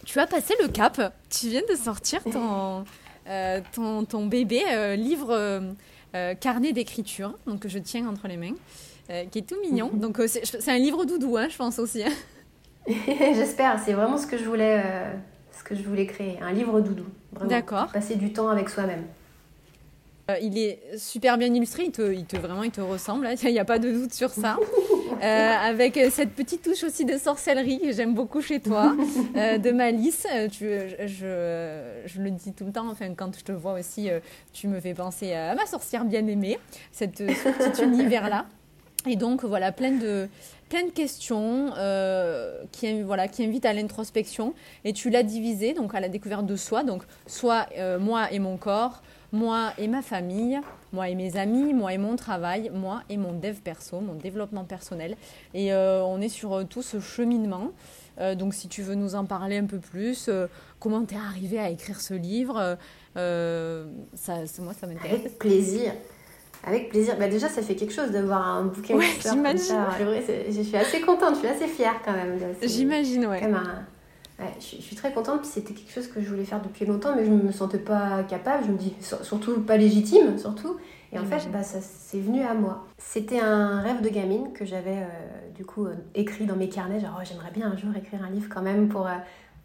Tu 0.05 0.19
as 0.19 0.27
passé 0.27 0.53
le 0.61 0.69
cap, 0.69 1.13
tu 1.29 1.49
viens 1.49 1.63
de 1.69 1.75
sortir 1.75 2.23
ton, 2.23 2.85
ton, 3.73 4.05
ton, 4.05 4.25
bébé 4.25 4.61
livre 4.95 5.75
carnet 6.39 6.71
d'écriture, 6.71 7.33
donc 7.45 7.61
que 7.61 7.69
je 7.69 7.79
tiens 7.79 8.07
entre 8.07 8.27
les 8.29 8.37
mains, 8.37 8.55
qui 9.31 9.39
est 9.39 9.47
tout 9.47 9.59
mignon. 9.61 9.91
Mhm. 9.93 9.99
Donc 9.99 10.21
c'est 10.27 10.71
un 10.71 10.77
livre 10.77 11.03
doudou, 11.03 11.35
hein, 11.35 11.47
je 11.49 11.57
pense 11.57 11.77
aussi. 11.77 12.03
Hein. 12.03 12.13
J'espère, 12.87 13.81
c'est 13.83 13.91
vraiment 13.91 14.17
ce 14.17 14.27
que 14.27 14.37
je 14.37 14.45
voulais, 14.45 14.81
ce 15.51 15.61
que 15.65 15.75
je 15.75 15.83
voulais 15.83 16.05
créer, 16.05 16.39
un 16.41 16.53
livre 16.53 16.79
doudou. 16.79 17.05
D'accord. 17.43 17.87
Passer 17.91 18.15
du 18.15 18.31
temps 18.31 18.47
avec 18.47 18.69
soi-même. 18.69 19.03
Euh, 20.29 20.35
il 20.41 20.57
est 20.57 20.81
super 20.97 21.37
bien 21.37 21.53
illustré, 21.53 21.83
il 21.85 21.91
te, 21.91 22.13
il 22.13 22.25
te 22.25 22.35
vraiment 22.35 22.63
il 22.63 22.71
te 22.71 22.81
ressemble, 22.81 23.27
hein. 23.27 23.35
il 23.43 23.51
n'y 23.51 23.59
a 23.59 23.65
pas 23.65 23.79
de 23.79 23.91
doute 23.91 24.13
sur 24.13 24.29
ça. 24.29 24.57
Euh, 25.23 25.23
avec 25.23 25.99
cette 26.11 26.33
petite 26.33 26.61
touche 26.61 26.83
aussi 26.83 27.03
de 27.03 27.17
sorcellerie 27.17 27.79
que 27.79 27.91
j'aime 27.91 28.13
beaucoup 28.13 28.39
chez 28.39 28.59
toi, 28.59 28.95
euh, 29.35 29.57
de 29.57 29.71
malice. 29.71 30.27
Tu, 30.51 30.65
je, 31.07 32.03
je, 32.05 32.21
le 32.21 32.29
dis 32.29 32.53
tout 32.53 32.65
le 32.65 32.71
temps, 32.71 32.87
enfin, 32.87 33.15
quand 33.15 33.35
je 33.35 33.43
te 33.43 33.51
vois 33.51 33.73
aussi, 33.79 34.09
tu 34.53 34.67
me 34.67 34.79
fais 34.79 34.93
penser 34.93 35.33
à 35.33 35.55
ma 35.55 35.65
sorcière 35.65 36.05
bien-aimée, 36.05 36.59
cette, 36.91 37.17
ce 37.17 37.23
petit 37.23 37.83
univers-là. 37.83 38.45
Et 39.07 39.15
donc 39.15 39.43
voilà, 39.43 39.71
plein 39.71 39.93
de, 39.93 40.27
plein 40.69 40.83
de 40.83 40.91
questions 40.91 41.71
qui, 42.71 43.01
voilà, 43.01 43.27
qui 43.27 43.43
invitent 43.43 43.65
à 43.65 43.73
l'introspection. 43.73 44.53
Et 44.83 44.93
tu 44.93 45.09
l'as 45.09 45.23
divisé 45.23 45.73
donc 45.73 45.95
à 45.95 45.99
la 45.99 46.09
découverte 46.09 46.45
de 46.45 46.57
soi, 46.57 46.83
donc 46.83 47.01
soit 47.25 47.65
moi 47.99 48.31
et 48.31 48.37
mon 48.37 48.57
corps, 48.57 49.01
moi 49.31 49.73
et 49.77 49.87
ma 49.87 50.01
famille, 50.01 50.59
moi 50.93 51.09
et 51.09 51.15
mes 51.15 51.37
amis, 51.37 51.73
moi 51.73 51.93
et 51.93 51.97
mon 51.97 52.15
travail, 52.15 52.71
moi 52.73 53.01
et 53.09 53.17
mon 53.17 53.33
dev 53.33 53.55
perso, 53.63 53.99
mon 53.99 54.15
développement 54.15 54.63
personnel. 54.63 55.15
Et 55.53 55.73
euh, 55.73 56.03
on 56.03 56.21
est 56.21 56.29
sur 56.29 56.53
euh, 56.53 56.63
tout 56.63 56.81
ce 56.81 56.99
cheminement. 56.99 57.71
Euh, 58.19 58.35
donc 58.35 58.53
si 58.53 58.67
tu 58.67 58.81
veux 58.81 58.95
nous 58.95 59.15
en 59.15 59.25
parler 59.25 59.57
un 59.57 59.65
peu 59.65 59.79
plus, 59.79 60.29
comment 60.79 61.03
tu 61.05 61.15
es 61.15 61.17
arrivé 61.17 61.59
à 61.59 61.69
écrire 61.69 62.01
ce 62.01 62.13
livre, 62.13 62.77
ça, 63.15 64.37
moi 64.59 64.73
ça 64.73 64.87
m'intéresse. 64.87 65.19
Avec 65.19 65.39
plaisir. 65.39 65.93
Avec 66.63 66.89
plaisir. 66.89 67.15
Bah 67.19 67.27
déjà, 67.27 67.47
ça 67.49 67.61
fait 67.61 67.75
quelque 67.75 67.93
chose 67.93 68.11
de 68.11 68.19
voir 68.19 68.45
un 68.45 68.65
bouquin 68.65 68.95
ouais, 68.95 69.05
comme 69.23 69.57
ça. 69.57 69.87
Je 70.49 70.61
suis 70.61 70.75
assez 70.75 71.01
contente, 71.01 71.35
je 71.35 71.39
suis 71.39 71.47
assez 71.47 71.67
fière 71.67 72.01
quand 72.03 72.13
même. 72.13 72.37
J'imagine, 72.63 73.27
ouais. 73.27 73.41
Comme 73.41 73.53
un, 73.53 73.85
je, 74.59 74.81
suis 74.81 74.95
très 74.95 75.11
contente, 75.11 75.45
c'était 75.45 75.73
quelque 75.73 75.91
chose 75.91 76.07
que 76.07 76.21
je 76.21 76.29
voulais 76.29 76.45
faire 76.45 76.61
depuis 76.61 76.85
longtemps, 76.85 77.15
mais 77.15 77.25
je 77.25 77.31
ne 77.31 77.41
me 77.41 77.51
sentais 77.51 77.79
pas 77.79 78.23
capable, 78.23 78.65
je 78.65 78.71
me 78.71 78.77
dis 78.77 78.93
surtout 79.01 79.61
pas 79.61 79.77
légitime, 79.77 80.37
surtout. 80.37 80.77
Et 81.13 81.19
en 81.19 81.25
fait, 81.25 81.49
bah, 81.51 81.63
ça 81.63 81.79
c'est 81.81 82.19
venu 82.19 82.43
à 82.43 82.53
moi. 82.53 82.85
C'était 82.97 83.39
un 83.39 83.81
rêve 83.81 84.01
de 84.01 84.09
gamine 84.09 84.51
que 84.53 84.65
j'avais 84.65 84.97
euh, 84.97 85.51
du 85.55 85.65
coup 85.65 85.85
euh, 85.85 85.95
écrit 86.15 86.45
dans 86.45 86.55
mes 86.55 86.69
carnets, 86.69 86.99
genre 86.99 87.17
oh, 87.17 87.23
j'aimerais 87.23 87.51
bien 87.51 87.71
un 87.71 87.77
jour 87.77 87.95
écrire 87.95 88.23
un 88.23 88.29
livre 88.29 88.49
quand 88.53 88.61
même 88.61 88.89
pour, 88.89 89.07
euh, 89.07 89.15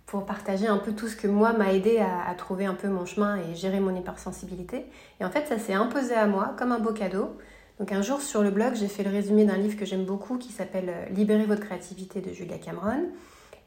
pour 0.06 0.24
partager 0.24 0.68
un 0.68 0.78
peu 0.78 0.92
tout 0.92 1.08
ce 1.08 1.16
que 1.16 1.26
moi 1.26 1.52
m'a 1.52 1.72
aidé 1.72 1.98
à, 1.98 2.32
trouver 2.34 2.64
un 2.64 2.74
peu 2.74 2.88
mon 2.88 3.04
chemin 3.04 3.38
et 3.38 3.54
gérer 3.56 3.80
mon 3.80 3.94
hypersensibilité. 3.94 4.86
Et 5.20 5.24
en 5.24 5.30
fait, 5.30 5.46
ça 5.46 5.58
s'est 5.58 5.74
imposé 5.74 6.14
à 6.14 6.26
moi 6.26 6.54
comme 6.56 6.70
un 6.70 6.78
beau 6.78 6.92
cadeau. 6.92 7.36
Donc 7.80 7.90
un 7.90 8.02
jour 8.02 8.20
sur 8.20 8.42
le 8.42 8.50
blog, 8.50 8.74
j'ai 8.74 8.88
fait 8.88 9.02
le 9.02 9.10
résumé 9.10 9.44
d'un 9.44 9.56
livre 9.56 9.76
que 9.76 9.84
j'aime 9.84 10.04
beaucoup 10.04 10.38
qui 10.38 10.52
s'appelle 10.52 10.92
Libérer 11.10 11.44
votre 11.44 11.62
créativité 11.62 12.20
de 12.20 12.32
Julia 12.32 12.58
Cameron. 12.58 13.08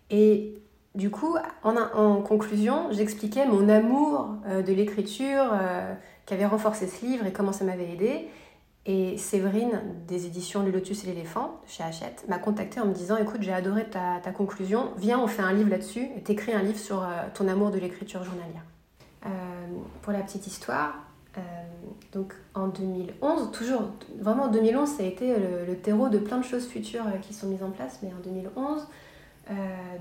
Et 0.10 0.54
du 0.96 1.10
coup, 1.10 1.36
en, 1.64 2.22
conclusion, 2.22 2.88
j'expliquais 2.92 3.46
mon 3.46 3.68
amour 3.68 4.30
euh, 4.48 4.62
de 4.62 4.72
l'écriture 4.72 5.44
euh, 5.52 5.94
qui 6.26 6.34
avait 6.34 6.46
renforcé 6.46 6.88
ce 6.88 7.06
livre 7.06 7.26
et 7.26 7.34
comment 7.34 7.52
ça 7.52 7.66
m'avait 7.66 7.92
aidé. 7.92 8.30
Et 8.86 9.18
Séverine, 9.18 9.82
des 10.08 10.26
éditions 10.26 10.64
Le 10.64 10.72
Lotus 10.72 11.04
et 11.04 11.08
l'éléphant, 11.08 11.60
chez 11.68 11.84
Hachette, 11.84 12.24
m'a 12.30 12.38
contacté 12.38 12.80
en 12.80 12.86
me 12.86 12.94
disant 12.94 13.18
Écoute, 13.18 13.42
j'ai 13.42 13.52
adoré 13.52 13.90
ta, 13.90 14.32
conclusion, 14.32 14.92
viens, 14.98 15.20
on 15.20 15.28
fait 15.28 15.42
un 15.42 15.52
livre 15.52 15.70
là-dessus, 15.70 16.08
t'écris 16.24 16.54
un 16.54 16.62
livre 16.62 16.80
sur 16.80 17.04
euh, 17.04 17.08
ton 17.34 17.48
amour 17.50 17.72
de 17.72 17.80
l'écriture 17.80 18.24
journalière. 18.24 18.64
Euh, 19.26 19.30
pour 20.02 20.14
la 20.14 20.20
petite 20.20 20.48
histoire, 20.48 21.02
donc 22.14 22.34
en 22.54 22.70
2011, 22.70 23.52
toujours, 23.52 23.82
vraiment 24.22 24.44
en 24.44 24.48
2011, 24.48 24.88
ça 24.88 25.04
a 25.04 25.06
été 25.06 25.36
le, 25.36 25.66
le, 25.68 25.76
terreau 25.76 26.08
de 26.08 26.18
plein 26.18 26.38
de 26.38 26.46
choses 26.46 26.66
futures 26.66 27.04
qui 27.22 27.34
sont 27.34 27.48
mises 27.48 27.64
en 27.64 27.72
place, 27.72 28.00
mais 28.02 28.10
en 28.14 28.22
2011, 28.24 28.88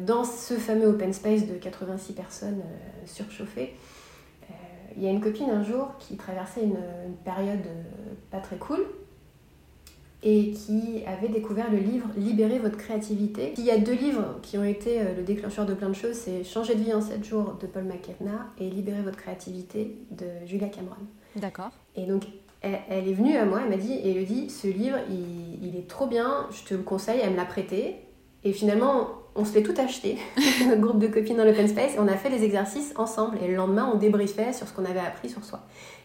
dans 0.01 0.24
ce 0.24 0.55
fameux 0.55 0.86
open 0.86 1.12
space 1.12 1.47
de 1.47 1.55
86 1.55 2.12
personnes 2.14 2.62
surchauffées, 3.05 3.74
il 4.97 5.03
y 5.03 5.07
a 5.07 5.11
une 5.11 5.20
copine 5.20 5.51
un 5.51 5.62
jour 5.62 5.92
qui 5.99 6.16
traversait 6.16 6.62
une, 6.62 6.76
période 7.24 7.66
euh, 7.66 7.82
pas 8.30 8.38
très 8.38 8.57
cool 8.57 8.84
et 10.22 10.53
qui 10.53 11.03
avait 11.07 11.28
découvert 11.28 11.70
le 11.70 11.78
livre 11.78 12.09
Libérer 12.16 12.59
votre 12.59 12.76
créativité. 12.76 13.53
Il 13.59 13.64
y 13.64 13.70
a 13.70 13.78
deux 13.78 13.95
livres 13.95 14.38
qui 14.42 14.57
ont 14.57 14.64
été 14.64 15.01
euh, 15.01 15.14
le 15.16 15.22
déclencheur 15.22 15.66
de 15.66 15.74
plein 15.74 15.88
de 15.88 15.95
choses, 15.95 16.14
c'est 16.14 16.45
Changer 16.45 16.74
de 16.74 16.82
vie 16.82 16.95
en 16.95 17.01
7 17.01 17.24
jours 17.24 17.57
de 17.61 17.66
Paul 17.66 17.84
McKenna 17.84 18.47
et 18.59 18.70
Libérer 18.70 19.03
votre 19.03 19.16
créativité 19.16 19.99
de 20.11 20.26
Julia 20.47 20.68
Cameron. 20.68 20.97
D'accord. 21.36 21.70
Et 21.97 22.07
donc 22.07 22.24
elle, 22.62 23.09
est 23.09 23.12
venue 23.12 23.36
à 23.36 23.45
moi, 23.45 23.61
elle 23.62 23.68
m'a 23.68 23.76
dit, 23.76 23.92
Elodie, 23.92 24.49
ce 24.49 24.68
livre, 24.68 24.97
il, 25.11 25.62
il, 25.62 25.76
est 25.76 25.86
trop 25.86 26.07
bien, 26.07 26.47
je 26.51 26.66
te 26.66 26.72
le 26.72 26.82
conseille, 26.82 27.20
elle 27.22 27.32
me 27.32 27.36
l'a 27.36 27.45
prêté. 27.45 27.97
Et 28.42 28.55
finalement, 28.55 29.09
on 29.35 29.45
se 29.45 29.55
l'est 29.55 29.62
tout 29.62 29.74
acheté, 29.80 30.18
notre 30.66 30.80
groupe 30.80 30.99
de 30.99 31.09
copines 31.09 31.37
dans 31.37 31.45
l'open 31.45 31.68
space, 31.68 31.95
et 31.95 31.99
on 31.99 32.09
a 32.09 32.16
fait 32.16 32.30
les 32.30 32.45
exercices 32.45 32.93
ensemble. 32.97 33.39
Et 33.43 33.49
le 33.49 33.57
lendemain, 33.57 33.91
on 33.93 33.97
débriefait 33.97 34.53
sur 34.53 34.68
ce 34.68 34.72
qu'on 34.72 34.85
avait 34.85 35.01
appris 35.01 35.28
sur 35.28 35.45
soi. 35.45 35.61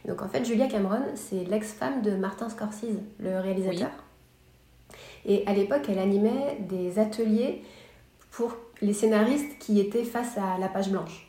donc 0.07 0.21
en 0.21 0.27
fait, 0.27 0.45
Julia 0.45 0.67
Cameron, 0.67 1.03
c'est 1.15 1.43
l'ex-femme 1.45 2.01
de 2.01 2.11
Martin 2.11 2.49
Scorsese, 2.49 2.99
le 3.19 3.39
réalisateur. 3.39 3.91
Et 5.25 5.45
à 5.47 5.53
l'époque, 5.53 5.83
elle 5.89 5.99
animait 5.99 6.57
des 6.67 6.97
ateliers 6.97 7.63
pour 8.31 8.55
les 8.81 8.93
scénaristes 8.93 9.59
qui 9.59 9.79
étaient 9.79 10.05
face 10.05 10.37
à 10.37 10.57
la 10.57 10.67
page 10.67 10.89
blanche. 10.89 11.27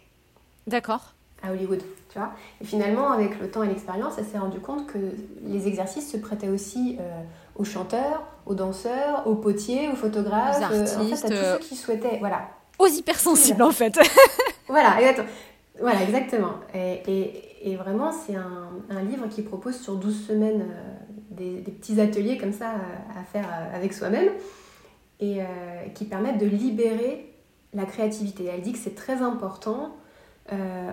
D'accord. 0.67 1.15
À 1.43 1.53
Hollywood, 1.53 1.83
tu 2.11 2.19
vois. 2.19 2.33
Et 2.61 2.65
finalement, 2.65 3.13
avec 3.13 3.41
le 3.41 3.51
temps 3.51 3.63
et 3.63 3.69
l'expérience, 3.69 4.15
elle 4.19 4.25
s'est 4.25 4.39
rendue 4.39 4.61
compte 4.61 4.87
que 4.87 4.99
les 5.45 5.69
exercices 5.69 6.11
se 6.11 6.17
prêtaient 6.17 6.49
aussi 6.49 6.97
euh, 7.01 7.23
aux 7.55 7.65
chanteurs, 7.65 8.25
aux 8.47 8.55
danseurs, 8.55 9.27
aux 9.27 9.37
potiers, 9.37 9.89
aux 9.89 9.97
photographes, 9.97 10.59
aux 10.59 10.63
artistes, 10.63 10.97
euh, 10.99 11.03
en 11.03 11.17
fait, 11.17 11.27
à 11.27 11.57
tous 11.57 11.63
ceux 11.63 11.69
qui 11.69 11.77
souhaitaient, 11.77 12.19
voilà. 12.19 12.49
Aux 12.79 12.87
hypersensibles 12.87 13.63
en 13.63 13.71
fait. 13.71 13.99
voilà, 14.69 15.01
exactement. 15.01 15.29
Voilà, 15.81 16.03
exactement. 16.03 16.55
Et, 16.75 17.03
et, 17.07 17.71
et 17.71 17.77
vraiment, 17.77 18.11
c'est 18.13 18.35
un, 18.35 18.71
un, 18.91 19.03
livre 19.03 19.29
qui 19.29 19.43
propose 19.43 19.81
sur 19.81 19.97
12 19.97 20.27
semaines 20.27 20.63
euh, 20.63 21.15
des, 21.31 21.61
des, 21.61 21.73
petits 21.73 22.01
ateliers 22.01 22.39
comme 22.39 22.53
ça 22.53 22.71
euh, 22.71 23.21
à 23.21 23.23
faire 23.23 23.49
avec 23.73 23.93
soi-même 23.93 24.31
et 25.23 25.41
qui 25.95 26.07
permettent 26.07 26.39
de 26.39 26.47
libérer 26.47 27.31
la 27.75 27.85
créativité. 27.85 28.47
Elle 28.47 28.63
dit 28.63 28.73
que 28.73 28.79
c'est 28.79 28.95
très 28.95 29.21
important 29.21 29.95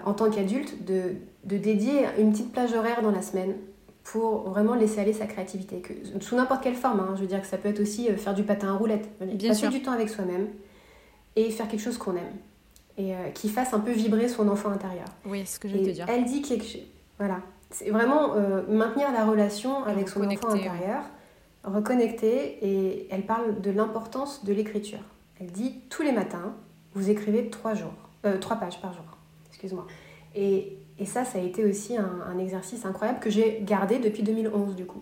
en 0.06 0.14
tant 0.14 0.30
qu'adulte 0.30 0.86
de, 0.86 1.16
de 1.46 1.58
dédier 1.58 2.06
une 2.20 2.32
petite 2.32 2.52
plage 2.52 2.74
horaire 2.74 3.02
dans 3.02 3.12
la 3.12 3.22
semaine 3.22 3.56
pour 4.04 4.50
vraiment 4.50 4.76
laisser 4.76 5.00
aller 5.02 5.14
sa 5.14 5.26
créativité, 5.26 5.82
que, 5.82 5.94
sous 6.22 6.36
n'importe 6.36 6.64
quelle 6.64 6.76
forme. 6.76 7.00
Hein. 7.02 7.14
je 7.16 7.22
veux 7.22 7.28
dire 7.28 7.42
que 7.42 7.48
ça 7.48 7.58
peut 7.58 7.68
être 7.70 7.82
aussi 7.82 8.10
euh, 8.10 8.16
faire 8.16 8.34
du 8.34 8.44
patin 8.44 8.70
à 8.70 8.78
roulette, 8.78 9.10
Bien 9.20 9.50
passer 9.50 9.62
sûr. 9.62 9.70
du 9.70 9.82
temps 9.82 9.92
avec 9.92 10.10
soi-même 10.10 10.48
et 11.36 11.50
faire 11.50 11.68
quelque 11.68 11.82
chose 11.82 11.98
qu'on 11.98 12.16
aime 12.16 12.34
et 12.98 13.14
euh, 13.14 13.30
qui 13.34 13.50
fasse 13.50 13.74
un 13.74 13.80
peu 13.80 13.92
vibrer 13.92 14.28
son 14.28 14.48
enfant 14.48 14.70
intérieur. 14.70 15.06
Oui, 15.26 15.44
c'est 15.46 15.56
ce 15.56 15.60
que 15.60 15.68
je 15.68 15.76
te 15.76 15.90
dire. 15.90 16.06
Elle 16.10 16.26
dit 16.26 16.42
quelque 16.42 16.66
chose. 16.66 16.82
Voilà. 17.18 17.40
C'est 17.70 17.90
vraiment 17.90 18.36
euh, 18.36 18.64
maintenir 18.70 19.12
la 19.12 19.26
relation 19.26 19.84
avec 19.84 20.08
son 20.08 20.24
enfant 20.24 20.50
intérieur, 20.50 21.04
ouais. 21.66 21.72
reconnecter, 21.72 22.66
et 22.66 23.08
elle 23.12 23.26
parle 23.26 23.60
de 23.62 23.72
l'importance 23.72 24.46
de 24.46 24.54
l'écriture. 24.54 25.00
Elle 25.40 25.52
dit 25.52 25.82
tous 25.90 26.02
les 26.02 26.14
matins, 26.14 26.54
vous 26.94 27.10
écrivez 27.10 27.50
trois 27.50 27.74
jours, 27.74 27.94
euh, 28.26 28.38
trois 28.38 28.56
pages 28.56 28.80
par 28.82 28.94
jour. 28.94 29.04
Excuse-moi. 29.58 29.88
Et 30.36 30.78
et 31.00 31.06
ça, 31.06 31.26
ça 31.26 31.38
a 31.38 31.42
été 31.42 31.64
aussi 31.66 31.96
un, 31.96 32.38
exercice 32.40 32.86
incroyable 32.86 33.20
que 33.20 33.30
j'ai 33.30 33.62
gardé 33.64 34.00
depuis 34.00 34.24
2011 34.24 34.76
du 34.76 34.86
coup. 34.86 35.02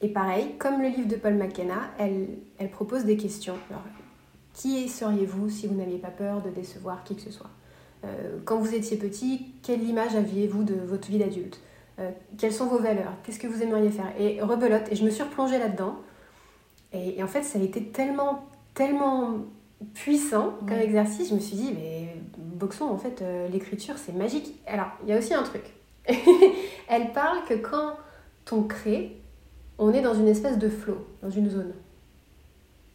Et 0.00 0.08
pareil, 0.08 0.54
comme 0.58 0.80
le 0.80 0.88
livre 0.88 1.08
de 1.08 1.16
Paul 1.16 1.34
McKenna, 1.34 1.90
elle, 1.98 2.28
elle 2.58 2.70
propose 2.70 3.04
des 3.04 3.16
questions. 3.16 3.54
Alors, 3.70 3.82
qui 4.54 4.88
seriez-vous 4.88 5.48
si 5.48 5.66
vous 5.66 5.74
n'aviez 5.74 5.98
pas 5.98 6.10
peur 6.10 6.42
de 6.42 6.50
décevoir 6.50 7.04
qui 7.04 7.14
que 7.14 7.22
ce 7.22 7.30
soit? 7.30 7.50
Euh, 8.04 8.38
Quand 8.44 8.58
vous 8.58 8.74
étiez 8.74 8.96
petit, 8.96 9.52
quelle 9.62 9.82
image 9.82 10.16
aviez-vous 10.16 10.64
de 10.64 10.74
votre 10.74 11.08
vie 11.08 11.18
d'adulte? 11.18 11.60
Euh, 11.98 12.10
Quelles 12.36 12.52
sont 12.52 12.66
vos 12.66 12.78
valeurs? 12.78 13.12
Qu'est-ce 13.22 13.38
que 13.38 13.46
vous 13.46 13.62
aimeriez 13.62 13.90
faire? 13.90 14.12
Et 14.18 14.40
rebelote, 14.40 14.90
et 14.90 14.96
je 14.96 15.04
me 15.04 15.10
suis 15.10 15.22
replongée 15.22 15.58
là-dedans. 15.58 15.96
Et, 16.92 17.22
en 17.22 17.28
fait, 17.28 17.42
ça 17.42 17.58
a 17.58 17.62
été 17.62 17.84
tellement, 17.84 18.44
tellement 18.74 19.36
puissant 19.94 20.54
comme 20.60 20.76
ouais. 20.76 20.84
exercice, 20.84 21.30
je 21.30 21.34
me 21.34 21.40
suis 21.40 21.56
dit, 21.56 21.72
mais 21.74 22.16
Boxon, 22.38 22.86
en 22.86 22.98
fait, 22.98 23.22
euh, 23.22 23.48
l'écriture, 23.48 23.96
c'est 23.98 24.12
magique. 24.12 24.54
Alors, 24.66 24.88
il 25.02 25.10
y 25.10 25.12
a 25.12 25.18
aussi 25.18 25.34
un 25.34 25.42
truc. 25.42 25.62
Elle 26.88 27.12
parle 27.12 27.44
que 27.48 27.54
quand 27.54 27.96
on 28.52 28.62
crée, 28.62 29.20
on 29.78 29.92
est 29.92 30.02
dans 30.02 30.14
une 30.14 30.28
espèce 30.28 30.58
de 30.58 30.68
flow, 30.68 30.98
dans 31.22 31.30
une 31.30 31.50
zone. 31.50 31.72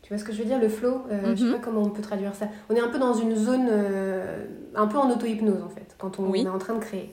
Tu 0.02 0.10
vois 0.10 0.18
ce 0.18 0.24
que 0.24 0.32
je 0.32 0.40
veux 0.40 0.46
dire, 0.46 0.60
le 0.60 0.70
flow 0.70 1.02
euh, 1.12 1.22
mm 1.22 1.34
-hmm. 1.34 1.38
Je 1.38 1.46
sais 1.46 1.52
pas 1.52 1.60
comment 1.60 1.82
on 1.82 1.90
peut 1.90 2.02
traduire 2.02 2.34
ça. 2.34 2.48
On 2.70 2.76
est 2.76 2.80
un 2.80 2.90
peu 2.90 3.00
dans 3.00 3.14
une 3.14 3.36
zone, 3.36 3.68
euh, 3.70 4.46
un 4.76 4.88
peu 4.88 4.98
en 4.98 5.10
auto-hypnose, 5.12 5.62
en 5.64 5.70
fait, 5.70 5.96
quand 5.98 6.20
on, 6.20 6.30
oui. 6.30 6.42
on, 6.44 6.46
est 6.46 6.56
en 6.56 6.60
train 6.60 6.76
de 6.76 6.84
créer. 6.88 7.10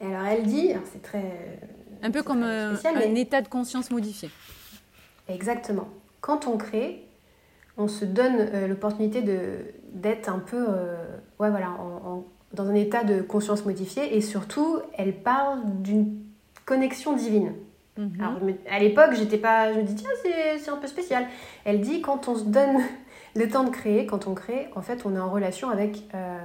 Et 0.00 0.06
alors, 0.06 0.26
elle 0.26 0.44
dit, 0.44 0.68
c'est 0.90 1.02
très... 1.02 1.60
Un 2.02 2.10
peu 2.10 2.22
comme 2.22 2.42
spécial, 2.42 2.96
un, 2.96 3.12
mais... 3.12 3.20
état 3.20 3.42
de 3.42 3.48
conscience 3.48 3.90
modifié. 3.90 4.30
Exactement. 5.28 5.88
Quand 6.22 6.46
on 6.46 6.56
crée, 6.56 7.09
on 7.80 7.88
se 7.88 8.04
donne 8.04 8.36
euh, 8.38 8.68
l'opportunité 8.68 9.22
d'être 9.92 10.28
un 10.28 10.38
peu 10.38 10.66
euh, 10.68 10.96
ouais, 11.38 11.50
voilà, 11.50 11.70
en, 11.70 12.08
en, 12.08 12.24
dans 12.52 12.68
un 12.68 12.74
état 12.74 13.04
de 13.04 13.22
conscience 13.22 13.64
modifié 13.64 14.16
et 14.16 14.20
surtout 14.20 14.80
elle 14.96 15.14
parle 15.14 15.60
d'une 15.82 16.18
connexion 16.66 17.14
divine. 17.14 17.52
-hmm. 17.98 18.20
Alors, 18.20 18.38
à 18.70 18.78
l'époque, 18.78 19.12
j'étais 19.14 19.38
pas, 19.38 19.72
je 19.72 19.78
me 19.78 19.84
dis 19.84 19.94
tiens 19.94 20.10
c'est 20.58 20.70
un 20.70 20.76
peu 20.76 20.86
spécial. 20.86 21.26
Elle 21.64 21.80
dit 21.80 22.00
quand 22.00 22.28
on 22.28 22.36
se 22.36 22.44
donne 22.44 22.76
le 23.34 23.48
temps 23.48 23.64
de 23.64 23.70
créer, 23.70 24.06
quand 24.06 24.26
on 24.26 24.34
crée, 24.34 24.68
en 24.76 24.82
fait 24.82 24.98
on 25.06 25.14
est 25.16 25.20
en 25.20 25.30
relation 25.30 25.70
avec 25.70 25.92
euh, 26.14 26.38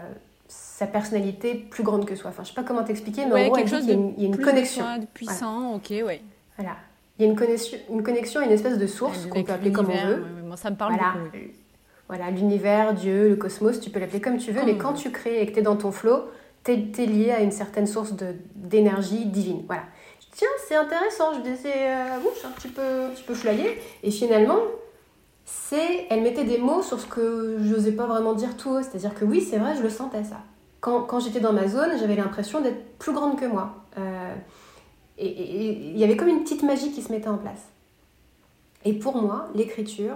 sa 0.47 0.87
personnalité 0.87 1.55
plus 1.55 1.83
grande 1.83 2.05
que 2.05 2.15
soi. 2.15 2.29
Enfin 2.29 2.43
je 2.43 2.49
sais 2.49 2.55
pas 2.55 2.63
comment 2.63 2.83
t'expliquer, 2.83 3.25
mais 3.25 3.33
ouais, 3.33 3.45
en 3.45 3.47
gros 3.47 3.55
quelque 3.57 3.69
chose 3.69 3.85
il 3.85 3.89
y 3.89 3.91
a 3.91 3.95
une, 3.95 4.13
y 4.19 4.23
a 4.25 4.27
une 4.27 4.37
connexion. 4.37 4.83
De 4.99 5.05
puissant, 5.05 5.59
voilà. 5.61 5.75
ok 5.77 6.07
ouais. 6.07 6.21
Voilà. 6.57 6.75
Il 7.17 7.25
y 7.25 7.27
a 7.27 7.31
une 7.31 7.37
connexion, 7.37 7.77
une 7.89 8.03
connexion 8.03 8.41
une 8.41 8.51
espèce 8.51 8.77
de 8.77 8.87
source 8.87 9.25
qu'on 9.27 9.43
peut 9.43 9.53
appeler 9.53 9.71
comme 9.71 9.89
on 9.89 10.07
veut. 10.07 10.25
Moi, 10.45 10.57
ça 10.57 10.69
me 10.69 10.75
parle 10.75 10.95
voilà. 10.95 11.13
beaucoup. 11.13 11.37
Voilà, 12.07 12.29
l'univers, 12.29 12.93
Dieu, 12.93 13.29
le 13.29 13.35
cosmos, 13.35 13.79
tu 13.79 13.89
peux 13.89 13.99
l'appeler 13.99 14.21
comme 14.21 14.37
tu 14.37 14.51
veux, 14.51 14.59
comme 14.59 14.69
mais 14.69 14.77
quand 14.77 14.93
tu 14.93 15.11
crées 15.11 15.41
et 15.41 15.47
que 15.47 15.53
tu 15.53 15.59
es 15.59 15.63
dans 15.63 15.75
ton 15.75 15.91
flow, 15.91 16.25
tu 16.63 16.71
es, 16.71 16.91
es, 16.97 17.05
lié 17.05 17.31
à 17.31 17.41
une 17.41 17.51
certaine 17.51 17.87
source 17.87 18.13
d'énergie 18.55 19.25
divine. 19.25 19.63
Voilà. 19.65 19.83
Tiens, 20.31 20.49
c'est 20.67 20.75
intéressant, 20.75 21.33
je 21.33 21.49
disais, 21.49 21.73
euh, 21.73 22.19
bon, 22.21 22.29
un 22.45 22.51
petit 22.51 22.67
peu, 22.67 22.81
un 22.81 23.09
petit 23.09 23.23
peu 23.23 23.33
flyée. 23.33 23.79
Et 24.03 24.11
finalement, 24.11 24.57
c'est, 25.45 26.07
elle 26.09 26.21
mettait 26.21 26.43
des 26.43 26.57
mots 26.57 26.81
sur 26.81 26.99
ce 26.99 27.05
que 27.05 27.57
je 27.61 27.73
n'osais 27.73 27.93
pas 27.93 28.05
vraiment 28.05 28.33
dire 28.33 28.57
tout 28.57 28.71
haut. 28.71 28.81
C'est-à-dire 28.81 29.15
que 29.15 29.23
oui, 29.23 29.41
c'est 29.41 29.57
vrai, 29.57 29.75
je 29.77 29.81
le 29.81 29.89
sentais 29.89 30.23
ça. 30.23 30.41
Quand, 30.81 31.03
quand 31.03 31.19
j'étais 31.19 31.39
dans 31.39 31.53
ma 31.53 31.67
zone, 31.67 31.91
j'avais 31.99 32.15
l'impression 32.15 32.61
d'être 32.61 32.97
plus 32.99 33.13
grande 33.13 33.39
que 33.39 33.45
moi. 33.45 33.75
Euh, 33.97 34.33
et 35.17 35.91
il 35.91 35.97
y 35.97 36.03
avait 36.03 36.17
comme 36.17 36.27
une 36.27 36.43
petite 36.43 36.63
magie 36.63 36.91
qui 36.91 37.01
se 37.01 37.11
mettait 37.11 37.29
en 37.29 37.37
place. 37.37 37.63
Et 38.83 38.93
pour 38.93 39.21
moi, 39.21 39.47
l'écriture, 39.55 40.15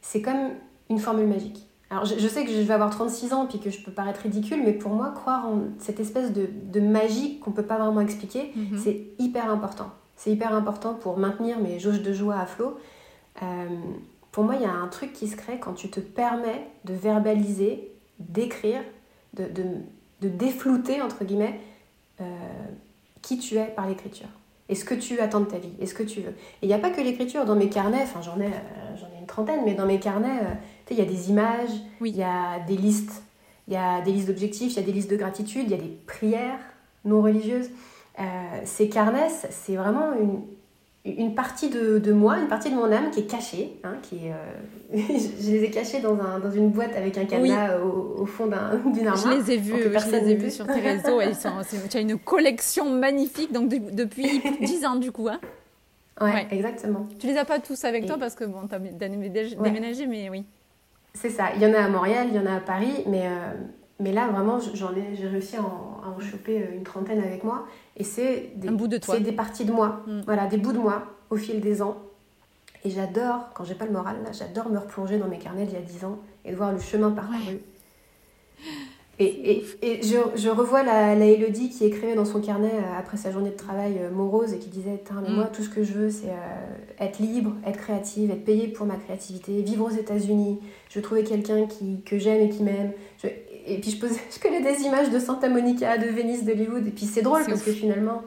c'est 0.00 0.22
comme 0.22 0.50
une 0.90 0.98
formule 0.98 1.26
magique. 1.26 1.66
Alors 1.90 2.04
je, 2.04 2.18
je, 2.18 2.28
sais 2.28 2.44
que 2.44 2.50
je 2.50 2.60
vais 2.60 2.74
avoir 2.74 2.90
36 2.90 3.32
ans 3.32 3.46
puis 3.46 3.60
que 3.60 3.70
je 3.70 3.80
peux 3.82 3.92
paraître 3.92 4.20
ridicule, 4.22 4.62
mais 4.64 4.72
pour 4.72 4.92
moi, 4.92 5.12
croire 5.14 5.46
en 5.46 5.64
cette 5.78 6.00
espèce 6.00 6.32
de, 6.32 6.48
de 6.72 6.80
magie 6.80 7.38
qu'on 7.38 7.50
ne 7.50 7.56
peut 7.56 7.62
pas 7.62 7.78
vraiment 7.78 8.00
expliquer, 8.00 8.52
mm 8.54 8.62
-hmm. 8.64 8.78
c'est 8.78 9.02
hyper 9.18 9.50
important. 9.50 9.90
C'est 10.16 10.32
hyper 10.32 10.52
important 10.54 10.94
pour 10.94 11.18
maintenir 11.18 11.58
mes 11.58 11.78
jauges 11.78 12.02
de 12.02 12.12
joie 12.12 12.38
à 12.38 12.46
flot. 12.46 12.78
Euh, 13.42 13.66
pour 14.32 14.44
moi, 14.44 14.54
il 14.56 14.62
y 14.62 14.66
a 14.66 14.72
un 14.72 14.88
truc 14.88 15.12
qui 15.12 15.28
se 15.28 15.36
crée 15.36 15.58
quand 15.58 15.74
tu 15.74 15.88
te 15.90 16.00
permets 16.00 16.66
de 16.84 16.94
verbaliser, 16.94 17.92
d'écrire, 18.18 18.82
de, 19.34 19.44
de, 19.44 19.64
de, 20.22 20.28
déflouter, 20.28 21.02
entre 21.02 21.24
guillemets, 21.24 21.60
euh, 22.20 22.24
qui 23.26 23.38
tu 23.38 23.56
es 23.56 23.66
par 23.66 23.88
l'écriture. 23.88 24.28
Et 24.68 24.76
ce 24.76 24.84
que 24.84 24.94
tu 24.94 25.18
attends 25.18 25.40
de 25.40 25.46
ta 25.46 25.58
vie, 25.58 25.72
et 25.80 25.86
ce 25.86 25.94
que 25.94 26.04
tu 26.04 26.20
veux? 26.20 26.30
Et 26.30 26.62
il 26.62 26.68
n'y 26.68 26.74
a 26.74 26.78
pas 26.78 26.90
que 26.90 27.00
l'écriture. 27.00 27.44
Dans 27.44 27.56
mes 27.56 27.68
carnets, 27.68 28.02
enfin 28.02 28.22
j'en 28.22 28.38
ai, 28.40 28.46
euh, 28.46 28.96
j'en 28.96 29.06
ai 29.06 29.18
une 29.20 29.26
trentaine, 29.26 29.62
mais 29.64 29.74
dans 29.74 29.84
mes 29.84 29.98
carnets, 29.98 30.40
il 30.90 30.96
y 30.96 31.00
a 31.00 31.04
des 31.04 31.28
images, 31.28 31.70
il 32.00 32.16
y 32.16 32.22
a 32.22 32.60
des 32.60 32.76
listes, 32.76 33.24
il 33.66 33.74
y 33.74 33.76
a 33.76 34.00
des 34.00 34.12
listes 34.12 34.28
d'objectifs, 34.28 34.74
il 34.74 34.76
y 34.76 34.82
a 34.82 34.86
des 34.86 34.92
listes 34.92 35.10
de 35.10 35.16
gratitude, 35.16 35.64
il 35.66 35.70
y 35.70 35.74
a 35.74 35.82
des 35.82 35.98
prières 36.06 36.60
non 37.04 37.20
religieuses. 37.20 37.70
Euh, 38.20 38.22
ces 38.64 38.88
carnets, 38.88 39.28
c'est 39.50 39.74
vraiment 39.74 40.12
une, 40.12 40.42
une 41.06 41.34
partie 41.34 41.68
de, 41.70 41.98
de, 41.98 42.12
moi, 42.12 42.38
une 42.38 42.48
partie 42.48 42.70
de 42.70 42.74
mon 42.74 42.90
âme 42.90 43.10
qui 43.10 43.20
est 43.20 43.30
cachée. 43.30 43.78
Hein, 43.84 43.94
qui 44.02 44.16
est, 44.16 44.32
euh, 44.32 44.98
je 45.40 45.50
les 45.50 45.64
ai 45.64 45.70
cachés 45.70 46.00
dans, 46.00 46.18
un, 46.18 46.38
dans 46.40 46.50
une 46.50 46.70
boîte 46.70 46.94
avec 46.96 47.16
un 47.18 47.24
cadenas 47.24 47.78
au, 47.78 48.22
au, 48.22 48.26
fond 48.26 48.46
d'une 48.92 49.06
armoire. 49.06 49.16
Je 49.16 49.40
les 49.40 49.52
ai 49.52 49.56
vus, 49.56 49.74
je 49.82 50.10
les 50.10 50.30
ai 50.30 50.34
vus 50.34 50.50
sur 50.50 50.66
tes 50.66 50.80
réseaux. 50.80 51.20
et 51.20 51.32
tu 51.88 51.96
as 51.96 52.00
une 52.00 52.18
collection 52.18 52.90
magnifique 52.90 53.52
donc 53.52 53.68
depuis 53.68 54.42
10 54.60 54.86
ans 54.86 54.96
du 54.96 55.12
coup. 55.12 55.28
Hein 55.28 55.40
ouais, 56.20 56.46
exactement. 56.50 57.06
Tu 57.18 57.26
les 57.26 57.36
as 57.36 57.44
pas 57.44 57.58
tous 57.58 57.84
avec 57.84 58.06
toi 58.06 58.16
parce 58.18 58.34
que 58.34 58.44
bon, 58.44 58.66
tu 58.68 58.74
as 58.74 58.78
déménagé, 58.78 60.06
mais 60.06 60.28
oui. 60.30 60.44
C'est 61.14 61.30
ça. 61.30 61.46
Il 61.56 61.62
y 61.62 61.66
en 61.66 61.72
a 61.72 61.84
à 61.84 61.88
Montréal, 61.88 62.26
il 62.30 62.36
y 62.36 62.38
en 62.38 62.46
a 62.46 62.56
à 62.56 62.60
Paris, 62.60 63.04
mais, 63.06 63.22
euh, 63.24 63.52
mais 63.98 64.12
là 64.12 64.28
vraiment, 64.28 64.58
j'en 64.74 64.94
ai, 64.94 65.14
j'ai 65.14 65.26
réussi 65.26 65.56
à 65.56 65.62
en, 65.62 66.00
à 66.04 66.08
en, 66.08 66.20
choper 66.20 66.62
euh, 66.62 66.76
une 66.76 66.82
trentaine 66.82 67.20
avec 67.20 67.44
moi. 67.44 67.66
Et 67.96 68.04
c'est 68.04 68.52
des, 68.56 68.68
de 68.68 68.98
c'est 69.02 69.20
des 69.20 69.32
parties 69.32 69.64
de 69.64 69.72
moi, 69.72 70.02
mm. 70.06 70.20
voilà, 70.26 70.46
des 70.46 70.58
bouts 70.58 70.72
de 70.72 70.78
moi 70.78 71.02
au 71.30 71.36
fil 71.36 71.60
des 71.60 71.82
ans. 71.82 71.96
Et 72.84 72.90
j'adore, 72.90 73.48
quand 73.54 73.64
j'ai 73.64 73.74
pas 73.74 73.86
le 73.86 73.92
moral, 73.92 74.16
là, 74.22 74.32
j'adore 74.32 74.68
me 74.68 74.78
replonger 74.78 75.18
dans 75.18 75.28
mes 75.28 75.38
carnets 75.38 75.64
d'il 75.64 75.74
y 75.74 75.78
a 75.78 75.82
10 75.82 76.04
ans 76.04 76.18
et 76.44 76.52
de 76.52 76.56
voir 76.56 76.72
le 76.72 76.78
chemin 76.78 77.10
parcouru. 77.10 77.58
Et, 79.18 79.24
et, 79.24 79.64
et 79.80 80.02
je, 80.02 80.18
je, 80.36 80.48
revois 80.50 80.82
la, 80.82 81.14
la 81.14 81.24
Elodie 81.24 81.70
qui 81.70 81.86
écrivait 81.86 82.14
dans 82.14 82.26
son 82.26 82.38
carnet 82.42 82.72
euh, 82.74 82.98
après 82.98 83.16
sa 83.16 83.30
journée 83.30 83.48
de 83.48 83.56
travail 83.56 83.96
euh, 83.98 84.10
morose 84.10 84.52
et 84.52 84.58
qui 84.58 84.68
disait 84.68 85.02
mais 85.22 85.30
mm. 85.30 85.34
Moi, 85.34 85.44
tout 85.46 85.62
ce 85.62 85.70
que 85.70 85.82
je 85.82 85.94
veux, 85.94 86.10
c'est 86.10 86.28
euh, 86.28 87.00
être 87.00 87.18
libre, 87.18 87.54
être 87.66 87.78
créative, 87.78 88.30
être 88.30 88.44
payée 88.44 88.68
pour 88.68 88.84
ma 88.84 88.96
créativité, 88.96 89.62
vivre 89.62 89.86
aux 89.86 89.96
États-Unis. 89.96 90.60
Je 90.90 90.98
veux 90.98 91.02
trouver 91.02 91.24
quelqu'un 91.24 91.66
qui, 91.66 92.02
que 92.02 92.18
j'aime 92.18 92.42
et 92.42 92.50
qui 92.50 92.62
m'aime. 92.62 92.92
Je, 93.22 93.28
et 93.66 93.78
puis 93.78 93.90
je, 93.90 93.98
posais, 93.98 94.20
je 94.34 94.40
connais 94.40 94.60
des 94.60 94.82
images 94.82 95.10
de 95.10 95.18
Santa 95.18 95.48
Monica, 95.48 95.98
de 95.98 96.06
Venise, 96.06 96.44
d'Hollywood. 96.44 96.86
Et 96.86 96.90
puis 96.90 97.06
c'est 97.06 97.22
drôle 97.22 97.44
parce 97.46 97.62
que 97.62 97.72
finalement, 97.72 98.22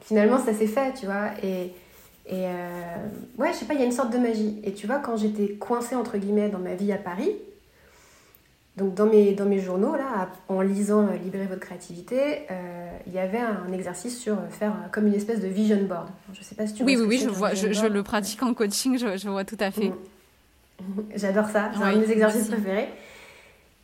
finalement 0.00 0.38
ça 0.38 0.52
s'est 0.52 0.66
fait, 0.66 0.92
tu 0.94 1.06
vois. 1.06 1.30
Et, 1.42 1.72
et 2.26 2.46
euh, 2.46 2.96
ouais, 3.38 3.52
je 3.52 3.58
sais 3.58 3.64
pas, 3.64 3.74
il 3.74 3.80
y 3.80 3.82
a 3.82 3.86
une 3.86 3.92
sorte 3.92 4.12
de 4.12 4.18
magie. 4.18 4.60
Et 4.64 4.72
tu 4.72 4.86
vois, 4.86 4.98
quand 4.98 5.16
j'étais 5.16 5.54
coincée 5.54 5.94
entre 5.94 6.18
guillemets 6.18 6.48
dans 6.48 6.58
ma 6.58 6.74
vie 6.74 6.92
à 6.92 6.98
Paris, 6.98 7.32
donc 8.76 8.94
dans 8.94 9.06
mes, 9.06 9.32
dans 9.32 9.46
mes 9.46 9.58
journaux, 9.58 9.96
là, 9.96 10.28
en 10.48 10.60
lisant 10.60 11.06
euh, 11.06 11.16
Libérer 11.16 11.46
votre 11.46 11.62
créativité, 11.62 12.42
euh, 12.50 12.90
il 13.06 13.14
y 13.14 13.18
avait 13.18 13.38
un 13.38 13.72
exercice 13.72 14.18
sur 14.18 14.36
faire 14.50 14.74
comme 14.92 15.06
une 15.06 15.14
espèce 15.14 15.40
de 15.40 15.46
vision 15.46 15.82
board. 15.84 16.08
Je 16.34 16.42
sais 16.42 16.54
pas 16.54 16.66
si 16.66 16.74
tu 16.74 16.82
vois. 16.82 16.92
Oui, 16.92 16.98
oui, 16.98 17.06
oui, 17.08 17.20
je, 17.24 17.30
vois, 17.30 17.54
je, 17.54 17.72
je, 17.72 17.86
le 17.86 18.02
pratique 18.02 18.42
en 18.42 18.52
coaching, 18.52 18.98
je, 18.98 19.16
je 19.16 19.28
vois 19.30 19.44
tout 19.44 19.56
à 19.60 19.70
fait. 19.70 19.92
J'adore 21.14 21.48
ça, 21.48 21.70
c'est 21.74 21.82
un 21.82 21.94
de 21.94 22.00
mes 22.00 22.10
exercices 22.10 22.48
préférés. 22.48 22.88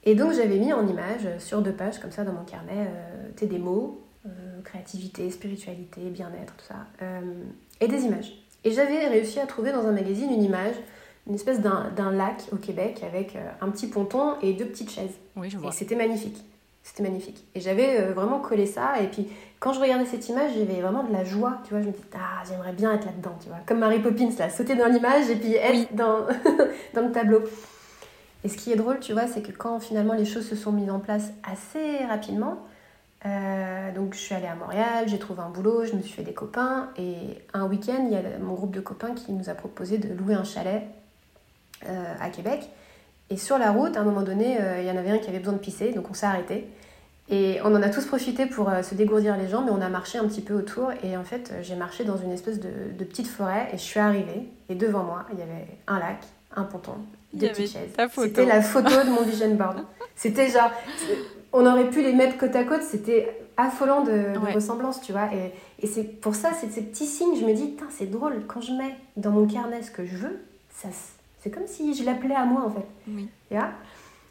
Et 0.05 0.15
donc 0.15 0.33
j'avais 0.33 0.59
mis 0.59 0.73
en 0.73 0.87
image 0.87 1.29
sur 1.39 1.63
deux 1.63 1.73
pages, 1.73 2.01
comme 2.01 2.11
ça, 2.11 2.25
dans 2.25 2.33
mon 2.33 2.45
carnet, 2.45 2.89
euh, 2.89 3.47
des 3.47 3.59
mots, 3.59 4.03
euh, 4.27 4.31
créativité, 4.65 5.31
spiritualité, 5.31 6.01
bien-être, 6.11 6.55
tout 6.57 6.65
ça, 6.67 6.87
euh, 7.03 7.21
et 7.81 7.89
des 7.89 8.03
images. 8.03 8.33
Et 8.65 8.71
j'avais 8.71 9.09
réussi 9.09 9.41
à 9.41 9.47
trouver 9.47 9.73
dans 9.73 9.87
un 9.87 9.93
magazine 9.93 10.33
une 10.33 10.43
image, 10.43 10.75
une 11.27 11.35
espèce 11.35 11.61
d'un 11.61 12.13
lac 12.13 12.45
au 12.53 12.57
Québec 12.57 13.03
avec 13.07 13.37
euh, 13.37 13.41
un 13.61 13.71
petit 13.71 13.87
ponton 13.87 14.35
et 14.43 14.53
deux 14.53 14.67
petites 14.67 14.91
chaises. 14.91 15.19
Oui, 15.37 15.51
je 15.51 15.59
vois. 15.59 15.71
Et 15.71 15.73
c'était 15.73 15.97
magnifique. 15.97 16.45
C'était 16.83 17.05
magnifique. 17.05 17.45
Et 17.55 17.61
j'avais 17.61 18.01
euh, 18.01 18.13
vraiment 18.13 18.41
collé 18.41 18.67
ça. 18.67 19.01
Et 19.01 19.07
puis, 19.07 19.29
quand 19.61 19.73
je 19.73 19.81
regardais 19.81 20.05
cette 20.05 20.29
image, 20.29 20.53
j'avais 20.57 20.81
vraiment 20.81 21.05
de 21.05 21.13
la 21.13 21.25
joie. 21.25 21.59
Tu 21.65 21.71
vois, 21.71 21.81
je 21.81 21.87
me 21.87 21.93
disais, 21.93 22.05
ah, 22.15 22.43
j'aimerais 22.49 22.73
bien 22.73 22.93
être 22.95 23.07
là-dedans. 23.07 23.37
Tu 23.41 23.49
vois, 23.49 23.59
comme 23.67 23.79
Mary 23.79 24.01
Poppins, 24.01 24.31
là, 24.39 24.51
sauter 24.51 24.75
dans 24.75 24.89
l'image 24.89 25.31
et 25.31 25.37
puis 25.37 25.55
être 25.55 25.95
dans, 25.95 26.27
dans 26.95 27.03
le 27.03 27.13
tableau. 27.13 27.41
Et 28.45 28.49
ce 28.49 28.57
qui 28.57 28.73
est 28.73 28.77
drôle, 28.77 28.99
tu 29.01 29.13
vois, 29.13 29.27
c'est 29.27 29.43
que 29.43 29.53
quand 29.53 29.79
finalement 29.79 30.15
les 30.15 30.25
choses 30.25 30.49
se 30.49 30.57
sont 30.57 30.73
mises 30.73 30.91
en 30.91 30.99
place 30.99 31.31
assez 31.45 32.05
rapidement, 32.07 32.59
euh, 33.25 33.93
donc 33.93 34.15
je 34.15 34.19
suis 34.19 34.35
allée 34.35 34.49
à 34.49 34.57
Montréal, 34.57 35.05
j'ai 35.07 35.19
trouvé 35.19 35.43
un 35.43 35.51
boulot, 35.51 35.85
je 35.85 35.95
me 35.95 36.03
suis 36.03 36.13
fait 36.13 36.25
des 36.25 36.33
copains 36.33 36.91
et 36.97 37.39
un 37.55 37.67
week-end, 37.67 38.05
il 38.05 38.13
y 38.13 38.17
a 38.17 38.23
mon 38.41 38.55
groupe 38.55 38.75
de 38.75 38.81
copains 38.81 39.15
qui 39.15 39.33
nous 39.33 39.49
a 39.49 39.55
proposé 39.55 39.99
de 39.99 40.13
louer 40.13 40.35
un 40.35 40.43
chalet 40.43 40.83
euh, 41.89 42.15
à 42.21 42.31
Québec. 42.31 42.69
Et 43.31 43.37
sur 43.37 43.59
la 43.59 43.71
route, 43.71 43.97
à 43.97 44.01
un 44.01 44.05
moment 44.05 44.23
donné, 44.23 44.61
euh, 44.61 44.81
il 44.81 44.89
y 44.89 44.91
en 44.91 44.97
avait 44.97 45.11
un 45.11 45.19
qui 45.19 45.29
avait 45.29 45.39
besoin 45.39 45.55
de 45.55 45.59
pisser, 45.59 45.93
donc 45.93 46.11
on 46.11 46.15
s'est 46.15 46.27
arrêté. 46.27 46.69
Et 47.29 47.61
on 47.65 47.75
en 47.75 47.81
a 47.81 47.89
tous 47.89 48.05
profité 48.05 48.47
pour 48.47 48.71
se 48.83 48.95
dégourdir 48.97 49.37
les 49.39 49.49
jambes, 49.49 49.67
mais 49.67 49.71
on 49.71 49.81
a 49.81 49.89
marché 49.89 50.19
un 50.19 50.27
petit 50.27 50.43
peu 50.43 50.55
autour. 50.55 50.91
Et 51.05 51.17
en 51.17 51.23
fait, 51.23 51.55
j'ai 51.63 51.77
marché 51.77 52.05
dans 52.05 52.17
une 52.17 52.33
espèce 52.33 52.59
de 52.61 53.05
petite 53.05 53.29
forêt 53.29 53.69
et 53.73 53.79
je 53.79 53.83
suis 53.83 54.01
arrivée. 54.01 54.49
Et 54.69 54.75
devant 54.75 55.05
moi, 55.05 55.25
il 55.33 55.39
y 55.39 55.43
avait 55.43 55.79
un 55.87 55.99
lac, 56.01 56.19
un 56.57 56.65
ponton, 56.65 56.97
des 57.33 57.49
petites 57.49 57.73
chaises. 57.73 58.09
C'était 58.15 58.47
la 58.47 58.63
photo 58.63 58.91
de 58.91 59.11
mon 59.11 59.23
vision 59.23 59.55
board. 59.55 59.85
C'était 60.17 60.49
genre, 60.49 60.71
on 61.53 61.67
aurait 61.67 61.91
pu 61.91 62.03
les 62.03 62.13
mettre 62.13 62.37
côte 62.39 62.55
à 62.55 62.65
côte, 62.65 62.83
c'était 62.83 63.39
affolant 63.57 64.03
de, 64.03 64.39
ressemblance, 64.55 65.01
tu 65.01 65.13
vois. 65.13 65.29
Et, 65.33 65.53
et 65.85 65.87
c'est 65.87 66.05
pour 66.05 66.35
ça, 66.35 66.51
c'est 66.59 66.71
ces 66.71 66.83
petits 66.83 67.07
signes, 67.07 67.39
je 67.39 67.45
me 67.45 67.55
dis, 67.55 67.77
c'est 67.91 68.11
drôle, 68.11 68.45
quand 68.47 68.61
je 68.61 68.73
mets 68.73 68.97
dans 69.17 69.31
mon 69.31 69.47
carnet 69.47 69.83
ce 69.83 69.91
que 69.91 70.05
je 70.05 70.17
veux, 70.17 70.41
ça, 70.71 70.89
c'est 71.43 71.51
comme 71.51 71.67
si 71.67 71.95
je 71.95 72.05
l'appelais 72.05 72.35
à 72.35 72.45
moi, 72.45 72.63
en 72.67 72.71
fait. 72.71 72.87
Oui. 73.09 73.29
Tu 73.49 73.57
vois? 73.57 73.71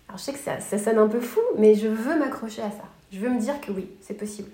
Alors 0.08 0.18
je 0.18 0.24
sais 0.24 0.34
que 0.34 0.39
ça, 0.39 0.60
ça 0.60 0.78
sonne 0.78 0.97
un 0.97 1.08
peu 1.08 1.22
fou, 1.22 1.39
mais 1.58 1.74
je 1.74 1.88
veux 1.88 2.20
m'accrocher 2.20 2.62
à 2.62 2.70
ça. 2.70 2.84
Je 3.14 3.20
veux 3.20 3.30
me 3.30 3.39
dire 3.39 3.60
que 3.62 3.72
oui, 3.72 3.88
c'est 4.02 4.14
possible. 4.14 4.49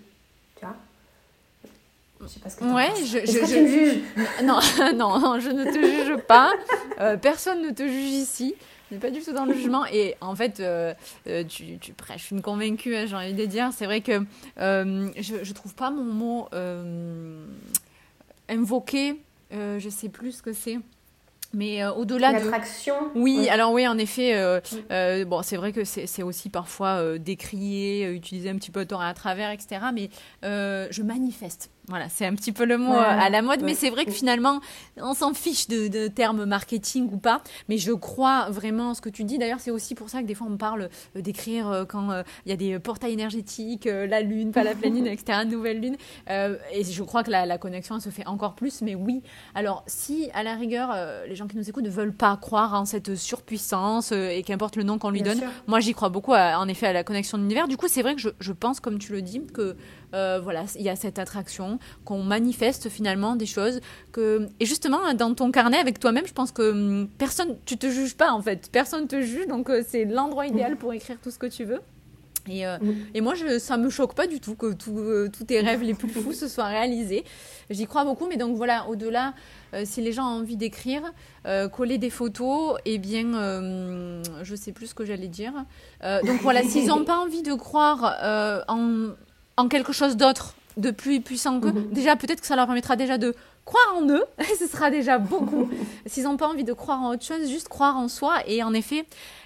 Je 2.21 2.27
sais 2.27 2.39
pas 2.39 2.49
ce 2.49 2.57
que 2.57 2.63
ouais, 2.65 2.91
je, 2.97 3.19
je, 3.31 3.39
que 3.39 3.45
tu 3.45 3.61
me 3.61 3.67
juges 3.67 4.01
non, 4.43 4.59
non, 4.95 5.19
non, 5.19 5.39
je 5.39 5.49
ne 5.49 5.65
te 5.65 5.73
juge 5.79 6.17
pas. 6.23 6.51
Euh, 6.99 7.17
personne 7.17 7.61
ne 7.61 7.71
te 7.71 7.83
juge 7.83 8.11
ici. 8.11 8.55
Je 8.89 8.95
n'ai 8.95 9.01
pas 9.01 9.11
du 9.11 9.21
tout 9.21 9.33
dans 9.33 9.45
le 9.45 9.53
jugement. 9.53 9.85
Et 9.85 10.15
en 10.21 10.35
fait, 10.35 10.59
euh, 10.59 10.93
euh, 11.27 11.43
tu, 11.43 11.77
tu, 11.77 11.93
prêches 11.93 12.31
une 12.31 12.41
convaincue, 12.41 12.95
hein, 12.95 13.05
j'ai 13.05 13.15
envie 13.15 13.33
de 13.33 13.45
dire. 13.45 13.69
C'est 13.73 13.85
vrai 13.85 14.01
que 14.01 14.23
euh, 14.59 15.09
je 15.19 15.35
ne 15.35 15.53
trouve 15.53 15.75
pas 15.75 15.91
mon 15.91 16.03
mot 16.03 16.47
invoqué. 18.49 19.21
je 19.51 19.89
sais 19.89 20.09
plus 20.09 20.33
ce 20.33 20.41
que 20.41 20.53
c'est. 20.53 20.79
Mais 21.53 21.83
euh, 21.83 21.93
au-delà 21.93 22.33
de 22.33 22.45
l'attraction. 22.45 22.95
Oui, 23.15 23.37
oui, 23.39 23.49
alors 23.49 23.71
oui, 23.71 23.87
en 23.87 23.97
effet, 23.97 24.35
euh, 24.35 24.59
euh, 24.91 25.25
bon, 25.25 25.41
c'est 25.41 25.57
vrai 25.57 25.71
que 25.71 25.83
c'est 25.83 26.23
aussi 26.23 26.49
parfois 26.49 27.17
décrié, 27.17 28.11
utilisé 28.11 28.49
un 28.49 28.55
petit 28.55 28.71
peu 28.71 28.81
de 28.81 28.89
temps 28.89 28.99
à 28.99 29.13
travers, 29.13 29.51
etc. 29.51 29.81
Mais 29.93 30.09
je 30.43 31.01
manifeste. 31.01 31.69
Voilà, 31.89 32.09
c'est 32.09 32.25
un 32.25 32.35
petit 32.35 32.51
peu 32.51 32.65
le 32.65 32.77
mot 32.77 32.91
euh, 32.91 33.01
à 33.01 33.29
la 33.29 33.41
mode, 33.41 33.61
mais 33.61 33.73
c'est 33.73 33.89
vrai 33.89 34.03
que 34.03 34.11
finalement, 34.11 34.59
on 34.97 35.13
s'en 35.13 35.33
fiche 35.33 35.69
de, 35.69 36.07
termes 36.09 36.43
marketing 36.43 37.09
ou 37.13 37.17
pas. 37.17 37.41
Mais 37.69 37.77
je 37.77 37.93
crois 37.93 38.49
vraiment 38.49 38.93
ce 38.93 38.99
que 38.99 39.07
tu 39.07 39.23
dis. 39.23 39.37
D'ailleurs, 39.37 39.61
c'est 39.61 39.71
aussi 39.71 39.95
pour 39.95 40.09
ça 40.09 40.21
que 40.21 40.27
des 40.27 40.35
fois 40.35 40.47
on 40.49 40.57
parle 40.57 40.89
euh, 41.15 41.21
d'écrire 41.21 41.69
euh, 41.69 41.85
quand 41.85 42.09
il 42.45 42.49
y 42.49 42.51
a 42.51 42.57
des 42.57 42.77
portails 42.79 43.13
énergétiques, 43.13 43.85
la 43.85 44.21
lune, 44.21 44.51
pas 44.51 44.63
la 44.63 44.75
pleine 44.75 44.95
lune, 44.95 45.07
etc., 45.07 45.45
nouvelle 45.45 45.79
lune. 45.79 45.95
et 46.29 46.83
je 46.83 47.03
crois 47.03 47.23
que 47.23 47.31
la, 47.31 47.57
connexion 47.57 47.99
se 48.01 48.09
fait 48.09 48.27
encore 48.27 48.55
plus. 48.55 48.81
Mais 48.81 48.95
oui, 48.95 49.21
alors 49.55 49.83
si 49.87 50.29
à 50.33 50.43
la 50.43 50.55
rigueur, 50.55 50.93
les 51.27 51.35
gens 51.35 51.47
qui 51.47 51.55
nous 51.55 51.69
écoutent 51.69 51.85
ne 51.85 51.89
veulent 51.89 52.13
pas 52.13 52.35
croire 52.37 52.73
en 52.73 52.85
cette 52.85 53.15
surpuissance 53.15 54.11
et 54.11 54.43
qu'importe 54.45 54.75
le 54.75 54.83
nom 54.83 54.97
qu'on 54.97 55.09
lui 55.09 55.21
donne, 55.21 55.41
moi 55.67 55.79
j'y 55.79 55.93
crois 55.93 56.09
beaucoup, 56.09 56.33
en 56.33 56.67
effet, 56.67 56.87
à 56.87 56.93
la 56.93 57.03
connexion 57.03 57.37
de 57.37 57.43
l'univers. 57.43 57.67
Du 57.67 57.77
coup, 57.77 57.87
c'est 57.87 58.01
vrai 58.01 58.15
que 58.15 58.21
je, 58.21 58.29
je 58.39 58.51
pense, 58.51 58.79
comme 58.79 58.99
tu 58.99 59.13
le 59.13 59.21
dis, 59.21 59.41
que 59.53 59.77
euh, 60.13 60.39
voilà, 60.41 60.65
il 60.75 60.83
y 60.83 60.89
a 60.89 60.95
cette 60.95 61.19
attraction, 61.19 61.79
qu'on 62.05 62.23
manifeste 62.23 62.89
finalement 62.89 63.35
des 63.35 63.45
choses 63.45 63.81
que 64.13 64.47
et 64.59 64.65
justement 64.65 64.99
hein, 65.05 65.13
dans 65.13 65.33
ton 65.33 65.51
carnet 65.51 65.77
avec 65.77 65.99
toi-même, 65.99 66.25
je 66.25 66.33
pense 66.33 66.51
que 66.51 66.71
hum, 66.71 67.09
personne, 67.17 67.57
tu 67.65 67.77
te 67.77 67.87
juges 67.87 68.15
pas 68.15 68.31
en 68.31 68.41
fait, 68.41 68.69
personne 68.71 69.07
te 69.07 69.21
juge, 69.21 69.47
donc 69.47 69.69
euh, 69.69 69.83
c'est 69.85 70.05
l'endroit 70.05 70.47
idéal 70.47 70.77
pour 70.77 70.93
écrire 70.93 71.17
tout 71.21 71.31
ce 71.31 71.37
que 71.37 71.47
tu 71.47 71.65
veux. 71.65 71.81
Et, 72.49 72.65
euh, 72.65 72.77
et, 73.13 73.19
moi, 73.19 73.35
je, 73.35 73.59
ça 73.59 73.75
me 73.75 73.89
choque 73.89 74.15
pas 74.15 74.25
du 74.25 74.39
tout 74.39 74.55
que 74.55 74.71
tous 74.71 75.43
tes 75.43 75.59
rêves 75.59 75.83
les 75.83 75.93
plus 75.93 76.07
fous 76.07 76.31
se 76.31 76.47
soient 76.47 76.67
réalisés. 76.67 77.25
J'y 77.69 77.85
crois 77.87 78.05
beaucoup, 78.05 78.25
mais 78.29 78.37
donc 78.37 78.55
voilà, 78.55 78.87
au-delà, 78.87 79.33
si 79.83 79.99
les 79.99 80.13
gens 80.13 80.23
ont 80.23 80.39
envie 80.39 80.55
d'écrire, 80.55 81.01
coller 81.73 81.97
des 81.97 82.09
photos, 82.09 82.77
eh 82.85 82.99
bien, 82.99 83.33
je 84.43 84.55
sais 84.55 84.71
plus 84.71 84.87
ce 84.87 84.95
que 84.95 85.03
j'allais 85.03 85.27
dire. 85.27 85.51
donc 86.01 86.39
voilà, 86.41 86.63
s'ils 86.63 86.87
n'ont 86.87 87.03
pas 87.03 87.17
envie 87.17 87.41
de 87.41 87.53
croire 87.53 88.15
en 88.69 89.09
en 89.57 89.67
quelque 89.67 89.91
chose 89.91 90.15
d'autre, 90.15 90.55
de 90.77 90.91
plus 90.91 91.21
puissant 91.21 91.59
que 91.59 91.67
mhm. 91.67 91.91
déjà 91.91 92.15
peut-être 92.15 92.41
que 92.41 92.47
ça 92.47 92.55
leur 92.55 92.67
permettra 92.67 92.95
déjà 92.95 93.17
de 93.17 93.35
croire 93.65 93.95
en 93.97 94.07
eux, 94.07 94.23
et 94.39 94.55
ce 94.59 94.67
sera 94.67 94.89
déjà 94.89 95.17
beaucoup. 95.17 95.69
S'ils 96.05 96.23
n'ont 96.23 96.37
pas 96.37 96.47
envie 96.47 96.63
de 96.63 96.73
croire 96.73 97.01
en 97.01 97.11
autre 97.11 97.25
chose, 97.25 97.49
juste 97.49 97.67
croire 97.67 97.97
en 97.97 98.07
soi. 98.07 98.41
Et 98.47 98.63
en 98.63 98.73
effet, 98.73 99.05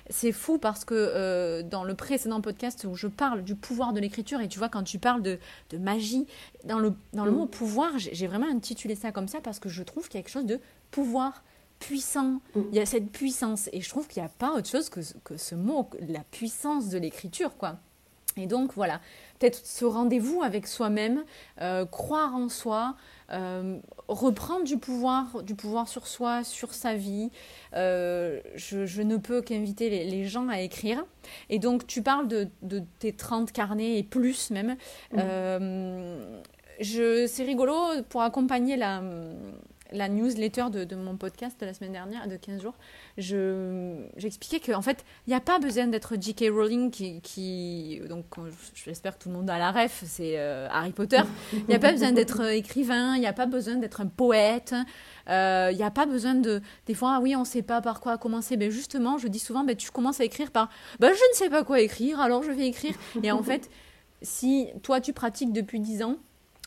c'est 0.10 0.34
fou 0.34 0.58
parce 0.60 0.86
que 0.86 0.94
euh, 0.94 1.64
dans 1.64 1.84
le 1.84 1.96
précédent 1.96 2.42
podcast 2.42 2.86
où 2.88 2.96
je 2.96 3.08
parle 3.08 3.44
du 3.44 3.56
pouvoir 3.56 3.94
de 3.94 4.00
l'écriture, 4.00 4.42
et 4.42 4.48
tu 4.48 4.60
vois, 4.60 4.70
quand 4.70 4.84
tu 4.84 5.00
parles 5.00 5.24
de, 5.24 5.40
de 5.72 5.78
magie, 5.78 6.28
dans 6.66 6.80
le, 6.80 6.94
dans 7.14 7.26
le 7.26 7.32
mhm. 7.32 7.38
mot 7.38 7.46
pouvoir, 7.48 7.92
j'ai 7.98 8.28
vraiment 8.28 8.48
intitulé 8.48 8.96
ça 8.96 9.12
comme 9.12 9.28
ça 9.28 9.40
parce 9.42 9.60
que 9.60 9.70
je 9.70 9.82
trouve 9.82 10.08
qu'il 10.08 10.20
y 10.20 10.20
a 10.20 10.24
quelque 10.24 10.34
chose 10.34 10.46
de 10.46 10.60
pouvoir 10.92 11.42
puissant. 11.80 12.42
Mhm. 12.56 12.66
Il 12.72 12.78
y 12.78 12.80
a 12.80 12.86
cette 12.86 13.10
puissance. 13.12 13.70
Et 13.72 13.82
je 13.82 13.90
trouve 13.90 14.08
qu'il 14.08 14.22
n'y 14.22 14.28
a 14.28 14.32
pas 14.38 14.52
autre 14.52 14.70
chose 14.70 14.90
que, 14.90 15.00
que 15.24 15.38
ce 15.38 15.56
mot, 15.56 15.90
la 16.08 16.24
puissance 16.30 16.90
de 16.90 16.98
l'écriture, 16.98 17.56
quoi. 17.58 17.78
Et 18.38 18.48
donc 18.48 18.74
voilà, 18.76 19.02
peut-être 19.42 19.66
ce 19.66 19.86
rendez-vous 19.86 20.44
avec 20.44 20.68
soi-même, 20.68 21.24
euh, 21.62 21.86
croire 21.86 22.36
en 22.36 22.48
soi, 22.48 22.96
euh, 23.32 23.80
reprendre 24.08 24.66
du 24.66 24.78
pouvoir, 24.78 25.42
du 25.42 25.56
pouvoir 25.56 25.88
sur 25.88 26.06
soi, 26.06 26.44
sur 26.44 26.76
sa 26.76 26.94
vie. 26.94 27.32
Euh, 27.76 28.40
je, 28.56 29.02
ne 29.02 29.18
peux 29.18 29.42
qu'inviter 29.42 29.90
les, 29.90 30.26
gens 30.26 30.48
à 30.48 30.62
écrire. 30.62 31.04
Et 31.50 31.58
donc 31.58 31.88
tu 31.88 32.04
parles 32.04 32.28
de, 32.28 32.50
tes 33.00 33.14
30 33.14 33.52
carnets 33.52 33.98
et 33.98 34.04
plus 34.04 34.52
même. 34.52 34.78
Mmh. 35.12 36.42
c'est 36.80 37.44
rigolo 37.44 37.76
pour 38.10 38.22
accompagner 38.22 38.78
la, 38.78 39.02
la 39.92 40.10
newsletter 40.10 40.66
de, 40.72 40.84
de, 40.84 40.96
mon 40.96 41.18
podcast 41.18 41.60
de 41.60 41.66
la 41.66 41.74
semaine 41.74 41.92
dernière, 41.92 42.28
de 42.28 42.36
15 42.36 42.62
jours, 42.62 42.76
j'expliquais 43.18 44.60
qu'en 44.60 44.82
fait, 44.82 45.04
il 45.28 45.32
n'y 45.32 45.36
a 45.36 45.40
pas 45.40 45.60
besoin 45.60 45.88
d'être 45.88 46.16
J.K. 46.20 46.46
Rowling 46.52 46.92
qui, 47.22 48.02
donc 48.10 48.26
j'espère 48.74 49.18
que 49.18 49.24
tout 49.24 49.30
le 49.30 49.36
monde 49.36 49.50
a 49.50 49.58
la 49.58 49.72
ref, 49.72 50.04
c'est 50.06 50.38
euh, 50.38 50.68
Harry 50.72 50.92
Potter. 50.92 51.22
Il 51.54 51.66
n'y 51.68 51.76
a 51.76 51.80
pas 51.80 51.92
besoin 51.92 52.12
d'être 52.12 52.42
écrivain, 52.52 53.16
il 53.16 53.20
n'y 53.20 53.28
a 53.28 53.34
pas 53.34 53.46
besoin 53.46 53.76
d'être 53.76 54.02
un 54.02 54.08
poète. 54.08 54.74
Euh, 55.30 55.70
il 55.72 55.78
n'y 55.78 55.84
a 55.84 55.92
pas 55.92 56.06
besoin 56.06 56.36
de. 56.36 56.62
Des 56.86 56.94
fois, 56.94 57.20
oui, 57.22 57.36
on 57.36 57.42
ne 57.42 57.46
sait 57.46 57.62
pas 57.62 57.82
par 57.82 58.02
quoi 58.02 58.18
commencer. 58.18 58.58
Mais 58.58 58.72
justement, 58.72 59.18
je 59.18 59.28
dis 59.28 59.40
souvent, 59.40 59.64
ben, 59.64 59.76
tu 59.76 59.92
commences 59.92 60.20
à 60.20 60.24
écrire 60.24 60.52
par 60.52 60.70
ben, 61.00 61.10
je 61.10 61.32
ne 61.32 61.36
sais 61.36 61.50
pas 61.50 61.64
quoi 61.64 61.80
écrire, 61.82 62.20
alors 62.20 62.44
je 62.44 62.52
vais 62.52 62.68
écrire. 62.68 62.96
Et 63.24 63.32
en 63.32 63.44
fait, 63.44 63.70
si 64.22 64.68
toi, 64.84 65.02
tu 65.02 65.14
pratiques 65.14 65.54
depuis 65.54 65.80
10 65.80 66.04
ans, 66.04 66.18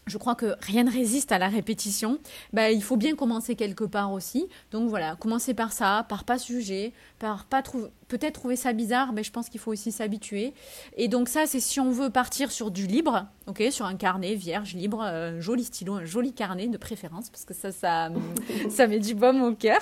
je 0.07 0.19
crois 0.19 0.35
que 0.35 0.55
rien 0.61 0.85
ne 0.85 0.91
résiste 0.91 1.33
à 1.33 1.39
la 1.39 1.49
répétition. 1.49 2.19
Bah, 2.53 2.71
il 2.71 2.83
faut 2.83 2.97
bien 2.97 3.15
commencer 3.15 3.57
quelque 3.57 3.85
part 3.85 4.13
aussi. 4.13 4.49
Donc 4.71 4.89
voilà, 4.89 5.17
commencer 5.17 5.55
par 5.55 5.73
ça, 5.73 6.05
par 6.09 6.25
pas 6.25 6.39
se 6.39 6.53
juger, 6.53 6.93
par 7.19 7.45
pas 7.47 7.63
trouver, 7.63 7.89
peut-être 8.09 8.35
trouver 8.35 8.57
ça 8.57 8.73
bizarre, 8.73 9.13
mais 9.13 9.23
je 9.23 9.31
pense 9.31 9.49
qu'il 9.49 9.61
faut 9.61 9.73
aussi 9.73 9.93
s'habituer. 9.93 10.53
Et 10.97 11.09
donc 11.09 11.29
ça, 11.29 11.47
c'est 11.47 11.61
si 11.61 11.81
on 11.81 11.91
veut 11.91 12.11
partir 12.11 12.51
sur 12.51 12.71
du 12.71 12.87
libre, 12.87 13.27
ok, 13.47 13.63
sur 13.71 13.87
un 13.87 13.97
carnet 13.97 14.35
vierge, 14.35 14.75
libre, 14.75 15.01
un 15.01 15.41
joli 15.41 15.65
stylo, 15.65 15.95
un 15.95 16.05
joli 16.05 16.33
carnet 16.33 16.69
de 16.69 16.79
préférence, 16.79 17.31
parce 17.31 17.45
que 17.45 17.55
ça, 17.55 17.73
ça, 17.73 18.11
ça 18.71 18.87
met 18.87 19.01
du 19.01 19.15
baume 19.15 19.43
au 19.43 19.55
cœur. 19.55 19.81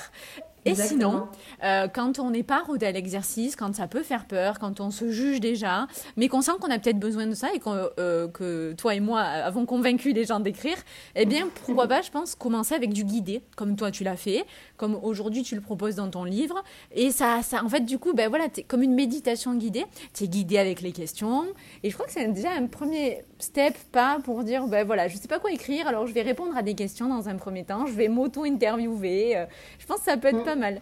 Et 0.64 0.74
sinon, 0.74 1.28
euh, 1.64 1.88
quand 1.88 2.18
on 2.18 2.30
n'est 2.30 2.42
pas 2.42 2.62
rodé 2.62 2.86
à 2.86 2.92
l'exercice, 2.92 3.56
quand 3.56 3.74
ça 3.74 3.88
peut 3.88 4.02
faire 4.02 4.26
peur, 4.26 4.58
quand 4.58 4.80
on 4.80 4.90
se 4.90 5.10
juge 5.10 5.40
déjà, 5.40 5.86
mais 6.16 6.28
qu'on 6.28 6.40
sent 6.40 6.52
qu'on 6.60 6.70
a 6.70 6.78
peut-être 6.78 6.98
besoin 7.00 7.26
de 7.26 7.34
ça 7.34 7.48
et 7.54 7.60
euh, 7.66 8.28
que 8.28 8.72
toi 8.74 8.94
et 8.94 9.00
moi 9.00 9.20
avons 9.20 9.66
convaincu 9.66 10.12
les 10.12 10.24
gens 10.24 10.40
d'écrire, 10.40 10.76
eh 11.16 11.26
bien, 11.26 11.48
pourquoi 11.54 11.88
pas, 11.88 12.02
je 12.02 12.10
pense, 12.10 12.34
commencer 12.34 12.74
avec 12.74 12.92
du 12.92 13.04
guidé, 13.04 13.42
comme 13.56 13.76
toi 13.76 13.90
tu 13.90 14.04
l'as 14.04 14.16
fait, 14.16 14.44
comme 14.82 14.98
aujourd'hui 15.00 15.44
tu 15.44 15.54
le 15.54 15.60
proposes 15.60 15.94
dans 15.94 16.10
ton 16.10 16.24
livre. 16.24 16.60
Et 16.90 17.12
ça, 17.12 17.40
ça 17.44 17.62
en 17.62 17.68
fait, 17.68 17.82
du 17.82 18.00
coup, 18.00 18.14
ben 18.14 18.28
voilà, 18.28 18.46
es 18.46 18.62
comme 18.64 18.82
une 18.82 18.96
méditation 18.96 19.54
guidée. 19.54 19.84
Tu 20.12 20.24
es 20.24 20.26
guidé 20.28 20.58
avec 20.58 20.80
les 20.80 20.90
questions. 20.90 21.44
Et 21.84 21.90
je 21.90 21.94
crois 21.94 22.06
que 22.06 22.12
c'est 22.12 22.26
déjà 22.26 22.50
un 22.50 22.66
premier 22.66 23.22
step, 23.38 23.74
pas 23.92 24.18
pour 24.24 24.42
dire, 24.42 24.66
ben 24.66 24.84
voilà, 24.84 25.06
je 25.06 25.16
sais 25.16 25.28
pas 25.28 25.38
quoi 25.38 25.52
écrire, 25.52 25.86
alors 25.86 26.08
je 26.08 26.12
vais 26.12 26.22
répondre 26.22 26.56
à 26.56 26.62
des 26.62 26.74
questions 26.74 27.08
dans 27.08 27.28
un 27.28 27.36
premier 27.36 27.62
temps, 27.62 27.86
je 27.86 27.92
vais 27.92 28.08
m'auto-interviewer. 28.08 29.36
Euh, 29.36 29.46
je 29.78 29.86
pense 29.86 29.98
que 29.98 30.06
ça 30.06 30.16
peut 30.16 30.26
être 30.26 30.40
mm. 30.40 30.44
pas 30.44 30.56
mal. 30.56 30.80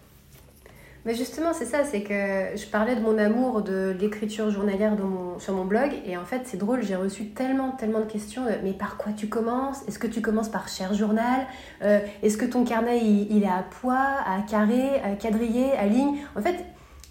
Mais 1.05 1.15
justement, 1.15 1.51
c'est 1.53 1.65
ça, 1.65 1.83
c'est 1.83 2.03
que 2.03 2.55
je 2.55 2.65
parlais 2.67 2.95
de 2.95 3.01
mon 3.01 3.17
amour 3.17 3.63
de 3.63 3.95
l'écriture 3.99 4.51
journalière 4.51 4.95
sur 5.39 5.53
mon 5.53 5.65
blog, 5.65 5.91
et 6.05 6.15
en 6.15 6.25
fait, 6.25 6.41
c'est 6.45 6.57
drôle, 6.57 6.83
j'ai 6.83 6.95
reçu 6.95 7.29
tellement, 7.29 7.71
tellement 7.71 8.01
de 8.01 8.05
questions. 8.05 8.43
mais 8.63 8.73
par 8.73 8.97
quoi 8.97 9.11
tu 9.11 9.27
commences? 9.27 9.81
Est-ce 9.87 9.97
que 9.97 10.07
tu 10.07 10.21
commences 10.21 10.49
par 10.49 10.67
cher 10.67 10.93
journal? 10.93 11.47
Euh, 11.81 11.99
Est-ce 12.21 12.37
que 12.37 12.45
ton 12.45 12.63
carnet, 12.65 12.99
il, 13.03 13.43
est 13.43 13.47
à 13.47 13.65
poids, 13.81 13.95
à 14.25 14.41
carré, 14.47 15.01
à 15.03 15.15
quadrillé, 15.15 15.71
à 15.71 15.87
ligne? 15.87 16.17
En 16.35 16.41
fait, 16.41 16.65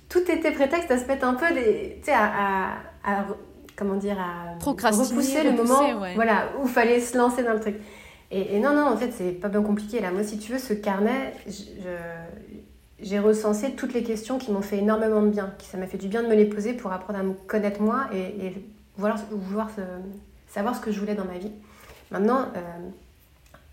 tout 0.09 0.31
était 0.31 0.53
prétexte 0.53 0.91
à 0.91 0.99
se 0.99 1.07
mettre 1.07 1.27
un 1.27 1.35
peu 1.35 1.53
des. 1.53 1.99
Tu 2.01 2.11
sais, 2.11 2.13
à, 2.15 2.77
Comment 3.77 3.97
dire 3.97 4.19
À 4.21 4.59
repousser 4.63 5.43
le 5.43 5.53
moment 5.53 5.81
voilà, 6.15 6.51
où 6.61 6.67
il 6.67 6.71
fallait 6.71 7.01
se 7.01 7.17
lancer 7.17 7.43
dans 7.43 7.55
le 7.55 7.61
truc. 7.61 7.77
Et, 8.33 8.61
non, 8.61 8.75
non, 8.75 8.87
en 8.87 8.97
fait, 8.97 9.11
c'est 9.11 9.33
pas 9.33 9.49
bien 9.49 9.63
compliqué. 9.63 10.01
Là, 10.01 10.13
moi, 10.13 10.23
si 10.23 10.39
tu 10.39 10.53
veux, 10.53 10.59
ce 10.59 10.73
carnet, 10.73 11.35
j'ai 13.03 13.19
recensé 13.19 13.73
toutes 13.73 13.95
les 13.95 14.03
questions 14.03 14.39
qui 14.39 14.51
m'ont 14.51 14.63
fait 14.63 14.79
énormément 14.79 15.23
de 15.23 15.29
bien. 15.29 15.53
Ça 15.71 15.79
m'a 15.79 15.87
fait 15.87 15.99
du 15.99 16.09
bien 16.09 16.23
de 16.23 16.29
me 16.29 16.35
les 16.35 16.47
poser 16.47 16.73
pour 16.75 16.93
apprendre 16.93 17.19
à 17.19 17.23
me 17.23 17.33
connaître 17.33 17.81
moi 17.81 18.09
et, 18.13 18.53
vouloir, 18.97 19.71
savoir 20.49 20.77
ce 20.77 20.81
que 20.81 20.93
je 20.93 21.01
voulais 21.01 21.15
dans 21.15 21.25
ma 21.25 21.39
vie. 21.39 21.53
Maintenant, 22.11 22.49
euh, 22.57 22.89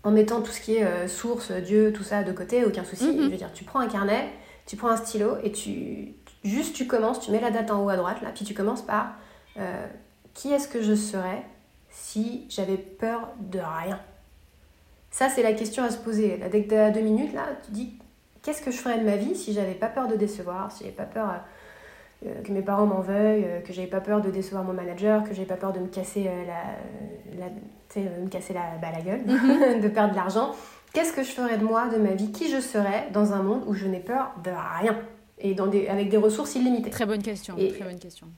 en 0.04 0.10
mettant 0.10 0.40
tout 0.40 0.52
ce 0.52 0.60
qui 0.60 0.76
est 0.76 0.84
euh, 0.84 1.08
source, 1.08 1.50
Dieu, 1.50 1.92
tout 1.92 2.02
ça 2.02 2.22
de 2.22 2.32
côté, 2.32 2.64
aucun 2.64 2.84
souci. 2.84 3.08
Mhm. 3.08 3.24
Je 3.24 3.30
veux 3.30 3.36
dire, 3.36 3.52
tu 3.52 3.64
prends 3.64 3.80
un 3.80 3.88
carnet, 3.88 4.28
tu 4.66 4.76
prends 4.76 4.88
un 4.88 4.96
stylo 4.96 5.36
et 5.42 5.52
tu 5.52 6.14
juste 6.44 6.74
tu 6.74 6.86
commences, 6.86 7.20
tu 7.20 7.30
mets 7.30 7.40
la 7.40 7.50
date 7.50 7.70
en 7.70 7.84
haut 7.84 7.88
à 7.88 7.96
droite 7.96 8.22
là, 8.22 8.30
puis 8.32 8.44
tu 8.44 8.54
commences 8.54 8.82
par 8.82 9.16
euh, 9.58 9.86
qui 10.34 10.52
est-ce 10.52 10.68
que 10.68 10.82
je 10.82 10.94
serais 10.94 11.44
si 11.90 12.46
j'avais 12.48 12.76
peur 12.76 13.28
de 13.40 13.58
rien? 13.58 14.00
Ça, 15.10 15.28
c'est 15.28 15.42
la 15.42 15.52
question 15.52 15.82
à 15.82 15.90
se 15.90 15.96
poser. 15.96 16.38
dès 16.52 16.62
que 16.62 16.68
tu 16.68 16.74
as 16.74 16.90
deux 16.90 17.00
minutes, 17.00 17.34
là, 17.34 17.46
tu 17.64 17.72
dis 17.72 17.97
qu'est-ce 18.48 18.62
que 18.62 18.70
je 18.70 18.78
ferais 18.78 18.98
de 18.98 19.04
ma 19.04 19.16
vie 19.16 19.34
si 19.36 19.52
j'avais 19.52 19.74
pas 19.74 19.88
peur 19.88 20.08
de 20.08 20.16
décevoir, 20.16 20.72
si 20.72 20.84
j'avais 20.84 20.96
pas 20.96 21.04
peur 21.04 21.34
euh, 22.24 22.42
que 22.42 22.50
mes 22.50 22.62
parents 22.62 22.86
m'en 22.86 23.00
veuillent, 23.00 23.44
euh, 23.44 23.60
que 23.60 23.74
j'avais 23.74 23.88
pas 23.88 24.00
peur 24.00 24.22
de 24.22 24.30
décevoir 24.30 24.64
mon 24.64 24.72
manager, 24.72 25.22
que 25.22 25.34
j'avais 25.34 25.46
pas 25.46 25.56
peur 25.56 25.74
de 25.74 25.80
me 25.80 25.86
casser 25.86 26.28
euh, 26.28 26.44
la, 26.46 27.44
la 27.44 27.50
me 28.22 28.28
casser 28.28 28.54
la, 28.54 28.78
bah, 28.80 28.88
la 28.90 29.02
gueule, 29.02 29.20
mhm. 29.26 29.80
de 29.82 29.88
perdre 29.88 30.12
de 30.12 30.16
l'argent. 30.16 30.54
Qu'est-ce 30.94 31.12
que 31.12 31.22
je 31.22 31.28
ferais 31.28 31.58
de 31.58 31.64
moi, 31.64 31.88
de 31.88 31.98
ma 31.98 32.12
vie, 32.12 32.32
qui 32.32 32.50
je 32.50 32.58
serais 32.58 33.08
dans 33.12 33.34
un 33.34 33.42
monde 33.42 33.64
où 33.66 33.74
je 33.74 33.86
n'ai 33.86 34.00
peur 34.00 34.32
de 34.42 34.50
rien? 34.80 34.96
Et 35.40 35.52
dans 35.52 35.66
des, 35.66 35.86
avec 35.88 36.08
des 36.08 36.16
ressources 36.16 36.54
illimitées 36.54 36.88
Très 36.88 37.04
bonne 37.04 37.22
question. 37.22 37.54
très 37.54 37.84
bonne 37.84 37.98
question. 37.98 38.28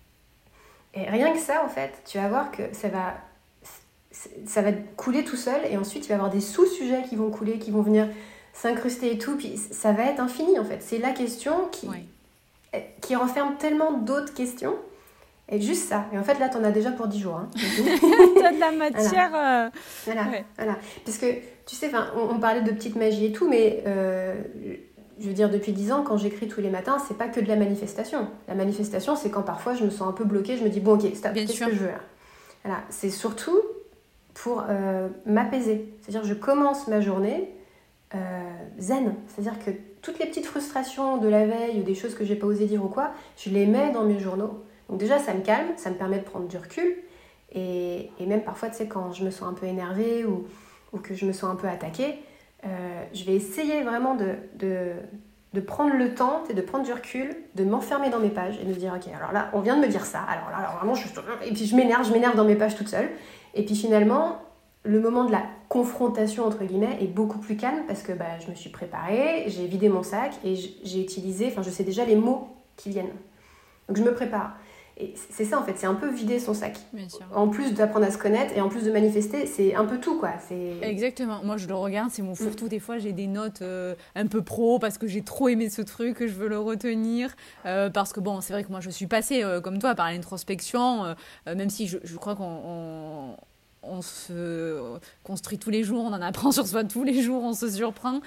Et 0.92 1.08
rien 1.08 1.32
que 1.32 1.38
ça, 1.38 1.62
en 1.64 1.68
fait, 1.68 2.02
tu 2.04 2.18
vas 2.18 2.28
voir 2.28 2.50
que 2.50 2.62
ça 2.72 2.88
va 2.88 3.14
ça 4.44 4.60
va 4.60 4.72
couler 4.96 5.24
tout 5.24 5.36
seul 5.36 5.60
et 5.70 5.78
ensuite 5.78 6.04
il 6.04 6.08
va 6.08 6.14
y 6.14 6.18
avoir 6.18 6.30
des 6.30 6.40
sous-sujets 6.40 7.04
qui 7.08 7.16
vont 7.16 7.30
couler, 7.30 7.58
qui 7.58 7.70
vont 7.70 7.80
venir 7.80 8.08
s'incruster 8.52 9.12
et 9.12 9.18
tout, 9.18 9.36
puis 9.36 9.56
ça 9.56 9.92
va 9.92 10.04
être 10.04 10.20
infini 10.20 10.58
en 10.58 10.64
fait. 10.64 10.78
C'est 10.80 10.98
la 10.98 11.10
question 11.10 11.68
qui, 11.72 11.88
qui 13.00 13.16
renferme 13.16 13.56
tellement 13.58 13.92
d'autres 13.92 14.34
questions. 14.34 14.76
Et 15.52 15.60
juste 15.60 15.88
ça. 15.88 16.06
Et 16.12 16.18
en 16.18 16.22
fait, 16.22 16.38
là, 16.38 16.48
tu 16.48 16.58
en 16.58 16.64
as 16.64 16.70
déjà 16.70 16.92
pour 16.92 17.08
10 17.08 17.18
jours. 17.18 17.34
Hein. 17.34 17.48
tu 17.56 18.44
as 18.44 18.52
de 18.52 18.60
la 18.60 18.70
matière. 18.70 19.30
Voilà. 20.04 20.26
Euh, 20.28 20.40
voilà. 20.56 20.76
Parce 21.04 21.18
que, 21.18 21.26
tu 21.66 21.74
sais, 21.74 21.90
on, 22.16 22.36
on, 22.36 22.38
parlait 22.38 22.62
de 22.62 22.70
petite 22.70 22.94
magie 22.94 23.26
et 23.26 23.32
tout, 23.32 23.48
mais 23.48 23.82
euh, 23.84 24.36
je 25.18 25.26
veux 25.26 25.32
dire, 25.32 25.50
depuis 25.50 25.72
10 25.72 25.90
ans, 25.90 26.02
quand 26.04 26.16
j'écris 26.16 26.46
tous 26.46 26.60
les 26.60 26.70
matins, 26.70 26.98
c'est 27.06 27.18
pas 27.18 27.26
que 27.26 27.40
de 27.40 27.48
la 27.48 27.56
manifestation. 27.56 28.28
La 28.46 28.54
manifestation, 28.54 29.16
c'est 29.16 29.30
quand 29.30 29.42
parfois 29.42 29.74
je 29.74 29.84
me 29.84 29.90
sens 29.90 30.08
un 30.08 30.12
peu 30.12 30.24
bloquée, 30.24 30.56
je 30.56 30.62
me 30.62 30.68
dis, 30.68 30.78
bon, 30.78 30.94
ok, 30.94 31.16
stop, 31.16 31.32
qu'est-ce 31.34 31.58
que 31.58 31.72
je 31.72 31.78
veux 31.78 31.88
là? 31.88 32.00
Voilà. 32.64 32.82
C'est 32.88 33.10
surtout 33.10 33.58
pour 34.34 34.64
euh, 34.68 35.08
m'apaiser. 35.26 35.92
C'est-à-dire 36.00 36.24
je 36.24 36.34
commence 36.34 36.86
ma 36.86 37.00
journée 37.00 37.50
euh, 38.14 38.18
zen. 38.78 39.14
C'est-à-dire 39.28 39.58
que 39.64 39.70
toutes 40.02 40.18
les 40.18 40.26
petites 40.26 40.46
frustrations 40.46 41.18
de 41.18 41.28
la 41.28 41.46
veille 41.46 41.80
ou 41.80 41.82
des 41.82 41.94
choses 41.94 42.14
que 42.14 42.24
j'ai 42.24 42.36
pas 42.36 42.46
osé 42.46 42.66
dire 42.66 42.84
ou 42.84 42.88
quoi, 42.88 43.12
je 43.36 43.50
les 43.50 43.66
mets 43.66 43.92
dans 43.92 44.04
mes 44.04 44.18
journaux. 44.18 44.64
Donc 44.88 44.98
déjà 44.98 45.18
ça 45.18 45.34
me 45.34 45.40
calme, 45.40 45.68
ça 45.76 45.90
me 45.90 45.96
permet 45.96 46.18
de 46.18 46.24
prendre 46.24 46.48
du 46.48 46.56
recul. 46.56 46.96
Et, 47.52 48.10
et 48.18 48.26
même 48.26 48.42
parfois, 48.42 48.68
tu 48.68 48.76
sais, 48.76 48.86
quand 48.86 49.12
je 49.12 49.24
me 49.24 49.30
sens 49.30 49.48
un 49.48 49.54
peu 49.54 49.66
énervée 49.66 50.24
ou, 50.24 50.46
ou 50.92 50.98
que 50.98 51.14
je 51.14 51.26
me 51.26 51.32
sens 51.32 51.50
un 51.50 51.56
peu 51.56 51.68
attaquée, 51.68 52.18
euh, 52.64 52.68
je 53.12 53.24
vais 53.24 53.34
essayer 53.34 53.82
vraiment 53.82 54.14
de, 54.14 54.34
de, 54.54 54.92
de 55.54 55.60
prendre 55.60 55.94
le 55.94 56.14
temps 56.14 56.42
et 56.48 56.54
de 56.54 56.60
prendre 56.60 56.84
du 56.84 56.92
recul, 56.92 57.34
de 57.54 57.64
m'enfermer 57.64 58.10
dans 58.10 58.20
mes 58.20 58.28
pages 58.28 58.58
et 58.60 58.64
de 58.64 58.68
me 58.68 58.74
dire 58.74 58.92
ok 58.94 59.12
alors 59.16 59.32
là 59.32 59.50
on 59.54 59.60
vient 59.60 59.76
de 59.76 59.80
me 59.80 59.88
dire 59.88 60.04
ça 60.04 60.20
alors 60.20 60.50
là 60.50 60.58
alors 60.58 60.76
vraiment 60.76 60.94
je 60.94 61.08
et 61.44 61.52
puis 61.52 61.64
je 61.64 61.74
m'énerve 61.74 62.06
je 62.06 62.12
m'énerve 62.12 62.36
dans 62.36 62.44
mes 62.44 62.54
pages 62.54 62.76
toute 62.76 62.88
seule 62.88 63.08
et 63.54 63.64
puis 63.64 63.74
finalement, 63.74 64.40
le 64.82 65.00
moment 65.00 65.24
de 65.24 65.32
la 65.32 65.42
confrontation, 65.68 66.46
entre 66.46 66.64
guillemets, 66.64 66.98
est 67.00 67.06
beaucoup 67.06 67.38
plus 67.38 67.56
calme 67.56 67.84
parce 67.86 68.02
que 68.02 68.12
bah, 68.12 68.38
je 68.44 68.50
me 68.50 68.54
suis 68.54 68.70
préparée, 68.70 69.44
j'ai 69.48 69.66
vidé 69.66 69.88
mon 69.88 70.02
sac 70.02 70.32
et 70.44 70.54
j'ai 70.56 71.00
utilisé, 71.00 71.48
enfin 71.48 71.62
je 71.62 71.70
sais 71.70 71.84
déjà 71.84 72.04
les 72.04 72.16
mots 72.16 72.48
qui 72.76 72.90
viennent. 72.90 73.12
Donc 73.88 73.96
je 73.96 74.02
me 74.02 74.14
prépare. 74.14 74.56
Et 74.96 75.14
c'est 75.30 75.46
ça 75.46 75.58
en 75.58 75.64
fait, 75.64 75.74
c'est 75.76 75.86
un 75.86 75.94
peu 75.94 76.10
vider 76.10 76.38
son 76.38 76.52
sac. 76.52 76.78
En 77.34 77.48
plus 77.48 77.72
d'apprendre 77.72 78.06
à 78.06 78.10
se 78.10 78.18
connaître 78.18 78.54
et 78.56 78.60
en 78.60 78.68
plus 78.68 78.84
de 78.84 78.92
manifester, 78.92 79.46
c'est 79.46 79.74
un 79.74 79.84
peu 79.84 79.98
tout 79.98 80.18
quoi. 80.18 80.32
Exactement. 80.82 81.40
Moi 81.42 81.56
je 81.56 81.68
le 81.68 81.74
regarde, 81.74 82.10
c'est 82.10 82.22
mon 82.22 82.34
fourre-tout. 82.34 82.68
Des 82.68 82.80
fois 82.80 82.98
j'ai 82.98 83.12
des 83.12 83.26
notes 83.26 83.62
euh, 83.62 83.94
un 84.14 84.26
peu 84.26 84.42
pro 84.42 84.78
parce 84.78 84.98
que 84.98 85.06
j'ai 85.06 85.22
trop 85.22 85.48
aimé 85.48 85.70
ce 85.70 85.82
truc, 85.82 86.16
que 86.16 86.26
je 86.26 86.34
veux 86.34 86.48
le 86.48 86.58
retenir. 86.58 87.34
Euh, 87.64 87.88
parce 87.88 88.12
que 88.12 88.20
bon, 88.20 88.40
c'est 88.40 88.52
vrai 88.52 88.64
que 88.64 88.70
moi 88.70 88.80
je 88.80 88.90
suis 88.90 89.06
passée 89.06 89.42
euh, 89.42 89.60
comme 89.60 89.78
toi 89.78 89.94
par 89.94 90.10
l'introspection, 90.10 91.14
même 91.46 91.70
si 91.70 91.86
je, 91.86 91.98
je 92.02 92.16
crois 92.16 92.34
qu'on 92.34 93.36
on, 93.82 94.02
se 94.02 94.98
construit 95.24 95.58
tous 95.58 95.70
les 95.70 95.84
jours, 95.84 96.04
on 96.04 96.12
en 96.12 96.22
apprend 96.22 96.52
sur 96.52 96.66
soi 96.66 96.84
tous 96.84 97.04
les 97.04 97.22
jours, 97.22 97.42
on 97.42 97.54
se 97.54 97.70
surprend. 97.70 98.20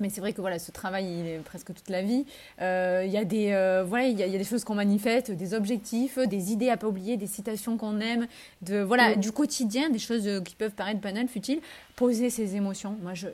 Mais 0.00 0.10
c'est 0.10 0.20
vrai 0.20 0.32
que 0.32 0.40
voilà, 0.40 0.58
ce 0.58 0.72
travail, 0.72 1.06
il 1.06 1.26
est 1.26 1.38
presque 1.38 1.72
toute 1.72 1.88
la 1.88 2.02
vie. 2.02 2.26
Euh, 2.60 3.04
il 3.06 3.12
y 3.12 3.16
a 3.16 3.24
des, 3.24 3.52
euh, 3.52 3.84
voilà, 3.86 4.06
il 4.06 4.18
y, 4.18 4.22
a, 4.22 4.28
des 4.28 4.44
choses 4.44 4.64
qu'on 4.64 4.74
manifeste, 4.74 5.30
des 5.30 5.54
objectifs, 5.54 6.18
des 6.18 6.52
idées 6.52 6.68
à 6.68 6.76
pas 6.76 6.88
oublier, 6.88 7.16
des 7.16 7.28
citations 7.28 7.76
qu'on 7.76 8.00
aime, 8.00 8.26
de 8.62 8.80
voilà, 8.80 9.14
mm. 9.14 9.20
du 9.20 9.30
quotidien, 9.30 9.90
des 9.90 10.00
choses 10.00 10.42
qui 10.44 10.56
peuvent 10.56 10.72
paraître 10.72 11.00
banales, 11.00 11.28
futiles. 11.28 11.60
Poser 11.94 12.28
ses 12.28 12.56
émotions. 12.56 12.96
Moi, 13.02 13.12
je, 13.14 13.28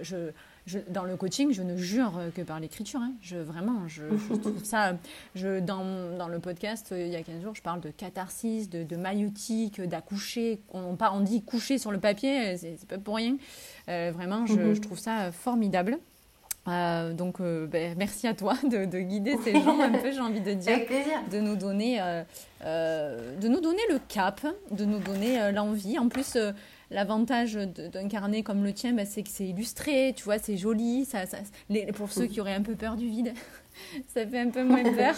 dans 0.89 1.05
le 1.05 1.16
coaching, 1.16 1.53
je 1.53 1.62
ne 1.62 1.77
jure 1.77 2.12
que 2.35 2.43
par 2.43 2.61
l'écriture. 2.61 3.01
Hein. 3.01 3.12
Je, 3.20 3.37
vraiment, 3.37 3.89
je, 3.89 4.05
trouve 4.37 4.65
ça. 4.65 4.97
Je, 5.35 5.61
dans, 5.61 6.16
dans, 6.16 6.28
le 6.28 6.39
podcast, 6.39 6.95
il 6.97 7.09
y 7.09 7.16
a 7.16 7.23
15 7.23 7.43
jours, 7.43 7.55
je 7.55 7.62
parle 7.62 7.81
de 7.81 7.91
catharsis, 7.91 8.69
de, 8.69 8.85
de 8.85 8.97
maïotique, 8.97 9.81
d'accoucher. 9.81 10.61
On, 10.73 10.97
on, 11.01 11.20
dit 11.20 11.43
coucher 11.43 11.78
sur 11.78 11.91
le 11.93 11.99
papier, 11.99 12.57
c'est 12.57 12.87
pas 12.87 12.99
pour 12.99 13.16
rien. 13.16 13.37
vraiment, 13.87 14.47
je, 14.47 14.55
mm-hmm. 14.55 14.74
je, 14.74 14.81
trouve 14.81 14.99
ça 14.99 15.32
formidable. 15.32 15.99
Euh, 16.69 17.15
donc, 17.15 17.41
euh, 17.41 17.66
ben, 17.66 17.95
merci 17.97 18.27
à 18.27 18.35
toi 18.35 18.55
de, 18.65 18.85
guider 19.01 19.37
ces 19.45 19.53
gens 19.53 19.81
un 19.81 19.91
peu, 19.91 20.12
j'ai 20.12 20.20
envie 20.20 20.41
de 20.41 20.53
dire, 20.53 20.78
de 21.31 21.41
nous 21.41 21.57
donner, 21.57 21.99
euh, 22.65 23.37
de 23.41 23.49
nous 23.49 23.61
donner 23.61 23.82
le 23.91 23.99
cap, 24.09 24.41
de 24.70 24.85
nous 24.85 24.99
donner 24.99 25.53
l'envie. 25.53 25.99
En 25.99 26.09
plus, 26.09 26.37
l'avantage 26.91 27.55
d'un 27.55 28.09
carnet 28.09 28.43
comme 28.43 28.65
le 28.65 28.73
tien, 28.73 28.93
ben, 28.93 29.07
c'est 29.07 29.23
que 29.23 29.29
c'est 29.29 29.47
illustré, 29.47 30.12
tu 30.17 30.25
vois, 30.25 30.39
c'est 30.39 30.57
joli. 30.57 31.05
Ça, 31.05 31.25
pour 31.95 32.12
ceux 32.12 32.27
qui 32.27 32.41
auraient 32.41 32.55
un 32.55 32.62
peu 32.62 32.75
peur 32.75 32.97
du 32.97 33.09
vide, 33.09 33.33
ça 34.09 34.27
fait 34.27 34.41
un 34.41 34.51
peu 34.51 34.65
moins 34.65 34.83
peur. 34.83 35.17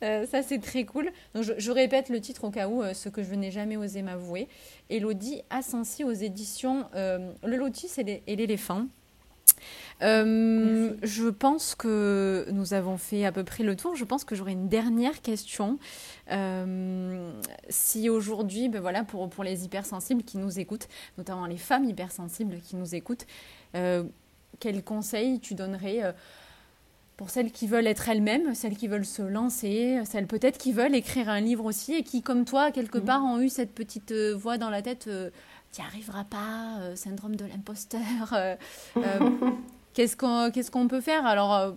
ça, 0.00 0.42
c'est 0.42 0.60
très 0.60 0.84
cool. 0.84 1.10
Donc, 1.34 1.44
je, 1.56 1.70
répète 1.70 2.08
le 2.08 2.20
titre 2.20 2.44
au 2.44 2.50
cas 2.50 2.68
où, 2.68 2.82
ce 2.92 3.08
que 3.08 3.22
je 3.22 3.34
n'ai 3.34 3.50
jamais 3.50 3.76
osé 3.76 4.02
m'avouer. 4.02 4.48
Elodie 4.90 5.42
Assensi 5.50 6.04
aux 6.04 6.12
éditions 6.12 6.86
Le 6.94 7.56
Lotus 7.56 7.98
et 7.98 8.36
l'éléphant. 8.36 8.86
Euh, 10.02 10.94
je 11.02 11.28
pense 11.28 11.74
que 11.74 12.46
nous 12.50 12.74
avons 12.74 12.96
fait 12.96 13.24
à 13.24 13.32
peu 13.32 13.44
près 13.44 13.64
le 13.64 13.76
tour. 13.76 13.94
Je 13.94 14.04
pense 14.04 14.24
que 14.24 14.34
j'aurais 14.34 14.52
une 14.52 14.68
dernière 14.68 15.22
question. 15.22 15.78
Euh, 16.30 17.30
si 17.68 18.08
aujourd'hui, 18.08 18.68
ben 18.68 18.80
voilà, 18.80 19.04
pour, 19.04 19.28
pour 19.28 19.44
les 19.44 19.64
hypersensibles 19.64 20.22
qui 20.22 20.38
nous 20.38 20.58
écoutent, 20.58 20.88
notamment 21.18 21.46
les 21.46 21.56
femmes 21.56 21.84
hypersensibles 21.84 22.56
qui 22.60 22.76
nous 22.76 22.94
écoutent, 22.94 23.26
euh, 23.74 24.04
quels 24.60 24.82
conseils 24.82 25.40
tu 25.40 25.54
donnerais 25.54 26.14
pour 27.16 27.30
celles 27.30 27.52
qui 27.52 27.66
veulent 27.66 27.86
être 27.86 28.08
elles-mêmes, 28.08 28.54
celles 28.54 28.76
qui 28.76 28.88
veulent 28.88 29.04
se 29.04 29.22
lancer, 29.22 30.00
celles 30.04 30.26
peut-être 30.26 30.58
qui 30.58 30.72
veulent 30.72 30.94
écrire 30.94 31.28
un 31.28 31.40
livre 31.40 31.64
aussi 31.64 31.94
et 31.94 32.02
qui, 32.02 32.22
comme 32.22 32.44
toi, 32.44 32.70
quelque 32.70 32.98
mhm. 32.98 33.04
part, 33.04 33.24
ont 33.24 33.40
eu 33.40 33.48
cette 33.48 33.72
petite 33.72 34.12
voix 34.12 34.58
dans 34.58 34.70
la 34.70 34.82
tête 34.82 35.08
tu 35.72 35.80
n'y 35.80 35.86
arriveras 35.88 36.22
pas, 36.22 36.94
syndrome 36.94 37.34
de 37.34 37.46
l'imposteur. 37.46 38.56
Qu'est-ce 39.94 40.70
qu'on 40.70 40.88
peut 40.88 41.00
faire? 41.00 41.24
Alors, 41.24 41.54
euh, 41.54 41.70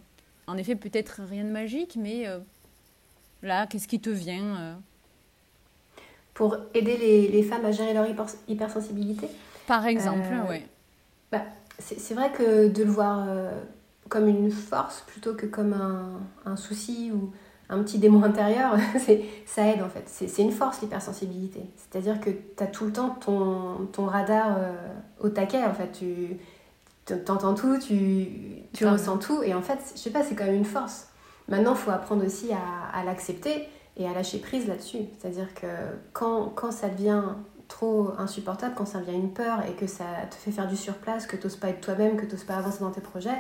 en 0.48 0.58
effet, 0.58 0.76
peut-être 0.76 1.22
rien 1.30 1.44
de 1.44 1.52
magique, 1.52 1.98
mais 2.00 2.28
euh, 2.28 2.40
là, 3.44 3.68
qu'est-ce 3.68 3.88
qui 3.88 4.00
te 4.00 4.10
vient 4.10 4.58
euh? 4.58 4.74
Pour 6.34 6.58
aider 6.74 6.98
les, 6.98 7.28
les, 7.28 7.44
femmes 7.44 7.66
à 7.66 7.72
gérer 7.72 7.94
leur 7.94 8.08
hypersensibilité? 8.48 9.28
Par 9.68 9.86
exemple, 9.86 10.28
oui. 10.50 10.64
Bah, 11.32 11.44
c'est 11.80 12.14
vrai 12.14 12.32
que 12.32 12.68
de 12.68 12.84
le 12.84 12.92
voir 12.92 13.28
comme 14.08 14.28
une 14.28 14.52
force 14.52 15.04
plutôt 15.08 15.34
que 15.34 15.48
comme 15.48 15.74
un, 15.74 16.22
un 16.46 16.56
souci 16.56 17.12
ou 17.12 17.34
un 17.70 17.82
petit 17.82 17.98
démon 17.98 18.24
intérieur, 18.24 18.78
ça 19.46 19.68
aide 19.68 19.82
en 19.82 19.90
fait. 19.90 20.04
C'est 20.06 20.44
une 20.44 20.52
force 20.52 20.82
l'hypersensibilité. 20.82 21.62
C'est-à-dire 21.76 22.22
que 22.22 22.30
tu 22.30 22.64
as 22.64 22.68
tout 22.68 22.86
le 22.86 22.94
temps 22.94 23.10
ton, 23.10 23.88
ton 23.92 24.06
radar 24.06 24.60
au 25.20 25.30
taquet 25.30 25.64
en 25.64 25.74
fait. 25.74 25.92
Tu, 25.92 26.38
t'entends 27.14 27.54
tout, 27.54 27.78
tu, 27.80 28.28
tu 28.74 28.86
ressens 28.86 29.18
tout, 29.18 29.44
et 29.44 29.54
en 29.54 29.62
fait, 29.62 29.80
je 29.96 30.00
sais 30.00 30.10
pas, 30.10 30.24
c'est 30.24 30.36
quand 30.36 30.46
même 30.46 30.56
une 30.56 30.66
force. 30.66 31.08
Maintenant, 31.48 31.72
il 31.72 31.78
faut 31.78 31.92
apprendre 31.92 32.26
aussi 32.26 32.52
à, 32.52 32.98
à 32.98 33.04
l'accepter 33.04 33.68
et 33.96 34.08
à 34.08 34.14
lâcher 34.14 34.40
prise 34.40 34.68
là-dessus. 34.68 35.00
C'est-à-dire 35.18 35.54
que 35.54 35.68
quand, 36.14 36.52
quand 36.56 36.72
ça 36.72 36.90
devient 36.90 37.24
trop 37.68 38.12
insupportable, 38.18 38.76
quand 38.76 38.86
ça 38.86 39.00
devient 39.00 39.16
une 39.16 39.34
peur 39.34 39.64
et 39.68 39.74
que 39.74 39.88
ça 39.88 40.06
te 40.30 40.36
fait 40.36 40.52
faire 40.52 40.68
du 40.68 40.76
surplace, 40.76 41.26
que 41.26 41.36
tu 41.36 41.44
n'oses 41.44 41.56
pas 41.56 41.70
être 41.70 41.82
toi-même, 41.82 42.18
que 42.18 42.26
tu 42.26 42.34
n'oses 42.34 42.44
pas 42.44 42.56
avancer 42.56 42.80
dans 42.82 42.92
tes 42.92 43.02
projets, 43.02 43.38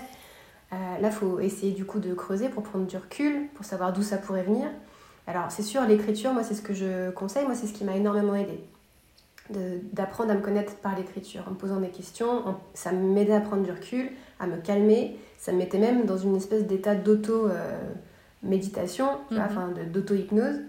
euh, 0.73 0.75
là, 0.99 1.07
il 1.07 1.11
faut 1.11 1.39
essayer 1.39 1.71
du 1.71 1.85
coup 1.85 1.99
de 1.99 2.13
creuser 2.13 2.49
pour 2.49 2.63
prendre 2.63 2.85
du 2.85 2.97
recul, 2.97 3.47
pour 3.55 3.65
savoir 3.65 3.93
d'où 3.93 4.03
ça 4.03 4.17
pourrait 4.17 4.43
venir. 4.43 4.67
Alors, 5.25 5.51
c'est 5.51 5.63
sûr, 5.63 5.81
l'écriture, 5.83 6.33
moi, 6.33 6.43
c'est 6.43 6.55
ce 6.55 6.61
que 6.61 6.73
je 6.73 7.09
conseille, 7.11 7.45
moi, 7.45 7.55
c'est 7.55 7.67
ce 7.67 7.73
qui 7.73 7.83
m'a 7.83 7.95
énormément 7.95 8.35
aidé 8.35 8.63
d'apprendre 9.93 10.31
à 10.31 10.35
me 10.35 10.41
connaître 10.41 10.75
par 10.77 10.97
l'écriture, 10.97 11.43
en 11.47 11.51
me 11.51 11.55
posant 11.55 11.79
des 11.79 11.89
questions. 11.89 12.55
ça 12.73 12.91
m'aidait 12.91 13.33
à 13.33 13.41
prendre 13.41 13.61
du 13.63 13.71
recul, 13.71 14.09
à 14.39 14.47
me 14.47 14.57
calmer. 14.57 15.17
Ça 15.37 15.51
me 15.51 15.57
mettait 15.57 15.79
même 15.79 16.05
dans 16.05 16.17
une 16.17 16.35
espèce 16.35 16.65
d'état 16.65 16.95
d'auto-méditation, 16.95 19.07
mhm. 19.31 19.39
enfin 19.39 19.73
d'auto-hypnose. 19.91 20.61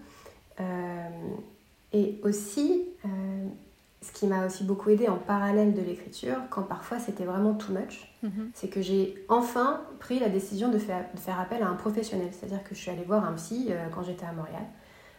Euh, 0.60 1.08
et 1.92 2.20
aussi, 2.22 2.84
euh, 3.04 3.08
ce 4.02 4.12
qui 4.12 4.26
m'a 4.26 4.46
aussi 4.46 4.64
beaucoup 4.64 4.90
aidé 4.90 5.08
en 5.08 5.16
parallèle 5.16 5.74
de 5.74 5.80
l'écriture, 5.80 6.36
quand 6.50 6.62
parfois 6.62 6.98
c'était 6.98 7.24
vraiment 7.24 7.54
too 7.54 7.72
much, 7.72 8.12
mhm. 8.22 8.50
c'est 8.54 8.68
que 8.68 8.82
j'ai 8.82 9.24
enfin 9.28 9.80
pris 9.98 10.18
la 10.18 10.28
décision 10.28 10.68
de 10.68 10.78
faire, 10.78 11.06
de 11.14 11.20
faire 11.20 11.40
appel 11.40 11.62
à 11.62 11.68
un 11.68 11.74
professionnel. 11.74 12.28
C'est-à-dire 12.32 12.62
que 12.62 12.74
je 12.74 12.80
suis 12.80 12.90
allée 12.90 13.04
voir 13.04 13.24
un 13.24 13.32
psy 13.32 13.68
euh, 13.70 13.86
quand 13.94 14.02
j'étais 14.02 14.26
à 14.26 14.32
Montréal 14.32 14.64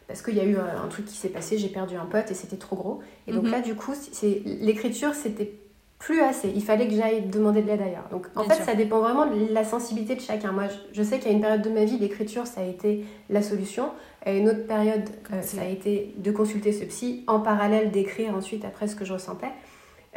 parce 0.10 0.24
qu'il 0.24 0.36
y 0.36 0.40
a 0.40 0.44
eu 0.44 0.58
un, 0.58 0.88
truc 0.88 1.06
qui 1.06 1.16
s'est 1.16 1.30
passé, 1.30 1.60
j'ai 1.60 1.70
perdu 1.70 1.96
un 1.96 2.06
pote 2.06 2.32
et 2.32 2.34
c'était 2.34 2.58
trop 2.58 2.76
gros. 2.76 3.00
Et 3.28 3.32
donc 3.32 3.44
mhm. 3.44 3.52
là, 3.52 3.62
du 3.62 3.76
coup, 3.76 3.94
c'est 3.94 4.42
l'écriture, 4.44 5.14
c'était 5.14 5.54
plus 6.00 6.20
assez. 6.22 6.52
Il 6.56 6.64
fallait 6.64 6.88
que 6.88 6.96
j'aille 6.96 7.22
demander 7.22 7.62
de 7.62 7.68
l'aide 7.68 7.84
ailleurs. 7.84 8.08
Donc 8.10 8.26
en 8.36 8.44
fait, 8.44 8.64
ça 8.64 8.74
dépend 8.74 9.02
vraiment 9.02 9.28
de 9.28 9.54
la 9.54 9.64
sensibilité 9.64 10.16
de 10.16 10.22
chacun. 10.22 10.52
Moi, 10.52 10.64
je, 10.94 11.04
sais 11.04 11.24
a 11.24 11.30
une 11.30 11.42
période 11.42 11.62
de 11.62 11.70
ma 11.70 11.86
vie, 11.86 12.00
l'écriture, 12.00 12.48
ça 12.48 12.62
a 12.62 12.64
été 12.64 13.06
la 13.30 13.44
solution. 13.44 13.92
Et 14.26 14.40
une 14.40 14.50
autre 14.50 14.66
période, 14.66 15.08
euh, 15.32 15.44
ça 15.44 15.62
a 15.62 15.66
été 15.66 16.16
de 16.18 16.32
consulter 16.32 16.72
ce 16.72 16.86
psy 16.86 17.24
en 17.28 17.40
parallèle 17.40 17.92
d'écrire 17.92 18.34
ensuite 18.34 18.66
après 18.66 18.88
ce 18.88 18.96
que 18.96 19.06
je 19.06 19.14
ressentais. 19.14 19.52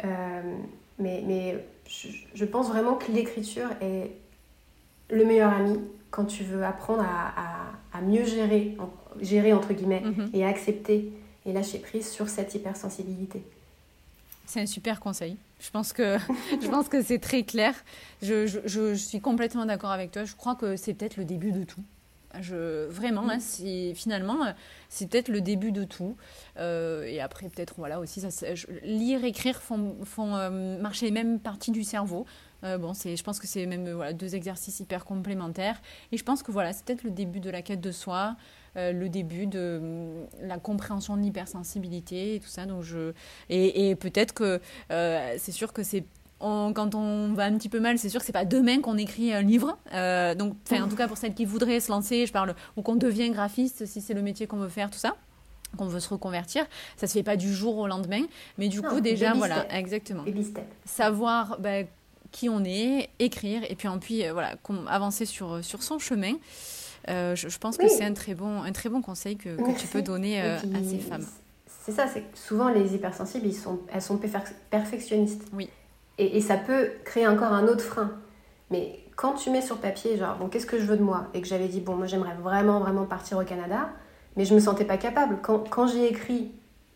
Euh, 0.03 0.07
mais 0.97 1.23
mais 1.27 1.63
je, 2.33 2.45
pense 2.45 2.67
vraiment 2.67 2.95
que 2.95 3.11
l'écriture 3.11 3.69
est 3.79 4.09
le 5.11 5.23
meilleur 5.23 5.53
ami 5.53 5.79
quand 6.13 6.25
tu 6.25 6.43
veux 6.43 6.63
apprendre 6.63 7.01
à, 7.03 7.71
à, 7.91 8.01
mieux 8.01 8.23
gérer, 8.23 8.77
gérer 9.19 9.51
entre 9.51 9.73
guillemets, 9.73 10.01
mhm. 10.01 10.29
et 10.33 10.45
accepter 10.45 11.11
et 11.45 11.51
lâcher 11.51 11.79
prise 11.79 12.07
sur 12.07 12.29
cette 12.29 12.53
hypersensibilité. 12.53 13.41
C'est 14.45 14.61
un 14.61 14.67
super 14.67 14.99
conseil. 14.99 15.37
Je 15.59 15.71
pense 15.71 15.91
que, 15.91 16.17
je 16.61 16.67
pense 16.67 16.87
que 16.87 17.01
c'est 17.01 17.17
très 17.17 17.43
clair. 17.43 17.73
Je, 18.21 18.45
je, 18.45 18.59
je, 18.65 18.93
suis 18.93 19.21
complètement 19.21 19.65
d'accord 19.65 19.89
avec 19.89 20.11
toi. 20.11 20.23
Je 20.23 20.35
crois 20.35 20.53
que 20.53 20.75
c'est 20.75 20.93
peut-être 20.93 21.17
le 21.17 21.25
début 21.25 21.51
de 21.51 21.63
tout. 21.63 21.81
Je, 22.39 22.85
vraiment, 22.87 23.27
hein, 23.29 23.39
finalement, 23.95 24.39
c'est 24.89 25.07
peut-être 25.07 25.29
le 25.29 25.41
début 25.41 25.71
de 25.71 25.83
tout. 25.83 26.15
Euh, 26.57 27.05
et 27.05 27.21
après, 27.21 27.49
peut-être, 27.49 27.75
voilà, 27.77 27.99
aussi, 27.99 28.21
ça, 28.21 28.45
lire, 28.83 29.23
écrire 29.23 29.61
font, 29.61 29.95
font 30.03 30.35
euh, 30.35 30.79
marcher 30.79 31.07
les 31.07 31.11
mêmes 31.11 31.39
parties 31.39 31.71
du 31.71 31.83
cerveau. 31.83 32.25
Euh, 32.63 32.77
bon, 32.77 32.93
c'est, 32.93 33.15
je 33.15 33.23
pense 33.23 33.39
que 33.39 33.47
c'est 33.47 33.65
même 33.65 33.89
voilà, 33.91 34.13
deux 34.13 34.35
exercices 34.35 34.79
hyper 34.79 35.05
complémentaires. 35.05 35.81
Et 36.11 36.17
je 36.17 36.23
pense 36.23 36.43
que 36.43 36.51
voilà, 36.51 36.73
c'est 36.73 36.85
peut-être 36.85 37.03
le 37.03 37.11
début 37.11 37.39
de 37.39 37.49
la 37.49 37.61
quête 37.61 37.81
de 37.81 37.91
soi, 37.91 38.35
euh, 38.77 38.91
le 38.91 39.09
début 39.09 39.47
de 39.47 39.79
hum, 39.81 40.47
la 40.47 40.57
compréhension 40.57 41.17
de 41.17 41.21
l'hypersensibilité 41.21 42.35
et 42.35 42.39
tout 42.39 42.47
ça. 42.47 42.65
Donc 42.65 42.83
je, 42.83 43.13
et, 43.49 43.89
et 43.89 43.95
peut-être 43.95 44.33
que 44.33 44.61
euh, 44.91 45.35
c'est 45.37 45.51
sûr 45.51 45.73
que 45.73 45.83
c'est 45.83 46.05
quand 46.39 46.93
on 46.93 47.31
va 47.31 47.45
un 47.45 47.57
petit 47.57 47.69
peu 47.69 47.79
mal, 47.79 47.97
c'est 47.97 48.09
sûr 48.09 48.19
que 48.19 48.25
c'est 48.25 48.33
pas 48.33 48.43
demain 48.43 48.81
qu'on 48.81 48.97
écrit 48.97 49.33
un 49.33 49.41
livre. 49.41 49.77
donc, 50.35 50.57
en 50.71 50.89
tout 50.89 50.97
cas 50.97 51.07
pour 51.07 51.15
celles 51.15 51.33
qui 51.33 51.45
voudraient 51.45 51.79
se 51.79 51.89
lancer, 51.89 52.25
je 52.25 52.33
parle, 52.33 52.53
ou 52.75 52.81
qu'on 52.81 52.97
devient 52.97 53.29
graphiste, 53.29 53.85
si 53.85 54.01
c'est 54.01 54.13
le 54.13 54.21
métier 54.21 54.45
qu'on 54.45 54.57
veut 54.57 54.67
faire, 54.67 54.91
tout 54.91 54.99
ça 54.99 55.15
qu'on 55.77 55.87
veut 55.87 55.99
se 55.99 56.09
reconvertir, 56.09 56.65
ça 56.97 57.07
se 57.07 57.13
fait 57.13 57.23
pas 57.23 57.37
du 57.37 57.53
jour 57.53 57.77
au 57.77 57.87
lendemain, 57.87 58.23
mais 58.57 58.67
du 58.67 58.81
coup 58.81 58.99
déjà 58.99 59.33
voilà, 59.33 59.65
exactement. 59.73 60.23
Savoir 60.85 61.59
ben, 61.59 61.87
qui 62.33 62.49
on 62.49 62.65
est, 62.65 63.09
écrire, 63.19 63.61
et 63.69 63.75
puis, 63.75 63.87
puis 64.01 64.25
euh, 64.25 64.33
voilà, 64.33 64.55
avancer 64.89 65.25
sur, 65.25 65.53
euh, 65.53 65.61
sur 65.61 65.81
son 65.83 65.99
chemin. 65.99 66.33
Euh, 67.09 67.35
je, 67.35 67.57
pense 67.57 67.77
que 67.77 67.87
c'est 67.87 68.03
un 68.03 68.13
très 68.13 68.33
bon, 68.33 68.63
un 68.63 68.71
très 68.71 68.89
bon 68.89 69.01
conseil 69.01 69.37
que, 69.37 69.55
que 69.55 69.79
tu 69.79 69.87
peux 69.87 70.01
donner 70.01 70.41
à 70.41 70.59
ces 70.59 70.99
femmes. 70.99 71.25
C'est 71.85 71.91
ça, 71.91 72.07
c'est 72.07 72.23
souvent 72.33 72.69
les 72.69 72.95
hypersensibles, 72.95 73.45
ils 73.45 73.53
sont, 73.53 73.79
elles 73.93 74.01
sont 74.01 74.19
perfectionnistes. 74.69 75.43
Oui. 75.53 75.69
Et, 76.17 76.37
et, 76.37 76.41
ça 76.41 76.55
peut 76.55 76.91
créer 77.03 77.27
encore 77.27 77.51
un 77.51 77.67
autre 77.67 77.83
frein. 77.83 78.11
Mais 78.71 78.99
quand 79.17 79.33
tu 79.33 79.49
mets 79.49 79.61
sur 79.61 79.77
papier, 79.77 80.17
genre, 80.17 80.37
bon, 80.37 80.47
qu'est-ce 80.47 80.65
que 80.65 80.79
je 80.79 80.85
veux 80.85 80.95
de 80.95 81.03
moi? 81.03 81.27
Et 81.33 81.41
que 81.41 81.47
j'avais 81.47 81.67
dit, 81.67 81.81
bon, 81.81 81.95
moi 81.95 82.07
j'aimerais 82.07 82.35
vraiment, 82.35 82.79
vraiment 82.79 83.05
partir 83.05 83.37
au 83.37 83.43
Canada, 83.43 83.89
mais 84.37 84.45
je 84.45 84.55
me 84.55 84.59
sentais 84.59 84.85
pas 84.85 84.97
capable. 84.97 85.39
Quand, 85.41 85.69
quand 85.69 85.87
j'ai 85.87 86.07
écrit 86.07 86.53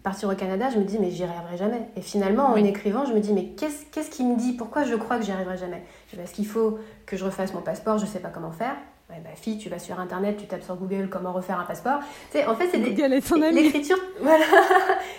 partir 0.07 0.29
au 0.29 0.35
Canada, 0.35 0.69
je 0.73 0.79
me 0.79 0.85
dis, 0.85 0.97
mais 0.99 1.11
j'y 1.11 1.25
arriverai 1.25 1.57
jamais. 1.57 1.81
Et 1.97 2.01
finalement, 2.01 2.45
en 2.45 2.55
écrivant, 2.55 3.03
je 3.03 3.13
me 3.13 3.19
dis, 3.19 3.33
mais 3.33 3.47
qu'est-ce 3.57 3.85
qu'est-ce 3.91 4.09
qui 4.09 4.23
me 4.23 4.37
dit? 4.37 4.53
Pourquoi 4.53 4.85
je 4.85 4.95
crois 4.95 5.17
que 5.17 5.25
j'y 5.25 5.33
arriverai 5.33 5.57
jamais? 5.57 5.83
Est-ce 6.17 6.33
qu'il 6.33 6.47
faut 6.47 6.79
que 7.05 7.17
je 7.17 7.25
refasse 7.25 7.53
mon 7.53 7.61
passeport 7.61 7.97
Je 7.97 8.05
sais 8.05 8.19
pas 8.19 8.29
comment 8.29 8.51
faire. 8.51 8.77
Ouais, 9.09 9.17
bah, 9.21 9.31
fille, 9.35 9.57
tu 9.57 9.67
vas 9.67 9.79
sur 9.79 9.99
Internet, 9.99 10.37
tu 10.37 10.47
tapes 10.47 10.63
sur 10.63 10.77
Google 10.77 11.09
comment 11.09 11.33
refaire 11.33 11.59
un 11.59 11.65
passeport. 11.65 11.99
Tu 12.31 12.37
sais, 12.37 12.45
en 12.45 12.55
fait, 12.55 12.69
c'est 12.71 12.77
l'écriture. 12.77 13.97
Voilà. 14.21 14.45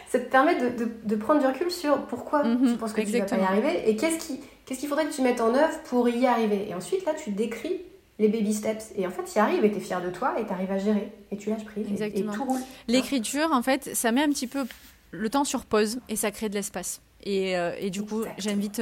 ça 0.09 0.19
te 0.19 0.31
permet 0.31 0.55
de, 0.57 0.85
de, 0.85 0.91
de, 1.05 1.17
prendre 1.17 1.41
du 1.41 1.47
recul 1.47 1.71
sur 1.71 2.07
pourquoi 2.07 2.45
mhm, 2.45 2.73
tu 2.73 2.79
penses 2.79 2.95
que 2.95 3.03
tu 3.03 3.19
vas 3.19 3.25
pas 3.27 3.37
y 3.37 3.41
arriver 3.41 3.91
et 3.91 3.95
qu'est-ce 3.95 4.27
qu'il 4.27 4.39
qu'est-ce 4.65 4.81
qu'il 4.81 4.89
faudrait 4.89 5.07
que 5.07 5.15
tu 5.15 5.23
mettes 5.23 5.41
en 5.41 5.55
œuvre 5.55 5.79
pour 5.85 6.09
y 6.09 6.27
arriver. 6.27 6.67
Et 6.69 6.75
ensuite, 6.75 7.05
là, 7.05 7.13
tu 7.13 7.31
décris 7.31 7.83
les 8.19 8.29
baby 8.29 8.53
steps. 8.53 8.93
Et 8.97 9.07
en 9.07 9.11
fait, 9.11 9.25
tu 9.25 9.37
y 9.37 9.39
arrives 9.39 9.65
et 9.65 9.71
tu 9.71 9.79
es 9.79 9.81
fier 9.81 10.03
de 10.03 10.11
toi 10.11 10.39
et 10.39 10.47
tu 10.47 10.53
arrives 10.53 10.71
à 10.71 10.79
gérer. 10.79 11.13
Et 11.31 11.37
tu 11.37 11.51
lâches 11.51 11.65
prise 11.65 11.87
et, 12.01 12.25
tout 12.25 12.45
roule. 12.45 12.61
L'écriture, 12.87 13.51
en 13.53 13.63
fait, 13.63 13.95
ça 13.95 14.13
met 14.13 14.23
un 14.23 14.31
petit 14.31 14.47
peu 14.47 14.65
le 15.11 15.31
temps 15.31 15.45
sur 15.45 15.65
pause 15.65 16.01
et 16.09 16.17
ça 16.17 16.31
crée 16.31 16.49
de 16.49 16.55
l'espace. 16.55 17.01
Et, 17.25 17.55
et 17.81 17.91
du 17.91 18.03
coup, 18.03 18.23
j'invite 18.39 18.81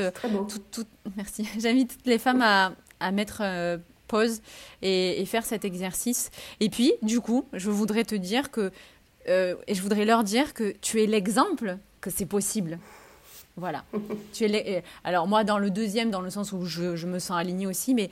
tout, 0.70 0.84
merci. 1.16 1.48
J'invite 1.58 1.96
toutes 1.96 2.06
les 2.06 2.18
femmes 2.18 2.42
à, 2.42 2.72
à 3.00 3.10
mettre 3.10 3.42
pause 4.06 4.40
et, 4.82 5.24
faire 5.26 5.44
cet 5.44 5.64
exercice. 5.64 6.30
Et 6.60 6.68
puis, 6.68 6.94
du 7.02 7.20
coup, 7.20 7.46
je 7.52 7.70
voudrais 7.70 8.04
te 8.04 8.14
dire 8.14 8.50
que, 8.50 8.70
et 9.26 9.74
je 9.74 9.82
voudrais 9.82 10.04
leur 10.04 10.24
dire 10.24 10.54
que 10.54 10.74
tu 10.80 11.02
es 11.02 11.06
l'exemple 11.06 11.78
que 12.00 12.10
c'est 12.10 12.26
possible. 12.26 12.78
Voilà. 13.56 13.84
tu 14.32 14.44
es 14.44 14.84
Alors 15.04 15.26
moi, 15.26 15.44
dans 15.44 15.58
le 15.58 15.70
deuxième, 15.70 16.10
dans 16.10 16.20
le 16.20 16.30
sens 16.30 16.52
où 16.52 16.64
je, 16.64 16.96
je 16.96 17.06
me 17.06 17.18
sens 17.18 17.38
alignée 17.38 17.66
aussi, 17.66 17.94
mais 17.94 18.10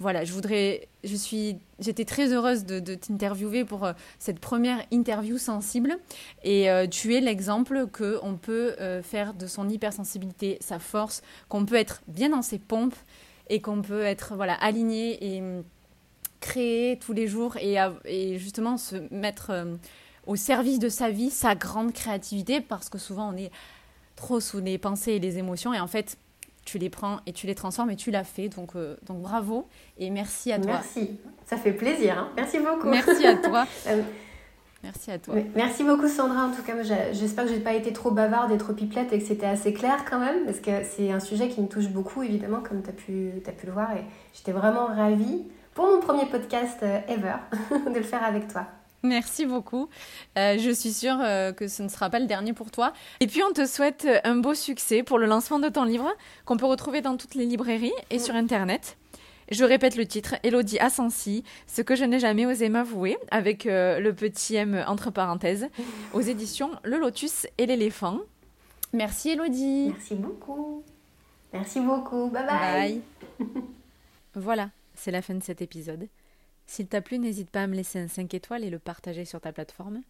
voilà, 0.00 0.24
je 0.24 0.32
voudrais, 0.32 0.88
je 1.04 1.14
suis, 1.14 1.58
j'étais 1.78 2.04
très 2.04 2.32
heureuse 2.32 2.64
de, 2.64 2.94
t'interviewer 2.94 3.64
pour 3.64 3.84
euh, 3.84 3.92
cette 4.18 4.40
première 4.40 4.84
interview 4.90 5.38
sensible. 5.38 5.96
Et 6.42 6.68
euh, 6.68 6.88
tu 6.88 7.14
es 7.14 7.20
l'exemple 7.20 7.86
que 7.92 8.18
on 8.22 8.34
peut 8.34 8.74
euh, 8.80 9.02
faire 9.02 9.34
de 9.34 9.46
son 9.46 9.68
hypersensibilité 9.68 10.58
sa 10.60 10.80
force, 10.80 11.22
qu'on 11.48 11.64
peut 11.64 11.76
être 11.76 12.02
bien 12.08 12.30
dans 12.30 12.42
ses 12.42 12.58
pompes 12.58 12.96
et 13.48 13.60
qu'on 13.60 13.82
peut 13.82 14.02
être 14.02 14.34
voilà 14.34 14.54
aligné 14.54 15.36
et 15.36 15.40
hum, 15.40 15.62
créer 16.40 16.98
tous 16.98 17.12
les 17.12 17.28
jours 17.28 17.56
et, 17.58 17.76
et 18.04 18.38
justement 18.38 18.76
se 18.76 18.96
mettre 19.14 19.66
au 20.26 20.36
service 20.36 20.78
de 20.78 20.88
sa 20.88 21.10
vie 21.10 21.30
sa 21.30 21.54
grande 21.54 21.92
créativité 21.92 22.60
parce 22.60 22.88
que 22.88 22.98
souvent 22.98 23.32
on 23.32 23.36
est 23.36 23.50
trop 24.16 24.40
sous 24.40 24.60
les 24.60 24.76
pensées 24.76 25.12
et 25.12 25.18
les 25.18 25.38
émotions 25.38 25.72
et 25.72 25.80
en 25.80 25.86
fait 25.86 26.18
tu 26.64 26.78
les 26.78 26.90
prends 26.90 27.20
et 27.26 27.32
tu 27.32 27.46
les 27.46 27.54
transformes 27.54 27.90
et 27.90 27.96
tu 27.96 28.10
l'as 28.10 28.24
fait. 28.24 28.48
Donc, 28.48 28.76
euh, 28.76 28.96
donc 29.06 29.22
bravo 29.22 29.66
et 29.98 30.10
merci 30.10 30.52
à 30.52 30.58
toi. 30.58 30.72
Merci, 30.72 31.18
ça 31.46 31.56
fait 31.56 31.72
plaisir. 31.72 32.18
Hein. 32.18 32.28
Merci 32.36 32.58
beaucoup. 32.58 32.88
Merci 32.88 33.26
à 33.26 33.36
toi. 33.36 33.66
Euh, 33.86 34.02
merci 34.82 35.10
à 35.10 35.18
toi. 35.18 35.34
Merci 35.54 35.84
beaucoup 35.84 36.08
Sandra. 36.08 36.46
En 36.46 36.52
tout 36.52 36.62
cas, 36.62 36.72
j'espère 37.12 37.44
que 37.44 37.50
je 37.50 37.56
n'ai 37.56 37.62
pas 37.62 37.74
été 37.74 37.92
trop 37.92 38.10
bavarde 38.10 38.50
et 38.52 38.58
trop 38.58 38.72
pipelette 38.72 39.12
et 39.12 39.18
que 39.18 39.24
c'était 39.24 39.46
assez 39.46 39.72
clair 39.72 40.04
quand 40.08 40.18
même, 40.18 40.44
parce 40.44 40.60
que 40.60 40.70
c'est 40.84 41.10
un 41.10 41.20
sujet 41.20 41.48
qui 41.48 41.60
me 41.60 41.68
touche 41.68 41.88
beaucoup, 41.88 42.22
évidemment, 42.22 42.60
comme 42.60 42.82
tu 42.82 42.90
as 42.90 42.92
pu, 42.92 43.32
as 43.46 43.52
pu 43.52 43.66
le 43.66 43.72
voir. 43.72 43.92
Et 43.92 44.04
j'étais 44.32 44.52
vraiment 44.52 44.86
ravie 44.86 45.44
pour 45.74 45.86
mon 45.86 46.00
premier 46.00 46.26
podcast 46.26 46.78
euh, 46.82 47.00
ever 47.08 47.36
de 47.92 47.98
le 47.98 48.04
faire 48.04 48.22
avec 48.22 48.48
toi. 48.48 48.66
Merci 49.04 49.44
beaucoup. 49.44 49.90
Euh, 50.38 50.56
je 50.58 50.70
suis 50.70 50.92
sûre 50.92 51.18
euh, 51.20 51.52
que 51.52 51.68
ce 51.68 51.82
ne 51.82 51.88
sera 51.88 52.08
pas 52.08 52.18
le 52.18 52.26
dernier 52.26 52.54
pour 52.54 52.70
toi. 52.70 52.94
Et 53.20 53.26
puis, 53.26 53.42
on 53.48 53.52
te 53.52 53.66
souhaite 53.66 54.06
euh, 54.06 54.18
un 54.24 54.36
beau 54.36 54.54
succès 54.54 55.02
pour 55.02 55.18
le 55.18 55.26
lancement 55.26 55.58
de 55.58 55.68
ton 55.68 55.84
livre 55.84 56.10
qu'on 56.46 56.56
peut 56.56 56.64
retrouver 56.64 57.02
dans 57.02 57.18
toutes 57.18 57.34
les 57.34 57.44
librairies 57.44 57.92
et 58.10 58.18
sur 58.18 58.34
Internet. 58.34 58.96
Je 59.50 59.62
répète 59.62 59.96
le 59.96 60.06
titre, 60.06 60.36
Elodie 60.42 60.78
Assensi, 60.78 61.44
ce 61.66 61.82
que 61.82 61.94
je 61.94 62.04
n'ai 62.04 62.18
jamais 62.18 62.46
osé 62.46 62.70
m'avouer, 62.70 63.18
avec 63.30 63.64
le 63.64 64.10
petit 64.12 64.56
M 64.56 64.82
entre 64.86 65.10
parenthèses, 65.10 65.68
aux 66.14 66.22
éditions 66.22 66.70
Le 66.82 66.96
Lotus 66.96 67.46
et 67.58 67.66
l'éléphant. 67.66 68.20
Merci 68.94 69.32
Elodie. 69.32 69.88
Merci 69.90 70.14
beaucoup. 70.14 70.82
Merci 71.52 71.80
beaucoup. 71.80 72.30
Bye 72.30 72.46
bye. 72.46 73.02
Bye. 73.38 73.46
voilà, 74.34 74.70
c'est 74.94 75.10
la 75.10 75.20
fin 75.20 75.34
de 75.34 75.42
cet 75.42 75.60
épisode. 75.60 76.08
S'il 76.66 76.86
t'a 76.86 77.00
plu, 77.00 77.18
n'hésite 77.18 77.50
pas 77.50 77.62
à 77.62 77.66
me 77.66 77.74
laisser 77.74 77.98
un 77.98 78.08
5 78.08 78.32
étoiles 78.34 78.64
et 78.64 78.70
le 78.70 78.78
partager 78.78 79.24
sur 79.24 79.40
ta 79.40 79.52
plateforme, 79.52 80.02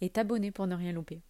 et 0.00 0.10
t'abonner 0.10 0.50
pour 0.50 0.66
ne 0.66 0.74
rien 0.74 0.92
louper. 0.92 1.20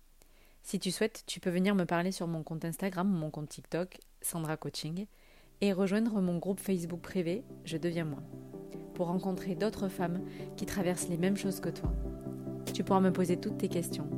Si 0.62 0.78
tu 0.78 0.90
souhaites, 0.90 1.24
tu 1.26 1.40
peux 1.40 1.50
venir 1.50 1.74
me 1.74 1.84
parler 1.84 2.12
sur 2.12 2.26
mon 2.26 2.42
compte 2.42 2.64
Instagram 2.64 3.12
ou 3.12 3.16
mon 3.16 3.30
compte 3.30 3.48
TikTok, 3.48 3.98
Sandra 4.22 4.56
Coaching, 4.56 5.06
et 5.60 5.72
rejoindre 5.72 6.20
mon 6.20 6.38
groupe 6.38 6.60
Facebook 6.60 7.00
privé, 7.00 7.44
Je 7.64 7.76
deviens 7.76 8.04
moi, 8.04 8.22
pour 8.94 9.06
rencontrer 9.06 9.54
d'autres 9.54 9.88
femmes 9.88 10.24
qui 10.56 10.66
traversent 10.66 11.08
les 11.08 11.18
mêmes 11.18 11.36
choses 11.36 11.60
que 11.60 11.68
toi. 11.68 11.92
Tu 12.72 12.84
pourras 12.84 13.00
me 13.00 13.12
poser 13.12 13.36
toutes 13.36 13.58
tes 13.58 13.68
questions. 13.68 14.08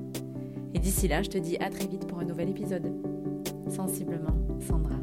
Et 0.74 0.78
d'ici 0.78 1.08
là, 1.08 1.22
je 1.22 1.30
te 1.30 1.38
dis 1.38 1.56
à 1.58 1.70
très 1.70 1.86
vite 1.86 2.06
pour 2.06 2.20
un 2.20 2.24
nouvel 2.24 2.50
épisode. 2.50 2.92
Sensiblement, 3.68 4.36
Sandra. 4.60 5.01